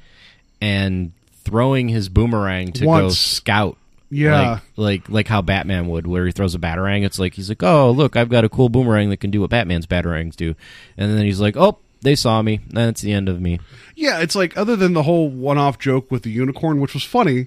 and 0.61 1.13
throwing 1.45 1.89
his 1.89 2.09
boomerang 2.09 2.73
to 2.73 2.85
go 2.85 3.09
scout. 3.11 3.77
Yeah. 4.11 4.51
Like, 4.51 4.61
like 4.77 5.09
like 5.09 5.29
how 5.29 5.41
Batman 5.43 5.89
would, 5.89 6.07
where 6.07 6.27
he 6.27 6.33
throws 6.33 6.55
a 6.55 6.59
batarang. 6.59 7.05
It's 7.05 7.19
like 7.19 7.35
he's 7.35 7.49
like, 7.49 7.63
"Oh, 7.63 7.91
look, 7.91 8.17
I've 8.17 8.29
got 8.29 8.45
a 8.45 8.49
cool 8.49 8.69
boomerang 8.69 9.11
that 9.11 9.19
can 9.19 9.31
do 9.31 9.41
what 9.41 9.51
Batman's 9.51 9.87
batarangs 9.87 10.35
do," 10.35 10.55
and 10.97 11.17
then 11.17 11.25
he's 11.25 11.41
like, 11.41 11.57
"Oh, 11.57 11.79
they 12.03 12.17
saw 12.17 12.43
me. 12.43 12.61
That's 12.71 13.03
the 13.03 13.13
end 13.13 13.29
of 13.29 13.41
me." 13.41 13.61
Yeah, 13.95 14.21
it's 14.21 14.35
like 14.35 14.57
other 14.57 14.75
than 14.75 14.95
the 14.95 15.05
whole 15.05 15.29
one-off 15.29 15.79
joke 15.79 16.11
with 16.11 16.25
the 16.25 16.31
unicorn, 16.31 16.81
which 16.81 16.95
was 16.95 17.05
funny. 17.05 17.47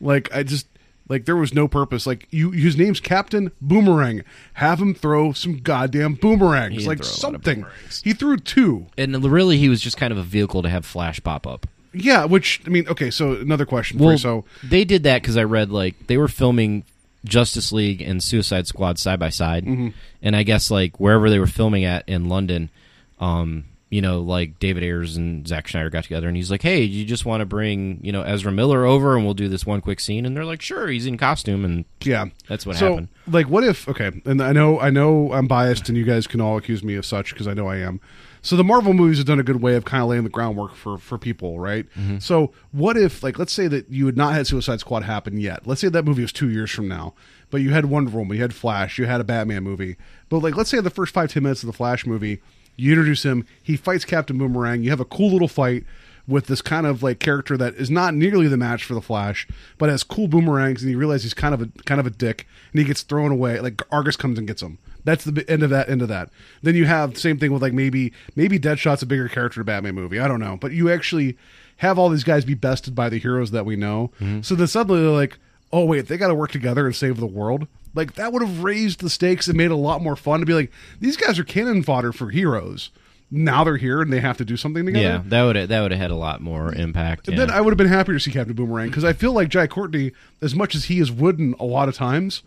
Like 0.00 0.32
I 0.32 0.44
just 0.44 0.68
like 1.08 1.24
there 1.24 1.36
was 1.36 1.54
no 1.54 1.66
purpose. 1.66 2.06
Like 2.06 2.28
you, 2.30 2.50
his 2.52 2.76
name's 2.76 3.00
Captain 3.00 3.50
Boomerang. 3.60 4.22
Have 4.54 4.80
him 4.80 4.94
throw 4.94 5.32
some 5.32 5.58
goddamn 5.58 6.14
boomerangs, 6.14 6.86
like 6.86 6.98
throw 6.98 7.06
a 7.06 7.08
lot 7.08 7.14
of 7.14 7.20
something. 7.20 7.60
boomerangs. 7.62 8.02
He 8.02 8.12
threw 8.12 8.36
two. 8.36 8.86
And 8.96 9.24
really, 9.24 9.58
he 9.58 9.68
was 9.68 9.80
just 9.80 9.96
kind 9.96 10.12
of 10.12 10.18
a 10.18 10.22
vehicle 10.22 10.62
to 10.62 10.68
have 10.68 10.84
Flash 10.84 11.22
pop 11.22 11.46
up. 11.46 11.66
Yeah, 11.96 12.24
which 12.24 12.60
I 12.66 12.68
mean, 12.70 12.86
okay. 12.88 13.10
So 13.10 13.32
another 13.32 13.66
question 13.66 13.98
for 13.98 14.12
you. 14.12 14.18
So 14.18 14.44
they 14.62 14.84
did 14.84 15.02
that 15.04 15.22
because 15.22 15.36
I 15.36 15.44
read 15.44 15.70
like 15.70 16.06
they 16.06 16.16
were 16.16 16.28
filming 16.28 16.84
Justice 17.24 17.72
League 17.72 18.00
and 18.02 18.22
Suicide 18.22 18.66
Squad 18.66 18.98
side 18.98 19.18
by 19.18 19.30
side, 19.30 19.64
Mm-hmm. 19.64 19.88
and 20.22 20.36
I 20.36 20.42
guess 20.42 20.70
like 20.70 21.00
wherever 21.00 21.28
they 21.30 21.38
were 21.38 21.46
filming 21.46 21.84
at 21.84 22.08
in 22.08 22.28
London, 22.28 22.70
um, 23.18 23.64
you 23.90 24.02
know, 24.02 24.20
like 24.20 24.58
David 24.58 24.82
Ayers 24.82 25.16
and 25.16 25.46
Zack 25.46 25.68
Snyder 25.68 25.90
got 25.90 26.02
together, 26.04 26.26
and 26.28 26.36
he's 26.36 26.50
like, 26.50 26.62
"Hey, 26.62 26.82
you 26.82 27.04
just 27.04 27.24
want 27.24 27.40
to 27.40 27.46
bring 27.46 27.98
you 28.02 28.12
know 28.12 28.22
Ezra 28.22 28.50
Miller 28.52 28.84
over, 28.84 29.16
and 29.16 29.24
we'll 29.24 29.34
do 29.34 29.48
this 29.48 29.64
one 29.64 29.80
quick 29.80 30.00
scene?" 30.00 30.26
And 30.26 30.36
they're 30.36 30.44
like, 30.44 30.60
"Sure." 30.60 30.88
He's 30.88 31.06
in 31.06 31.16
costume, 31.16 31.64
and 31.64 31.84
yeah, 32.02 32.26
That's 32.48 32.66
what 32.66 32.76
so, 32.76 32.90
happened. 32.90 33.08
Like, 33.28 33.48
what 33.48 33.64
if? 33.64 33.88
Okay, 33.88 34.10
and 34.24 34.42
I 34.42 34.52
know, 34.52 34.78
I 34.80 34.90
know, 34.90 35.32
I'm 35.32 35.46
biased, 35.46 35.88
and 35.88 35.96
you 35.96 36.04
guys 36.04 36.26
can 36.26 36.40
all 36.40 36.56
accuse 36.56 36.82
me 36.84 36.94
of 36.96 37.06
such 37.06 37.32
because 37.32 37.46
I 37.48 37.54
know 37.54 37.68
I 37.68 37.76
am. 37.78 38.00
So 38.46 38.54
the 38.54 38.62
Marvel 38.62 38.94
movies 38.94 39.18
have 39.18 39.26
done 39.26 39.40
a 39.40 39.42
good 39.42 39.60
way 39.60 39.74
of 39.74 39.84
kind 39.84 40.04
of 40.04 40.08
laying 40.08 40.22
the 40.22 40.30
groundwork 40.30 40.76
for 40.76 40.98
for 40.98 41.18
people, 41.18 41.58
right? 41.58 41.84
Mm-hmm. 41.98 42.18
So 42.18 42.52
what 42.70 42.96
if, 42.96 43.24
like, 43.24 43.40
let's 43.40 43.52
say 43.52 43.66
that 43.66 43.90
you 43.90 44.06
had 44.06 44.16
not 44.16 44.34
had 44.34 44.46
Suicide 44.46 44.78
Squad 44.78 45.02
happen 45.02 45.36
yet. 45.36 45.66
Let's 45.66 45.80
say 45.80 45.88
that 45.88 46.04
movie 46.04 46.22
was 46.22 46.32
two 46.32 46.48
years 46.48 46.70
from 46.70 46.86
now, 46.86 47.14
but 47.50 47.60
you 47.60 47.70
had 47.70 47.86
Wonder 47.86 48.12
Woman, 48.12 48.36
you 48.36 48.42
had 48.42 48.54
Flash, 48.54 48.98
you 48.98 49.06
had 49.06 49.20
a 49.20 49.24
Batman 49.24 49.64
movie. 49.64 49.96
But 50.28 50.44
like, 50.44 50.54
let's 50.56 50.70
say 50.70 50.78
the 50.80 50.90
first 50.90 51.12
five 51.12 51.32
ten 51.32 51.42
minutes 51.42 51.64
of 51.64 51.66
the 51.66 51.72
Flash 51.72 52.06
movie, 52.06 52.40
you 52.76 52.92
introduce 52.92 53.24
him, 53.24 53.44
he 53.60 53.76
fights 53.76 54.04
Captain 54.04 54.38
Boomerang, 54.38 54.84
you 54.84 54.90
have 54.90 55.00
a 55.00 55.04
cool 55.04 55.32
little 55.32 55.48
fight 55.48 55.82
with 56.28 56.46
this 56.46 56.62
kind 56.62 56.86
of 56.86 57.02
like 57.02 57.18
character 57.18 57.56
that 57.56 57.74
is 57.74 57.90
not 57.90 58.14
nearly 58.14 58.48
the 58.48 58.56
match 58.56 58.84
for 58.84 58.94
the 58.94 59.00
Flash, 59.00 59.46
but 59.78 59.88
has 59.88 60.02
cool 60.02 60.28
boomerangs, 60.28 60.82
and 60.82 60.90
you 60.90 60.98
realize 60.98 61.22
he's 61.22 61.34
kind 61.34 61.54
of 61.54 61.62
a 61.62 61.66
kind 61.84 62.00
of 62.00 62.06
a 62.06 62.10
dick, 62.10 62.46
and 62.72 62.80
he 62.80 62.84
gets 62.84 63.02
thrown 63.02 63.30
away. 63.30 63.60
Like 63.60 63.82
Argus 63.92 64.16
comes 64.16 64.38
and 64.38 64.46
gets 64.46 64.62
him. 64.62 64.78
That's 65.04 65.24
the 65.24 65.48
end 65.48 65.62
of 65.62 65.70
that. 65.70 65.88
End 65.88 66.02
of 66.02 66.08
that. 66.08 66.30
Then 66.62 66.74
you 66.74 66.86
have 66.86 67.14
the 67.14 67.20
same 67.20 67.38
thing 67.38 67.52
with 67.52 67.62
like 67.62 67.72
maybe 67.72 68.12
maybe 68.34 68.58
Deadshot's 68.58 69.02
a 69.02 69.06
bigger 69.06 69.28
character 69.28 69.60
in 69.60 69.62
a 69.62 69.64
Batman 69.64 69.94
movie. 69.94 70.18
I 70.18 70.28
don't 70.28 70.40
know, 70.40 70.56
but 70.60 70.72
you 70.72 70.90
actually 70.90 71.36
have 71.78 71.98
all 71.98 72.08
these 72.08 72.24
guys 72.24 72.44
be 72.44 72.54
bested 72.54 72.94
by 72.94 73.08
the 73.08 73.18
heroes 73.18 73.50
that 73.52 73.66
we 73.66 73.76
know. 73.76 74.10
Mm-hmm. 74.20 74.40
So 74.40 74.54
then 74.54 74.66
suddenly 74.66 75.02
they're 75.02 75.10
like, 75.10 75.38
oh 75.72 75.84
wait, 75.84 76.08
they 76.08 76.16
got 76.16 76.28
to 76.28 76.34
work 76.34 76.50
together 76.50 76.86
and 76.86 76.96
save 76.96 77.18
the 77.18 77.26
world. 77.26 77.68
Like 77.94 78.14
that 78.14 78.32
would 78.32 78.42
have 78.42 78.64
raised 78.64 79.00
the 79.00 79.10
stakes 79.10 79.46
and 79.46 79.56
made 79.56 79.66
it 79.66 79.72
a 79.72 79.76
lot 79.76 80.02
more 80.02 80.16
fun 80.16 80.40
to 80.40 80.46
be 80.46 80.54
like, 80.54 80.72
these 81.00 81.16
guys 81.16 81.38
are 81.38 81.44
cannon 81.44 81.82
fodder 81.82 82.12
for 82.12 82.30
heroes. 82.30 82.90
Now 83.30 83.64
they're 83.64 83.76
here 83.76 84.00
and 84.02 84.12
they 84.12 84.20
have 84.20 84.36
to 84.38 84.44
do 84.44 84.56
something 84.56 84.86
together. 84.86 85.04
yeah, 85.04 85.22
that 85.26 85.42
would 85.42 85.68
that 85.68 85.80
would 85.82 85.90
have 85.90 86.00
had 86.00 86.10
a 86.12 86.16
lot 86.16 86.40
more 86.40 86.72
impact. 86.72 87.28
Yeah. 87.28 87.36
Then 87.36 87.50
I 87.50 87.60
would 87.60 87.70
have 87.72 87.78
been 87.78 87.88
happier 87.88 88.14
to 88.14 88.20
see 88.20 88.30
Captain 88.30 88.54
Boomerang 88.54 88.88
because 88.88 89.04
I 89.04 89.12
feel 89.12 89.32
like 89.32 89.48
Jai 89.48 89.66
Courtney, 89.66 90.12
as 90.40 90.54
much 90.54 90.74
as 90.76 90.84
he 90.84 91.00
is 91.00 91.10
wooden 91.10 91.54
a 91.58 91.64
lot 91.64 91.88
of 91.88 91.96
times, 91.96 92.42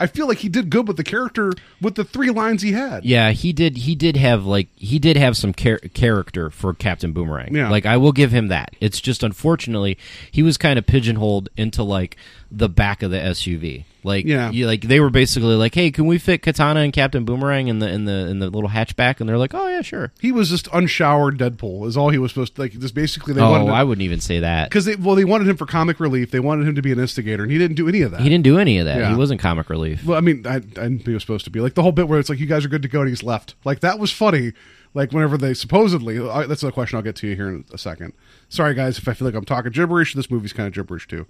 I 0.00 0.06
feel 0.08 0.26
like 0.28 0.38
he 0.38 0.48
did 0.48 0.70
good 0.70 0.86
with 0.88 0.96
the 0.96 1.04
character 1.04 1.52
with 1.80 1.94
the 1.96 2.04
three 2.04 2.30
lines 2.30 2.62
he 2.62 2.72
had. 2.72 3.04
Yeah, 3.04 3.30
he 3.30 3.52
did. 3.52 3.78
He 3.78 3.94
did 3.94 4.16
have 4.16 4.44
like 4.44 4.68
he 4.76 4.98
did 4.98 5.16
have 5.16 5.36
some 5.36 5.52
char- 5.54 5.78
character 5.94 6.50
for 6.50 6.74
Captain 6.74 7.12
Boomerang. 7.12 7.54
Yeah. 7.54 7.70
like 7.70 7.86
I 7.86 7.96
will 7.96 8.12
give 8.12 8.32
him 8.32 8.48
that. 8.48 8.74
It's 8.80 9.00
just 9.00 9.22
unfortunately 9.22 9.98
he 10.32 10.42
was 10.42 10.56
kind 10.58 10.78
of 10.80 10.86
pigeonholed 10.86 11.48
into 11.56 11.82
like 11.84 12.16
the 12.50 12.68
back 12.68 13.02
of 13.04 13.10
the 13.12 13.18
SUV. 13.18 13.84
Like 14.04 14.24
Yeah. 14.26 14.50
you, 14.50 14.66
like 14.66 14.82
they 14.82 15.00
were 15.00 15.10
basically 15.10 15.54
like, 15.56 15.74
hey, 15.74 15.90
can 15.90 16.06
we 16.06 16.18
fit 16.18 16.42
Katana 16.42 16.80
and 16.80 16.92
Captain 16.92 17.24
Boomerang 17.24 17.68
in 17.68 17.78
the 17.80 17.88
in 17.88 18.04
the 18.04 18.28
in 18.28 18.38
the 18.38 18.48
little 18.50 18.70
hatchback? 18.70 19.20
And 19.20 19.28
they're 19.28 19.38
like, 19.38 19.54
oh 19.54 19.66
yeah, 19.68 19.82
sure. 19.82 20.12
He 20.20 20.30
was 20.32 20.50
just 20.50 20.68
unshowered 20.72 21.38
Deadpool 21.38 21.86
is 21.86 21.96
all 21.96 22.10
he 22.10 22.18
was 22.18 22.30
supposed 22.30 22.54
to 22.56 22.60
like. 22.62 22.72
Just 22.78 22.94
basically 22.94 23.34
they 23.34 23.40
oh, 23.40 23.66
I 23.68 23.82
wouldn't 23.84 24.04
even 24.04 24.20
say 24.20 24.40
that. 24.40 24.68
because 24.68 24.84
they 24.84 24.96
well 24.96 25.14
they 25.16 25.24
wanted 25.24 25.48
him 25.48 25.56
for 25.56 25.66
comic 25.66 26.00
relief. 26.00 26.30
They 26.30 26.40
wanted 26.40 26.68
him 26.68 26.74
to 26.76 26.82
be 26.82 26.92
an 26.92 26.98
instigator, 26.98 27.42
and 27.42 27.50
he 27.50 27.58
didn't 27.58 27.76
do 27.76 27.88
any 27.88 28.02
of 28.02 28.12
that. 28.12 28.20
He 28.20 28.28
didn't 28.28 28.44
do 28.44 28.58
any 28.58 28.78
of 28.78 28.86
that. 28.86 28.98
Yeah. 28.98 29.10
He 29.10 29.16
wasn't 29.16 29.40
comic 29.40 29.68
relief. 29.70 30.04
Well, 30.04 30.16
I 30.16 30.20
mean, 30.20 30.46
I, 30.46 30.62
I 30.80 30.88
he 30.88 31.12
was 31.12 31.22
supposed 31.22 31.44
to 31.46 31.50
be 31.50 31.60
like 31.60 31.74
the 31.74 31.82
whole 31.82 31.92
bit 31.92 32.08
where 32.08 32.18
it's 32.18 32.28
like 32.28 32.38
you 32.38 32.46
guys 32.46 32.64
are 32.64 32.68
good 32.68 32.82
to 32.82 32.88
go 32.88 33.00
and 33.00 33.08
he's 33.08 33.22
left. 33.22 33.54
Like 33.64 33.80
that 33.80 33.98
was 33.98 34.12
funny. 34.12 34.52
Like 34.94 35.12
whenever 35.12 35.36
they 35.36 35.54
supposedly, 35.54 36.18
I, 36.18 36.46
that's 36.46 36.62
a 36.62 36.72
question 36.72 36.96
I'll 36.96 37.02
get 37.02 37.16
to 37.16 37.26
you 37.26 37.36
here 37.36 37.48
in 37.48 37.64
a 37.72 37.78
second. 37.78 38.14
Sorry 38.48 38.74
guys 38.74 38.98
if 38.98 39.06
I 39.06 39.14
feel 39.14 39.26
like 39.26 39.34
I'm 39.34 39.44
talking 39.44 39.72
gibberish. 39.72 40.14
This 40.14 40.30
movie's 40.30 40.52
kind 40.52 40.66
of 40.66 40.74
gibberish 40.74 41.06
too. 41.06 41.26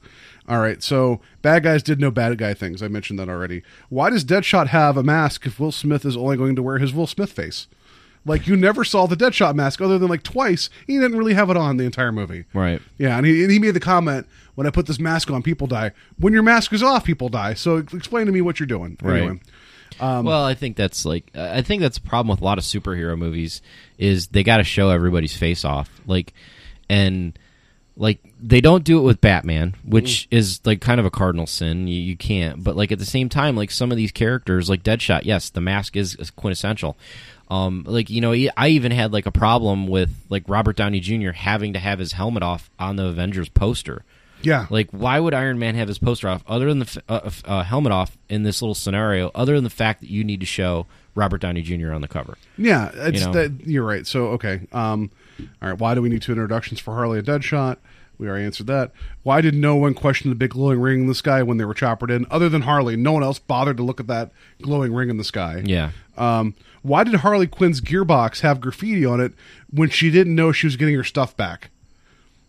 All 0.49 0.61
right, 0.61 0.83
so 0.83 1.21
bad 1.43 1.65
guys 1.65 1.83
did 1.83 2.01
no 2.01 2.11
bad 2.11 2.37
guy 2.39 2.55
things. 2.55 2.83
I 2.83 2.89
mentioned 2.89 3.19
that 3.19 3.29
already. 3.29 3.63
Why 3.89 4.11
does 4.11 4.25
Deadshot 4.25 4.69
have 4.69 4.97
a 4.97 5.03
mask 5.03 5.47
if 5.47 5.59
Will 5.59 5.73
Smith 5.73 6.05
is 6.05 6.17
only 6.17 6.37
going 6.37 6.57
to 6.57 6.63
wear 6.63 6.79
his 6.79 6.93
Will 6.95 7.07
Smith 7.07 7.33
face? 7.33 7.67
Like 8.25 8.47
you 8.47 8.57
never 8.57 8.85
saw 8.85 9.07
the 9.07 9.17
Deadshot 9.17 9.55
mask 9.55 9.81
other 9.81 9.99
than 9.99 10.09
like 10.09 10.23
twice. 10.23 10.69
He 10.87 10.99
didn't 10.99 11.17
really 11.17 11.35
have 11.35 11.51
it 11.51 11.57
on 11.57 11.77
the 11.77 11.85
entire 11.85 12.13
movie. 12.13 12.45
Right. 12.53 12.81
Yeah, 12.99 13.17
and 13.17 13.27
he, 13.27 13.43
and 13.43 13.51
he 13.51 13.59
made 13.59 13.73
the 13.73 13.81
comment 13.81 14.27
when 14.55 14.67
I 14.67 14.71
put 14.71 14.87
this 14.87 14.99
mask 14.99 15.31
on, 15.31 15.43
people 15.43 15.67
die. 15.67 15.93
When 16.19 16.33
your 16.33 16.43
mask 16.43 16.73
is 16.73 16.83
off, 16.83 17.05
people 17.05 17.29
die. 17.29 17.55
So 17.55 17.77
explain 17.77 18.27
to 18.27 18.33
me 18.33 18.41
what 18.41 18.59
you're 18.59 18.67
doing. 18.67 18.99
Right. 19.01 19.19
Anyway. 19.19 19.41
Um, 20.01 20.25
well, 20.25 20.45
I 20.45 20.55
think 20.55 20.77
that's 20.77 21.05
like 21.05 21.31
I 21.35 21.63
think 21.63 21.83
that's 21.83 21.99
a 21.99 22.03
problem 22.03 22.29
with 22.29 22.41
a 22.41 22.45
lot 22.45 22.59
of 22.59 22.65
superhero 22.65 23.19
movies 23.19 23.63
is 23.99 24.29
they 24.29 24.43
got 24.43 24.59
to 24.59 24.65
show 24.65 24.91
everybody's 24.91 25.37
face 25.37 25.65
off, 25.65 25.91
like, 26.07 26.33
and 26.89 27.39
like 27.97 28.21
they 28.41 28.61
don't 28.61 28.85
do 28.85 29.01
it 29.01 29.03
with 29.03 29.21
Batman, 29.21 29.75
which 29.85 30.29
is 30.31 30.61
like 30.65 30.81
kind 30.81 31.01
of 31.01 31.07
a 31.07 31.11
cardinal 31.11 31.47
sin. 31.47 31.89
You, 31.89 32.01
you 32.01 32.17
can't, 32.17 32.63
but 32.63 32.77
like 32.77 32.93
at 32.93 33.01
the 33.01 33.05
same 33.05 33.29
time, 33.29 33.57
like 33.57 33.73
some 33.73 33.91
of 33.91 33.97
these 33.97 34.13
characters, 34.13 34.71
like 34.71 34.85
Deadshot, 34.85 35.23
yes, 35.25 35.51
the 35.51 35.61
mask 35.61 35.97
is, 35.97 36.15
is 36.15 36.31
quintessential. 36.31 36.97
Um, 37.51 37.85
like 37.87 38.09
you 38.09 38.21
know, 38.21 38.33
I 38.57 38.69
even 38.69 38.93
had 38.93 39.13
like 39.13 39.27
a 39.27 39.33
problem 39.33 39.89
with 39.89 40.11
like 40.29 40.45
Robert 40.47 40.77
Downey 40.77 41.01
Jr. 41.01 41.31
having 41.31 41.73
to 41.73 41.79
have 41.79 41.99
his 41.99 42.13
helmet 42.13 42.43
off 42.43 42.71
on 42.79 42.97
the 42.97 43.07
Avengers 43.07 43.49
poster. 43.49 44.05
Yeah. 44.43 44.67
Like, 44.71 44.89
why 44.91 45.19
would 45.21 45.35
Iron 45.35 45.59
Man 45.59 45.75
have 45.75 45.89
his 45.89 45.99
poster 45.99 46.29
off, 46.29 46.43
other 46.47 46.69
than 46.69 46.79
the 46.79 46.85
f- 46.87 46.99
uh, 47.09 47.31
uh, 47.45 47.63
helmet 47.65 47.93
off 47.93 48.17
in 48.29 48.43
this 48.45 48.63
little 48.63 48.75
scenario, 48.75 49.31
other 49.35 49.55
than 49.55 49.65
the 49.65 49.71
fact 49.71 50.01
that 50.01 50.11
you 50.11 50.23
need 50.25 50.41
to 50.41 50.47
show 50.47 50.87
Robert 51.15 51.41
Downey 51.41 51.63
Jr. 51.63 51.93
on 51.93 52.01
the 52.01 52.09
cover? 52.09 52.37
Yeah, 52.57 52.91
it's 52.95 53.21
You 53.21 53.27
know? 53.27 53.33
that 53.33 53.67
you're 53.67 53.85
right. 53.85 54.07
So 54.07 54.27
okay, 54.29 54.61
um, 54.73 55.11
all 55.63 55.69
right. 55.71 55.79
Why 55.79 55.95
do 55.95 56.03
we 56.03 56.09
need 56.09 56.23
two 56.23 56.33
introductions 56.33 56.79
for 56.81 56.95
Harley 56.95 57.19
and 57.19 57.27
Deadshot? 57.27 57.77
We 58.19 58.29
already 58.29 58.47
answered 58.47 58.67
that. 58.67 58.91
Why 59.23 59.41
did 59.41 59.55
no 59.55 59.77
one 59.77 59.95
question 59.95 60.29
the 60.31 60.35
big 60.35 60.51
glowing 60.51 60.81
ring 60.81 61.03
in 61.03 61.07
the 61.07 61.15
sky 61.15 61.43
when 61.45 61.57
they 61.59 61.65
were 61.65 61.75
choppered 61.75 62.11
in? 62.11 62.27
Other 62.33 62.49
than 62.49 62.63
Harley, 62.63 62.97
no 62.97 63.13
one 63.13 63.23
else 63.23 63.39
bothered 63.39 63.77
to 63.77 63.85
look 63.85 64.01
at 64.01 64.09
that 64.09 64.33
glowing 64.61 64.93
ring 64.93 65.09
in 65.09 65.19
the 65.19 65.25
sky. 65.25 65.63
Yeah. 65.65 65.91
Um, 66.17 66.55
why 66.83 67.05
did 67.05 67.15
Harley 67.17 67.47
Quinn's 67.47 67.81
gearbox 67.81 68.41
have 68.41 68.61
graffiti 68.61 69.05
on 69.05 69.21
it 69.21 69.35
when 69.71 69.89
she 69.89 70.11
didn't 70.11 70.35
know 70.35 70.51
she 70.51 70.67
was 70.67 70.75
getting 70.77 70.97
her 70.97 71.05
stuff 71.05 71.37
back? 71.37 71.71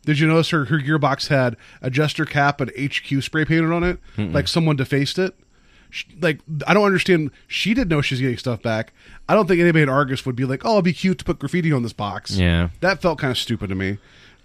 Did 0.05 0.19
you 0.19 0.27
notice 0.27 0.49
her 0.49 0.65
her 0.65 0.79
gearbox 0.79 1.27
had 1.27 1.55
a 1.81 1.89
jester 1.89 2.25
cap 2.25 2.61
and 2.61 2.71
HQ 2.79 3.21
spray 3.23 3.45
painted 3.45 3.71
on 3.71 3.83
it, 3.83 3.99
like 4.17 4.47
someone 4.47 4.75
defaced 4.75 5.19
it? 5.19 5.35
Sh- 5.91 6.05
Like 6.21 6.39
I 6.67 6.73
don't 6.73 6.85
understand. 6.85 7.31
She 7.47 7.73
didn't 7.73 7.89
know 7.89 8.01
she's 8.01 8.19
getting 8.21 8.37
stuff 8.37 8.61
back. 8.61 8.93
I 9.27 9.33
don't 9.35 9.47
think 9.47 9.59
anybody 9.59 9.83
at 9.83 9.89
Argus 9.89 10.25
would 10.25 10.35
be 10.35 10.45
like, 10.45 10.61
"Oh, 10.65 10.73
it'd 10.73 10.85
be 10.85 10.93
cute 10.93 11.17
to 11.19 11.25
put 11.25 11.39
graffiti 11.39 11.71
on 11.71 11.83
this 11.83 11.93
box." 11.93 12.37
Yeah. 12.37 12.69
that 12.81 13.01
felt 13.01 13.19
kind 13.19 13.31
of 13.31 13.37
stupid 13.37 13.69
to 13.69 13.75
me. 13.75 13.97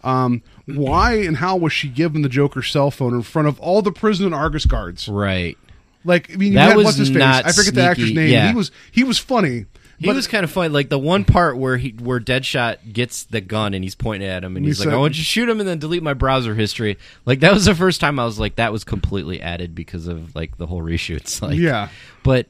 Um, 0.02 0.42
why 0.66 1.14
and 1.14 1.36
how 1.38 1.56
was 1.56 1.72
she 1.72 1.88
given 1.88 2.20
the 2.22 2.28
Joker's 2.28 2.70
cell 2.70 2.90
phone 2.90 3.14
in 3.14 3.22
front 3.22 3.48
of 3.48 3.58
all 3.60 3.80
the 3.80 3.92
prison 3.92 4.26
and 4.26 4.34
Argus 4.34 4.66
guards? 4.66 5.08
Right. 5.08 5.56
Like, 6.04 6.30
I 6.30 6.36
mean, 6.36 6.52
you 6.52 6.58
That 6.58 6.68
had 6.68 6.76
was 6.76 6.84
what's 6.84 6.96
his 6.98 7.08
face? 7.08 7.22
I 7.22 7.52
forget 7.52 7.74
the 7.74 7.82
actor's 7.84 8.12
name. 8.12 8.28
yeah. 8.30 8.48
He 8.50 8.54
was 8.54 8.70
he 8.92 9.04
was 9.04 9.18
funny. 9.18 9.64
He 9.98 10.06
but- 10.06 10.16
was 10.16 10.26
kind 10.26 10.44
of 10.44 10.50
funny. 10.50 10.68
Like 10.70 10.88
the 10.88 10.98
one 10.98 11.24
part 11.24 11.56
where 11.56 11.76
he 11.76 11.90
where 11.90 12.20
Deadshot 12.20 12.92
gets 12.92 13.24
the 13.24 13.40
gun 13.40 13.74
and 13.74 13.84
he's 13.84 13.94
pointing 13.94 14.28
at 14.28 14.42
him 14.44 14.56
and 14.56 14.64
He 14.64 14.70
he's 14.70 14.80
like, 14.80 14.86
said- 14.86 14.94
"I 14.94 14.98
want 14.98 15.14
you 15.14 15.22
to 15.22 15.26
shoot 15.26 15.48
him 15.48 15.60
and 15.60 15.68
then 15.68 15.78
delete 15.78 16.02
my 16.02 16.14
browser 16.14 16.54
history." 16.54 16.98
Like 17.26 17.40
that 17.40 17.52
was 17.54 17.64
the 17.64 17.74
first 17.74 18.00
time 18.00 18.18
I 18.18 18.24
was 18.24 18.38
like, 18.38 18.56
that 18.56 18.72
was 18.72 18.84
completely 18.84 19.40
added 19.40 19.74
because 19.74 20.06
of 20.06 20.34
like 20.34 20.56
the 20.58 20.66
whole 20.66 20.82
reshoots. 20.82 21.40
Like, 21.44 21.58
Yeah. 21.58 21.88
but 22.22 22.46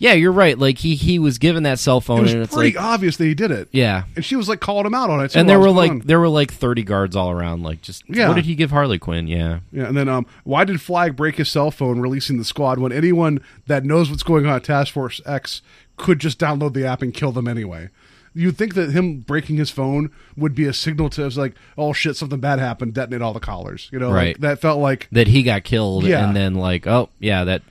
yeah, 0.00 0.12
you're 0.12 0.30
right. 0.30 0.56
Like 0.56 0.78
he 0.78 0.94
he 0.94 1.18
was 1.18 1.38
given 1.38 1.64
that 1.64 1.80
cell 1.80 1.98
It 1.98 2.02
phone 2.02 2.22
was 2.22 2.32
and 2.32 2.42
it's 2.42 2.54
pretty 2.54 2.76
like, 2.76 2.84
obvious 2.84 3.16
that 3.16 3.24
he 3.24 3.34
did 3.34 3.50
it. 3.50 3.68
yeah. 3.72 4.04
and 4.14 4.24
she 4.24 4.36
was 4.36 4.48
like 4.48 4.60
calling 4.60 4.86
him 4.86 4.94
out 4.94 5.10
on 5.10 5.24
it. 5.24 5.34
And 5.34 5.48
there 5.48 5.58
were 5.58 5.70
like 5.70 5.90
on? 5.90 5.98
there 6.04 6.20
were 6.20 6.28
like 6.28 6.52
thirty 6.52 6.84
guards 6.84 7.16
all 7.16 7.30
around. 7.32 7.64
Like, 7.64 7.82
just 7.82 8.04
Yeah. 8.08 8.28
what 8.28 8.34
did 8.34 8.44
he 8.44 8.54
give 8.54 8.70
Harley 8.70 8.98
Quinn? 9.00 9.26
Yeah, 9.26 9.58
yeah, 9.72 9.86
and 9.88 9.96
then 9.96 10.08
um, 10.08 10.24
why 10.44 10.64
did 10.64 10.80
Flag 10.80 11.16
break 11.16 11.34
his 11.36 11.48
cell 11.48 11.72
phone 11.72 11.98
releasing 12.00 12.38
the 12.38 12.44
squad 12.44 12.78
when 12.78 12.92
anyone 12.92 13.40
that 13.66 13.84
knows 13.84 14.08
what's 14.08 14.22
going 14.22 14.46
on 14.46 14.54
at 14.54 14.62
Task 14.64 14.92
Force 14.94 15.20
X 15.26 15.62
could 15.98 16.18
just 16.20 16.38
download 16.38 16.72
the 16.72 16.86
app 16.86 17.02
and 17.02 17.12
kill 17.12 17.32
them 17.32 17.46
anyway? 17.48 17.90
You'd 18.34 18.56
think 18.56 18.74
that 18.74 18.90
him 18.92 19.18
breaking 19.20 19.56
his 19.56 19.70
phone 19.70 20.10
would 20.36 20.54
be 20.54 20.66
a 20.66 20.72
signal 20.72 21.10
to 21.10 21.26
us 21.26 21.36
like, 21.36 21.54
oh 21.76 21.92
shit, 21.92 22.16
something 22.16 22.38
bad 22.40 22.58
happened, 22.60 22.94
detonate 22.94 23.20
all 23.22 23.32
the 23.32 23.40
collars. 23.40 23.88
You 23.92 23.98
know, 23.98 24.08
like, 24.10 24.14
Right. 24.16 24.40
that 24.42 24.60
felt 24.60 24.78
like 24.80 25.08
that 25.12 25.26
he 25.26 25.42
got 25.42 25.64
killed. 25.64 26.04
Yeah. 26.04 26.26
and 26.26 26.36
then 26.36 26.54
like, 26.54 26.86
oh 26.86 27.08
yeah, 27.18 27.42
that 27.44 27.62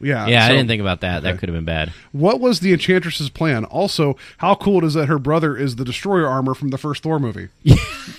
yeah, 0.00 0.26
yeah, 0.26 0.44
I 0.44 0.48
so- 0.48 0.54
didn't 0.54 0.68
think 0.68 0.82
about 0.82 1.00
that. 1.00 1.22
That 1.22 1.38
could 1.38 1.48
have 1.48 1.56
been 1.56 1.64
bad. 1.64 1.90
What 2.12 2.38
was 2.38 2.60
the 2.60 2.72
Enchantress's 2.74 3.30
plan? 3.30 3.64
Also, 3.64 4.16
how 4.38 4.54
cool 4.54 4.78
it 4.82 4.84
is 4.84 4.94
that 4.94 5.06
her 5.06 5.18
brother 5.18 5.56
is 5.56 5.76
the 5.76 5.84
Destroyer 5.84 6.28
armor 6.28 6.52
from 6.54 6.68
the 6.68 6.78
first 6.78 7.02
Thor 7.02 7.18
movie? 7.18 7.48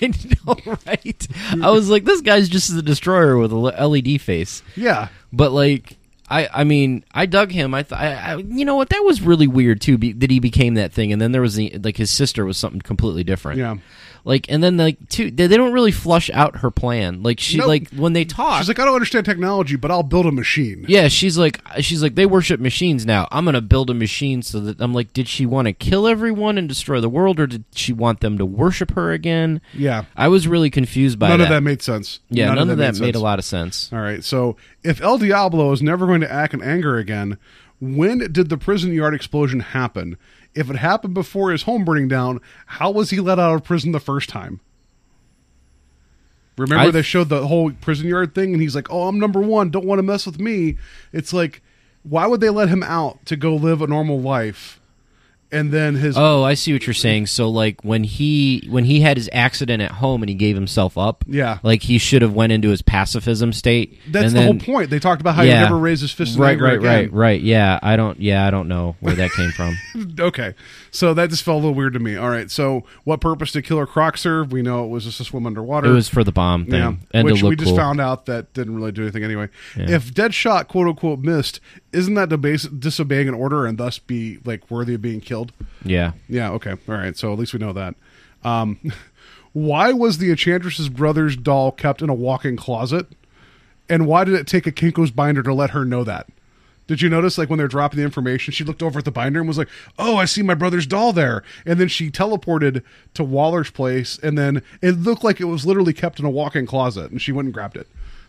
I 0.01 0.11
know, 0.47 0.55
right? 0.87 1.27
I 1.61 1.69
was 1.69 1.89
like, 1.89 2.03
this 2.05 2.21
guy's 2.21 2.49
just 2.49 2.73
the 2.73 2.81
destroyer 2.81 3.37
with 3.37 3.51
a 3.51 3.55
l- 3.55 3.89
LED 3.89 4.19
face. 4.19 4.63
Yeah, 4.75 5.09
But 5.31 5.51
like, 5.51 5.95
I 6.29 6.49
I 6.53 6.63
mean, 6.63 7.03
I 7.13 7.25
dug 7.25 7.51
him. 7.51 7.73
I 7.73 7.85
I, 7.91 8.35
you 8.37 8.65
know 8.65 8.75
what? 8.75 8.89
That 8.89 9.03
was 9.03 9.21
really 9.21 9.47
weird 9.47 9.81
too. 9.81 9.97
Be, 9.97 10.11
that 10.13 10.31
he 10.31 10.39
became 10.39 10.73
that 10.75 10.91
thing, 10.91 11.13
and 11.13 11.21
then 11.21 11.31
there 11.31 11.41
was 11.41 11.55
the 11.55 11.77
like 11.83 11.97
his 11.97 12.11
sister 12.11 12.45
was 12.45 12.57
something 12.57 12.81
completely 12.81 13.23
different. 13.23 13.59
Yeah. 13.59 13.75
Like, 14.25 14.49
and 14.49 14.63
then 14.63 14.75
like 14.75 14.97
two, 15.07 15.29
they, 15.29 15.45
they 15.45 15.55
don't 15.55 15.71
really 15.71 15.91
flush 15.91 16.31
out 16.31 16.57
her 16.57 16.71
plan. 16.71 17.21
Like 17.21 17.39
she 17.39 17.61
like 17.61 17.91
when 17.91 18.13
they 18.13 18.25
talk. 18.25 18.57
she's 18.57 18.67
like, 18.67 18.79
I 18.79 18.85
don't 18.85 18.95
understand 18.95 19.23
technology, 19.23 19.75
but 19.75 19.91
I'll 19.91 20.01
build 20.01 20.25
a 20.25 20.31
machine. 20.31 20.83
yeah, 20.87 21.07
she's 21.09 21.37
like, 21.37 21.61
she's 21.79 22.01
like, 22.01 22.15
they 22.15 22.25
worship 22.25 22.59
machines 22.59 23.05
now. 23.05 23.27
I'm 23.31 23.45
gonna 23.45 23.61
build 23.61 23.91
a 23.91 23.93
machine 23.93 24.41
so 24.41 24.59
that 24.61 24.81
I'm 24.81 24.95
like, 24.95 25.13
did 25.13 25.27
she 25.27 25.45
want 25.45 25.67
to 25.67 25.73
kill 25.73 26.07
everyone 26.07 26.57
and 26.57 26.67
destroy 26.67 26.99
the 26.99 27.07
world, 27.09 27.39
or 27.39 27.45
did 27.45 27.65
she 27.75 27.93
want 27.93 28.21
them 28.21 28.39
to 28.39 28.45
worship 28.47 28.91
her 28.95 29.11
again? 29.11 29.61
Yeah. 29.73 30.05
I 30.15 30.27
was 30.27 30.47
really 30.47 30.71
confused 30.71 31.19
by 31.19 31.29
None 31.29 31.37
that. 31.39 31.43
of 31.45 31.49
that 31.51 31.61
made 31.61 31.83
sense. 31.83 32.19
yeah, 32.29 32.51
none, 32.51 32.71
of 32.71 32.77
that, 32.79 32.95
made, 32.95 33.13
sense. 33.13 33.15
a 33.15 33.19
lot 33.19 33.37
of 33.37 33.45
sense. 33.45 33.93
All 33.93 33.99
right, 33.99 34.23
so 34.23 34.57
if 34.83 35.01
El 35.01 35.19
Diablo 35.19 35.71
is 35.71 35.83
never 35.83 36.07
going 36.07 36.21
to 36.21 36.31
act 36.31 36.55
in 36.55 36.63
anger 36.63 36.97
again, 36.97 37.37
when 37.79 38.17
did 38.31 38.49
the 38.49 38.57
prison 38.57 38.91
yard 38.91 39.13
explosion 39.13 39.59
happen? 39.59 40.17
If 40.55 40.69
it 40.69 40.77
happened 40.77 41.13
before 41.13 41.51
his 41.51 41.63
home 41.63 41.83
burning 41.85 42.07
down, 42.07 42.39
how 42.65 42.89
was 42.89 43.09
he 43.09 43.19
let 43.19 43.37
out 43.39 43.55
of 43.55 43.63
prison 43.63 43.91
the 43.91 43.99
first 43.99 44.29
time? 44.29 44.61
Remember 46.57 46.85
I- 46.85 46.91
they 46.91 47.01
showed 47.01 47.27
the 47.29 47.47
whole 47.47 47.71
prison 47.71 48.07
yard 48.07 48.33
thing, 48.33 48.53
and 48.53 48.61
he's 48.61 48.75
like, 48.75 48.87
"Oh, 48.89 49.07
I'm 49.07 49.19
number 49.19 49.41
one. 49.41 49.69
Don't 49.69 49.85
want 49.85 49.99
to 49.99 50.03
mess 50.03 50.25
with 50.25 50.39
me." 50.39 50.77
It's 51.11 51.33
like, 51.33 51.61
why 52.03 52.27
would 52.27 52.39
they 52.39 52.49
let 52.49 52.69
him 52.69 52.83
out 52.83 53.25
to 53.25 53.35
go 53.35 53.55
live 53.55 53.81
a 53.81 53.87
normal 53.87 54.21
life, 54.21 54.79
and 55.55 55.71
then 55.71 55.95
his 55.95 56.17
Oh, 56.17 56.43
I 56.43 56.53
see 56.53 56.73
what 56.73 56.85
you're 56.85 56.93
saying. 56.93 57.27
So 57.27 57.49
like 57.49 57.81
when 57.83 58.03
he 58.03 58.67
when 58.69 58.83
he 58.85 58.99
had 59.01 59.17
his 59.17 59.29
accident 59.33 59.81
at 59.81 59.91
home 59.91 60.21
and 60.21 60.29
he 60.29 60.35
gave 60.35 60.55
himself 60.55 60.97
up, 60.97 61.23
Yeah. 61.27 61.59
like 61.63 61.83
he 61.83 61.97
should 61.97 62.21
have 62.21 62.33
went 62.33 62.51
into 62.51 62.69
his 62.69 62.81
pacifism 62.81 63.53
state. 63.53 63.97
that's 64.09 64.33
the 64.33 64.39
then- 64.39 64.59
whole 64.59 64.73
point. 64.75 64.89
They 64.89 64.99
talked 64.99 65.21
about 65.21 65.35
how 65.35 65.43
he 65.43 65.49
never 65.49 65.77
raised 65.77 66.01
his 66.01 66.11
fist. 66.11 66.35
in 66.35 66.41
Right, 66.41 66.59
right, 66.59 66.75
again. 66.77 66.83
right, 66.85 67.13
right. 67.13 67.41
Yeah, 67.41 67.79
I 67.81 67.95
don't. 67.95 68.19
Yeah, 68.19 68.45
I 68.45 68.51
don't 68.51 68.67
know 68.67 68.95
where 68.99 69.15
that 69.15 69.31
came 69.31 69.51
from. 69.51 69.75
okay, 70.19 70.53
so 70.91 71.13
that 71.13 71.29
just 71.29 71.43
felt 71.43 71.55
a 71.55 71.59
little 71.59 71.73
weird 71.73 71.93
to 71.93 71.99
me. 71.99 72.15
All 72.15 72.29
right, 72.29 72.49
so 72.51 72.83
what 73.03 73.21
purpose 73.21 73.51
did 73.51 73.63
Killer 73.65 73.85
Croc 73.87 74.17
serve? 74.17 74.51
We 74.51 74.61
know 74.61 74.83
it 74.85 74.89
was 74.89 75.05
just 75.05 75.17
to 75.17 75.23
swim 75.23 75.45
underwater. 75.47 75.89
It 75.89 75.93
was 75.93 76.09
for 76.09 76.23
the 76.23 76.31
bomb 76.31 76.65
thing, 76.65 76.73
yeah, 76.81 76.93
and 77.13 77.25
which 77.25 77.39
to 77.39 77.43
look 77.45 77.49
we 77.51 77.55
just 77.55 77.69
cool. 77.69 77.77
found 77.77 78.01
out 78.01 78.25
that 78.25 78.53
didn't 78.53 78.75
really 78.75 78.91
do 78.91 79.03
anything 79.03 79.23
anyway. 79.23 79.49
Yeah. 79.77 79.91
If 79.91 80.13
Deadshot 80.13 80.67
quote 80.67 80.87
unquote 80.87 81.19
missed, 81.19 81.59
isn't 81.93 82.13
that 82.15 82.29
debase, 82.29 82.63
disobeying 82.63 83.27
an 83.27 83.33
order 83.33 83.65
and 83.65 83.77
thus 83.77 83.99
be 83.99 84.39
like 84.45 84.69
worthy 84.69 84.95
of 84.95 85.01
being 85.01 85.21
killed? 85.21 85.44
Yeah, 85.83 86.11
Yeah. 86.29 86.51
Okay. 86.51 86.71
All 86.71 86.95
right. 86.95 87.15
So 87.17 87.31
at 87.33 87.39
least 87.39 87.53
we 87.53 87.59
know 87.59 87.73
that. 87.73 87.95
Um, 88.43 88.79
why 89.53 89.91
was 89.93 90.17
the 90.17 90.29
Enchantress's 90.31 90.89
brother's 90.89 91.35
doll 91.37 91.71
kept 91.71 92.01
in 92.01 92.09
a 92.09 92.13
walk-in 92.13 92.57
closet? 92.57 93.07
And 93.89 94.07
why 94.07 94.23
did 94.23 94.33
it 94.33 94.47
take 94.47 94.65
a 94.67 94.71
Kinko's 94.71 95.11
binder 95.11 95.43
to 95.43 95.53
let 95.53 95.69
her 95.71 95.85
know 95.85 96.03
that? 96.03 96.27
Did 96.87 97.01
you 97.01 97.09
notice, 97.09 97.37
like, 97.37 97.49
when 97.49 97.57
they're 97.57 97.67
dropping 97.67 97.97
the 97.97 98.03
information, 98.03 98.51
she 98.53 98.63
looked 98.63 98.83
over 98.83 98.99
at 98.99 99.05
the 99.05 99.11
binder 99.11 99.39
and 99.39 99.47
was 99.47 99.57
like, 99.57 99.69
"Oh, 99.97 100.17
I 100.17 100.25
see 100.25 100.43
my 100.43 100.53
brother's 100.53 100.85
doll 100.85 101.13
there." 101.13 101.41
And 101.65 101.79
then 101.79 101.87
she 101.87 102.11
teleported 102.11 102.83
to 103.15 103.23
Waller's 103.23 103.71
place, 103.71 104.19
and 104.21 104.37
then 104.37 104.61
it 104.83 104.91
looked 104.99 105.23
like 105.23 105.41
it 105.41 105.45
was 105.45 105.65
literally 105.65 105.93
kept 105.93 106.19
in 106.19 106.25
a 106.25 106.29
walk-in 106.29 106.67
closet, 106.67 107.09
and 107.09 107.19
she 107.19 107.31
went 107.31 107.47
and 107.47 107.53
grabbed 107.53 107.75
it. 107.75 107.87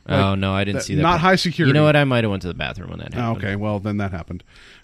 Like, 0.08 0.24
oh 0.24 0.34
no, 0.36 0.54
I 0.54 0.64
didn't 0.64 0.82
see 0.82 0.94
that. 0.94 1.02
Not 1.02 1.08
part. 1.10 1.20
high 1.20 1.36
security. 1.36 1.68
You 1.68 1.74
know 1.74 1.84
what? 1.84 1.96
I 1.96 2.04
might 2.04 2.24
have 2.24 2.30
went 2.30 2.40
to 2.42 2.48
the 2.48 2.54
bathroom 2.54 2.90
when 2.90 2.98
that 3.00 3.14
Oh, 3.14 3.18
happened. 3.20 3.44
okay, 3.44 3.56
well 3.56 3.78
then 3.78 3.98
that 3.98 4.12
happened. 4.12 4.42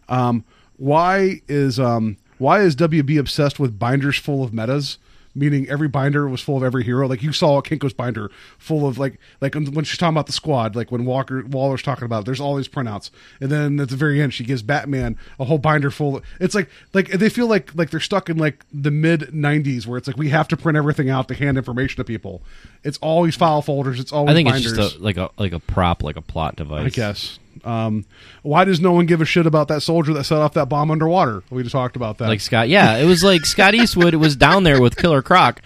Um, 0.08 0.44
why 0.76 1.40
is 1.48 1.80
um, 1.80 2.18
why 2.42 2.60
is 2.60 2.74
WB 2.74 3.20
obsessed 3.20 3.60
with 3.60 3.78
binders 3.78 4.18
full 4.18 4.42
of 4.42 4.52
metas? 4.52 4.98
Meaning 5.34 5.66
every 5.70 5.88
binder 5.88 6.28
was 6.28 6.42
full 6.42 6.58
of 6.58 6.62
every 6.62 6.84
hero. 6.84 7.08
Like 7.08 7.22
you 7.22 7.32
saw 7.32 7.62
Kinko's 7.62 7.94
binder 7.94 8.30
full 8.58 8.86
of 8.86 8.98
like 8.98 9.18
like 9.40 9.54
when 9.54 9.84
she's 9.84 9.96
talking 9.96 10.12
about 10.12 10.26
the 10.26 10.32
squad, 10.32 10.76
like 10.76 10.92
when 10.92 11.06
Walker 11.06 11.42
Waller's 11.46 11.82
talking 11.82 12.04
about 12.04 12.20
it, 12.20 12.26
there's 12.26 12.40
all 12.40 12.56
these 12.56 12.68
printouts, 12.68 13.10
and 13.40 13.50
then 13.50 13.80
at 13.80 13.88
the 13.88 13.96
very 13.96 14.20
end 14.20 14.34
she 14.34 14.44
gives 14.44 14.60
Batman 14.60 15.16
a 15.40 15.46
whole 15.46 15.56
binder 15.56 15.90
full. 15.90 16.16
Of, 16.16 16.24
it's 16.38 16.54
like 16.54 16.68
like 16.92 17.12
they 17.12 17.30
feel 17.30 17.46
like 17.46 17.74
like 17.74 17.88
they're 17.88 17.98
stuck 17.98 18.28
in 18.28 18.36
like 18.36 18.66
the 18.70 18.90
mid 18.90 19.30
'90s 19.30 19.86
where 19.86 19.96
it's 19.96 20.06
like 20.06 20.18
we 20.18 20.28
have 20.28 20.48
to 20.48 20.56
print 20.56 20.76
everything 20.76 21.08
out 21.08 21.28
to 21.28 21.34
hand 21.34 21.56
information 21.56 21.96
to 21.96 22.04
people. 22.04 22.42
It's 22.84 22.98
always 22.98 23.36
file 23.36 23.62
folders. 23.62 24.00
It's 24.00 24.12
always 24.12 24.30
I 24.32 24.34
think 24.34 24.48
binders. 24.48 24.72
it's 24.72 24.76
just 24.80 24.96
a, 24.96 25.02
like 25.02 25.16
a 25.16 25.30
like 25.38 25.52
a 25.52 25.60
prop, 25.60 26.02
like 26.02 26.16
a 26.16 26.22
plot 26.22 26.56
device. 26.56 26.86
I 26.86 26.88
guess. 26.90 27.38
Um, 27.64 28.04
why 28.42 28.64
does 28.64 28.80
no 28.80 28.92
one 28.92 29.06
give 29.06 29.20
a 29.20 29.24
shit 29.24 29.46
about 29.46 29.68
that 29.68 29.82
soldier 29.82 30.12
that 30.14 30.24
set 30.24 30.38
off 30.38 30.54
that 30.54 30.68
bomb 30.68 30.90
underwater? 30.90 31.44
We 31.50 31.62
just 31.62 31.72
talked 31.72 31.94
about 31.96 32.18
that. 32.18 32.28
Like 32.28 32.40
Scott, 32.40 32.68
yeah, 32.68 32.96
it 32.96 33.04
was 33.04 33.22
like 33.22 33.44
Scott 33.46 33.74
Eastwood 33.74 34.14
was 34.16 34.34
down 34.34 34.64
there 34.64 34.80
with 34.80 34.96
Killer 34.96 35.22
Croc, 35.22 35.60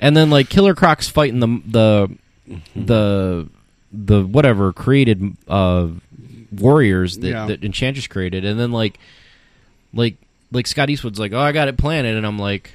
and 0.00 0.16
then 0.16 0.30
like 0.30 0.48
Killer 0.48 0.74
Croc's 0.74 1.08
fighting 1.08 1.40
the 1.40 1.60
the 1.66 2.16
the 2.74 3.48
the 3.92 4.22
whatever 4.24 4.72
created 4.72 5.36
uh 5.48 5.88
warriors 6.52 7.18
that, 7.18 7.28
Yeah. 7.28 7.46
that 7.46 7.64
Enchantress 7.64 8.06
created, 8.06 8.44
and 8.46 8.58
then 8.58 8.72
like 8.72 8.98
like 9.92 10.16
like 10.52 10.66
Scott 10.66 10.88
Eastwood's 10.90 11.18
like, 11.18 11.32
oh, 11.32 11.40
I 11.40 11.52
got 11.52 11.68
it 11.68 11.76
planted, 11.76 12.16
and 12.16 12.26
I'm 12.26 12.38
like, 12.38 12.72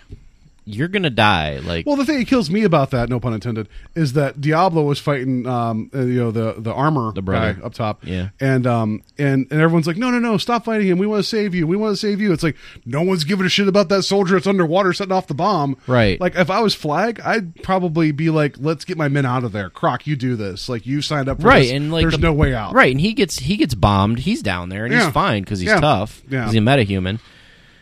you're 0.76 0.88
gonna 0.88 1.10
die, 1.10 1.60
like. 1.60 1.86
well, 1.86 1.96
the 1.96 2.06
thing 2.06 2.20
that 2.20 2.28
kills 2.28 2.50
me 2.50 2.64
about 2.64 2.92
that, 2.92 3.10
no 3.10 3.20
pun 3.20 3.34
intended, 3.34 3.68
is 3.96 4.14
that 4.14 4.42
Diablo 4.42 4.84
was 4.84 5.00
fighting, 5.00 5.46
um, 5.48 5.90
uh, 5.94 6.00
you 6.02 6.20
know, 6.20 6.32
the 6.32 6.56
the 6.58 6.74
armor 6.74 7.12
The 7.14 7.22
guy 7.22 7.56
up 7.64 7.74
top, 7.74 8.06
Yeah. 8.06 8.30
and 8.40 8.66
um, 8.68 9.04
and 9.18 9.48
and 9.52 9.62
everyone's 9.62 9.88
like, 9.88 9.98
no, 9.98 10.10
no, 10.12 10.20
no, 10.20 10.38
stop 10.38 10.66
fighting 10.66 10.88
him. 10.88 10.98
We 10.98 11.08
want 11.08 11.24
to 11.24 11.30
save 11.30 11.54
you. 11.56 11.68
We 11.68 11.76
want 11.76 11.94
to 11.94 11.98
save 11.98 12.20
you. 12.22 12.32
It's 12.34 12.44
like 12.44 12.56
no 12.86 13.02
one's 13.02 13.24
giving 13.24 13.46
a 13.46 13.50
shit 13.50 13.68
about 13.68 13.90
that 13.90 14.04
soldier 14.04 14.36
that's 14.36 14.48
underwater 14.48 14.94
setting 14.94 15.14
off 15.14 15.28
the 15.28 15.34
bomb. 15.34 15.78
Right. 15.88 16.20
Like 16.20 16.36
if 16.36 16.50
I 16.50 16.60
was 16.62 16.74
Flag, 16.76 17.20
I'd 17.24 17.62
probably 17.64 18.12
be 18.12 18.30
like, 18.30 18.56
let's 18.60 18.86
get 18.86 18.98
my 18.98 19.08
men 19.08 19.26
out 19.26 19.44
of 19.44 19.52
there. 19.52 19.70
Croc, 19.70 20.08
you 20.08 20.16
do 20.16 20.36
this. 20.36 20.70
Like 20.70 20.86
you 20.86 21.02
signed 21.02 21.30
up 21.30 21.42
for 21.42 21.48
right 21.48 21.64
this. 21.64 21.72
and 21.72 21.92
like 21.92 22.04
there's 22.04 22.14
the- 22.14 22.20
no 22.20 22.34
way 22.34 22.54
out. 22.54 22.74
right 22.74 22.92
and 22.92 23.00
he 23.02 23.14
gets 23.14 23.40
he 23.40 23.58
gets 23.58 23.74
bombed 23.76 24.20
he's 24.20 24.42
down 24.42 24.70
there 24.70 24.86
and 24.86 24.94
Yeah. 24.94 25.06
he's 25.06 25.14
fine 25.14 25.44
because 25.44 25.60
he's 25.60 25.70
Yeah. 25.70 25.80
tough 25.80 26.22
Yeah. 26.30 26.46
he's 26.46 26.56
a 26.56 26.60
metahuman 26.60 27.20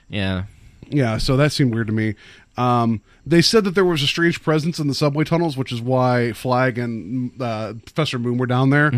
yeah 0.09 0.43
Yeah, 0.89 1.17
so 1.17 1.37
that 1.37 1.51
seemed 1.51 1.73
weird 1.73 1.87
to 1.87 1.93
me. 1.93 2.15
Um, 2.59 3.01
they 3.25 3.41
said 3.41 3.63
that 3.63 3.73
there 3.75 3.85
was 3.85 4.03
a 4.03 4.07
strange 4.07 4.43
presence 4.43 4.79
in 4.79 4.87
the 4.87 4.93
subway 4.93 5.23
tunnels, 5.23 5.55
which 5.55 5.71
is 5.71 5.81
why 5.81 6.33
Flag 6.33 6.77
and 6.77 7.31
uh, 7.41 7.73
Professor 7.85 8.19
Moon 8.19 8.37
were 8.37 8.47
down 8.47 8.69
there. 8.69 8.91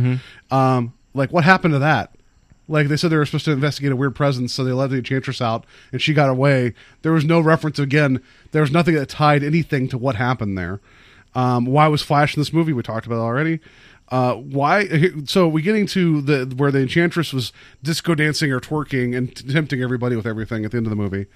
Um, 0.50 0.94
like, 1.14 1.32
what 1.32 1.44
happened 1.44 1.74
to 1.74 1.80
that? 1.80 2.16
Like 2.68 2.88
they 2.88 2.98
said, 2.98 3.12
they 3.12 3.18
were 3.18 3.26
supposed 3.26 3.46
to 3.46 3.52
investigate 3.52 3.92
a 3.92 3.96
weird 3.96 4.16
presence, 4.16 4.54
so 4.54 4.64
they 4.64 4.72
let 4.72 4.90
the 4.90 4.98
Enchantress 4.98 5.42
out, 5.42 5.66
and 5.92 6.02
she 6.02 6.14
got 6.14 6.30
away. 6.30 6.74
There 7.04 7.12
was 7.12 7.26
no 7.26 7.40
reference 7.40 7.78
again. 7.78 8.22
There 8.52 8.62
was 8.62 8.72
nothing 8.72 8.96
that 8.96 9.10
tied 9.10 9.44
anything 9.44 9.88
to 9.90 9.98
what 9.98 10.16
happened 10.16 10.58
there. 10.58 10.80
Um, 11.36 11.66
why 11.66 11.88
was 11.88 12.02
Flash 12.02 12.36
in 12.36 12.42
this 12.42 12.52
movie? 12.54 12.74
We 12.74 12.82
talked 12.82 13.06
about 13.06 13.18
it 13.18 13.26
already. 13.26 13.60
Uh, 14.10 14.36
why? 14.36 14.88
So 15.26 15.48
we're 15.48 15.64
getting 15.64 15.86
to 15.88 16.22
the 16.22 16.54
where 16.56 16.72
the 16.72 16.80
Enchantress 16.80 17.32
was 17.32 17.54
disco 17.84 18.16
dancing 18.16 18.52
or 18.52 18.60
twerking 18.60 19.16
and 19.16 19.36
t- 19.36 19.52
tempting 19.52 19.82
everybody 19.84 20.16
with 20.16 20.26
everything 20.26 20.66
at 20.66 20.72
the 20.72 20.78
end 20.78 20.86
of 20.88 20.90
the 20.90 20.96
movie. 20.96 21.28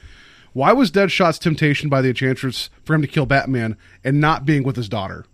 Why 0.56 0.72
was 0.72 0.90
Deadshot's 0.90 1.38
temptation 1.38 1.90
by 1.90 2.02
the 2.02 2.08
Enchantress 2.08 2.70
for 2.86 2.94
him 2.96 3.02
to 3.02 3.10
kill 3.10 3.26
Batman 3.26 3.76
and 4.06 4.22
not 4.22 4.46
being 4.46 4.64
with 4.64 4.78
his 4.78 4.88
daughter? 4.88 5.26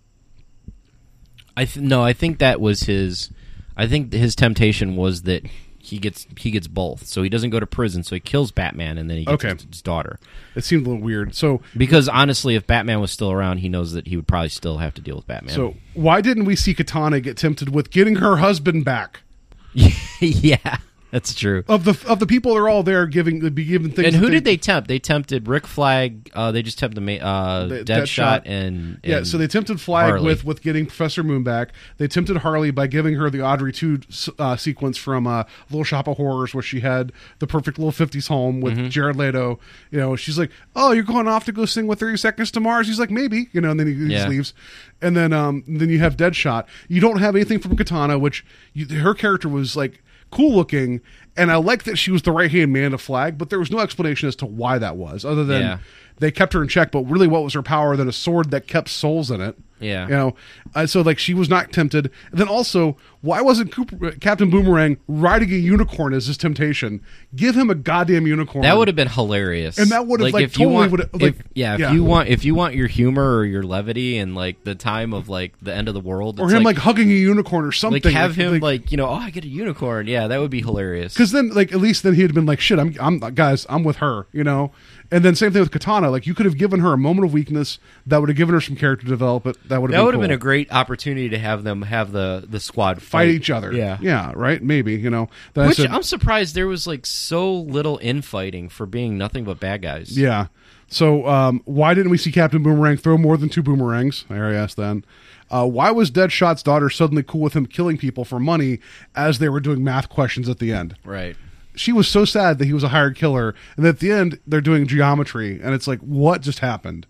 I 1.56 1.66
th- 1.66 1.78
no, 1.86 2.02
I 2.04 2.12
think 2.12 2.40
that 2.40 2.60
was 2.60 2.82
his. 2.84 3.30
I 3.78 3.86
think 3.86 4.12
his 4.14 4.36
temptation 4.36 4.96
was 4.96 5.22
that 5.24 5.46
he 5.78 6.00
gets 6.00 6.26
he 6.40 6.50
gets 6.50 6.66
both. 6.68 7.06
So 7.06 7.22
he 7.22 7.30
doesn't 7.30 7.52
go 7.52 7.60
to 7.60 7.68
prison, 7.68 8.02
so 8.04 8.16
he 8.16 8.20
kills 8.20 8.52
Batman, 8.52 8.98
and 8.98 9.12
then 9.12 9.18
he 9.18 9.26
gets 9.26 9.46
Okay. 9.46 9.54
his, 9.54 9.64
his 9.70 9.82
daughter. 9.84 10.20
It 10.56 10.64
seemed 10.64 10.88
a 10.88 10.90
little 10.90 11.04
weird. 11.06 11.36
So 11.36 11.62
Because 11.78 12.10
honestly, 12.10 12.56
if 12.56 12.66
Batman 12.66 13.00
was 13.00 13.12
still 13.12 13.32
around, 13.32 13.60
he 13.60 13.70
knows 13.70 13.94
that 13.94 14.08
he 14.08 14.16
would 14.16 14.28
probably 14.28 14.50
still 14.50 14.80
have 14.80 14.96
to 14.96 15.02
deal 15.02 15.18
with 15.18 15.28
Batman. 15.28 15.54
so 15.54 15.76
why 15.94 16.22
didn't 16.22 16.46
we 16.46 16.56
see 16.56 16.74
Katana 16.74 17.20
get 17.20 17.38
tempted 17.38 17.70
with 17.76 17.92
getting 17.92 18.16
her 18.16 18.38
husband 18.38 18.86
back? 18.86 19.22
yeah, 20.20 20.78
that's 21.12 21.34
true. 21.34 21.64
Of 21.68 21.84
the 21.84 22.04
of 22.08 22.20
the 22.20 22.26
people 22.26 22.54
that 22.54 22.60
are 22.62 22.70
all 22.70 22.84
there 22.84 23.06
giving 23.06 23.40
be 23.52 23.66
given 23.66 23.92
things. 23.92 24.08
And 24.08 24.16
who 24.16 24.30
did 24.30 24.44
they 24.46 24.58
tempt? 24.58 24.88
They 24.88 24.98
tempted 25.00 25.48
Rick 25.48 25.68
Flag. 25.68 26.32
Uh, 26.34 26.52
they 26.52 26.62
just 26.64 26.80
tempted 26.80 27.00
uh, 27.22 27.66
The- 27.68 27.76
Deadshot 27.84 27.86
Deadshot. 27.86 28.42
and, 28.46 29.00
Yeah, 29.04 29.24
so 29.24 29.38
they 29.38 29.48
tempted 29.48 29.80
Flag 29.82 30.10
Harley. 30.12 30.26
with 30.26 30.46
with 30.46 30.62
getting 30.62 30.86
Professor 30.86 31.24
Moon 31.24 31.44
back. 31.44 31.74
They 31.98 32.08
tempted 32.08 32.38
Harley 32.38 32.72
by 32.72 32.88
giving 32.88 33.16
her 33.16 33.30
the 33.30 33.42
Audrey 33.42 33.72
two 33.74 34.00
uh, 34.40 34.56
sequence 34.56 34.98
from 34.98 35.28
uh, 35.28 35.44
Little 35.70 35.84
Shop 35.84 36.08
of 36.08 36.18
Horrors, 36.18 36.54
where 36.54 36.64
she 36.64 36.80
had 36.80 37.12
the 37.40 37.48
perfect 37.48 37.78
little 37.78 37.92
fifties 37.92 38.28
home 38.28 38.62
with 38.62 38.72
Mm-hmm. 38.78 38.88
Jared 38.90 39.18
Leto. 39.18 39.60
You 39.92 40.00
know, 40.00 40.16
she's 40.16 40.40
like, 40.40 40.52
"Oh, 40.76 40.92
you're 40.94 41.04
going 41.04 41.28
off 41.28 41.44
to 41.46 41.52
go 41.52 41.66
sing 41.66 41.88
with 41.88 42.00
Thirty 42.00 42.16
Seconds 42.18 42.52
to 42.52 42.60
Mars." 42.62 42.88
He's 42.88 43.00
like, 43.00 43.12
"Maybe," 43.12 43.50
you 43.52 43.60
know, 43.60 43.72
and 43.72 43.80
then 43.80 43.88
he, 43.88 43.94
he 43.96 44.08
just 44.08 44.30
leaves. 44.30 44.54
And 45.02 45.18
then 45.18 45.34
um, 45.34 45.64
then 45.68 45.90
you 45.90 46.00
have 46.00 46.16
Deadshot. 46.16 46.66
You 46.88 47.02
don't 47.02 47.20
have 47.20 47.36
anything 47.36 47.60
from 47.60 47.76
Katana, 47.76 48.18
which 48.18 48.46
you, 48.74 48.86
her 49.00 49.14
character 49.14 49.50
was 49.50 49.76
like 49.76 50.02
cool 50.32 50.56
looking. 50.56 51.02
And 51.38 51.52
I 51.52 51.56
like 51.56 51.84
that 51.84 51.98
she 51.98 52.12
was 52.12 52.24
the 52.24 52.32
right 52.32 52.52
hand 52.52 52.74
man 52.74 52.92
to 52.92 52.98
Flag, 52.98 53.38
but 53.38 53.50
there 53.50 53.60
was 53.60 53.72
no 53.72 53.80
explanation 53.80 54.28
as 54.28 54.36
to 54.38 54.46
why 54.46 54.78
that 54.80 54.98
was, 54.98 55.24
other 55.24 55.46
than 55.46 55.62
Yeah. 55.62 55.78
They 56.22 56.32
kept 56.32 56.54
her 56.54 56.62
in 56.62 56.70
check. 56.70 56.92
But 56.92 57.02
really, 57.02 57.28
what 57.28 57.44
was 57.44 57.54
her 57.54 57.62
power 57.62 57.98
than 57.98 58.08
a 58.08 58.14
sword 58.14 58.52
that 58.52 58.68
kept 58.68 58.88
souls 58.90 59.30
in 59.30 59.42
it? 59.42 59.58
Yeah. 59.82 60.04
you 60.08 60.14
know. 60.14 60.36
Uh, 60.76 60.86
so 60.86 61.02
like 61.02 61.18
she 61.18 61.34
was 61.34 61.50
not 61.50 61.72
tempted. 61.74 62.12
And 62.30 62.40
then 62.40 62.48
also, 62.48 62.98
why 63.22 63.42
wasn't 63.42 63.72
Cooper, 63.74 64.12
Captain 64.12 64.52
Boomerang 64.52 64.98
riding 65.08 65.52
a 65.52 65.56
unicorn 65.56 66.14
as 66.14 66.28
his 66.28 66.38
temptation? 66.38 67.02
Give 67.36 67.56
him 67.56 67.72
a 67.72 67.76
goddamn 67.76 68.28
unicorn. 68.28 68.62
That 68.62 68.78
would 68.78 68.88
have 68.88 68.96
been 68.96 69.08
hilarious, 69.10 69.80
And 69.80 69.90
that 69.90 70.06
would've, 70.06 70.32
like, 70.34 70.44
if 70.44 70.60
you 70.60 70.66
totally 70.68 70.88
want, 70.88 70.92
would've, 70.92 71.22
if- 71.40 71.44
yeah, 71.56 71.74
if 71.74 71.80
yeah. 71.80 71.92
you 71.94 72.04
want, 72.04 72.30
if 72.30 72.46
you 72.46 72.54
want 72.54 72.76
your 72.76 72.88
humor 72.88 73.38
or 73.38 73.44
your 73.44 73.64
levity 73.64 74.20
and 74.20 74.36
like 74.36 74.64
the 74.66 74.76
time 74.76 75.14
of 75.14 75.30
like 75.30 75.54
the 75.64 75.74
end 75.74 75.88
of 75.88 75.96
the 75.96 76.00
world, 76.00 76.40
or 76.40 76.50
him 76.52 76.62
like, 76.62 76.78
hugging 76.78 77.10
a 77.10 77.16
unicorn 77.16 77.66
or 77.66 77.72
something. 77.72 78.04
like 78.04 78.14
have 78.14 78.36
him 78.36 78.60
like, 78.60 78.92
you 78.92 78.98
know, 78.98 79.08
oh, 79.08 79.14
I 79.14 79.32
get 79.32 79.44
a 79.46 79.48
unicorn. 79.48 80.06
Yeah, 80.06 80.28
that 80.28 80.40
would 80.40 80.52
be 80.52 80.62
hilarious. 80.62 81.14
because 81.16 81.32
then 81.32 81.50
like 81.50 81.74
at 81.74 81.80
least 81.80 82.04
then 82.04 82.14
he'd 82.14 82.22
have 82.24 82.34
been 82.36 82.46
like 82.46 82.60
shit 82.60 82.78
i'm 82.78 82.96
i'm 83.00 83.18
guys 83.34 83.66
i'm 83.68 83.84
with 83.84 83.98
her 83.98 84.28
you 84.32 84.44
know 84.44 84.72
and 85.12 85.24
then 85.26 85.36
same 85.36 85.52
thing 85.52 85.62
with 85.62 85.72
katana 85.72 86.10
like 86.10 86.26
you 86.26 86.34
could 86.34 86.46
have 86.46 86.58
given 86.58 86.80
her 86.80 86.94
a 86.94 86.98
moment 86.98 87.26
of 87.26 87.34
weakness 87.34 87.78
that 88.06 88.20
would 88.20 88.30
have 88.30 88.38
given 88.38 88.54
her 88.54 88.62
some 88.62 88.76
character 88.76 89.06
development 89.06 89.58
that 89.68 89.82
would 89.82 89.92
have 89.92 89.98
That 89.98 89.98
been 90.00 90.06
would 90.06 90.14
have 90.14 90.20
cool. 90.20 90.28
been 90.30 90.32
a 90.32 90.38
great 90.38 90.72
opportunity 90.72 91.30
to 91.30 91.38
have 91.40 91.64
them 91.64 91.82
have 91.84 92.12
the 92.12 92.46
the 92.48 92.60
squad 92.60 93.02
fight 93.02 93.28
each 93.30 93.50
other 93.50 93.72
Yeah, 93.74 93.98
yeah 94.02 94.32
right 94.36 94.62
maybe 94.64 94.96
you 94.96 95.10
know 95.10 95.30
Then 95.54 95.68
Which 95.68 95.78
said- 95.78 95.92
I'm 95.92 96.04
surprised 96.04 96.56
there 96.56 96.68
was 96.68 96.88
like 96.88 97.06
so 97.06 97.54
little 97.54 98.00
infighting 98.02 98.70
for 98.70 98.86
being 98.86 99.18
nothing 99.18 99.44
but 99.44 99.60
bad 99.60 99.82
guys. 99.82 100.18
Yeah. 100.18 100.48
So 100.88 101.26
um, 101.28 101.62
why 101.66 101.94
didn't 101.94 102.12
we 102.12 102.18
see 102.18 102.32
Captain 102.34 102.62
Boomerang 102.62 102.98
throw 102.98 103.18
more 103.18 103.38
than 103.38 103.48
two 103.48 103.64
boomerangs? 103.64 104.26
I 104.30 104.36
already 104.38 104.58
asked 104.58 104.76
then. 104.76 105.06
Uh, 105.50 105.66
why 105.66 105.90
was 105.92 106.12
Deadshot's 106.12 106.64
daughter 106.64 106.90
suddenly 106.90 107.24
cool 107.24 107.40
with 107.42 107.54
him 107.54 107.66
killing 107.66 107.98
people 107.98 108.26
for 108.26 108.40
money 108.42 108.80
as 109.16 109.40
they 109.40 109.48
were 109.48 109.62
doing 109.62 109.84
math 109.86 110.10
questions 110.10 110.50
at 110.50 110.60
the 110.60 110.74
end? 110.74 110.96
Right. 111.06 111.38
She 111.82 111.92
was 111.92 112.08
so 112.08 112.26
sad 112.26 112.60
that 112.60 112.66
he 112.66 112.74
was 112.74 112.84
a 112.84 112.90
hired 112.90 113.16
killer, 113.16 113.56
and 113.76 113.88
at 113.88 113.98
the 113.98 114.12
end 114.12 114.40
they're 114.46 114.62
doing 114.62 114.86
geometry, 114.86 115.60
and 115.60 115.74
it's 115.74 115.88
like, 115.88 116.00
what 116.02 116.42
just 116.42 116.60
happened? 116.60 117.08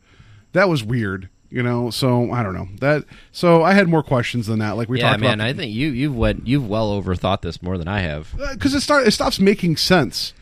That 0.54 0.70
was 0.70 0.82
weird, 0.82 1.28
you 1.50 1.62
know. 1.62 1.90
So 1.90 2.32
I 2.32 2.42
don't 2.42 2.54
know 2.54 2.70
that. 2.80 3.04
So 3.34 3.64
I 3.64 3.74
had 3.74 3.90
more 3.90 4.02
questions 4.02 4.48
than 4.48 4.60
that. 4.60 4.78
Like 4.78 4.88
we 4.88 5.00
yeah, 5.00 5.10
talked 5.10 5.20
man. 5.20 5.42
about, 5.42 5.48
I 5.48 5.52
think 5.52 5.74
you 5.74 5.90
you've 5.90 6.16
went 6.16 6.48
you've 6.48 6.70
well 6.70 6.90
overthought 6.90 7.42
this 7.42 7.62
more 7.62 7.78
than 7.78 7.90
I 7.90 8.00
have. 8.00 8.34
because 8.54 8.74
it 8.74 8.80
start 8.80 9.06
it 9.06 9.12
stops 9.12 9.42
making 9.42 9.76
sense. 9.76 10.34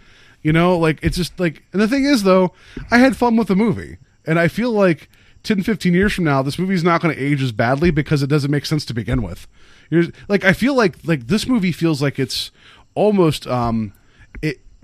You 0.43 0.53
know, 0.53 0.77
like 0.77 0.99
it's 1.01 1.17
just 1.17 1.39
like 1.39 1.63
and 1.73 1.81
the 1.81 1.87
thing 1.87 2.05
is 2.05 2.21
though, 2.21 2.53
I 2.91 2.99
had 2.99 3.17
fun 3.17 3.35
with 3.35 3.47
the 3.47 3.55
movie. 3.55 3.97
And 4.27 4.37
I 4.37 4.47
feel 4.47 4.71
like 4.71 5.09
10 5.41 5.63
15 5.63 5.95
years 5.95 6.13
from 6.13 6.25
now 6.25 6.43
this 6.43 6.59
movie's 6.59 6.83
not 6.83 7.01
going 7.01 7.15
to 7.15 7.19
age 7.19 7.41
as 7.41 7.51
badly 7.51 7.89
because 7.89 8.21
it 8.21 8.27
doesn't 8.27 8.51
make 8.51 8.67
sense 8.67 8.85
to 8.85 8.93
begin 8.93 9.23
with. 9.23 9.47
You're, 9.89 10.03
like 10.27 10.43
I 10.43 10.53
feel 10.53 10.75
like 10.75 10.97
like 11.03 11.25
this 11.25 11.47
movie 11.47 11.71
feels 11.71 11.99
like 11.99 12.19
it's 12.19 12.51
almost 12.93 13.47
um 13.47 13.93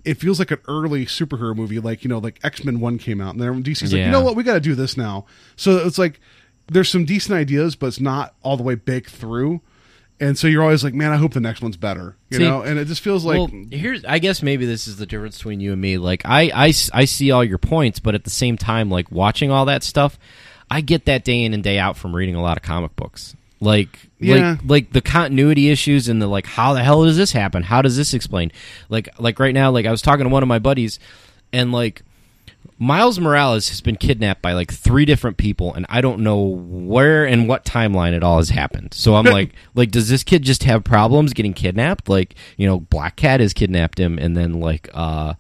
it 0.06 0.16
feels 0.16 0.40
like 0.40 0.52
an 0.52 0.60
early 0.68 1.06
superhero 1.06 1.56
movie 1.56 1.80
like 1.80 2.04
you 2.04 2.10
know 2.10 2.20
like 2.20 2.40
X-Men 2.44 2.80
1 2.80 2.98
came 3.00 3.20
out 3.20 3.34
and 3.34 3.42
then 3.42 3.64
DC's 3.64 3.92
like, 3.92 4.06
"You 4.06 4.12
know 4.12 4.22
what? 4.22 4.36
We 4.36 4.44
got 4.44 4.54
to 4.54 4.60
do 4.60 4.76
this 4.76 4.96
now." 4.96 5.26
So 5.56 5.78
it's 5.86 5.98
like 5.98 6.20
there's 6.68 6.90
some 6.90 7.06
decent 7.06 7.36
ideas 7.36 7.76
but 7.76 7.88
it's 7.88 8.00
not 8.00 8.36
all 8.42 8.58
the 8.58 8.64
way 8.64 8.76
baked 8.76 9.10
through. 9.10 9.62
And 10.18 10.38
so 10.38 10.48
you're 10.48 10.64
always 10.64 10.82
like, 10.82 10.94
"Man, 10.94 11.12
I 11.12 11.18
hope 11.18 11.34
the 11.34 11.42
next 11.42 11.62
one's 11.62 11.76
better." 11.76 12.16
You 12.30 12.38
See, 12.38 12.44
know? 12.46 12.62
And 12.62 12.80
it 12.80 12.86
just 12.86 13.02
feels 13.02 13.26
like 13.26 13.38
well, 13.38 13.50
here's 13.70 14.06
I 14.06 14.20
guess 14.20 14.42
maybe 14.42 14.66
this 14.66 14.88
is 14.88 14.96
the 14.96 15.06
difference 15.06 15.38
between 15.38 15.60
you 15.60 15.74
and 15.74 15.82
me. 15.82 15.98
Like 15.98 16.22
I, 16.24 16.44
I, 16.56 16.74
I 16.94 17.04
see 17.06 17.32
all 17.32 17.44
your 17.44 17.58
points, 17.58 18.00
but 18.00 18.16
at 18.16 18.24
the 18.24 18.30
same 18.30 18.58
time, 18.58 18.90
like 18.90 19.12
watching 19.12 19.52
all 19.52 19.66
that 19.66 19.84
stuff, 19.84 20.18
I 20.72 20.80
get 20.80 21.06
that 21.06 21.26
day 21.26 21.44
in 21.44 21.54
and 21.54 21.62
day 21.62 21.78
out 21.80 21.98
from 21.98 22.16
reading 22.16 22.36
a 22.36 22.42
lot 22.42 22.56
of 22.56 22.64
comic 22.64 22.96
books. 22.96 23.36
Like, 23.66 24.00
Yeah. 24.20 24.52
like, 24.52 24.60
like 24.66 24.92
the 24.94 25.02
continuity 25.02 25.70
issues 25.70 26.08
and 26.08 26.22
the 26.22 26.28
like. 26.28 26.46
How 26.46 26.74
the 26.74 26.84
hell 26.84 27.04
does 27.04 27.18
this 27.18 27.32
happen? 27.34 27.64
How 27.64 27.82
does 27.82 27.98
this 27.98 28.14
explain? 28.14 28.52
Like, 28.90 29.10
like 29.20 29.40
right 29.40 29.54
now, 29.54 29.72
like 29.72 29.86
I 29.86 29.92
was 29.92 30.02
talking 30.02 30.24
to 30.26 30.30
one 30.30 30.44
of 30.44 30.48
my 30.48 30.60
buddies, 30.60 31.00
and 31.52 31.72
like 31.72 32.04
Miles 32.78 33.20
Morales 33.20 33.70
has 33.70 33.80
been 33.80 33.96
kidnapped 33.96 34.42
by 34.42 34.52
like 34.54 34.72
three 34.72 35.06
different 35.06 35.38
people, 35.38 35.74
and 35.74 35.86
I 35.88 36.02
don't 36.02 36.20
know 36.20 36.42
where 36.42 37.26
and 37.26 37.48
what 37.48 37.64
timeline 37.64 38.14
it 38.14 38.22
all 38.24 38.38
has 38.38 38.50
happened. 38.50 38.94
So 38.94 39.16
I'm 39.16 39.26
like, 39.26 39.52
like, 39.76 39.92
does 39.92 40.10
this 40.10 40.24
kid 40.24 40.44
just 40.44 40.64
have 40.64 40.84
problems 40.84 41.34
getting 41.34 41.54
kidnapped? 41.54 42.10
Like, 42.10 42.36
you 42.58 42.68
know, 42.68 42.82
Black 42.82 43.16
Cat 43.16 43.40
has 43.40 43.54
kidnapped 43.54 43.98
him, 43.98 44.18
and 44.20 44.36
then 44.36 44.60
like, 44.60 44.90
uh, 44.94 45.36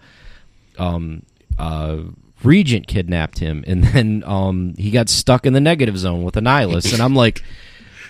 um, 0.78 1.23
uh, 1.57 2.03
Regent 2.43 2.88
kidnapped 2.88 3.39
him, 3.39 3.63
and 3.67 3.84
then 3.93 4.23
um, 4.26 4.73
he 4.78 4.91
got 4.91 5.09
stuck 5.09 5.45
in 5.45 5.51
the 5.53 5.61
negative 5.61 5.97
zone 5.97 6.23
with 6.23 6.36
Annihilus, 6.36 6.93
and 6.93 7.01
I'm 7.01 7.15
like. 7.15 7.43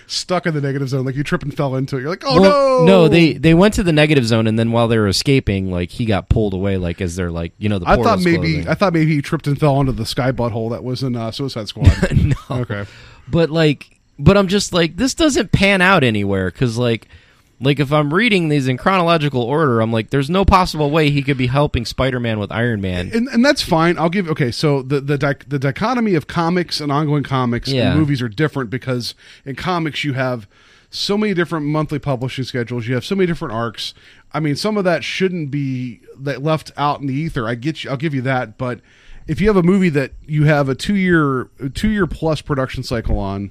Stuck 0.06 0.46
in 0.46 0.54
the 0.54 0.60
negative 0.60 0.88
zone. 0.88 1.04
Like 1.04 1.16
you 1.16 1.24
trip 1.24 1.42
and 1.42 1.54
fell 1.54 1.76
into 1.76 1.96
it. 1.96 2.00
You're 2.00 2.10
like, 2.10 2.22
oh 2.24 2.40
Well, 2.40 2.84
no, 2.84 2.86
no, 2.86 3.08
they 3.08 3.34
they 3.34 3.54
went 3.54 3.74
to 3.74 3.82
the 3.82 3.92
negative 3.92 4.26
zone, 4.26 4.46
and 4.46 4.58
then 4.58 4.72
while 4.72 4.88
they 4.88 4.98
were 4.98 5.08
escaping, 5.08 5.70
like 5.70 5.90
he 5.90 6.04
got 6.04 6.28
pulled 6.28 6.54
away, 6.54 6.76
like 6.76 7.00
as 7.00 7.16
they're 7.16 7.30
like, 7.30 7.52
you 7.58 7.68
know, 7.68 7.78
the 7.78 7.88
I 7.88 7.96
thought 7.96 8.20
maybe. 8.20 8.66
I 8.66 8.74
thought 8.74 8.92
maybe 8.92 9.14
he 9.14 9.22
tripped 9.22 9.46
and 9.46 9.58
fell 9.58 9.76
onto 9.76 9.92
the 9.92 10.06
sky 10.06 10.32
butthole 10.32 10.70
that 10.70 10.84
was 10.84 11.02
in 11.02 11.16
uh, 11.16 11.30
Suicide 11.30 11.68
Squad. 11.68 11.92
no, 12.16 12.34
Okay, 12.50 12.86
but 13.28 13.50
like, 13.50 13.98
but 14.18 14.36
I'm 14.36 14.48
just 14.48 14.72
like, 14.72 14.96
this 14.96 15.14
doesn't 15.14 15.52
pan 15.52 15.82
out 15.82 16.04
anywhere 16.04 16.50
because 16.50 16.78
like, 16.78 17.08
like 17.60 17.80
if 17.80 17.90
I'm 17.92 18.12
reading 18.12 18.48
these 18.48 18.68
in 18.68 18.76
chronological 18.76 19.42
order, 19.42 19.80
I'm 19.80 19.90
like, 19.92 20.10
there's 20.10 20.28
no 20.28 20.44
possible 20.44 20.90
way 20.90 21.10
he 21.10 21.22
could 21.22 21.38
be 21.38 21.46
helping 21.46 21.84
Spider-Man 21.86 22.38
with 22.38 22.52
Iron 22.52 22.80
Man. 22.80 23.10
and 23.14 23.28
and 23.28 23.44
that's 23.44 23.62
fine. 23.62 23.96
I'll 23.98 24.10
give. 24.10 24.28
Okay, 24.28 24.50
so 24.50 24.82
the 24.82 25.00
the 25.00 25.16
dic- 25.16 25.48
the 25.48 25.58
dichotomy 25.58 26.14
of 26.14 26.26
comics 26.26 26.80
and 26.80 26.92
ongoing 26.92 27.22
comics 27.24 27.68
Yeah. 27.70 27.90
and 27.90 27.98
movies 27.98 28.20
are 28.20 28.28
different 28.28 28.68
because 28.70 29.14
in 29.44 29.54
comics 29.56 30.04
you 30.04 30.12
have 30.12 30.46
so 30.90 31.16
many 31.18 31.34
different 31.34 31.66
monthly 31.66 31.98
publishing 31.98 32.44
schedules. 32.44 32.86
You 32.86 32.94
have 32.94 33.04
so 33.04 33.14
many 33.14 33.26
different 33.26 33.52
arcs. 33.54 33.92
I 34.32 34.40
mean, 34.40 34.54
some 34.56 34.76
of 34.76 34.84
that 34.84 35.02
shouldn't 35.02 35.50
be 35.50 36.00
that 36.18 36.42
left 36.42 36.70
out 36.76 37.00
in 37.00 37.06
the 37.06 37.14
ether. 37.14 37.48
I 37.48 37.54
get 37.54 37.82
you. 37.84 37.90
I'll 37.90 37.96
give 37.96 38.14
you 38.14 38.22
that. 38.22 38.58
But 38.58 38.80
if 39.26 39.40
you 39.40 39.48
have 39.48 39.56
a 39.56 39.62
movie 39.62 39.88
that 39.90 40.12
you 40.26 40.44
have 40.44 40.68
a 40.68 40.74
two 40.74 40.94
year 40.94 41.48
two 41.74 41.88
year 41.90 42.06
plus 42.06 42.40
production 42.42 42.82
cycle 42.82 43.18
on. 43.18 43.50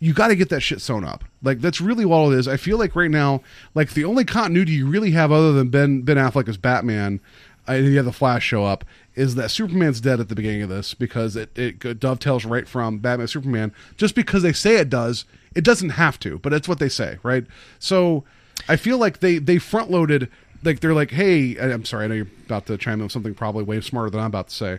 You 0.00 0.12
got 0.14 0.28
to 0.28 0.36
get 0.36 0.48
that 0.48 0.60
shit 0.60 0.80
sewn 0.80 1.04
up. 1.04 1.22
Like 1.42 1.60
that's 1.60 1.80
really 1.80 2.04
all 2.04 2.32
it 2.32 2.38
is. 2.38 2.48
I 2.48 2.56
feel 2.56 2.78
like 2.78 2.96
right 2.96 3.10
now, 3.10 3.42
like 3.74 3.90
the 3.92 4.04
only 4.04 4.24
continuity 4.24 4.72
you 4.72 4.88
really 4.88 5.12
have 5.12 5.30
other 5.30 5.52
than 5.52 5.68
Ben 5.68 6.02
Ben 6.02 6.16
Affleck 6.16 6.48
as 6.48 6.56
Batman, 6.56 7.20
and 7.68 7.84
you 7.86 7.96
have 7.96 8.06
the 8.06 8.12
Flash 8.12 8.44
show 8.44 8.64
up, 8.64 8.84
is 9.14 9.34
that 9.36 9.50
Superman's 9.50 10.00
dead 10.00 10.18
at 10.18 10.28
the 10.28 10.34
beginning 10.34 10.62
of 10.62 10.68
this 10.68 10.94
because 10.94 11.36
it, 11.36 11.56
it 11.56 12.00
dovetails 12.00 12.44
right 12.44 12.66
from 12.66 12.98
Batman 12.98 13.28
Superman. 13.28 13.72
Just 13.96 14.14
because 14.14 14.42
they 14.42 14.52
say 14.52 14.76
it 14.76 14.88
does, 14.90 15.24
it 15.54 15.64
doesn't 15.64 15.90
have 15.90 16.18
to, 16.20 16.38
but 16.38 16.52
it's 16.52 16.66
what 16.68 16.78
they 16.78 16.88
say, 16.88 17.18
right? 17.22 17.44
So 17.78 18.24
I 18.68 18.76
feel 18.76 18.98
like 18.98 19.20
they 19.20 19.38
they 19.38 19.58
front 19.58 19.90
loaded. 19.90 20.28
Like 20.62 20.80
they're 20.80 20.94
like, 20.94 21.10
hey, 21.12 21.56
I'm 21.58 21.84
sorry, 21.86 22.04
I 22.04 22.08
know 22.08 22.14
you're 22.16 22.26
about 22.46 22.66
to 22.66 22.76
chime 22.76 22.94
in 22.94 23.04
with 23.04 23.12
something 23.12 23.34
probably 23.34 23.64
way 23.64 23.80
smarter 23.80 24.10
than 24.10 24.20
I'm 24.20 24.26
about 24.26 24.48
to 24.48 24.54
say. 24.54 24.78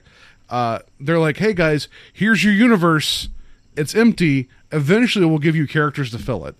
uh, 0.49 0.79
they're 0.99 1.17
like, 1.19 1.37
"Hey 1.37 1.53
guys, 1.53 1.87
here's 2.13 2.43
your 2.43 2.53
universe. 2.53 3.29
It's 3.75 3.95
empty. 3.95 4.49
Eventually, 4.71 5.25
we'll 5.25 5.39
give 5.39 5.55
you 5.55 5.67
characters 5.67 6.11
to 6.11 6.19
fill 6.19 6.45
it." 6.45 6.55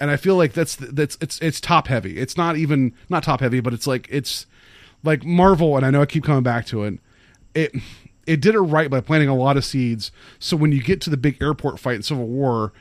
And 0.00 0.10
I 0.10 0.16
feel 0.16 0.36
like 0.36 0.52
that's 0.52 0.76
that's 0.76 1.18
it's 1.20 1.38
it's 1.40 1.60
top 1.60 1.88
heavy. 1.88 2.18
It's 2.18 2.36
not 2.36 2.56
even 2.56 2.94
not 3.08 3.22
top 3.22 3.40
heavy, 3.40 3.60
but 3.60 3.74
it's 3.74 3.86
like 3.86 4.06
it's 4.10 4.46
like 5.02 5.24
Marvel. 5.24 5.76
And 5.76 5.84
I 5.84 5.90
know 5.90 6.02
I 6.02 6.06
keep 6.06 6.24
coming 6.24 6.42
back 6.42 6.66
to 6.66 6.84
it. 6.84 6.98
It 7.54 7.72
it 8.26 8.40
did 8.40 8.54
it 8.54 8.60
right 8.60 8.90
by 8.90 9.00
planting 9.00 9.28
a 9.28 9.34
lot 9.34 9.56
of 9.56 9.64
seeds. 9.64 10.12
So 10.38 10.56
when 10.56 10.70
you 10.70 10.82
get 10.82 11.00
to 11.02 11.10
the 11.10 11.16
big 11.16 11.40
airport 11.42 11.80
fight 11.80 11.96
in 11.96 12.02
Civil 12.02 12.28
War, 12.28 12.72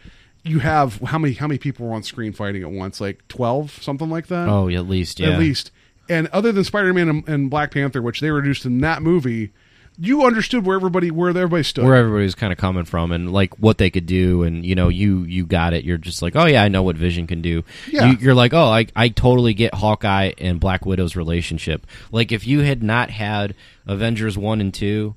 you 0.44 0.60
have 0.60 1.00
how 1.02 1.18
many 1.18 1.34
how 1.34 1.48
many 1.48 1.58
people 1.58 1.88
were 1.88 1.94
on 1.94 2.04
screen 2.04 2.34
fighting 2.34 2.64
at 2.64 2.72
once? 2.72 3.02
Like 3.02 3.28
twelve, 3.30 3.72
something 3.82 4.10
like 4.10 4.28
that. 4.28 4.48
Oh, 4.48 4.70
at 4.70 4.88
least 4.88 5.20
yeah. 5.20 5.30
At 5.30 5.40
least. 5.40 5.72
And 6.10 6.28
other 6.28 6.52
than 6.52 6.64
Spider 6.64 6.94
Man 6.94 7.10
and, 7.10 7.28
and 7.28 7.50
Black 7.50 7.72
Panther, 7.72 8.02
which 8.02 8.20
they 8.20 8.32
were 8.32 8.38
introduced 8.38 8.66
in 8.66 8.80
that 8.82 9.02
movie, 9.02 9.52
you 10.00 10.26
understood 10.26 10.66
where 10.66 10.76
everybody 10.76 11.10
where 11.12 11.30
everybody 11.30 11.64
stood. 11.64 11.84
where 11.84 11.96
everybody 11.96 12.24
was 12.24 12.36
kind 12.36 12.54
of 12.54 12.60
coming 12.60 12.86
from 12.86 13.12
and 13.12 13.32
like 13.34 13.58
what 13.60 13.78
they 13.80 13.90
could 13.90 14.06
do 14.06 14.44
and 14.44 14.66
you 14.66 14.76
know 14.76 14.90
you 14.90 15.24
you 15.24 15.46
got 15.46 15.74
it 15.74 15.84
you're 15.84 15.98
just 15.98 16.22
like 16.22 16.36
oh 16.36 16.46
yeah 16.46 16.62
i 16.64 16.68
know 16.68 16.84
what 16.84 16.96
vision 16.96 17.26
can 17.28 17.42
do 17.42 17.64
Yeah. 17.92 18.12
you, 18.12 18.18
you're 18.20 18.36
like 18.36 18.54
oh 18.54 18.66
I, 18.68 18.86
I 18.96 19.10
totally 19.10 19.54
get 19.56 19.74
hawkeye 19.74 20.34
and 20.38 20.60
black 20.60 20.86
widow's 20.86 21.16
relationship 21.16 21.88
like 22.12 22.32
if 22.32 22.46
you 22.46 22.60
had 22.60 22.84
not 22.84 23.10
had 23.10 23.56
avengers 23.88 24.38
1 24.38 24.62
and 24.62 24.74
2 24.74 25.16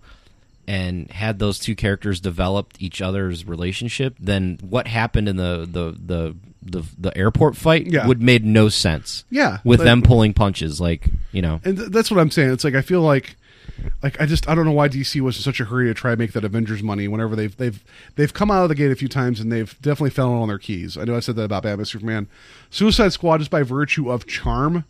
and 0.66 1.10
had 1.10 1.38
those 1.38 1.58
two 1.58 1.74
characters 1.74 2.20
developed 2.20 2.76
each 2.80 3.02
other's 3.02 3.46
relationship 3.46 4.14
then 4.20 4.58
what 4.62 4.86
happened 4.86 5.28
in 5.28 5.36
the 5.36 5.68
the 5.70 5.96
the 6.04 6.36
the, 6.62 6.82
the 6.98 7.16
airport 7.16 7.56
fight 7.56 7.86
Yeah. 7.86 8.06
would 8.06 8.20
made 8.20 8.44
no 8.44 8.68
sense 8.68 9.24
Yeah, 9.30 9.58
with 9.64 9.78
but- 9.80 9.84
them 9.84 10.02
pulling 10.02 10.34
punches 10.34 10.80
like 10.80 11.08
you 11.32 11.40
know 11.42 11.60
and 11.64 11.76
th- 11.78 11.88
that's 11.90 12.10
what 12.10 12.20
I'm 12.20 12.30
saying. 12.30 12.50
It's 12.52 12.64
like 12.64 12.74
I 12.74 12.82
feel 12.82 13.00
like, 13.00 13.36
like 14.02 14.20
I 14.20 14.26
just 14.26 14.48
I 14.48 14.54
don't 14.54 14.64
know 14.64 14.72
why 14.72 14.88
DC 14.88 15.20
was 15.20 15.36
in 15.36 15.42
such 15.42 15.60
a 15.60 15.64
hurry 15.64 15.86
to 15.86 15.94
try 15.94 16.12
and 16.12 16.18
make 16.18 16.32
that 16.32 16.44
Avengers 16.44 16.82
money. 16.82 17.08
Whenever 17.08 17.36
they've 17.36 17.56
they've 17.56 17.82
they've 18.16 18.32
come 18.32 18.50
out 18.50 18.62
of 18.62 18.68
the 18.68 18.74
gate 18.74 18.90
a 18.90 18.96
few 18.96 19.08
times 19.08 19.40
and 19.40 19.50
they've 19.50 19.80
definitely 19.80 20.10
fallen 20.10 20.40
on 20.40 20.48
their 20.48 20.58
keys. 20.58 20.96
I 20.96 21.04
know 21.04 21.16
I 21.16 21.20
said 21.20 21.36
that 21.36 21.44
about 21.44 21.62
Batman 21.62 21.84
Superman, 21.84 22.28
Suicide 22.70 23.12
Squad, 23.12 23.38
just 23.38 23.50
by 23.50 23.62
virtue 23.62 24.10
of 24.10 24.26
charm 24.26 24.84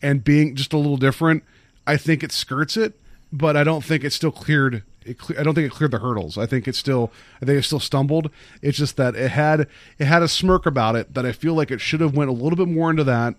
and 0.00 0.24
being 0.24 0.54
just 0.54 0.72
a 0.72 0.78
little 0.78 0.96
different. 0.96 1.44
I 1.86 1.96
think 1.96 2.22
it 2.22 2.32
skirts 2.32 2.76
it, 2.76 2.98
but 3.32 3.56
I 3.56 3.64
don't 3.64 3.84
think 3.84 4.04
it 4.04 4.12
still 4.12 4.32
cleared. 4.32 4.82
It 5.04 5.18
cle- 5.18 5.38
I 5.38 5.42
don't 5.42 5.54
think 5.54 5.66
it 5.66 5.74
cleared 5.74 5.90
the 5.90 5.98
hurdles. 5.98 6.38
I 6.38 6.46
think 6.46 6.68
it 6.68 6.76
still. 6.76 7.12
I 7.40 7.46
think 7.46 7.58
it 7.58 7.62
still 7.64 7.80
stumbled. 7.80 8.30
It's 8.62 8.78
just 8.78 8.96
that 8.96 9.14
it 9.16 9.30
had 9.30 9.68
it 9.98 10.04
had 10.06 10.22
a 10.22 10.28
smirk 10.28 10.66
about 10.66 10.96
it 10.96 11.14
that 11.14 11.26
I 11.26 11.32
feel 11.32 11.54
like 11.54 11.70
it 11.70 11.80
should 11.80 12.00
have 12.00 12.16
went 12.16 12.30
a 12.30 12.34
little 12.34 12.56
bit 12.56 12.68
more 12.68 12.90
into 12.90 13.04
that 13.04 13.34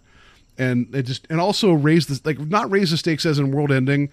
and 0.58 0.94
it 0.94 1.04
just 1.04 1.26
and 1.30 1.40
also 1.40 1.74
raise 1.74 2.08
the 2.08 2.20
like 2.24 2.40
not 2.40 2.70
raise 2.70 2.92
the 2.92 2.98
stakes 2.98 3.26
as 3.26 3.40
in 3.40 3.52
world 3.52 3.72
ending. 3.72 4.10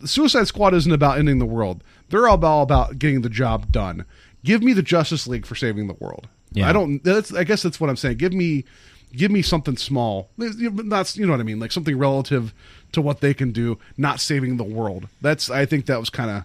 The 0.00 0.08
Suicide 0.08 0.46
Squad 0.46 0.74
isn't 0.74 0.92
about 0.92 1.18
ending 1.18 1.38
the 1.38 1.46
world. 1.46 1.82
They're 2.08 2.28
all 2.28 2.34
about, 2.34 2.62
about 2.62 2.98
getting 2.98 3.22
the 3.22 3.28
job 3.28 3.72
done. 3.72 4.04
Give 4.44 4.62
me 4.62 4.72
the 4.72 4.82
Justice 4.82 5.26
League 5.26 5.46
for 5.46 5.54
saving 5.54 5.86
the 5.86 5.94
world. 5.94 6.28
Yeah. 6.52 6.68
I 6.68 6.72
don't. 6.72 7.02
That's 7.02 7.34
I 7.34 7.44
guess 7.44 7.62
that's 7.62 7.80
what 7.80 7.90
I'm 7.90 7.96
saying. 7.96 8.18
Give 8.18 8.32
me 8.32 8.64
give 9.12 9.30
me 9.30 9.42
something 9.42 9.76
small. 9.76 10.30
That's 10.38 11.16
you 11.16 11.26
know 11.26 11.32
what 11.32 11.40
I 11.40 11.44
mean. 11.44 11.58
Like 11.58 11.72
something 11.72 11.98
relative 11.98 12.54
to 12.92 13.02
what 13.02 13.20
they 13.20 13.34
can 13.34 13.52
do, 13.52 13.78
not 13.96 14.20
saving 14.20 14.56
the 14.56 14.64
world. 14.64 15.08
That's 15.20 15.50
I 15.50 15.66
think 15.66 15.86
that 15.86 16.00
was 16.00 16.10
kind 16.10 16.30
of. 16.30 16.44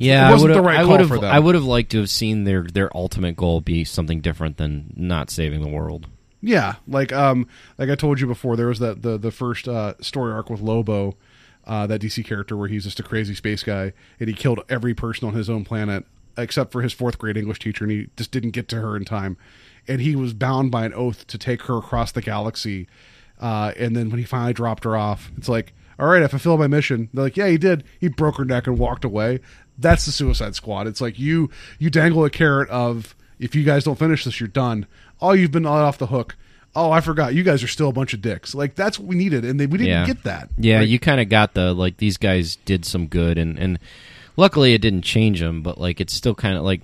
Yeah, 0.00 0.28
it 0.28 0.32
wasn't 0.32 0.52
I 0.52 0.54
the 0.54 0.62
would 0.62 0.68
right 0.68 1.00
have. 1.00 1.08
for 1.08 1.18
them. 1.18 1.32
I 1.32 1.38
would 1.38 1.54
have 1.54 1.64
liked 1.64 1.90
to 1.92 1.98
have 1.98 2.10
seen 2.10 2.44
their 2.44 2.62
their 2.64 2.94
ultimate 2.96 3.36
goal 3.36 3.60
be 3.60 3.84
something 3.84 4.20
different 4.20 4.56
than 4.56 4.92
not 4.96 5.30
saving 5.30 5.60
the 5.62 5.68
world. 5.68 6.08
Yeah, 6.40 6.76
like 6.88 7.12
um, 7.12 7.46
like 7.78 7.88
I 7.88 7.94
told 7.94 8.20
you 8.20 8.26
before, 8.26 8.56
there 8.56 8.66
was 8.66 8.80
that 8.80 9.02
the 9.02 9.16
the 9.18 9.30
first 9.30 9.68
uh, 9.68 9.94
story 10.00 10.32
arc 10.32 10.50
with 10.50 10.60
Lobo, 10.60 11.14
uh, 11.66 11.86
that 11.86 12.00
DC 12.00 12.24
character 12.24 12.56
where 12.56 12.68
he's 12.68 12.84
just 12.84 13.00
a 13.00 13.02
crazy 13.02 13.34
space 13.34 13.62
guy 13.62 13.92
and 14.18 14.28
he 14.28 14.34
killed 14.34 14.60
every 14.68 14.94
person 14.94 15.28
on 15.28 15.34
his 15.34 15.48
own 15.48 15.64
planet 15.64 16.04
except 16.36 16.72
for 16.72 16.82
his 16.82 16.92
fourth 16.92 17.18
grade 17.18 17.36
English 17.36 17.58
teacher, 17.58 17.84
and 17.84 17.92
he 17.92 18.08
just 18.16 18.30
didn't 18.30 18.50
get 18.50 18.68
to 18.68 18.80
her 18.80 18.96
in 18.96 19.04
time, 19.04 19.36
and 19.86 20.00
he 20.00 20.16
was 20.16 20.32
bound 20.32 20.70
by 20.70 20.84
an 20.84 20.94
oath 20.94 21.26
to 21.26 21.38
take 21.38 21.62
her 21.62 21.76
across 21.78 22.12
the 22.12 22.22
galaxy. 22.22 22.86
Uh, 23.40 23.72
and 23.76 23.96
then 23.96 24.08
when 24.08 24.18
he 24.18 24.24
finally 24.24 24.52
dropped 24.52 24.84
her 24.84 24.96
off, 24.96 25.30
it's 25.36 25.48
like, 25.48 25.72
all 25.98 26.06
right, 26.06 26.22
I 26.22 26.28
fulfilled 26.28 26.60
my 26.60 26.68
mission. 26.68 27.08
They're 27.12 27.24
like, 27.24 27.36
yeah, 27.36 27.48
he 27.48 27.58
did. 27.58 27.84
He 28.00 28.08
broke 28.08 28.36
her 28.36 28.44
neck 28.44 28.66
and 28.66 28.78
walked 28.78 29.04
away. 29.04 29.40
That's 29.78 30.06
the 30.06 30.12
Suicide 30.12 30.54
Squad. 30.54 30.86
It's 30.86 31.00
like 31.00 31.18
you 31.18 31.50
you 31.78 31.90
dangle 31.90 32.24
a 32.24 32.30
carrot 32.30 32.68
of 32.70 33.14
if 33.38 33.54
you 33.54 33.64
guys 33.64 33.84
don't 33.84 33.98
finish 33.98 34.24
this, 34.24 34.40
you're 34.40 34.48
done. 34.48 34.86
Oh, 35.20 35.32
you've 35.32 35.50
been 35.50 35.66
off 35.66 35.98
the 35.98 36.06
hook. 36.06 36.36
Oh, 36.74 36.90
I 36.90 37.02
forgot. 37.02 37.34
You 37.34 37.42
guys 37.42 37.62
are 37.62 37.68
still 37.68 37.88
a 37.88 37.92
bunch 37.92 38.14
of 38.14 38.22
dicks. 38.22 38.54
Like 38.54 38.74
that's 38.74 38.98
what 38.98 39.06
we 39.06 39.14
needed, 39.14 39.44
and 39.44 39.60
they, 39.60 39.66
we 39.66 39.78
didn't 39.78 39.92
yeah. 39.92 40.06
get 40.06 40.22
that. 40.24 40.48
Yeah, 40.56 40.80
Like, 40.80 40.88
you 40.88 40.98
kind 40.98 41.20
of 41.20 41.28
got 41.28 41.54
the 41.54 41.74
like 41.74 41.98
these 41.98 42.16
guys 42.16 42.56
did 42.64 42.84
some 42.84 43.06
good, 43.06 43.38
and 43.38 43.58
and 43.58 43.78
luckily 44.36 44.74
it 44.74 44.80
didn't 44.80 45.02
change 45.02 45.40
them, 45.40 45.62
but 45.62 45.78
like 45.78 46.00
it's 46.00 46.14
still 46.14 46.34
kind 46.34 46.56
of 46.56 46.64
like 46.64 46.80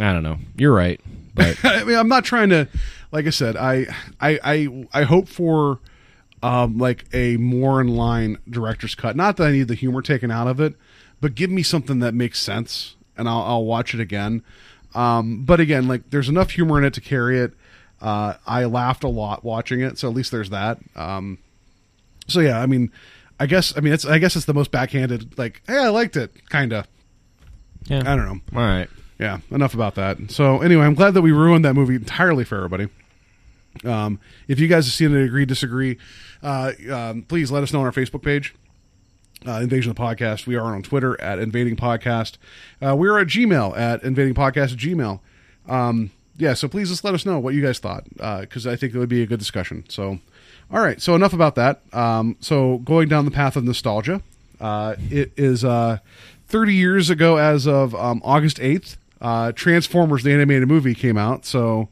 I 0.00 0.12
don't 0.12 0.22
know. 0.22 0.38
You're 0.56 0.74
right, 0.74 1.00
but 1.34 1.58
I 1.64 1.84
mean, 1.84 1.96
I'm 1.96 2.08
not 2.08 2.24
trying 2.24 2.50
to. 2.50 2.68
Like 3.10 3.26
I 3.26 3.30
said, 3.30 3.56
I 3.56 3.86
I 4.20 4.38
I, 4.42 4.86
I 4.92 5.02
hope 5.02 5.28
for 5.28 5.80
um, 6.42 6.78
like 6.78 7.04
a 7.12 7.36
more 7.36 7.80
in 7.80 7.88
line 7.88 8.38
director's 8.48 8.94
cut. 8.94 9.16
Not 9.16 9.36
that 9.36 9.48
I 9.48 9.52
need 9.52 9.68
the 9.68 9.74
humor 9.74 10.02
taken 10.02 10.30
out 10.30 10.48
of 10.48 10.60
it, 10.60 10.74
but 11.20 11.34
give 11.34 11.50
me 11.50 11.62
something 11.62 12.00
that 12.00 12.14
makes 12.14 12.40
sense, 12.40 12.96
and 13.16 13.28
I'll, 13.28 13.42
I'll 13.42 13.64
watch 13.64 13.94
it 13.94 14.00
again. 14.00 14.42
Um, 14.94 15.44
but 15.44 15.60
again, 15.60 15.88
like 15.88 16.10
there's 16.10 16.28
enough 16.28 16.50
humor 16.50 16.78
in 16.78 16.84
it 16.84 16.94
to 16.94 17.00
carry 17.00 17.38
it. 17.38 17.52
Uh, 18.02 18.34
I 18.46 18.64
laughed 18.64 19.04
a 19.04 19.08
lot 19.08 19.44
watching 19.44 19.80
it, 19.80 19.96
so 19.96 20.08
at 20.08 20.14
least 20.14 20.32
there's 20.32 20.50
that. 20.50 20.78
Um, 20.96 21.38
so 22.26 22.40
yeah, 22.40 22.60
I 22.60 22.66
mean, 22.66 22.90
I 23.38 23.46
guess 23.46 23.72
I 23.76 23.80
mean 23.80 23.92
it's 23.92 24.04
I 24.04 24.18
guess 24.18 24.34
it's 24.34 24.44
the 24.44 24.54
most 24.54 24.72
backhanded. 24.72 25.38
Like, 25.38 25.62
hey, 25.68 25.78
I 25.78 25.88
liked 25.88 26.16
it, 26.16 26.32
kind 26.48 26.72
of. 26.72 26.86
yeah, 27.84 28.00
I 28.00 28.16
don't 28.16 28.26
know. 28.26 28.40
All 28.60 28.66
right, 28.66 28.88
Yeah, 29.20 29.38
enough 29.52 29.74
about 29.74 29.94
that. 29.94 30.30
So 30.32 30.60
anyway, 30.62 30.84
I'm 30.84 30.94
glad 30.94 31.14
that 31.14 31.22
we 31.22 31.30
ruined 31.30 31.64
that 31.64 31.74
movie 31.74 31.94
entirely 31.94 32.42
for 32.44 32.56
everybody. 32.56 32.88
Um, 33.84 34.18
if 34.48 34.58
you 34.60 34.66
guys 34.68 34.84
have 34.86 34.92
seen 34.94 35.14
it, 35.16 35.24
agree, 35.24 35.46
disagree, 35.46 35.96
uh, 36.42 36.72
um, 36.90 37.22
please 37.22 37.50
let 37.50 37.62
us 37.62 37.72
know 37.72 37.80
on 37.80 37.86
our 37.86 37.92
Facebook 37.92 38.22
page. 38.22 38.54
Uh, 39.46 39.54
Invasion 39.60 39.90
of 39.90 39.96
the 39.96 40.02
Podcast. 40.02 40.46
We 40.46 40.54
are 40.56 40.74
on 40.74 40.82
Twitter 40.82 41.20
at 41.20 41.38
Invading 41.40 41.74
Podcast. 41.76 42.36
Uh, 42.80 42.94
we're 42.94 43.18
at 43.18 43.26
Gmail 43.28 43.76
at 43.76 44.02
Invading 44.04 44.34
Podcast 44.34 44.72
at 44.72 44.78
Gmail. 44.78 45.18
Um, 45.68 46.10
yeah, 46.36 46.54
so 46.54 46.68
please 46.68 46.88
just 46.88 47.04
let 47.04 47.14
us 47.14 47.24
know 47.26 47.38
what 47.38 47.54
you 47.54 47.62
guys 47.62 47.78
thought 47.78 48.04
because 48.40 48.66
I 48.66 48.76
think 48.76 48.94
it 48.94 48.98
would 48.98 49.08
be 49.08 49.22
a 49.22 49.26
good 49.26 49.38
discussion. 49.38 49.84
So, 49.88 50.18
all 50.70 50.80
right, 50.80 51.00
so 51.00 51.14
enough 51.14 51.32
about 51.32 51.54
that. 51.56 51.82
Um, 51.92 52.36
so 52.40 52.78
going 52.78 53.08
down 53.08 53.24
the 53.24 53.30
path 53.30 53.56
of 53.56 53.64
nostalgia, 53.64 54.22
uh, 54.60 54.96
it 55.10 55.32
is 55.36 55.64
uh, 55.64 55.98
30 56.48 56.74
years 56.74 57.10
ago 57.10 57.36
as 57.36 57.66
of 57.66 57.94
um, 57.94 58.20
August 58.24 58.58
8th. 58.58 58.96
Uh, 59.20 59.52
Transformers, 59.52 60.22
the 60.24 60.32
animated 60.32 60.66
movie, 60.68 60.94
came 60.94 61.16
out. 61.16 61.44
So 61.46 61.88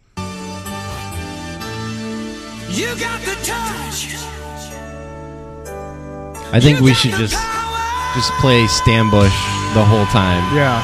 You 2.68 2.86
got 2.98 3.20
the 3.22 3.34
touch. 3.42 4.16
I 6.52 6.58
think 6.60 6.80
we 6.80 6.92
should 6.94 7.12
just 7.12 7.34
just 8.14 8.32
play 8.40 8.66
Stan 8.66 9.08
Bush 9.10 9.32
the 9.74 9.84
whole 9.84 10.06
time. 10.06 10.42
yeah, 10.56 10.82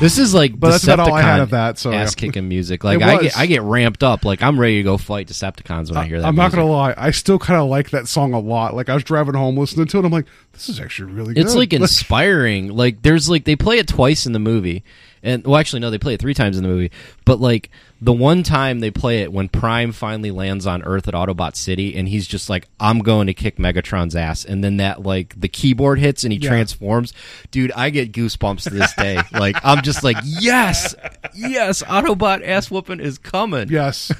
This 0.00 0.18
is 0.18 0.32
like 0.34 0.58
But 0.58 0.70
that's 0.70 0.84
about 0.84 1.00
all 1.00 1.12
I 1.14 1.22
had 1.22 1.40
of 1.40 1.50
that, 1.50 1.78
so, 1.78 1.92
ass 1.92 2.14
kicking 2.14 2.48
music. 2.48 2.82
Like 2.84 3.00
It 3.00 3.04
I 3.04 3.14
was. 3.16 3.22
get 3.24 3.36
I 3.38 3.46
get 3.46 3.62
ramped 3.62 4.02
up. 4.02 4.24
Like 4.24 4.42
I'm 4.42 4.58
ready 4.58 4.78
to 4.78 4.82
go 4.82 4.96
fight 4.96 5.28
Decepticons 5.28 5.88
when 5.90 5.98
I, 5.98 6.06
hear 6.06 6.20
that. 6.20 6.26
I'm 6.26 6.34
not 6.34 6.44
music. 6.44 6.58
gonna 6.58 6.70
lie, 6.70 6.94
I 6.96 7.10
still 7.10 7.38
kind 7.38 7.60
of 7.60 7.68
like 7.68 7.90
that 7.90 8.08
song 8.08 8.32
a 8.32 8.40
lot. 8.40 8.74
Like 8.74 8.88
I 8.88 8.94
was 8.94 9.04
driving 9.04 9.34
home 9.34 9.56
listening 9.56 9.86
to 9.86 9.98
it, 9.98 10.04
I'm 10.04 10.10
like, 10.10 10.26
this 10.52 10.68
is 10.68 10.80
actually 10.80 11.12
really 11.12 11.34
good. 11.34 11.44
It's 11.44 11.54
like 11.54 11.72
inspiring. 11.74 12.68
like 12.74 13.02
there's 13.02 13.28
like 13.28 13.44
they 13.44 13.56
play 13.56 13.78
it 13.78 13.88
twice 13.88 14.26
in 14.26 14.32
the 14.32 14.38
movie, 14.38 14.82
and 15.22 15.44
well, 15.44 15.56
actually 15.58 15.80
no, 15.80 15.90
they 15.90 15.98
play 15.98 16.14
it 16.14 16.20
three 16.20 16.34
times 16.34 16.56
in 16.56 16.62
the 16.62 16.68
movie. 16.68 16.90
But 17.24 17.40
like 17.40 17.70
the 18.00 18.12
one 18.12 18.42
time 18.42 18.80
they 18.80 18.90
play 18.90 19.20
it 19.22 19.32
when 19.32 19.48
Prime 19.48 19.92
finally 19.92 20.30
lands 20.30 20.66
on 20.66 20.82
Earth 20.82 21.06
at 21.08 21.14
Autobot 21.14 21.54
City, 21.56 21.94
and 21.96 22.08
he's 22.08 22.26
just 22.26 22.48
like, 22.48 22.66
"I'm 22.80 23.00
going 23.00 23.26
to 23.26 23.34
kick 23.34 23.56
Megatron's 23.56 24.16
ass," 24.16 24.44
and 24.44 24.64
then 24.64 24.78
that 24.78 25.02
like 25.02 25.38
the 25.38 25.48
keyboard 25.48 25.98
hits 25.98 26.24
and 26.24 26.32
he 26.32 26.38
Yeah. 26.38 26.48
transforms. 26.48 27.12
Dude, 27.50 27.72
I 27.72 27.90
get 27.90 28.12
goosebumps 28.12 28.62
to 28.64 28.70
this 28.70 28.94
day. 28.94 29.20
like 29.32 29.56
I'm 29.62 29.82
just 29.82 30.02
like, 30.02 30.16
yes, 30.24 30.94
yes, 31.34 31.82
Autobot 31.82 32.46
ass 32.46 32.70
whooping 32.70 33.00
is 33.00 33.18
coming. 33.18 33.68
yes. 33.68 34.10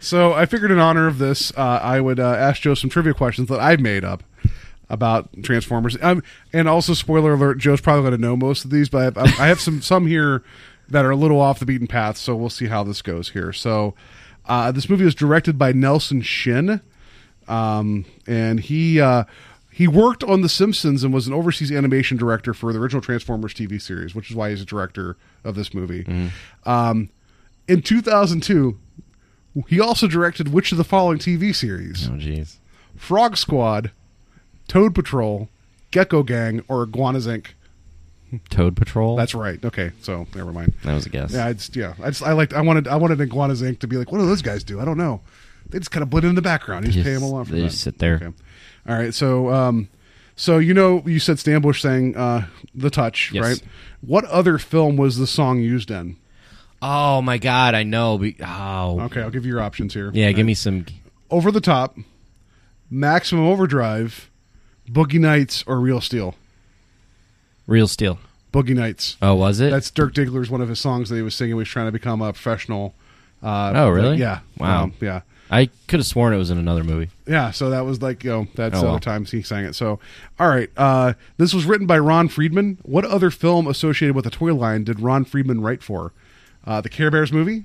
So 0.00 0.32
I 0.32 0.46
figured 0.46 0.70
in 0.70 0.78
honor 0.78 1.06
of 1.08 1.18
this, 1.18 1.52
uh, 1.56 1.80
I 1.82 2.00
would 2.00 2.18
uh, 2.18 2.24
ask 2.34 2.62
Joe 2.62 2.74
some 2.74 2.88
trivia 2.88 3.12
questions 3.12 3.48
that 3.48 3.60
I've 3.60 3.80
made 3.80 4.02
up 4.04 4.22
about 4.88 5.30
Transformers. 5.42 5.96
Um, 6.02 6.22
and 6.52 6.68
also, 6.68 6.94
spoiler 6.94 7.34
alert: 7.34 7.58
Joe's 7.58 7.80
probably 7.80 8.02
going 8.02 8.20
to 8.20 8.26
know 8.26 8.36
most 8.36 8.64
of 8.64 8.70
these, 8.70 8.88
but 8.88 9.16
I 9.16 9.26
have, 9.26 9.40
I 9.40 9.46
have 9.46 9.60
some 9.60 9.82
some 9.82 10.06
here 10.06 10.42
that 10.88 11.04
are 11.04 11.10
a 11.10 11.16
little 11.16 11.40
off 11.40 11.58
the 11.58 11.66
beaten 11.66 11.86
path. 11.86 12.16
So 12.16 12.36
we'll 12.36 12.50
see 12.50 12.66
how 12.66 12.84
this 12.84 13.02
goes 13.02 13.30
here. 13.30 13.52
So 13.52 13.94
uh, 14.46 14.72
this 14.72 14.88
movie 14.88 15.04
was 15.04 15.14
directed 15.14 15.58
by 15.58 15.72
Nelson 15.72 16.22
Shin, 16.22 16.80
um, 17.48 18.04
and 18.26 18.60
he. 18.60 19.00
Uh, 19.00 19.24
he 19.76 19.88
worked 19.88 20.22
on 20.22 20.42
The 20.42 20.48
Simpsons 20.48 21.02
and 21.02 21.12
was 21.12 21.26
an 21.26 21.32
overseas 21.32 21.72
animation 21.72 22.16
director 22.16 22.54
for 22.54 22.72
the 22.72 22.78
original 22.78 23.02
Transformers 23.02 23.52
TV 23.52 23.82
series, 23.82 24.14
which 24.14 24.30
is 24.30 24.36
why 24.36 24.50
he's 24.50 24.62
a 24.62 24.64
director 24.64 25.16
of 25.42 25.56
this 25.56 25.74
movie. 25.74 26.30
Um, 26.64 27.10
in 27.66 27.82
2002, 27.82 28.78
he 29.66 29.80
also 29.80 30.06
directed 30.06 30.52
which 30.52 30.70
of 30.70 30.78
the 30.78 30.84
following 30.84 31.18
TV 31.18 31.52
series? 31.52 32.08
Oh 32.08 32.12
jeez. 32.12 32.58
Frog 32.96 33.36
Squad, 33.36 33.90
Toad 34.68 34.94
Patrol, 34.94 35.48
Gecko 35.90 36.22
Gang, 36.22 36.62
or 36.68 36.82
Iguanas 36.82 37.26
Inc. 37.26 37.48
Toad 38.50 38.74
Patrol. 38.76 39.14
That's 39.16 39.34
right. 39.34 39.64
Okay, 39.64 39.92
so 40.00 40.26
never 40.34 40.52
mind. 40.52 40.74
that 40.84 40.94
was 40.94 41.06
a 41.06 41.08
guess. 41.10 41.32
Yeah, 41.32 41.46
I 41.46 41.52
just 41.52 41.76
yeah, 41.76 41.94
I 42.02 42.08
just 42.10 42.22
I 42.22 42.32
liked 42.32 42.52
I 42.52 42.62
wanted 42.62 42.88
I 42.88 42.96
wanted 42.96 43.20
Iguanas 43.20 43.62
Inc. 43.62 43.78
to 43.80 43.86
be 43.86 43.96
like, 43.96 44.10
what 44.10 44.18
do 44.18 44.26
those 44.26 44.42
guys 44.42 44.64
do? 44.64 44.80
I 44.80 44.84
don't 44.84 44.98
know. 44.98 45.20
They 45.70 45.78
just 45.78 45.90
kind 45.90 46.02
of 46.02 46.10
blend 46.10 46.26
in 46.26 46.34
the 46.34 46.42
background. 46.42 46.84
You 46.86 46.92
just, 46.92 47.04
Just- 47.04 47.06
pay 47.06 47.14
them 47.14 47.22
along 47.22 47.44
for 47.46 47.52
they 47.52 47.60
that. 47.62 47.68
just 47.70 47.80
sit 47.82 47.98
there. 47.98 48.16
Okay. 48.16 48.26
All 48.88 48.96
right, 48.98 49.14
so 49.14 49.50
um, 49.52 49.88
so 50.36 50.58
you 50.58 50.74
know 50.74 51.02
you 51.06 51.20
said 51.20 51.38
Stan 51.38 51.60
Bush 51.62 51.80
sang 51.82 52.16
uh, 52.16 52.46
"The 52.74 52.90
Touch," 52.90 53.30
Yes. 53.32 53.42
right? 53.44 53.62
What 54.00 54.24
other 54.26 54.58
film 54.58 54.96
was 54.96 55.16
the 55.16 55.26
song 55.26 55.60
used 55.60 55.90
in? 55.90 56.16
Oh 56.82 57.22
my 57.22 57.38
god, 57.38 57.74
I 57.74 57.82
know. 57.84 58.20
Oh, 58.42 59.00
Okay, 59.02 59.22
I'll 59.22 59.30
give 59.30 59.46
you 59.46 59.52
your 59.52 59.62
options 59.62 59.94
here. 59.94 60.10
yeah. 60.12 60.32
Give 60.32 60.44
me 60.44 60.54
some. 60.54 60.84
Over 61.30 61.50
the 61.50 61.60
Top, 61.62 61.96
Maximum 62.90 63.46
Overdrive, 63.46 64.30
Boogie 64.90 65.20
Nights, 65.20 65.64
or 65.66 65.80
Real 65.80 66.00
Steel. 66.00 66.34
Real 67.66 67.88
Steel. 67.88 68.18
Boogie 68.52 68.74
Nights. 68.76 69.16
Oh, 69.22 69.34
was 69.34 69.60
it? 69.60 69.70
That's 69.70 69.90
Dirk 69.90 70.14
Diggler's 70.14 70.50
one 70.50 70.60
of 70.60 70.68
his 70.68 70.78
songs 70.78 71.08
that 71.08 71.16
he 71.16 71.22
was 71.22 71.34
singing. 71.34 71.50
He 71.50 71.54
was 71.54 71.68
trying 71.68 71.86
to 71.86 71.92
become 71.92 72.22
a 72.22 72.32
professional. 72.32 72.94
Uh, 73.42 73.72
Oh, 73.74 73.88
really? 73.90 74.16
Yeah. 74.16 74.40
Wow. 74.58 74.84
Um, 74.84 74.94
yeah. 75.00 75.22
I 75.50 75.66
could 75.88 76.00
have 76.00 76.06
sworn 76.06 76.32
it 76.32 76.38
was 76.38 76.50
in 76.50 76.58
another 76.58 76.82
movie. 76.82 77.10
Yeah, 77.26 77.50
so 77.50 77.68
that 77.70 77.84
was 77.84 78.00
like 78.00 78.24
you 78.24 78.30
know 78.30 78.46
that's 78.54 78.74
Oh, 78.76 78.78
the 78.80 78.84
well. 78.86 78.94
other 78.94 79.00
times 79.04 79.30
he 79.30 79.42
sang 79.42 79.64
it. 79.66 79.74
So, 79.74 80.00
all 80.40 80.48
right, 80.48 80.70
uh, 80.76 81.12
this 81.36 81.52
was 81.52 81.66
written 81.66 81.86
by 81.86 81.98
Ron 81.98 82.28
Friedman. 82.28 82.78
What 82.82 83.04
other 83.04 83.30
film 83.30 83.66
associated 83.66 84.14
with 84.16 84.24
the 84.24 84.30
toy 84.30 84.54
line 84.54 84.84
did 84.84 85.00
Ron 85.00 85.24
Friedman 85.26 85.60
write 85.60 85.82
for? 85.82 86.12
Uh, 86.66 86.80
the 86.80 86.88
Care 86.88 87.10
Bears 87.10 87.30
movie, 87.30 87.64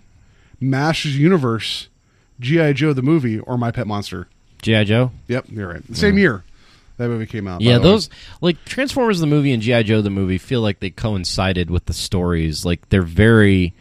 Masters 0.60 1.18
Universe, 1.18 1.88
GI 2.42 2.74
Joe 2.74 2.92
the 2.92 3.02
movie, 3.02 3.40
or 3.40 3.58
My 3.58 3.72
Pet 3.72 3.88
Monster? 3.88 4.28
GI 4.62 4.84
Joe. 4.84 5.12
Yep, 5.30 5.46
you're 5.50 5.70
right. 5.70 5.96
Same 5.96 6.18
year 6.18 6.44
that 7.00 7.08
movie 7.08 7.26
came 7.26 7.48
out. 7.48 7.62
Yeah, 7.62 7.78
those 7.78 8.10
like 8.42 8.64
Transformers 8.66 9.20
the 9.20 9.28
movie 9.28 9.54
and 9.54 9.64
GI 9.64 9.84
Joe 9.84 10.02
the 10.02 10.10
movie 10.10 10.38
feel 10.38 10.62
like 10.62 10.80
they 10.82 10.90
coincided 10.90 11.72
with 11.72 11.86
the 11.86 11.94
stories. 11.94 12.66
Like 12.66 12.90
they're 12.90 13.02
very 13.02 13.74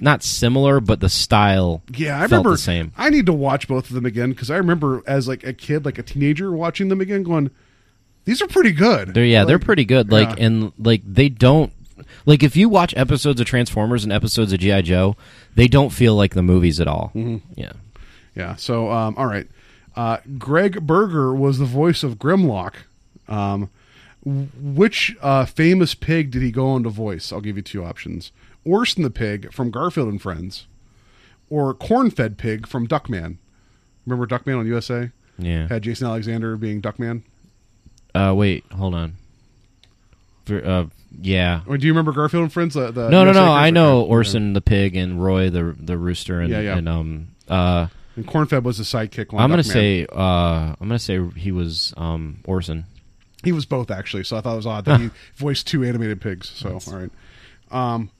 not 0.00 0.22
similar, 0.22 0.80
but 0.80 1.00
the 1.00 1.10
style. 1.10 1.82
Yeah, 1.94 2.18
I 2.18 2.22
remember. 2.22 2.52
the 2.52 2.58
same. 2.58 2.92
I 2.96 3.10
need 3.10 3.26
to 3.26 3.34
watch 3.34 3.68
both 3.68 3.88
of 3.88 3.94
them 3.94 4.06
again 4.06 4.30
because 4.30 4.50
I 4.50 4.56
remember 4.56 5.02
as 5.06 5.28
like 5.28 5.44
a 5.44 5.52
kid, 5.52 5.84
like 5.84 5.98
a 5.98 6.02
teenager, 6.02 6.52
watching 6.52 6.88
them 6.88 7.02
again, 7.02 7.22
going, 7.22 7.50
"These 8.24 8.40
are 8.40 8.46
pretty 8.46 8.72
good." 8.72 9.12
They're 9.12 9.26
yeah, 9.26 9.44
they're 9.44 9.58
pretty 9.58 9.84
good. 9.84 10.10
Like 10.10 10.38
yeah. 10.38 10.46
and 10.46 10.72
like 10.78 11.02
they 11.04 11.28
don't 11.28 11.70
like 12.24 12.42
if 12.42 12.56
you 12.56 12.70
watch 12.70 12.94
episodes 12.96 13.42
of 13.42 13.46
Transformers 13.46 14.04
and 14.04 14.12
episodes 14.12 14.54
of 14.54 14.60
GI 14.60 14.82
Joe, 14.82 15.16
they 15.54 15.68
don't 15.68 15.90
feel 15.90 16.14
like 16.14 16.34
the 16.34 16.42
movies 16.42 16.80
at 16.80 16.88
all. 16.88 17.12
Mm-hmm. 17.14 17.60
Yeah. 17.60 17.72
Yeah. 18.34 18.56
So, 18.56 18.90
um, 18.90 19.14
all 19.18 19.26
right. 19.26 19.46
Uh, 19.96 20.18
Greg 20.38 20.86
Berger 20.86 21.34
was 21.34 21.58
the 21.58 21.64
voice 21.64 22.02
of 22.02 22.18
Grimlock. 22.18 22.74
Um, 23.28 23.70
which 24.24 25.16
uh, 25.20 25.44
famous 25.44 25.94
pig 25.94 26.30
did 26.30 26.42
he 26.42 26.50
go 26.50 26.68
on 26.68 26.82
to 26.84 26.90
voice? 26.90 27.32
I'll 27.32 27.40
give 27.40 27.56
you 27.56 27.62
two 27.62 27.84
options: 27.84 28.32
Orson 28.64 29.02
the 29.02 29.10
pig 29.10 29.52
from 29.52 29.70
Garfield 29.70 30.08
and 30.08 30.20
Friends, 30.20 30.66
or 31.50 31.74
Corn-fed 31.74 32.38
pig 32.38 32.66
from 32.66 32.86
Duckman. 32.88 33.36
Remember 34.06 34.26
Duckman 34.26 34.58
on 34.58 34.66
USA? 34.66 35.10
Yeah. 35.38 35.68
Had 35.68 35.82
Jason 35.82 36.06
Alexander 36.06 36.56
being 36.56 36.80
Duckman. 36.82 37.22
Uh, 38.14 38.32
wait, 38.36 38.64
hold 38.72 38.94
on. 38.94 39.16
For, 40.46 40.64
uh, 40.64 40.86
yeah. 41.20 41.62
Or 41.66 41.76
do 41.78 41.86
you 41.86 41.92
remember 41.92 42.12
Garfield 42.12 42.42
and 42.44 42.52
Friends? 42.52 42.74
The, 42.74 42.90
the 42.92 43.08
No, 43.08 43.24
no, 43.24 43.30
USA 43.30 43.40
no. 43.40 43.46
Girls? 43.46 43.56
I 43.56 43.70
know. 43.70 44.02
Orson 44.02 44.52
the 44.52 44.60
pig 44.60 44.96
and 44.96 45.22
Roy 45.22 45.50
the 45.50 45.74
the 45.78 45.96
rooster 45.98 46.40
and 46.40 46.50
Yeah, 46.50 46.60
yeah. 46.60 46.76
and 46.76 46.88
um 46.88 47.28
uh 47.48 47.86
And 48.16 48.26
Corn-fed 48.26 48.64
was 48.64 48.78
the 48.78 48.84
sidekick. 48.84 49.26
I'm 49.38 49.50
gonna 49.50 49.64
say 49.64 50.06
uh 50.06 50.16
I'm 50.18 50.88
gonna 50.88 50.98
say 50.98 51.20
he 51.36 51.50
was 51.52 51.92
um 51.96 52.40
Orson. 52.44 52.84
He 53.42 53.52
was 53.52 53.66
both 53.66 53.90
actually, 53.90 54.24
so 54.24 54.36
I 54.36 54.40
thought 54.40 54.54
it 54.54 54.56
was 54.56 54.66
odd 54.66 54.84
that 54.86 55.00
he 55.00 55.10
voiced 55.36 55.66
two 55.66 55.84
animated 55.84 56.20
pigs. 56.20 56.48
So 56.48 56.78
all 56.86 56.98
right. 56.98 57.10
Um, 57.70 58.10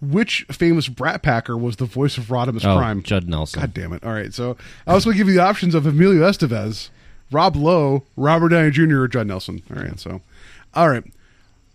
which 0.00 0.44
famous 0.50 0.88
Brat 0.88 1.22
Packer 1.22 1.56
was 1.56 1.76
the 1.76 1.84
voice 1.86 2.18
of 2.18 2.24
Rodimus 2.26 2.64
Oh, 2.64 2.76
Prime? 2.76 3.02
Judd 3.02 3.28
Nelson. 3.28 3.60
God 3.60 3.72
damn 3.72 3.92
it! 3.92 4.02
All 4.04 4.12
right, 4.12 4.34
so 4.34 4.56
I 4.86 4.94
was 4.94 5.04
going 5.04 5.14
to 5.14 5.18
give 5.18 5.28
you 5.28 5.34
the 5.34 5.42
options 5.42 5.74
of 5.74 5.86
Emilio 5.86 6.20
Estevez, 6.28 6.90
Rob 7.30 7.56
Lowe, 7.56 8.02
Robert 8.16 8.50
Downey 8.50 8.70
Jr., 8.70 9.02
or 9.02 9.08
Judd 9.08 9.26
Nelson. 9.28 9.62
All 9.74 9.82
right, 9.82 9.98
so 9.98 10.20
all 10.74 10.88
right. 10.90 11.04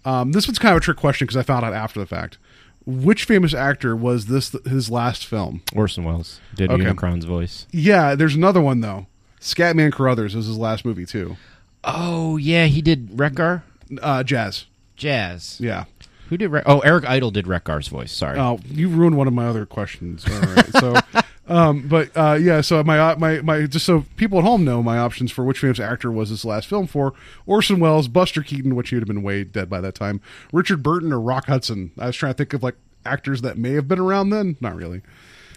Um, 0.06 0.32
this 0.34 0.48
one's 0.48 0.60
kind 0.60 0.74
of 0.76 0.82
a 0.82 0.84
trick 0.84 0.98
question 0.98 1.26
because 1.26 1.38
I 1.38 1.44
found 1.44 1.66
out 1.66 1.74
after 1.74 2.00
the 2.00 2.06
fact. 2.06 2.38
Which 2.86 3.26
famous 3.26 3.54
actor 3.54 3.96
was 3.96 4.26
this 4.28 4.56
his 4.66 4.90
last 4.90 5.26
film? 5.26 5.62
Orson 5.76 6.04
Welles 6.04 6.40
did 6.56 6.72
Okay. 6.72 6.84
Unicron's 6.84 7.26
voice. 7.26 7.68
Yeah, 7.72 8.16
there's 8.16 8.36
another 8.36 8.62
one 8.62 8.82
though. 8.82 9.08
Scatman 9.40 9.92
Crothers 9.92 10.36
was 10.36 10.48
his 10.48 10.58
last 10.58 10.84
movie 10.86 11.06
too. 11.06 11.38
Oh 11.84 12.38
yeah, 12.38 12.66
he 12.66 12.82
did 12.82 13.18
Wreck-Gar. 13.20 13.64
Uh, 14.02 14.24
jazz. 14.24 14.66
Jazz. 14.96 15.58
Yeah. 15.60 15.86
Who 16.30 16.38
did? 16.38 16.50
Re- 16.50 16.62
oh, 16.66 16.80
Eric 16.82 17.06
Idle 17.06 17.32
did 17.32 17.48
Wreck-Gar's 17.48 17.88
voice. 17.88 18.12
Sorry. 18.12 18.38
Oh, 18.40 18.60
you 18.66 18.90
ruined 18.90 19.18
one 19.18 19.28
of 19.28 19.34
my 19.34 19.48
other 19.48 19.66
questions. 19.66 20.26
All 20.30 20.40
right. 20.42 20.68
So, 20.74 20.96
um, 21.50 21.88
but 21.88 22.16
uh, 22.16 22.38
yeah. 22.40 22.62
So 22.62 22.84
my 22.84 23.16
my 23.16 23.42
my 23.42 23.66
just 23.66 23.86
so 23.86 24.06
people 24.16 24.40
at 24.40 24.46
home 24.46 24.64
know 24.64 24.84
my 24.84 24.98
options 24.98 25.32
for 25.32 25.44
which 25.44 25.60
famous 25.60 25.80
actor 25.80 26.12
was 26.12 26.30
this 26.30 26.46
last 26.46 26.68
film 26.68 26.88
for: 26.88 27.14
Orson 27.46 27.80
Welles, 27.80 28.08
Buster 28.08 28.44
Keaton, 28.44 28.76
which 28.76 28.90
he 28.90 28.96
would 28.96 29.02
have 29.02 29.08
been 29.08 29.24
way 29.24 29.44
dead 29.44 29.70
by 29.70 29.82
that 29.82 29.96
time, 29.96 30.22
Richard 30.54 30.84
Burton, 30.84 31.12
or 31.12 31.20
Rock 31.20 31.48
Hudson. 31.48 31.92
I 31.98 32.08
was 32.08 32.16
trying 32.16 32.34
to 32.34 32.38
think 32.38 32.54
of 32.54 32.64
like 32.64 32.76
actors 33.06 33.42
that 33.42 33.58
may 33.58 33.72
have 33.72 33.88
been 33.88 34.00
around 34.00 34.30
then. 34.30 34.58
Not 34.62 34.76
really. 34.76 35.02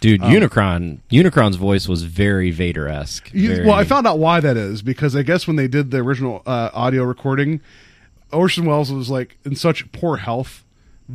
Dude, 0.01 0.21
um, 0.21 0.33
Unicron. 0.33 0.99
Unicron's 1.11 1.57
voice 1.57 1.87
was 1.87 2.03
very 2.03 2.51
Vader 2.51 2.89
esque. 2.89 3.31
Well, 3.33 3.73
I 3.73 3.85
found 3.85 4.07
out 4.07 4.19
why 4.19 4.41
that 4.41 4.57
is 4.57 4.83
because 4.83 5.15
I 5.15 5.23
guess 5.23 5.47
when 5.47 5.57
they 5.57 5.69
did 5.69 5.93
the 5.93 5.99
original 5.99 6.43
uh, 6.45 6.71
audio 6.73 7.05
recording, 7.05 7.61
Orson 8.33 8.65
Welles 8.65 8.91
was 8.91 9.11
like 9.11 9.39
in 9.45 9.55
such 9.55 9.91
poor 9.93 10.17
health 10.17 10.65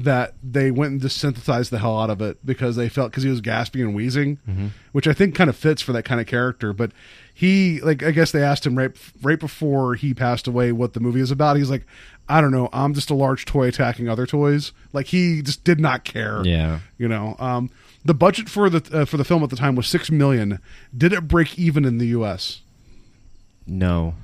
that 0.04 0.34
they 0.44 0.70
went 0.72 0.92
and 0.92 1.02
just 1.02 1.18
synthesized 1.18 1.72
the 1.72 1.80
hell 1.80 2.00
out 2.00 2.10
of 2.10 2.22
it 2.22 2.46
because 2.46 2.76
they 2.76 2.90
felt 2.90 3.12
because 3.12 3.24
he 3.24 3.30
was 3.30 3.42
gasping 3.42 3.82
and 3.82 3.96
wheezing, 3.96 4.38
Mhm. 4.48 4.70
which 4.92 5.08
I 5.08 5.14
think 5.14 5.34
kind 5.36 5.50
of 5.50 5.56
fits 5.56 5.82
for 5.82 5.92
that 5.94 6.04
kind 6.04 6.22
of 6.22 6.28
character. 6.28 6.74
But 6.74 6.92
he 7.34 7.80
like 7.82 8.04
I 8.04 8.12
guess 8.12 8.32
they 8.32 8.44
asked 8.44 8.66
him 8.66 8.78
right 8.78 8.92
right 9.22 9.40
before 9.40 9.96
he 9.96 10.14
passed 10.14 10.48
away 10.48 10.72
what 10.72 10.94
the 10.94 11.00
movie 11.00 11.20
is 11.22 11.32
about. 11.32 11.58
He's 11.58 11.70
like, 11.70 11.86
I 12.30 12.42
don't 12.42 12.52
know, 12.52 12.70
I'm 12.74 12.94
just 12.94 13.10
a 13.10 13.14
large 13.16 13.46
toy 13.46 13.68
attacking 13.70 14.08
other 14.10 14.26
toys. 14.26 14.72
Like 14.94 15.08
he 15.08 15.42
just 15.42 15.64
did 15.64 15.80
not 15.80 16.04
care. 16.04 16.42
Yeah. 16.46 16.80
you 16.98 17.08
know. 17.08 17.36
Um, 17.40 17.70
the 18.06 18.14
budget 18.14 18.50
for 18.50 18.70
the 18.70 18.82
uh, 19.02 19.06
for 19.06 19.18
the 19.18 19.26
film 19.26 19.44
at 19.44 19.50
the 19.50 19.56
time 19.56 19.76
was 19.76 19.88
six 19.88 20.10
million. 20.12 20.60
Did 20.96 21.12
it 21.14 21.28
break 21.28 21.58
even 21.58 21.86
in 21.86 21.98
the 21.98 22.08
U.S.? 22.08 22.62
No. 23.66 24.16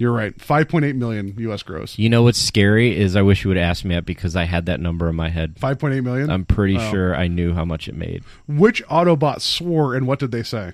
You're 0.00 0.12
right. 0.12 0.40
Five 0.40 0.66
point 0.68 0.86
eight 0.86 0.96
million 0.96 1.34
U.S. 1.36 1.62
gross. 1.62 1.98
You 1.98 2.08
know 2.08 2.22
what's 2.22 2.40
scary 2.40 2.98
is 2.98 3.16
I 3.16 3.22
wish 3.22 3.44
you 3.44 3.48
would 3.48 3.58
have 3.58 3.68
asked 3.70 3.84
me 3.84 3.94
that 3.96 4.06
because 4.06 4.34
I 4.34 4.44
had 4.44 4.64
that 4.64 4.80
number 4.80 5.10
in 5.10 5.14
my 5.14 5.28
head. 5.28 5.58
Five 5.58 5.78
point 5.78 5.92
eight 5.92 6.00
million. 6.00 6.30
I'm 6.30 6.46
pretty 6.46 6.78
Oh. 6.78 6.90
sure 6.90 7.14
I 7.14 7.28
knew 7.28 7.52
how 7.52 7.66
much 7.66 7.86
it 7.86 7.94
made. 7.94 8.24
Which 8.48 8.82
Autobot 8.86 9.42
swore 9.42 9.94
and 9.94 10.06
what 10.06 10.18
did 10.18 10.30
they 10.30 10.42
say? 10.42 10.72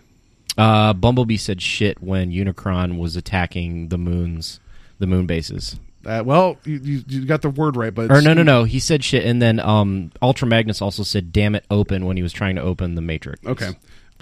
Uh, 0.56 0.92
Bumblebee 0.92 1.36
said 1.38 1.60
shit 1.60 2.00
when 2.00 2.30
Unicron 2.30 2.98
was 2.98 3.16
attacking 3.16 3.88
the 3.88 3.98
moons, 3.98 4.60
the 5.00 5.08
moon 5.08 5.26
bases. 5.26 5.78
Uh, 6.06 6.22
well, 6.24 6.56
you, 6.64 6.76
you, 6.76 7.04
you 7.08 7.26
got 7.26 7.42
the 7.42 7.50
word 7.50 7.74
right, 7.76 7.92
but 7.92 8.12
Or 8.12 8.20
no, 8.22 8.32
no, 8.32 8.44
no. 8.44 8.62
He 8.62 8.78
said 8.78 9.02
shit, 9.02 9.24
and 9.26 9.42
then 9.42 9.58
um, 9.58 10.12
Ultra 10.22 10.46
Magnus 10.46 10.80
also 10.80 11.02
said 11.02 11.32
"damn 11.32 11.56
it, 11.56 11.64
open" 11.68 12.06
when 12.06 12.16
he 12.16 12.22
was 12.22 12.32
trying 12.32 12.54
to 12.54 12.62
open 12.62 12.94
the 12.94 13.02
Matrix. 13.02 13.44
Okay, 13.44 13.70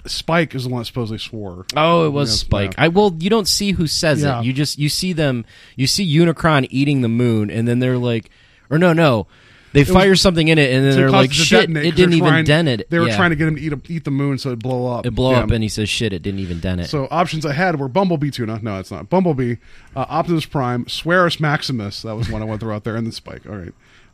Spike 0.07 0.53
is 0.55 0.63
the 0.63 0.69
one 0.69 0.81
that 0.81 0.85
supposedly 0.85 1.17
swore. 1.17 1.65
Oh, 1.75 2.05
it 2.05 2.09
was 2.09 2.29
Yeah, 2.31 2.35
Spike. 2.47 2.73
yeah. 2.77 2.83
I 2.85 2.87
well, 2.89 3.15
you 3.19 3.29
don't 3.29 3.47
see 3.47 3.71
who 3.73 3.87
says 3.87 4.21
Yeah. 4.23 4.39
it. 4.39 4.45
You 4.45 4.53
just 4.53 4.77
you 4.79 4.89
see 4.89 5.13
them. 5.13 5.45
You 5.75 5.87
see 5.87 6.05
Unicron 6.17 6.67
eating 6.69 7.01
the 7.01 7.07
moon, 7.09 7.49
and 7.49 7.67
then 7.67 7.79
they're 7.79 7.97
like, 7.97 8.29
or 8.69 8.77
no, 8.77 8.93
no, 8.93 9.27
they 9.73 9.81
It 9.81 9.87
was- 9.89 9.93
fire 9.95 10.15
something 10.15 10.47
in 10.47 10.57
it, 10.57 10.71
and 10.73 10.85
then 10.85 10.95
they're 10.95 11.11
like, 11.11 11.33
shit, 11.33 11.69
it 11.69 11.73
they're 11.73 11.83
didn't 11.91 12.13
even 12.13 12.29
trying- 12.29 12.45
dent 12.45 12.67
it. 12.69 12.89
They 12.89 12.99
were 12.99 13.09
trying 13.09 13.31
to 13.31 13.35
get 13.35 13.47
him 13.47 13.55
to 13.57 13.61
eat, 13.61 13.73
a, 13.73 13.79
eat 13.89 14.03
the 14.05 14.11
moon 14.11 14.37
so 14.37 14.49
it'd 14.49 14.59
blow 14.63 14.87
up. 14.87 15.05
it 15.05 15.11
blow 15.11 15.33
up, 15.33 15.51
and 15.51 15.61
he 15.63 15.69
says 15.69 15.89
shit, 15.89 16.13
it 16.13 16.21
didn't 16.21 16.39
even 16.39 16.59
dent 16.59 16.81
it. 16.81 16.87
So 16.89 17.07
options 17.11 17.45
I 17.45 17.53
had 17.53 17.77
were 17.79 17.87
Bumblebee 17.89 18.31
tuna. 18.31 18.59
No, 18.61 18.79
it's 18.79 18.91
not. 18.91 19.09
Bumblebee, 19.09 19.55
uh, 19.95 20.05
Optimus 20.07 20.45
Prime, 20.45 20.85
Swearus 20.85 21.39
Maximus. 21.39 22.03
That 22.03 22.15
was 22.15 22.29
one 22.29 22.41
I 22.41 22.45
went 22.45 22.61
through 22.61 22.73
out 22.73 22.83
there, 22.85 22.95
and 22.95 23.05
then 23.05 23.11
Spike. 23.11 23.41
All 23.49 23.57
right. 23.57 23.73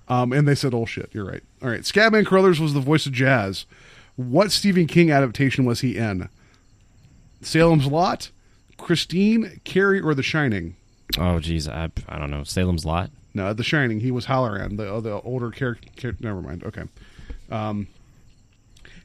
Um, 0.09 0.34
and 0.34 0.47
they 0.47 0.55
said, 0.55 0.73
"Oh 0.73 0.85
shit, 0.85 1.09
you're 1.13 1.23
right." 1.26 1.43
All 1.61 1.69
right. 1.69 1.81
Scatman 1.81 2.26
Crothers 2.26 2.59
was 2.59 2.73
the 2.73 2.80
voice 2.81 3.05
of 3.05 3.13
Jazz. 3.13 3.65
What 4.15 4.51
Stephen 4.51 4.88
King 4.88 5.11
adaptation 5.11 5.65
was 5.65 5.81
he 5.81 5.97
in? 5.97 6.29
Salem's 7.41 7.88
Lot, 7.88 8.29
Christine, 8.77 9.59
Carrie, 9.63 9.99
or 10.01 10.13
The 10.13 10.23
Shining? 10.23 10.75
oh, 11.17 11.39
geez, 11.39 11.67
I, 11.67 11.89
I 12.07 12.17
don't 12.19 12.31
know. 12.31 12.43
Salem's 12.43 12.85
Lot. 12.85 13.09
No, 13.33 13.53
The 13.53 13.63
Shining. 13.63 13.99
He 14.01 14.11
was 14.11 14.25
Halloran, 14.25 14.75
the 14.77 14.99
the 15.01 15.21
older 15.21 15.49
character. 15.51 16.15
never 16.19 16.41
mind. 16.41 16.63
Okay. 16.63 16.83
Um, 17.49 17.88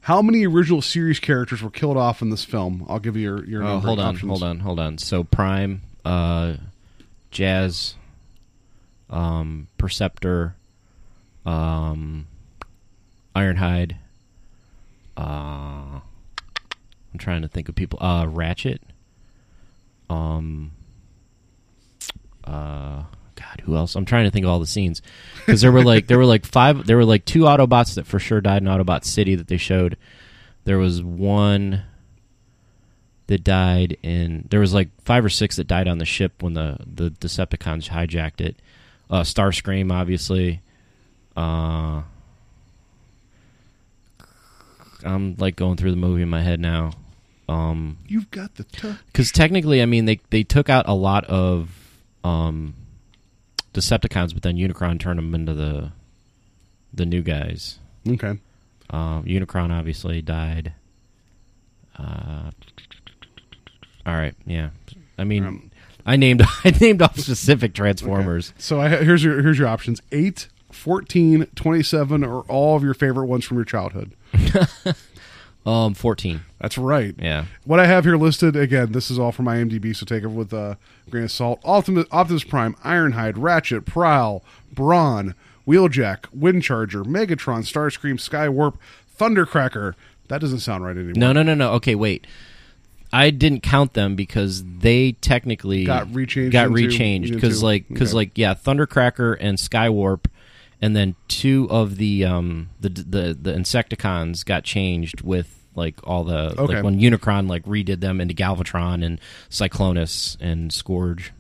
how 0.03 0.23
many 0.23 0.47
original 0.47 0.83
series 0.83 1.19
characters 1.19 1.63
were 1.63 1.71
killed 1.71 1.97
off 1.97 2.23
in 2.23 2.31
this 2.31 2.45
film? 2.45 2.85
I'll 2.89 2.99
give 3.01 3.17
you 3.17 3.23
your 3.23 3.45
your 3.45 3.63
Oh, 3.63 3.67
number 3.75 3.87
hold 3.89 4.01
on, 4.01 4.15
options. 4.15 4.29
hold 4.31 4.43
on, 4.43 4.59
hold 4.61 4.79
on. 4.81 4.99
So 4.99 5.25
Prime, 5.25 5.83
uh, 6.05 6.55
Jazz, 7.31 7.95
um, 9.11 9.67
Perceptor, 9.79 10.55
um, 11.45 12.27
Ironhide. 13.35 13.97
Uh, 15.17 16.01
I'm 16.01 17.19
trying 17.19 17.43
to 17.43 17.49
think 17.49 17.69
of 17.69 17.75
people. 17.75 17.99
Uh, 18.03 18.27
Ratchet. 18.29 18.83
Um. 20.11 20.73
Uh, 22.45 23.03
God 23.35 23.63
who 23.65 23.77
else? 23.77 23.95
I'm 23.95 24.05
trying 24.05 24.25
to 24.25 24.31
think 24.31 24.45
of 24.45 24.51
all 24.51 24.61
the 24.61 24.67
scenes 24.67 25.03
because 25.45 25.61
there 25.61 25.73
were 25.73 25.85
like 25.85 26.07
there 26.07 26.19
were 26.19 26.27
like 26.27 26.47
five. 26.47 26.87
There 26.87 26.97
were 26.97 27.05
like 27.05 27.25
two 27.25 27.43
Autobots 27.43 27.95
that 27.95 28.07
for 28.07 28.19
sure 28.19 28.41
died 28.41 28.63
in 28.63 28.69
Autobot 28.69 29.05
City 29.05 29.35
that 29.35 29.49
they 29.49 29.57
showed. 29.57 29.97
There 30.65 30.79
was 30.79 31.03
one 31.03 31.83
that 33.27 33.45
died 33.45 33.97
in. 34.03 34.47
There 34.51 34.61
was 34.61 34.73
like 34.73 34.89
five 35.03 35.25
or 35.25 35.29
six 35.29 35.57
that 35.57 35.67
died 35.67 35.89
on 35.89 35.99
the 35.99 36.05
ship 36.05 36.43
when 36.43 36.55
the 36.55 36.79
the 36.87 37.11
Decepticons 37.11 37.89
hijacked 37.91 38.41
it. 38.41 38.57
Uh, 39.11 39.23
Starscream, 39.23 39.93
obviously. 39.93 40.63
Uh, 41.37 42.03
I'm 45.05 45.37
like 45.39 45.57
going 45.57 45.77
through 45.77 45.91
the 45.93 45.97
movie 45.97 46.23
in 46.23 46.29
my 46.29 46.43
head 46.43 46.61
now. 46.61 46.93
Um, 47.49 47.99
You've 48.09 48.31
got 48.31 48.55
the 48.57 48.65
touch. 48.65 48.97
because 49.07 49.31
technically, 49.31 49.81
I 49.83 49.87
mean, 49.87 50.05
they 50.05 50.21
they 50.31 50.43
took 50.43 50.69
out 50.69 50.89
a 50.89 50.95
lot 50.95 51.25
of 51.27 51.71
um, 52.25 52.75
Decepticons, 53.73 54.33
but 54.35 54.43
then 54.43 54.57
Unicron 54.57 54.99
turned 54.99 55.19
them 55.19 55.35
into 55.35 55.55
the 55.55 55.93
the 56.93 57.07
new 57.07 57.23
guys. 57.23 57.79
Okay. 58.09 58.39
Um, 58.91 59.25
Unicron 59.25 59.71
obviously 59.71 60.23
died. 60.23 60.73
Uh, 61.99 62.51
all 64.05 64.15
right, 64.15 64.35
yeah. 64.47 64.71
I 65.19 65.25
mean, 65.25 65.45
Um, 65.45 65.71
I 66.05 66.17
named 66.17 66.43
I 66.65 66.71
named 66.81 67.03
off 67.03 67.19
specific 67.19 67.75
Transformers. 67.75 68.53
So 68.59 68.81
I, 68.81 68.89
here's 68.89 69.23
your 69.25 69.41
here's 69.43 69.59
your 69.59 69.69
options: 69.69 70.01
8, 70.13 70.49
14, 70.73 71.47
27, 71.55 72.25
or 72.25 72.43
all 72.43 72.77
of 72.77 72.83
your 72.83 72.95
favorite 72.95 73.27
ones 73.27 73.45
from 73.45 73.57
your 73.57 73.65
childhood. 73.65 74.13
Um, 75.67 75.95
fourteen. 75.95 76.43
That's 76.61 76.79
right. 76.79 77.13
Yeah. 77.19 77.47
What 77.65 77.81
I 77.81 77.87
have 77.87 78.05
here 78.05 78.17
listed 78.17 78.55
again, 78.55 78.93
this 78.93 79.11
is 79.11 79.19
all 79.19 79.33
from 79.33 79.47
IMDb, 79.47 79.97
so 79.97 80.07
take 80.07 80.23
it 80.23 80.29
with 80.29 80.53
a 80.53 80.79
grain 81.11 81.25
of 81.25 81.33
salt. 81.33 81.61
Optimus, 81.65 82.07
Optimus 82.13 82.45
Prime, 82.45 82.75
Ironhide, 82.85 83.35
Ratchet, 83.37 83.85
Prowl, 83.85 84.45
Brawn, 84.73 85.35
Wheeljack, 85.67 86.27
Windcharger, 86.33 87.05
Megatron, 87.05 87.65
Starscream, 87.65 88.15
Skywarp, 88.15 88.77
Thundercracker. 89.19 89.95
That 90.29 90.41
doesn't 90.41 90.61
sound 90.61 90.85
right 90.85 90.97
anymore. 90.97 91.15
No, 91.17 91.33
no, 91.33 91.43
no, 91.43 91.55
no. 91.55 91.73
Okay, 91.73 91.97
wait. 91.97 92.29
I 93.13 93.31
didn't 93.31 93.63
count 93.65 93.95
them 93.95 94.15
because 94.15 94.63
they 94.65 95.13
technically 95.13 95.85
Got 95.85 96.07
rechanged 96.09 96.53
Got 96.53 96.67
into- 96.69 96.81
rechanged 96.89 97.35
because, 97.35 97.61
like, 97.65 97.89
because 97.89 98.11
okay. 98.11 98.17
like, 98.17 98.39
yeah, 98.39 98.55
Thundercracker 98.55 99.37
and 99.41 99.59
Skywarp, 99.59 100.27
and 100.81 100.95
then 100.95 101.15
two 101.29 101.67
of 101.71 101.97
the 101.97 102.25
um 102.25 102.71
the 102.81 102.89
the 102.89 103.37
the 103.41 103.53
Insecticons 103.53 104.45
got 104.45 104.65
changed 104.65 105.23
with 105.23 105.66
like 105.77 105.95
all 106.05 106.25
the 106.25 106.55
Okay. 106.59 106.75
like 106.77 106.85
when 106.85 106.99
Unicron 107.01 107.49
like 107.49 107.65
redid 107.65 108.01
them 108.01 108.21
into 108.21 108.35
Galvatron 108.35 109.05
and 109.05 109.21
Cyclonus 109.51 110.37
and 110.41 110.73
Scourge. 110.73 111.33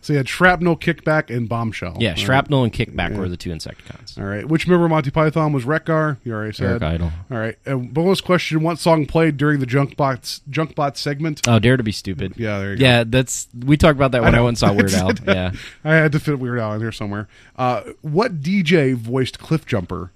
So 0.00 0.12
you 0.12 0.18
had 0.18 0.28
Shrapnel, 0.28 0.76
Kickback, 0.76 1.34
and 1.34 1.48
Bombshell. 1.48 1.96
Yeah, 1.98 2.10
right. 2.10 2.18
Shrapnel 2.18 2.62
and 2.62 2.72
Kickback 2.72 3.10
Yeah. 3.10 3.18
were 3.18 3.28
the 3.28 3.36
two 3.36 3.50
Insecticons. 3.50 4.16
All 4.18 4.24
right. 4.24 4.46
Which 4.46 4.68
member 4.68 4.84
of 4.84 4.90
Monty 4.90 5.10
Python 5.10 5.52
was 5.52 5.64
Wreck-Gar? 5.64 6.18
You 6.24 6.32
already 6.32 6.52
said. 6.52 6.70
Eric 6.70 6.82
Idle. 6.82 7.12
All 7.30 7.38
right. 7.38 7.56
And 7.66 7.92
bonus 7.92 8.20
question: 8.20 8.62
What 8.62 8.78
song 8.78 9.06
played 9.06 9.36
during 9.36 9.58
the 9.60 9.66
Junkbox 9.66 10.40
Junkbot 10.48 10.96
segment? 10.96 11.40
Oh, 11.48 11.58
Dare 11.58 11.76
to 11.76 11.82
be 11.82 11.90
Stupid. 11.92 12.34
Yeah, 12.36 12.58
there 12.58 12.70
you 12.72 12.76
go. 12.78 12.84
Yeah, 12.84 13.04
that's 13.04 13.48
we 13.66 13.76
talked 13.76 13.96
about 13.96 14.12
that 14.12 14.22
when 14.22 14.34
I, 14.34 14.38
know. 14.38 14.44
went 14.44 14.62
and 14.62 14.68
saw 14.70 14.72
Weird 14.72 14.92
Al. 14.94 15.12
Yeah. 15.26 15.52
I 15.84 15.94
had 15.94 16.12
to 16.12 16.20
fit 16.20 16.38
Weird 16.38 16.58
Al 16.60 16.74
in 16.74 16.80
here 16.80 16.92
somewhere. 16.92 17.28
Uh, 17.56 17.82
what 18.02 18.40
DJ 18.40 18.94
voiced 18.94 19.38
Cliff 19.40 19.66
Jumper? 19.66 20.10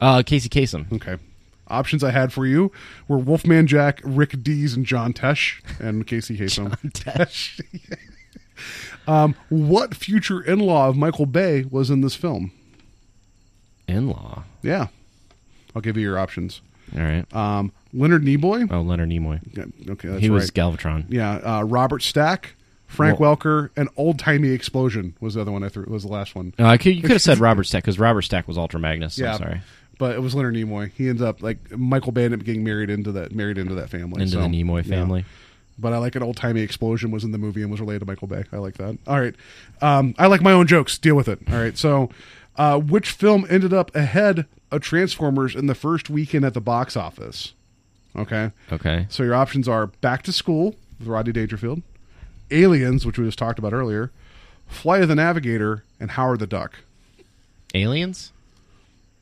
Uh, 0.00 0.22
Casey 0.22 0.48
Kasem. 0.48 0.92
Okay. 0.92 1.16
Options 1.68 2.04
I 2.04 2.10
had 2.10 2.32
for 2.32 2.44
you 2.46 2.70
were 3.08 3.18
Wolfman 3.18 3.66
Jack, 3.66 4.00
Rick 4.04 4.42
Dees, 4.42 4.74
and 4.74 4.84
John 4.84 5.12
Tesh, 5.12 5.60
and 5.80 6.06
Casey 6.06 6.36
Kasem. 6.38 6.70
Tesh. 6.92 7.60
um, 9.08 9.34
what 9.48 9.94
future 9.94 10.40
in-law 10.42 10.88
of 10.88 10.96
Michael 10.96 11.26
Bay 11.26 11.64
was 11.70 11.88
in 11.90 12.00
this 12.02 12.14
film? 12.14 12.52
In-law. 13.88 14.44
Yeah, 14.62 14.88
I'll 15.74 15.82
give 15.82 15.96
you 15.96 16.02
your 16.02 16.18
options. 16.18 16.60
All 16.94 17.02
right. 17.02 17.24
Um, 17.34 17.72
Leonard 17.94 18.22
Nimoy. 18.22 18.70
Oh, 18.70 18.80
Leonard 18.80 19.08
Nimoy. 19.08 19.40
Yeah, 19.56 19.92
Okay, 19.92 20.08
that's 20.08 20.20
he 20.20 20.30
was 20.30 20.44
right. 20.44 20.52
Galvatron. 20.54 21.06
Yeah, 21.08 21.36
uh, 21.36 21.62
Robert 21.62 22.02
Stack, 22.02 22.54
Frank 22.86 23.18
Well- 23.18 23.36
Welker, 23.36 23.70
and 23.76 23.88
Old 23.96 24.18
Timey 24.18 24.50
Explosion 24.50 25.14
was 25.20 25.34
the 25.34 25.40
other 25.40 25.52
one 25.52 25.64
I 25.64 25.68
threw. 25.68 25.84
Was 25.84 26.02
the 26.02 26.10
last 26.10 26.34
one. 26.34 26.52
Could, 26.52 26.86
you 26.86 27.02
could 27.02 27.12
have 27.12 27.22
said 27.22 27.38
Robert 27.38 27.64
Stack 27.64 27.82
because 27.84 27.98
Robert 27.98 28.22
Stack 28.22 28.46
was 28.46 28.58
Ultra 28.58 28.78
Magnus. 28.80 29.14
so 29.14 29.24
yeah, 29.24 29.32
I'm 29.32 29.38
sorry. 29.38 29.60
But 30.02 30.16
it 30.16 30.18
was 30.18 30.34
Leonard 30.34 30.56
Nimoy. 30.56 30.90
He 30.90 31.08
ends 31.08 31.22
up 31.22 31.44
like 31.44 31.70
Michael 31.70 32.10
Bay 32.10 32.24
ended 32.24 32.40
up 32.40 32.44
getting 32.44 32.64
married 32.64 32.90
into 32.90 33.12
that 33.12 33.30
married 33.30 33.56
into 33.56 33.76
that 33.76 33.88
family. 33.88 34.20
Into 34.20 34.32
so, 34.32 34.40
the 34.40 34.46
Nimoy 34.48 34.84
yeah. 34.84 34.96
family. 34.96 35.24
But 35.78 35.92
I 35.92 35.98
like 35.98 36.16
an 36.16 36.24
old 36.24 36.36
timey 36.36 36.60
explosion 36.60 37.12
was 37.12 37.22
in 37.22 37.30
the 37.30 37.38
movie 37.38 37.62
and 37.62 37.70
was 37.70 37.80
related 37.80 38.00
to 38.00 38.06
Michael 38.06 38.26
Bay. 38.26 38.42
I 38.50 38.56
like 38.56 38.74
that. 38.78 38.98
All 39.06 39.20
right, 39.20 39.36
um, 39.80 40.16
I 40.18 40.26
like 40.26 40.40
my 40.40 40.50
own 40.50 40.66
jokes. 40.66 40.98
Deal 40.98 41.14
with 41.14 41.28
it. 41.28 41.38
All 41.48 41.54
right. 41.54 41.78
So, 41.78 42.10
uh, 42.56 42.80
which 42.80 43.12
film 43.12 43.46
ended 43.48 43.72
up 43.72 43.94
ahead 43.94 44.46
of 44.72 44.80
Transformers 44.80 45.54
in 45.54 45.66
the 45.66 45.74
first 45.76 46.10
weekend 46.10 46.44
at 46.44 46.52
the 46.52 46.60
box 46.60 46.96
office? 46.96 47.52
Okay. 48.16 48.50
Okay. 48.72 49.06
So 49.08 49.22
your 49.22 49.36
options 49.36 49.68
are 49.68 49.86
Back 49.86 50.24
to 50.24 50.32
School 50.32 50.74
with 50.98 51.06
Rodney 51.06 51.32
Dangerfield, 51.32 51.80
Aliens, 52.50 53.06
which 53.06 53.20
we 53.20 53.24
just 53.24 53.38
talked 53.38 53.60
about 53.60 53.72
earlier, 53.72 54.10
Flight 54.66 55.02
of 55.02 55.08
the 55.08 55.14
Navigator, 55.14 55.84
and 56.00 56.10
Howard 56.10 56.40
the 56.40 56.48
Duck. 56.48 56.80
Aliens? 57.72 58.32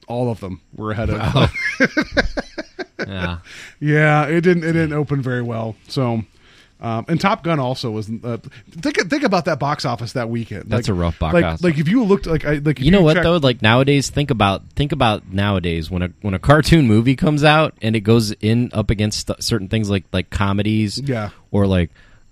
All 0.08 0.30
of 0.30 0.40
them 0.40 0.60
were 0.74 0.90
ahead 0.92 1.10
of. 1.10 1.20
Oh. 1.22 1.48
yeah. 3.06 3.38
Yeah, 3.80 4.26
it 4.26 4.40
didn't. 4.42 4.64
It 4.64 4.72
didn't 4.72 4.92
open 4.92 5.22
very 5.22 5.42
well. 5.42 5.76
So, 5.88 6.22
um, 6.80 7.04
and 7.08 7.20
Top 7.20 7.42
Gun 7.44 7.58
also 7.60 7.90
was. 7.90 8.10
Uh, 8.10 8.38
think 8.70 8.96
think 9.08 9.22
about 9.22 9.44
that 9.46 9.58
box 9.58 9.84
office 9.84 10.12
that 10.14 10.28
weekend. 10.28 10.64
That's 10.68 10.88
Like- 10.88 10.96
a 10.96 10.98
rough 10.98 11.18
box 11.18 11.34
like, 11.34 11.44
office. 11.44 11.62
Like 11.62 11.78
if 11.78 11.88
you 11.88 12.04
looked 12.04 12.26
like 12.26 12.44
I 12.44 12.54
like 12.54 12.78
if 12.80 12.84
You 12.84 12.90
know 12.90 13.02
what 13.02 13.22
though? 13.22 13.36
Like 13.36 13.62
nowadays, 13.62 14.10
think 14.10 14.30
about 14.30 14.62
think 14.76 14.92
about 14.92 15.32
nowadays 15.32 15.90
when 15.90 16.02
a 16.02 16.10
when 16.22 16.34
a 16.34 16.38
cartoon 16.38 16.86
movie 16.86 17.16
comes 17.16 17.44
out 17.44 17.74
and 17.82 17.94
it 17.96 18.00
goes 18.00 18.32
in 18.32 18.70
up 18.72 18.90
against 18.90 19.28
st- 19.28 19.42
certain 19.42 19.68
things 19.68 19.88
like 19.90 20.04
like 20.12 20.30
comedies, 20.30 20.98
Yeah. 20.98 21.30
or 21.50 21.66
like 21.66 21.90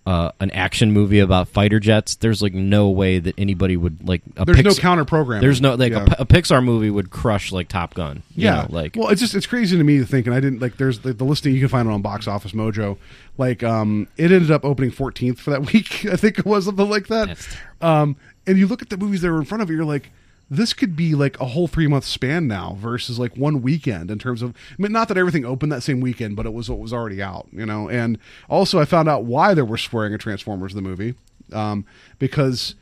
uh, 0.09 0.33
an 0.41 0.51
action 0.53 0.91
movie 0.93 1.19
about 1.19 1.49
fighter 1.49 1.79
jets. 1.79 2.15
There's 2.15 2.41
like 2.41 2.55
no 2.55 2.89
way 2.89 3.19
that 3.19 3.35
anybody 3.37 3.77
would 3.77 4.09
like. 4.09 4.23
A 4.39 4.47
There's 4.47 4.65
no 4.65 4.75
counter 4.75 5.05
program. 5.05 5.43
There's 5.43 5.61
no 5.61 5.75
like 5.75 5.93
Yeah. 5.93 6.07
a, 6.19 6.23
a 6.23 6.27
Pixar 6.27 6.65
movie 6.65 6.89
would 6.89 7.11
crush 7.11 7.53
like 7.53 7.69
Top 7.69 7.93
Gun. 7.93 8.23
you 8.35 8.45
Yeah, 8.47 8.63
know, 8.63 8.67
like 8.71 8.95
well, 8.97 9.09
it's 9.09 9.21
just 9.21 9.35
it's 9.35 9.47
crazy 9.47 9.77
to 9.77 9.85
me 9.85 9.99
to 9.99 10.07
think, 10.07 10.27
and 10.27 10.35
I 10.35 10.41
didn't 10.41 10.61
like. 10.61 10.79
There's 10.79 11.01
the, 11.01 11.13
the 11.13 11.25
listing 11.25 11.53
you 11.53 11.61
can 11.61 11.69
find 11.69 11.87
it 11.89 11.93
on 11.93 12.01
Box 12.01 12.27
Office 12.27 12.53
Mojo. 12.53 12.97
Like, 13.37 13.63
um, 13.63 14.09
it 14.17 14.33
ended 14.33 14.51
up 14.51 14.65
opening 14.65 14.91
14th 14.91 15.39
for 15.39 15.51
that 15.51 15.67
week. 15.73 16.07
I 16.07 16.17
think 16.17 16.39
it 16.39 16.47
was 16.47 16.65
something 16.65 16.89
like 16.89 17.09
that. 17.09 17.37
Um, 17.83 18.17
and 18.47 18.57
you 18.57 18.67
look 18.67 18.81
at 18.83 18.89
the 18.89 18.97
movies 18.97 19.21
that 19.21 19.31
were 19.31 19.39
in 19.39 19.45
front 19.45 19.63
of 19.63 19.69
you, 19.71 19.77
you're 19.77 19.85
like, 19.85 20.11
this 20.51 20.73
could 20.73 20.97
be 20.97 21.15
like 21.15 21.39
a 21.41 21.47
whole 21.47 21.69
three 21.69 21.87
month 21.87 22.05
span 22.05 22.49
now 22.49 22.77
versus 22.79 23.19
like 23.19 23.37
one 23.37 23.63
weekend 23.63 24.11
in 24.11 24.19
terms 24.19 24.43
of. 24.43 24.51
I 24.51 24.83
mean, 24.83 24.93
not 24.93 25.09
that 25.09 25.19
everything 25.19 25.45
opened 25.45 25.73
that 25.73 25.83
same 25.83 26.01
weekend, 26.01 26.37
but 26.37 26.47
it 26.47 26.53
was 26.53 26.71
what 26.71 26.79
was 26.79 26.93
already 26.93 27.23
out, 27.23 27.49
you 27.53 27.67
know. 27.67 27.89
And 27.89 28.19
also, 28.49 28.81
I 28.81 28.85
found 28.85 29.09
out 29.09 29.25
why 29.25 29.55
there 29.55 29.65
were 29.65 29.79
swearing 29.79 30.15
at 30.15 30.21
Transformers 30.21 30.75
the 30.75 30.83
movie, 30.83 31.15
um, 31.53 31.85
because 32.19 32.75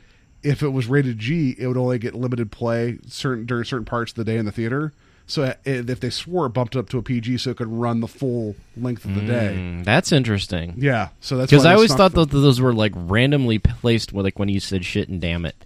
if 0.43 0.63
it 0.63 0.69
was 0.69 0.87
rated 0.87 1.19
G, 1.19 1.55
it 1.57 1.67
would 1.67 1.77
only 1.77 1.99
get 1.99 2.15
limited 2.15 2.51
play 2.51 2.99
certain 3.07 3.45
during 3.45 3.65
certain 3.65 3.85
parts 3.85 4.11
of 4.11 4.15
the 4.15 4.23
day 4.23 4.37
in 4.37 4.45
the 4.45 4.51
theater. 4.51 4.93
So 5.29 5.43
uh, 5.43 5.53
if 5.65 5.99
they 5.99 6.09
swore, 6.09 6.45
it 6.45 6.51
bumped 6.51 6.77
up 6.77 6.87
to 6.89 6.97
a 6.97 7.01
PG, 7.01 7.39
so 7.39 7.49
it 7.49 7.57
could 7.57 7.67
run 7.67 7.99
the 7.99 8.07
full 8.07 8.55
length 8.77 9.03
of 9.03 9.13
the 9.13 9.21
day. 9.21 9.55
Mm, 9.57 9.83
that's 9.83 10.13
interesting. 10.13 10.75
Yeah, 10.77 11.09
so 11.19 11.35
that's 11.35 11.51
because 11.51 11.65
I 11.65 11.73
always 11.73 11.93
thought 11.93 12.13
them. 12.13 12.29
that 12.29 12.37
those 12.37 12.61
were 12.61 12.73
like 12.73 12.93
randomly 12.95 13.59
placed. 13.59 14.13
Like 14.13 14.39
when 14.39 14.47
you 14.47 14.61
said 14.61 14.85
shit 14.85 15.09
and 15.09 15.19
damn 15.19 15.45
it. 15.45 15.57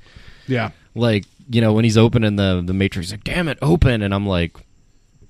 Yeah, 0.48 0.72
like 0.95 1.26
you 1.52 1.61
know 1.61 1.73
when 1.73 1.84
he's 1.84 1.98
opening 1.98 2.36
the 2.38 2.61
the 2.65 2.73
Matrix, 2.73 3.11
like 3.11 3.23
damn 3.23 3.48
it, 3.48 3.57
open, 3.61 4.02
and 4.02 4.14
I'm 4.14 4.26
like, 4.26 4.56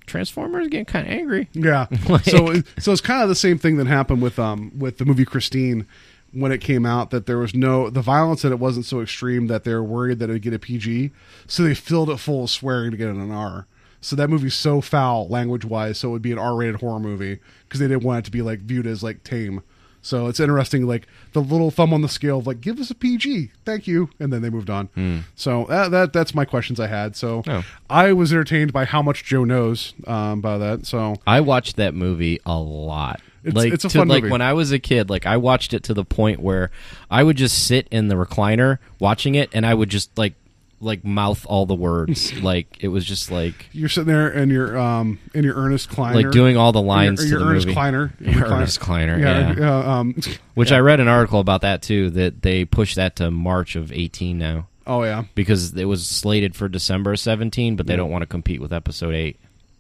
Transformers 0.05 0.67
getting 0.67 0.85
kind 0.85 1.07
of 1.07 1.13
angry. 1.13 1.49
Yeah. 1.53 1.87
Like- 2.09 2.25
so 2.25 2.61
so 2.79 2.91
it's 2.91 3.01
kind 3.01 3.21
of 3.23 3.29
the 3.29 3.35
same 3.35 3.57
thing 3.57 3.77
that 3.77 3.87
happened 3.87 4.21
with 4.21 4.39
um 4.39 4.71
with 4.77 4.97
the 4.97 5.05
movie 5.05 5.25
Christine 5.25 5.87
when 6.33 6.51
it 6.51 6.59
came 6.59 6.85
out 6.85 7.09
that 7.11 7.25
there 7.25 7.37
was 7.37 7.53
no 7.53 7.89
the 7.89 8.01
violence 8.01 8.41
that 8.41 8.51
it 8.51 8.59
wasn't 8.59 8.85
so 8.85 9.01
extreme 9.01 9.47
that 9.47 9.63
they 9.63 9.73
were 9.73 9.83
worried 9.83 10.19
that 10.19 10.29
it 10.29 10.33
would 10.33 10.41
get 10.41 10.53
a 10.53 10.59
PG, 10.59 11.11
so 11.47 11.63
they 11.63 11.73
filled 11.75 12.09
it 12.09 12.17
full 12.17 12.43
of 12.45 12.49
swearing 12.49 12.91
to 12.91 12.97
get 12.97 13.09
it 13.09 13.15
an 13.15 13.31
R. 13.31 13.67
So 14.03 14.15
that 14.15 14.29
movie's 14.29 14.55
so 14.55 14.81
foul 14.81 15.27
language 15.27 15.63
wise, 15.63 15.99
so 15.99 16.09
it 16.09 16.11
would 16.13 16.21
be 16.23 16.31
an 16.31 16.39
R 16.39 16.55
rated 16.55 16.77
horror 16.81 16.99
movie 16.99 17.39
because 17.63 17.79
they 17.79 17.87
didn't 17.87 18.03
want 18.03 18.19
it 18.19 18.25
to 18.25 18.31
be 18.31 18.41
like 18.41 18.59
viewed 18.59 18.87
as 18.87 19.03
like 19.03 19.23
tame. 19.23 19.61
So 20.01 20.27
it's 20.27 20.39
interesting, 20.39 20.87
like 20.87 21.07
the 21.33 21.41
little 21.41 21.69
thumb 21.71 21.93
on 21.93 22.01
the 22.01 22.09
scale 22.09 22.39
of 22.39 22.47
like, 22.47 22.59
give 22.61 22.79
us 22.79 22.89
a 22.89 22.95
PG, 22.95 23.51
thank 23.65 23.85
you, 23.87 24.09
and 24.19 24.33
then 24.33 24.41
they 24.41 24.49
moved 24.49 24.69
on. 24.69 25.23
So 25.35 25.65
that, 25.69 25.91
that 25.91 26.13
that's 26.13 26.33
my 26.33 26.45
questions 26.45 26.79
I 26.79 26.87
had. 26.87 27.15
So 27.15 27.43
Oh. 27.47 27.63
I 27.89 28.13
was 28.13 28.31
entertained 28.33 28.73
by 28.73 28.85
how 28.85 29.01
much 29.01 29.23
Joe 29.23 29.43
knows 29.43 29.93
um, 30.07 30.41
by 30.41 30.57
that. 30.57 30.85
So 30.85 31.15
I 31.27 31.41
watched 31.41 31.75
that 31.75 31.93
movie 31.93 32.39
a 32.45 32.57
lot. 32.57 33.21
It's- 33.43 33.55
like 33.55 33.73
it's 33.73 33.85
a 33.85 33.89
to, 33.89 33.97
fun 33.99 34.07
like 34.07 34.23
movie. 34.23 34.31
when 34.31 34.41
I 34.41 34.53
was 34.53 34.71
a 34.71 34.77
kid, 34.79 35.09
like 35.09 35.25
I 35.25 35.37
watched 35.37 35.73
it 35.73 35.81
to 35.83 35.93
the 35.95 36.05
point 36.05 36.39
where 36.41 36.69
I 37.09 37.23
would 37.23 37.37
just 37.37 37.65
sit 37.67 37.87
in 37.89 38.07
the 38.07 38.13
recliner 38.15 38.77
watching 38.99 39.33
it, 39.35 39.49
and 39.53 39.65
I 39.65 39.73
would 39.73 39.89
just 39.89 40.15
like 40.17 40.33
like 40.81 41.05
mouth 41.05 41.45
all 41.47 41.65
the 41.65 41.75
words. 41.75 42.33
like 42.41 42.77
it 42.83 42.89
was 42.89 43.05
just 43.05 43.31
like 43.31 43.67
you're 43.71 43.89
sitting 43.89 44.11
there 44.11 44.29
in 44.29 44.49
your 44.49 44.77
um 44.77 45.19
in 45.33 45.43
your 45.43 45.55
Ernest 45.55 45.89
Kleiner, 45.89 46.21
like 46.21 46.31
doing 46.31 46.57
all 46.57 46.71
the 46.71 46.81
lines 46.81 47.21
Or 47.21 47.23
to 47.23 47.29
your, 47.29 47.39
the 47.39 47.45
Ernest 47.45 47.67
movie. 47.67 47.75
Kleiner, 47.75 48.13
Your 48.19 48.45
Ernest 48.45 48.79
Kleiner, 48.79 49.17
yeah. 49.17 49.55
uh, 49.59 49.89
um, 49.89 50.15
Which 50.55 50.71
I 50.71 50.79
read 50.79 50.99
an 50.99 51.07
article 51.07 51.39
about 51.39 51.61
that 51.61 51.81
too. 51.81 52.09
That 52.09 52.41
they 52.41 52.65
pushed 52.65 52.95
that 52.95 53.15
to 53.17 53.31
March 53.31 53.75
of 53.75 53.91
eighteen 53.91 54.37
now. 54.37 54.67
Oh 54.87 55.03
yeah, 55.03 55.25
because 55.35 55.73
it 55.75 55.85
was 55.85 56.07
slated 56.07 56.55
for 56.55 56.67
December 56.67 57.13
of 57.13 57.19
17, 57.19 57.75
but 57.75 57.85
they 57.85 57.95
don't 57.95 58.09
want 58.09 58.23
to 58.23 58.25
compete 58.25 58.59
with 58.59 58.73
episode 58.73 59.13
8. 59.13 59.39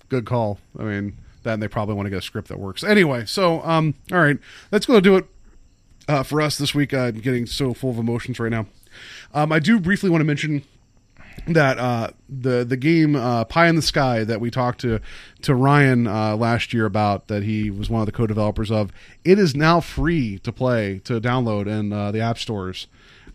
good 0.09 0.25
call. 0.25 0.59
I 0.77 0.83
mean, 0.83 1.17
then 1.41 1.59
they 1.59 1.67
probably 1.67 1.95
want 1.95 2.05
to 2.05 2.11
get 2.11 2.19
a 2.19 2.21
script 2.21 2.49
that 2.49 2.59
works. 2.59 2.83
Anyway, 2.83 3.25
so 3.25 3.61
um, 3.63 3.95
all 4.11 4.19
right, 4.19 4.37
let's 4.71 4.85
go 4.85 4.99
do 4.99 5.15
it 5.15 5.25
uh, 6.07 6.21
for 6.21 6.39
us 6.39 6.57
this 6.59 6.75
week. 6.75 6.93
I'm 6.93 7.19
getting 7.19 7.47
so 7.47 7.73
full 7.73 7.89
of 7.89 7.97
emotions 7.97 8.39
right 8.39 8.51
now. 8.51 8.67
Um, 9.33 9.51
I 9.51 9.57
do 9.59 9.79
briefly 9.79 10.09
want 10.09 10.21
to 10.21 10.25
mention 10.25 10.63
that 11.47 11.77
uh, 11.79 12.11
the 12.29 12.63
the 12.63 12.77
game 12.77 13.15
uh, 13.15 13.45
Pie 13.45 13.67
in 13.67 13.75
the 13.75 13.81
Sky 13.81 14.23
that 14.23 14.39
we 14.39 14.51
talked 14.51 14.81
to 14.81 14.99
to 15.41 15.55
Ryan 15.55 16.07
uh, 16.07 16.35
last 16.35 16.73
year 16.73 16.85
about 16.85 17.27
that 17.27 17.43
he 17.43 17.69
was 17.69 17.89
one 17.89 18.01
of 18.01 18.05
the 18.05 18.11
co-developers 18.11 18.71
of. 18.71 18.91
It 19.23 19.39
is 19.39 19.55
now 19.55 19.79
free 19.79 20.39
to 20.39 20.51
play 20.51 20.99
to 21.05 21.19
download 21.19 21.67
in 21.67 21.91
uh, 21.91 22.11
the 22.11 22.21
app 22.21 22.37
stores. 22.37 22.87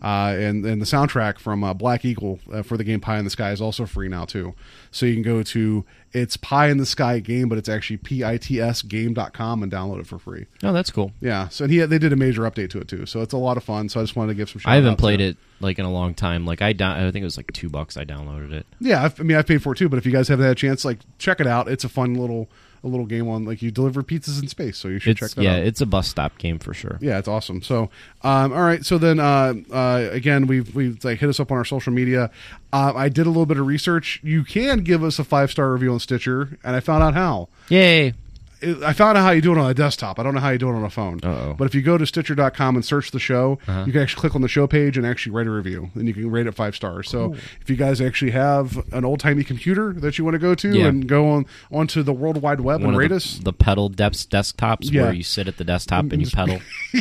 Uh, 0.03 0.35
and 0.39 0.65
and 0.65 0.81
the 0.81 0.87
soundtrack 0.87 1.39
from 1.39 1.65
uh, 1.65 1.73
Black 1.73 2.05
Eagle 2.05 2.39
uh, 2.53 2.63
for 2.63 2.77
the 2.77 2.85
game 2.85 3.01
Pie 3.01 3.19
in 3.19 3.25
the 3.25 3.31
Sky 3.31 3.51
is 3.51 3.61
also 3.61 3.87
free 3.87 4.09
now 4.09 4.25
too. 4.25 4.55
So 4.91 5.07
you 5.07 5.15
can 5.15 5.23
go 5.23 5.43
to 5.43 5.85
it's 6.13 6.37
Pie 6.37 6.69
in 6.69 6.79
the 6.79 6.87
Sky 6.87 7.19
game, 7.19 7.49
but 7.49 7.59
it's 7.59 7.69
actually 7.69 7.97
p 7.99 8.25
i 8.25 8.37
t 8.37 8.61
s 8.61 8.83
game.com 8.83 9.63
and 9.63 9.73
download 9.73 10.01
it 10.01 10.07
for 10.07 10.19
free. 10.19 10.47
Oh, 10.63 10.73
that's 10.73 10.91
cool. 10.91 11.13
Yeah. 11.21 11.49
So 11.49 11.65
and 11.65 11.73
he 11.73 11.81
they 11.81 11.99
did 11.99 12.13
a 12.13 12.17
major 12.17 12.43
update 12.43 12.71
to 12.71 12.79
it 12.79 12.89
too. 12.89 13.07
So 13.07 13.21
it's 13.21 13.33
a 13.33 13.39
lot 13.39 13.57
of 13.57 13.65
fun. 13.65 13.89
So 13.89 14.01
I 14.01 14.03
just 14.03 14.17
wanted 14.17 14.33
to 14.33 14.37
give 14.37 14.51
some. 14.51 14.61
I 14.65 14.77
haven't 14.77 14.97
played 14.97 15.21
it 15.21 15.37
like 15.61 15.79
in 15.79 15.85
a 15.85 15.93
long 15.93 16.15
time. 16.15 16.45
Like 16.45 16.63
I 16.63 16.73
down, 16.73 16.99
I 16.99 17.11
think 17.11 17.23
it 17.23 17.25
was 17.25 17.37
like 17.37 17.53
2 17.53 17.69
bucks 17.69 17.97
I 17.97 18.05
downloaded 18.05 18.53
it. 18.53 18.67
Yeah, 18.81 19.05
I've, 19.05 19.19
I 19.21 19.23
mean, 19.25 19.37
I 19.37 19.43
paid 19.43 19.63
for 19.63 19.73
it 19.73 19.77
too. 19.77 19.89
But 19.89 19.99
if 19.99 20.07
you 20.07 20.13
guys 20.13 20.29
haven't 20.29 20.45
had 20.45 20.53
a 20.53 20.57
chance, 20.57 20.85
like 20.85 20.99
check 21.19 21.41
it 21.41 21.47
out. 21.47 21.69
It's 21.69 21.85
a 21.85 21.89
fun 21.89 22.15
little 22.15 22.49
a 22.87 22.89
little 22.89 23.05
game 23.05 23.29
on 23.29 23.45
like 23.45 23.61
you 23.61 23.71
deliver 23.71 24.03
pizzas 24.03 24.41
in 24.41 24.49
space. 24.49 24.79
So 24.79 24.89
you 24.89 24.99
should 24.99 25.17
check 25.19 25.27
It's 25.27 25.35
that 25.35 25.43
yeah, 25.43 25.57
out. 25.57 25.65
it's 25.65 25.81
a 25.83 25.87
bus 25.87 26.09
stop 26.09 26.39
game 26.39 26.59
for 26.59 26.73
sure. 26.73 26.97
Yeah, 27.03 27.19
it's 27.19 27.29
awesome. 27.29 27.61
So, 27.63 27.91
um, 28.23 28.53
all 28.53 28.63
right. 28.63 28.85
So 28.85 28.97
then, 28.97 29.21
uh, 29.21 29.55
uh, 29.71 30.09
again, 30.11 30.47
we've 30.47 30.75
we've 30.75 31.05
like 31.05 31.19
hit 31.19 31.29
us 31.29 31.39
up 31.41 31.51
on 31.53 31.59
our 31.59 31.65
social 31.65 31.93
media. 31.93 32.31
Uh, 32.73 32.93
I 32.97 33.09
did 33.09 33.27
a 33.27 33.31
little 33.31 33.45
bit 33.47 33.59
of 33.59 33.67
research. 33.67 34.21
You 34.23 34.45
can 34.45 34.85
give 34.85 35.05
us 35.05 35.19
a 35.19 35.25
five 35.25 35.51
star 35.51 35.71
review 35.73 35.93
on 35.93 36.01
Stitcher, 36.01 36.59
and 36.65 36.75
I 36.77 36.81
found 36.81 37.03
out 37.03 37.15
how. 37.15 37.49
Yay. 37.69 38.15
I 38.63 38.95
found 38.95 39.19
out 39.19 39.23
how 39.23 39.33
you 39.33 39.43
do 39.43 39.53
it 39.53 39.59
on 39.59 39.71
a 39.71 39.75
desktop. 39.75 40.19
I 40.19 40.23
don't 40.23 40.33
know 40.35 40.41
how 40.41 40.49
you 40.49 40.57
do 40.59 40.69
it 40.71 40.73
on 40.75 40.83
a 40.83 40.89
phone. 40.89 41.21
Uh-oh. 41.23 41.55
But 41.59 41.67
if 41.67 41.75
you 41.75 41.83
go 41.83 41.99
to 41.99 42.07
Stitcher.com 42.07 42.75
and 42.77 42.83
search 42.85 43.11
the 43.11 43.19
show, 43.19 43.59
Uh-huh. 43.69 43.85
you 43.87 43.93
can 43.93 44.01
actually 44.01 44.21
click 44.23 44.35
on 44.35 44.41
the 44.41 44.49
show 44.49 44.67
page 44.67 44.97
and 44.97 45.07
actually 45.07 45.33
write 45.33 45.47
a 45.47 45.51
review, 45.51 45.91
and 45.95 46.09
you 46.09 46.15
can 46.15 46.31
rate 46.31 46.47
it 46.47 46.55
five 46.55 46.75
stars. 46.75 47.11
So 47.11 47.35
if 47.61 47.69
you 47.69 47.77
guys 47.77 48.01
actually 48.01 48.31
have 48.31 48.83
an 48.93 49.05
old 49.05 49.21
timey 49.21 49.45
computer 49.45 49.93
that 49.99 50.17
you 50.17 50.25
want 50.25 50.37
to 50.37 50.39
go 50.39 50.55
to 50.55 50.73
Yeah. 50.73 50.87
and 50.87 51.07
go 51.07 51.29
on 51.29 51.45
onto 51.71 52.03
the 52.03 52.15
World 52.15 52.41
Wide 52.41 52.61
Web 52.61 52.81
One 52.81 52.91
and 52.91 52.99
rate 52.99 53.09
the, 53.11 53.17
us, 53.17 53.39
the 53.43 53.53
pedal 53.53 53.91
depths 53.91 54.25
desktops 54.27 54.91
Yeah. 54.91 55.03
where 55.03 55.13
you 55.13 55.23
sit 55.23 55.49
at 55.49 55.59
the 55.59 55.65
desktop 55.65 56.11
and 56.13 56.23
you 56.23 56.31
pedal. 56.35 56.61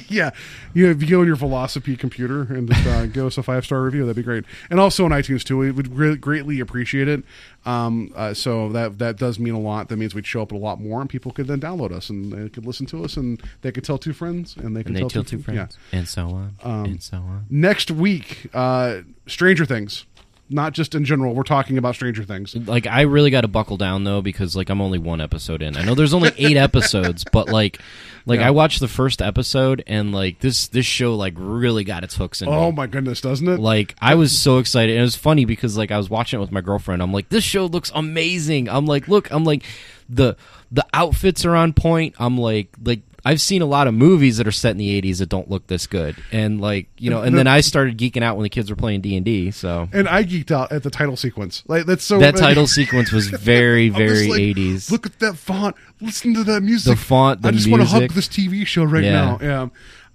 yeah, 0.10 0.32
you 0.73 0.90
if 0.90 1.02
you 1.02 1.07
go 1.07 1.22
on 1.22 1.27
your 1.27 1.38
Velocipede 1.38 1.99
computer 1.99 2.41
and 2.41 2.68
just 2.69 2.86
uh, 2.86 3.06
give 3.06 3.26
us 3.26 3.38
a 3.38 3.44
five 3.44 3.64
star 3.65 3.82
review, 3.82 4.02
that'd 4.02 4.18
be 4.18 4.23
great. 4.23 4.44
And 4.69 4.77
also 4.80 5.06
on 5.06 5.11
iTunes 5.11 5.44
too, 5.44 5.57
we 5.57 5.72
would 5.72 5.95
re- 5.95 6.18
greatly 6.18 6.60
appreciate 6.60 7.07
it. 7.07 7.23
Um, 7.66 8.12
uh, 8.16 8.34
so 8.34 8.70
that 8.70 9.00
that 9.00 9.18
does 9.18 9.40
mean 9.40 9.54
a 9.54 9.60
lot. 9.60 9.90
That 9.90 9.98
means 9.98 10.14
we'd 10.14 10.28
show 10.28 10.42
up 10.42 10.52
a 10.52 10.56
lot 10.58 10.80
more, 10.80 11.02
and 11.02 11.10
people 11.10 11.32
could 11.32 11.48
then 11.48 11.60
download 11.60 11.92
us 11.92 12.10
and 12.10 12.32
they 12.32 12.50
could 12.50 12.66
listen 12.66 12.86
to 12.88 13.04
us, 13.04 13.18
and 13.18 13.42
they 13.62 13.72
could 13.72 13.84
tell 13.84 13.98
two 13.98 14.14
friends, 14.14 14.56
and 14.56 14.76
they 14.76 14.82
could 14.84 14.88
and 14.88 14.96
they 14.98 15.00
tell, 15.02 15.10
tell 15.10 15.24
two 15.24 15.40
fr- 15.40 15.52
friends. 15.52 15.78
And 15.92 16.08
so 16.08 16.28
on. 16.28 16.56
Um, 16.64 16.86
and 16.86 17.04
so 17.04 17.18
on. 17.18 17.46
Next 17.50 17.90
week, 17.92 18.48
uh, 18.54 19.02
Stranger 19.28 19.66
Things. 19.66 20.06
Not 20.47 20.73
just 20.73 20.93
in 20.93 21.05
general. 21.05 21.34
We're 21.34 21.41
talking 21.41 21.80
about 21.80 21.95
Stranger 21.95 22.23
Things. 22.23 22.55
Like 22.55 22.85
I 22.85 23.01
really 23.01 23.31
got 23.31 23.41
to 23.41 23.47
buckle 23.47 23.77
down 23.77 24.03
though 24.03 24.22
because 24.22 24.55
like 24.55 24.69
I'm 24.69 24.80
only 24.80 24.99
one 24.99 25.19
episode 25.19 25.63
in. 25.63 25.76
I 25.76 25.84
know 25.84 25.95
there's 25.95 26.13
only 26.13 26.31
eight 26.38 26.55
episodes, 26.69 27.23
but 27.31 27.49
like, 27.49 27.80
like 28.27 28.39
Yeah. 28.39 28.47
I 28.49 28.51
watched 28.51 28.80
the 28.80 28.88
first 28.88 29.23
episode 29.23 29.84
and 29.88 30.13
like 30.13 30.41
this 30.41 30.67
this 30.67 30.85
show 30.85 31.15
like 31.15 31.34
really 31.35 31.84
got 31.84 32.03
its 32.03 32.15
hooks 32.15 32.43
in. 32.43 32.47
Oh 32.47 32.69
me. 32.69 32.76
my 32.77 32.85
goodness, 32.88 33.22
doesn't 33.22 33.47
it? 33.47 33.59
Like 33.59 33.95
I 33.99 34.13
was 34.13 34.38
so 34.38 34.59
excited. 34.59 34.91
And 34.91 34.99
it 34.99 35.03
was 35.03 35.15
funny 35.15 35.45
because 35.45 35.77
like 35.77 35.89
I 35.89 35.97
was 35.97 36.11
watching 36.11 36.38
it 36.38 36.41
with 36.41 36.51
my 36.51 36.61
girlfriend. 36.61 37.01
I'm 37.01 37.11
like, 37.11 37.30
this 37.30 37.43
show 37.43 37.65
looks 37.65 37.91
amazing. 37.95 38.69
I'm 38.69 38.85
like, 38.85 39.07
look, 39.07 39.31
I'm 39.31 39.45
like, 39.45 39.63
the 40.07 40.35
the 40.72 40.85
outfits 40.93 41.43
are 41.45 41.55
on 41.55 41.73
point. 41.73 42.13
I'm 42.19 42.38
like, 42.38 42.69
like 42.84 42.99
I've 43.27 43.41
seen 43.41 43.64
a 43.64 43.65
lot 43.65 43.88
of 43.88 43.95
movies 43.95 44.38
that 44.38 44.47
are 44.47 44.52
set 44.52 44.69
in 44.72 44.77
the 44.77 45.02
80s 45.02 45.18
that 45.18 45.30
don't 45.30 45.49
look 45.49 45.65
this 45.65 45.88
good. 45.88 46.15
And 46.31 46.61
like, 46.61 46.88
you 46.99 47.10
know, 47.10 47.23
and 47.23 47.35
then 47.35 47.47
I 47.47 47.61
started 47.61 47.97
geeking 47.97 48.22
out 48.22 48.38
when 48.38 48.43
the 48.43 48.49
kids 48.49 48.69
were 48.69 48.76
playing 48.76 49.02
D 49.02 49.15
and 49.15 49.26
D. 49.26 49.49
So 49.49 49.89
and 49.91 50.07
I 50.07 50.23
geeked 50.23 50.52
out 50.52 50.72
at 50.72 50.84
the 50.84 50.91
title 50.91 51.18
sequence. 51.18 51.64
Like 51.68 51.88
that's 51.88 52.03
so 52.03 52.19
that 52.19 52.35
title 52.38 52.68
sequence 52.68 53.11
was 53.11 53.27
very, 53.30 53.89
very 53.89 54.27
like, 54.27 54.39
80s. 54.41 54.91
Look 54.91 55.07
at 55.07 55.18
that 55.19 55.38
font. 55.38 55.76
Listen 55.99 56.35
to 56.35 56.43
that 56.43 56.61
music. 56.61 56.95
The 56.97 57.03
font, 57.03 57.41
the 57.41 57.47
I 57.47 57.52
just 57.52 57.68
want 57.69 57.81
to 57.81 57.89
hug 57.89 58.11
this 58.11 58.27
TV 58.27 58.65
show 58.68 58.84
right 58.84 59.03
Yeah. 59.03 59.11
now. 59.11 59.39
Yeah. 59.41 59.68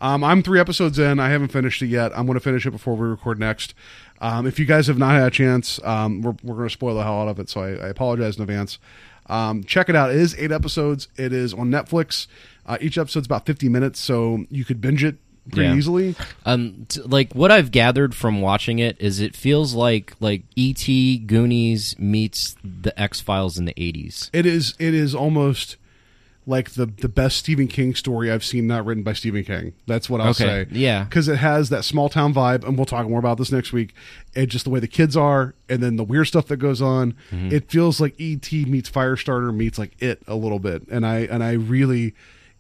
Um, 0.02 0.22
I'm 0.24 0.42
three 0.42 0.60
episodes 0.60 0.98
in. 0.98 1.18
I 1.18 1.28
haven't 1.30 1.48
finished 1.48 1.82
it 1.82 1.88
yet. 1.88 2.12
I'm 2.16 2.24
going 2.26 2.38
to 2.38 2.42
finish 2.44 2.64
it 2.64 2.70
before 2.70 2.94
we 2.96 3.06
record 3.08 3.38
next. 3.38 3.74
Um, 4.20 4.46
if 4.46 4.58
you 4.58 4.64
guys 4.66 4.86
have 4.86 4.98
not 4.98 5.12
had 5.12 5.24
a 5.26 5.30
chance, 5.30 5.78
um, 5.84 6.22
we're, 6.22 6.34
we're 6.42 6.54
going 6.54 6.68
to 6.68 6.72
spoil 6.72 6.94
the 6.94 7.02
hell 7.02 7.22
out 7.22 7.28
of 7.28 7.38
it. 7.40 7.50
So 7.50 7.60
I, 7.60 7.70
I 7.72 7.88
apologize 7.88 8.36
in 8.36 8.42
advance. 8.42 8.78
Um, 9.26 9.62
check 9.64 9.88
it 9.88 9.96
out. 9.96 10.10
It 10.10 10.16
is 10.16 10.34
eight 10.38 10.52
episodes. 10.52 11.08
It 11.16 11.32
is 11.32 11.52
on 11.54 11.70
Netflix. 11.70 12.26
Uh, 12.66 12.78
each 12.80 12.98
episode's 12.98 13.26
about 13.26 13.46
50 13.46 13.68
minutes, 13.68 13.98
so 14.00 14.44
you 14.50 14.64
could 14.64 14.80
binge 14.80 15.02
it 15.04 15.16
pretty 15.50 15.68
Yeah. 15.70 15.74
easily. 15.76 16.14
Um, 16.46 16.86
t- 16.88 17.00
like 17.02 17.32
what 17.32 17.50
I've 17.50 17.70
gathered 17.70 18.14
from 18.14 18.40
watching 18.40 18.78
it 18.78 18.96
is 19.00 19.20
it 19.20 19.34
feels 19.34 19.74
like 19.74 20.14
like 20.20 20.42
E.T. 20.54 21.18
Goonies 21.18 21.96
meets 21.98 22.54
the 22.62 22.98
X 23.00 23.20
Files 23.20 23.58
in 23.58 23.64
the 23.64 23.74
80s. 23.74 24.30
It 24.32 24.46
is. 24.46 24.74
It 24.78 24.94
is 24.94 25.14
almost 25.14 25.76
like 26.46 26.70
the 26.70 26.86
the 26.86 27.08
best 27.08 27.36
Stephen 27.38 27.68
King 27.68 27.94
story 27.94 28.30
I've 28.30 28.44
seen 28.44 28.66
not 28.66 28.84
written 28.84 29.02
by 29.02 29.12
Stephen 29.12 29.44
King. 29.44 29.72
That's 29.86 30.08
what 30.08 30.20
I'll 30.20 30.30
Okay, 30.30 30.44
say. 30.44 30.66
yeah. 30.72 31.04
because 31.04 31.28
it 31.28 31.36
has 31.36 31.68
that 31.70 31.84
small 31.84 32.08
town 32.08 32.32
vibe, 32.32 32.64
and 32.66 32.76
we'll 32.76 32.86
talk 32.86 33.08
more 33.08 33.18
about 33.18 33.38
this 33.38 33.50
next 33.52 33.72
week. 33.72 33.94
And 34.36 34.48
just 34.48 34.64
the 34.64 34.70
way 34.70 34.80
the 34.80 34.88
kids 34.88 35.16
are, 35.16 35.54
and 35.68 35.82
then 35.82 35.96
the 35.96 36.04
weird 36.04 36.28
stuff 36.28 36.46
that 36.46 36.56
goes 36.58 36.80
on. 36.80 37.14
Mm-hmm. 37.30 37.52
It 37.52 37.70
feels 37.70 38.00
like 38.00 38.14
ET 38.20 38.50
meets 38.52 38.90
Firestarter 38.90 39.54
meets 39.54 39.78
like 39.78 39.92
it 40.00 40.22
a 40.26 40.34
little 40.34 40.58
bit, 40.60 40.86
and 40.90 41.04
I 41.06 41.20
and 41.20 41.42
I 41.42 41.52
really. 41.52 42.14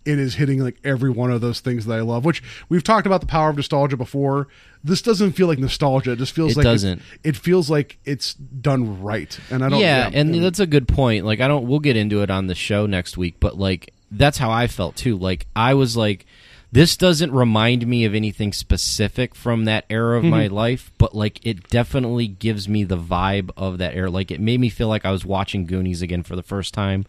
It 0.04 0.18
is 0.18 0.34
hitting 0.34 0.60
like 0.60 0.78
every 0.82 1.10
one 1.10 1.30
of 1.30 1.40
those 1.40 1.60
things 1.60 1.86
that 1.86 1.98
I 1.98 2.00
love, 2.00 2.24
which 2.24 2.42
we've 2.68 2.82
talked 2.82 3.06
about 3.06 3.20
the 3.20 3.26
power 3.26 3.50
of 3.50 3.56
nostalgia 3.56 3.96
before. 3.96 4.48
This 4.82 5.02
doesn't 5.02 5.32
feel 5.32 5.46
like 5.46 5.58
nostalgia; 5.58 6.12
it 6.12 6.16
just 6.16 6.32
feels 6.32 6.52
It 6.52 6.58
like 6.58 6.64
doesn't. 6.64 7.02
It 7.22 7.36
feels 7.36 7.68
like 7.68 7.98
it's 8.04 8.34
done 8.34 9.02
right, 9.02 9.38
and 9.50 9.64
I 9.64 9.68
don't. 9.68 9.80
yeah, 9.80 10.08
and 10.12 10.34
that's 10.42 10.60
a 10.60 10.66
good 10.66 10.88
point. 10.88 11.26
Like 11.26 11.40
I 11.40 11.48
don't 11.48 11.68
we'll 11.68 11.80
get 11.80 11.96
into 11.96 12.22
it 12.22 12.30
on 12.30 12.46
the 12.46 12.54
show 12.54 12.86
next 12.86 13.18
week, 13.18 13.36
but 13.40 13.58
like 13.58 13.92
that's 14.10 14.38
how 14.38 14.50
I 14.50 14.66
felt 14.66 14.96
too. 14.96 15.18
Like 15.18 15.46
I 15.54 15.74
was 15.74 15.96
like 15.96 16.26
this 16.72 16.96
doesn't 16.96 17.32
remind 17.32 17.86
me 17.86 18.04
of 18.04 18.14
anything 18.14 18.52
specific 18.52 19.34
from 19.34 19.64
that 19.64 19.84
era 19.90 20.18
of 20.18 20.24
my 20.24 20.44
mm-hmm. 20.44 20.54
life, 20.54 20.92
but 20.98 21.14
like 21.14 21.44
it 21.44 21.68
definitely 21.68 22.28
gives 22.28 22.68
me 22.68 22.84
the 22.84 22.96
vibe 22.96 23.50
of 23.56 23.78
that 23.78 23.94
era. 23.94 24.08
Like 24.08 24.30
it 24.30 24.40
made 24.40 24.60
me 24.60 24.68
feel 24.68 24.86
like 24.86 25.04
I 25.04 25.10
was 25.10 25.24
watching 25.24 25.66
Goonies 25.66 26.00
again 26.00 26.22
for 26.22 26.36
the 26.36 26.44
first 26.44 26.72
time 26.72 27.06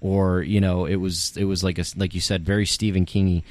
or 0.00 0.42
you 0.42 0.60
know, 0.60 0.84
it 0.86 0.96
was 0.96 1.36
it 1.36 1.44
was 1.44 1.62
like 1.64 1.78
a 1.78 1.84
like 1.96 2.14
you 2.14 2.20
said 2.20 2.44
very 2.44 2.66
Stephen 2.66 3.06
Kingy 3.06 3.42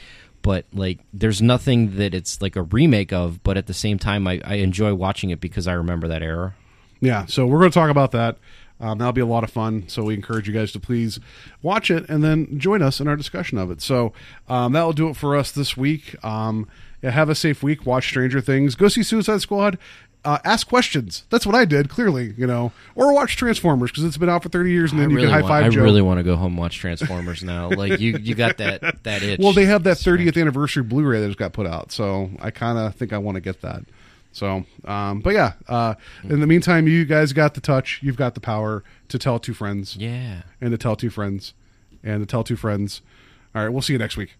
but 0.41 0.65
like 0.73 0.99
there's 1.13 1.41
nothing 1.41 1.97
that 1.97 2.13
it's 2.13 2.41
like 2.41 2.55
a 2.55 2.61
remake 2.61 3.11
of, 3.11 3.43
but 3.43 3.57
at 3.57 3.67
the 3.67 3.73
same 3.73 3.99
time 3.99 4.27
I, 4.27 4.41
I 4.43 4.55
enjoy 4.55 4.93
watching 4.93 5.29
it 5.29 5.39
because 5.39 5.67
I 5.67 5.73
remember 5.73 6.07
that 6.07 6.23
era. 6.23 6.55
Yeah, 7.01 7.25
so 7.25 7.45
we're 7.45 7.59
going 7.59 7.71
to 7.71 7.79
talk 7.79 7.89
about 7.89 8.11
that. 8.11 8.37
Um, 8.81 8.97
that'll 8.97 9.13
be 9.13 9.21
a 9.21 9.25
lot 9.25 9.43
of 9.43 9.49
fun. 9.49 9.85
So 9.87 10.03
we 10.03 10.13
encourage 10.13 10.47
you 10.47 10.53
guys 10.53 10.71
to 10.71 10.79
please 10.79 11.19
watch 11.61 11.91
it 11.91 12.09
and 12.09 12.23
then 12.23 12.59
join 12.59 12.81
us 12.81 13.01
in 13.01 13.07
our 13.07 13.17
discussion 13.17 13.57
of 13.57 13.71
it. 13.71 13.81
So 13.81 14.13
um, 14.47 14.71
that'll 14.71 14.93
do 14.93 15.09
it 15.09 15.17
for 15.17 15.35
us 15.35 15.51
this 15.51 15.75
week. 15.75 16.15
Um, 16.23 16.67
yeah, 17.01 17.11
have 17.11 17.29
a 17.29 17.35
safe 17.35 17.61
week. 17.61 17.85
Watch 17.85 18.07
Stranger 18.07 18.41
Things. 18.41 18.75
Go 18.75 18.87
see 18.87 19.03
Suicide 19.03 19.41
Squad. 19.41 19.77
Uh, 20.25 20.37
ask 20.43 20.67
questions. 20.67 21.23
That's 21.29 21.45
what 21.45 21.55
I 21.55 21.63
did. 21.63 21.87
Clearly, 21.89 22.33
you 22.37 22.45
know, 22.45 22.73
or 22.93 23.13
watch 23.13 23.37
Transformers 23.37 23.89
because 23.89 24.03
it's 24.03 24.17
been 24.17 24.27
out 24.29 24.43
for 24.43 24.49
thirty 24.49 24.71
years, 24.71 24.91
and 24.91 24.99
then 24.99 25.07
I 25.07 25.11
you 25.11 25.15
really 25.15 25.27
can 25.29 25.41
high 25.41 25.47
five 25.47 25.65
I 25.65 25.69
Joe. 25.69 25.81
really 25.81 26.01
want 26.01 26.19
to 26.19 26.23
go 26.23 26.35
home 26.35 26.51
and 26.53 26.57
watch 26.57 26.77
Transformers 26.77 27.41
now. 27.43 27.69
Like 27.69 27.99
you, 28.01 28.17
you 28.17 28.35
got 28.35 28.57
that 28.57 28.81
that 29.03 29.23
itch. 29.23 29.39
well, 29.39 29.53
they 29.53 29.65
have 29.65 29.83
that 29.83 29.95
30th 29.97 30.39
anniversary 30.39 30.83
Blu-ray 30.83 31.21
that 31.21 31.27
just 31.27 31.39
got 31.39 31.53
put 31.53 31.65
out, 31.67 31.91
so 31.93 32.29
I 32.41 32.51
kind 32.51 32.77
of 32.77 32.95
think 32.95 33.13
I 33.13 33.17
want 33.17 33.35
to 33.35 33.41
get 33.41 33.61
that. 33.61 33.83
So, 34.33 34.65
um, 34.85 35.21
but 35.21 35.33
yeah. 35.33 35.53
Uh, 35.67 35.95
in 36.23 36.39
the 36.41 36.47
meantime, 36.47 36.87
you 36.87 37.05
guys 37.05 37.31
got 37.33 37.53
the 37.55 37.61
touch. 37.61 37.99
You've 38.03 38.17
got 38.17 38.35
the 38.35 38.41
power 38.41 38.83
to 39.07 39.17
tell 39.17 39.39
two 39.39 39.53
friends. 39.53 39.95
Yeah. 39.95 40.41
and 40.61 40.71
to 40.71 40.77
tell 40.77 40.95
two 40.95 41.09
friends, 41.09 41.53
and 42.03 42.21
to 42.21 42.25
tell 42.25 42.43
two 42.43 42.55
friends. 42.57 43.01
All 43.55 43.63
right, 43.63 43.69
we'll 43.69 43.81
see 43.81 43.93
you 43.93 43.99
next 43.99 44.17
week. 44.17 44.35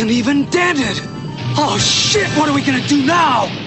Isn't 0.00 0.12
even 0.12 0.44
dented. 0.46 0.98
Oh 1.58 1.76
shit, 1.78 2.26
what 2.38 2.48
are 2.48 2.54
we 2.54 2.62
gonna 2.62 2.86
do 2.88 3.04
now? 3.04 3.59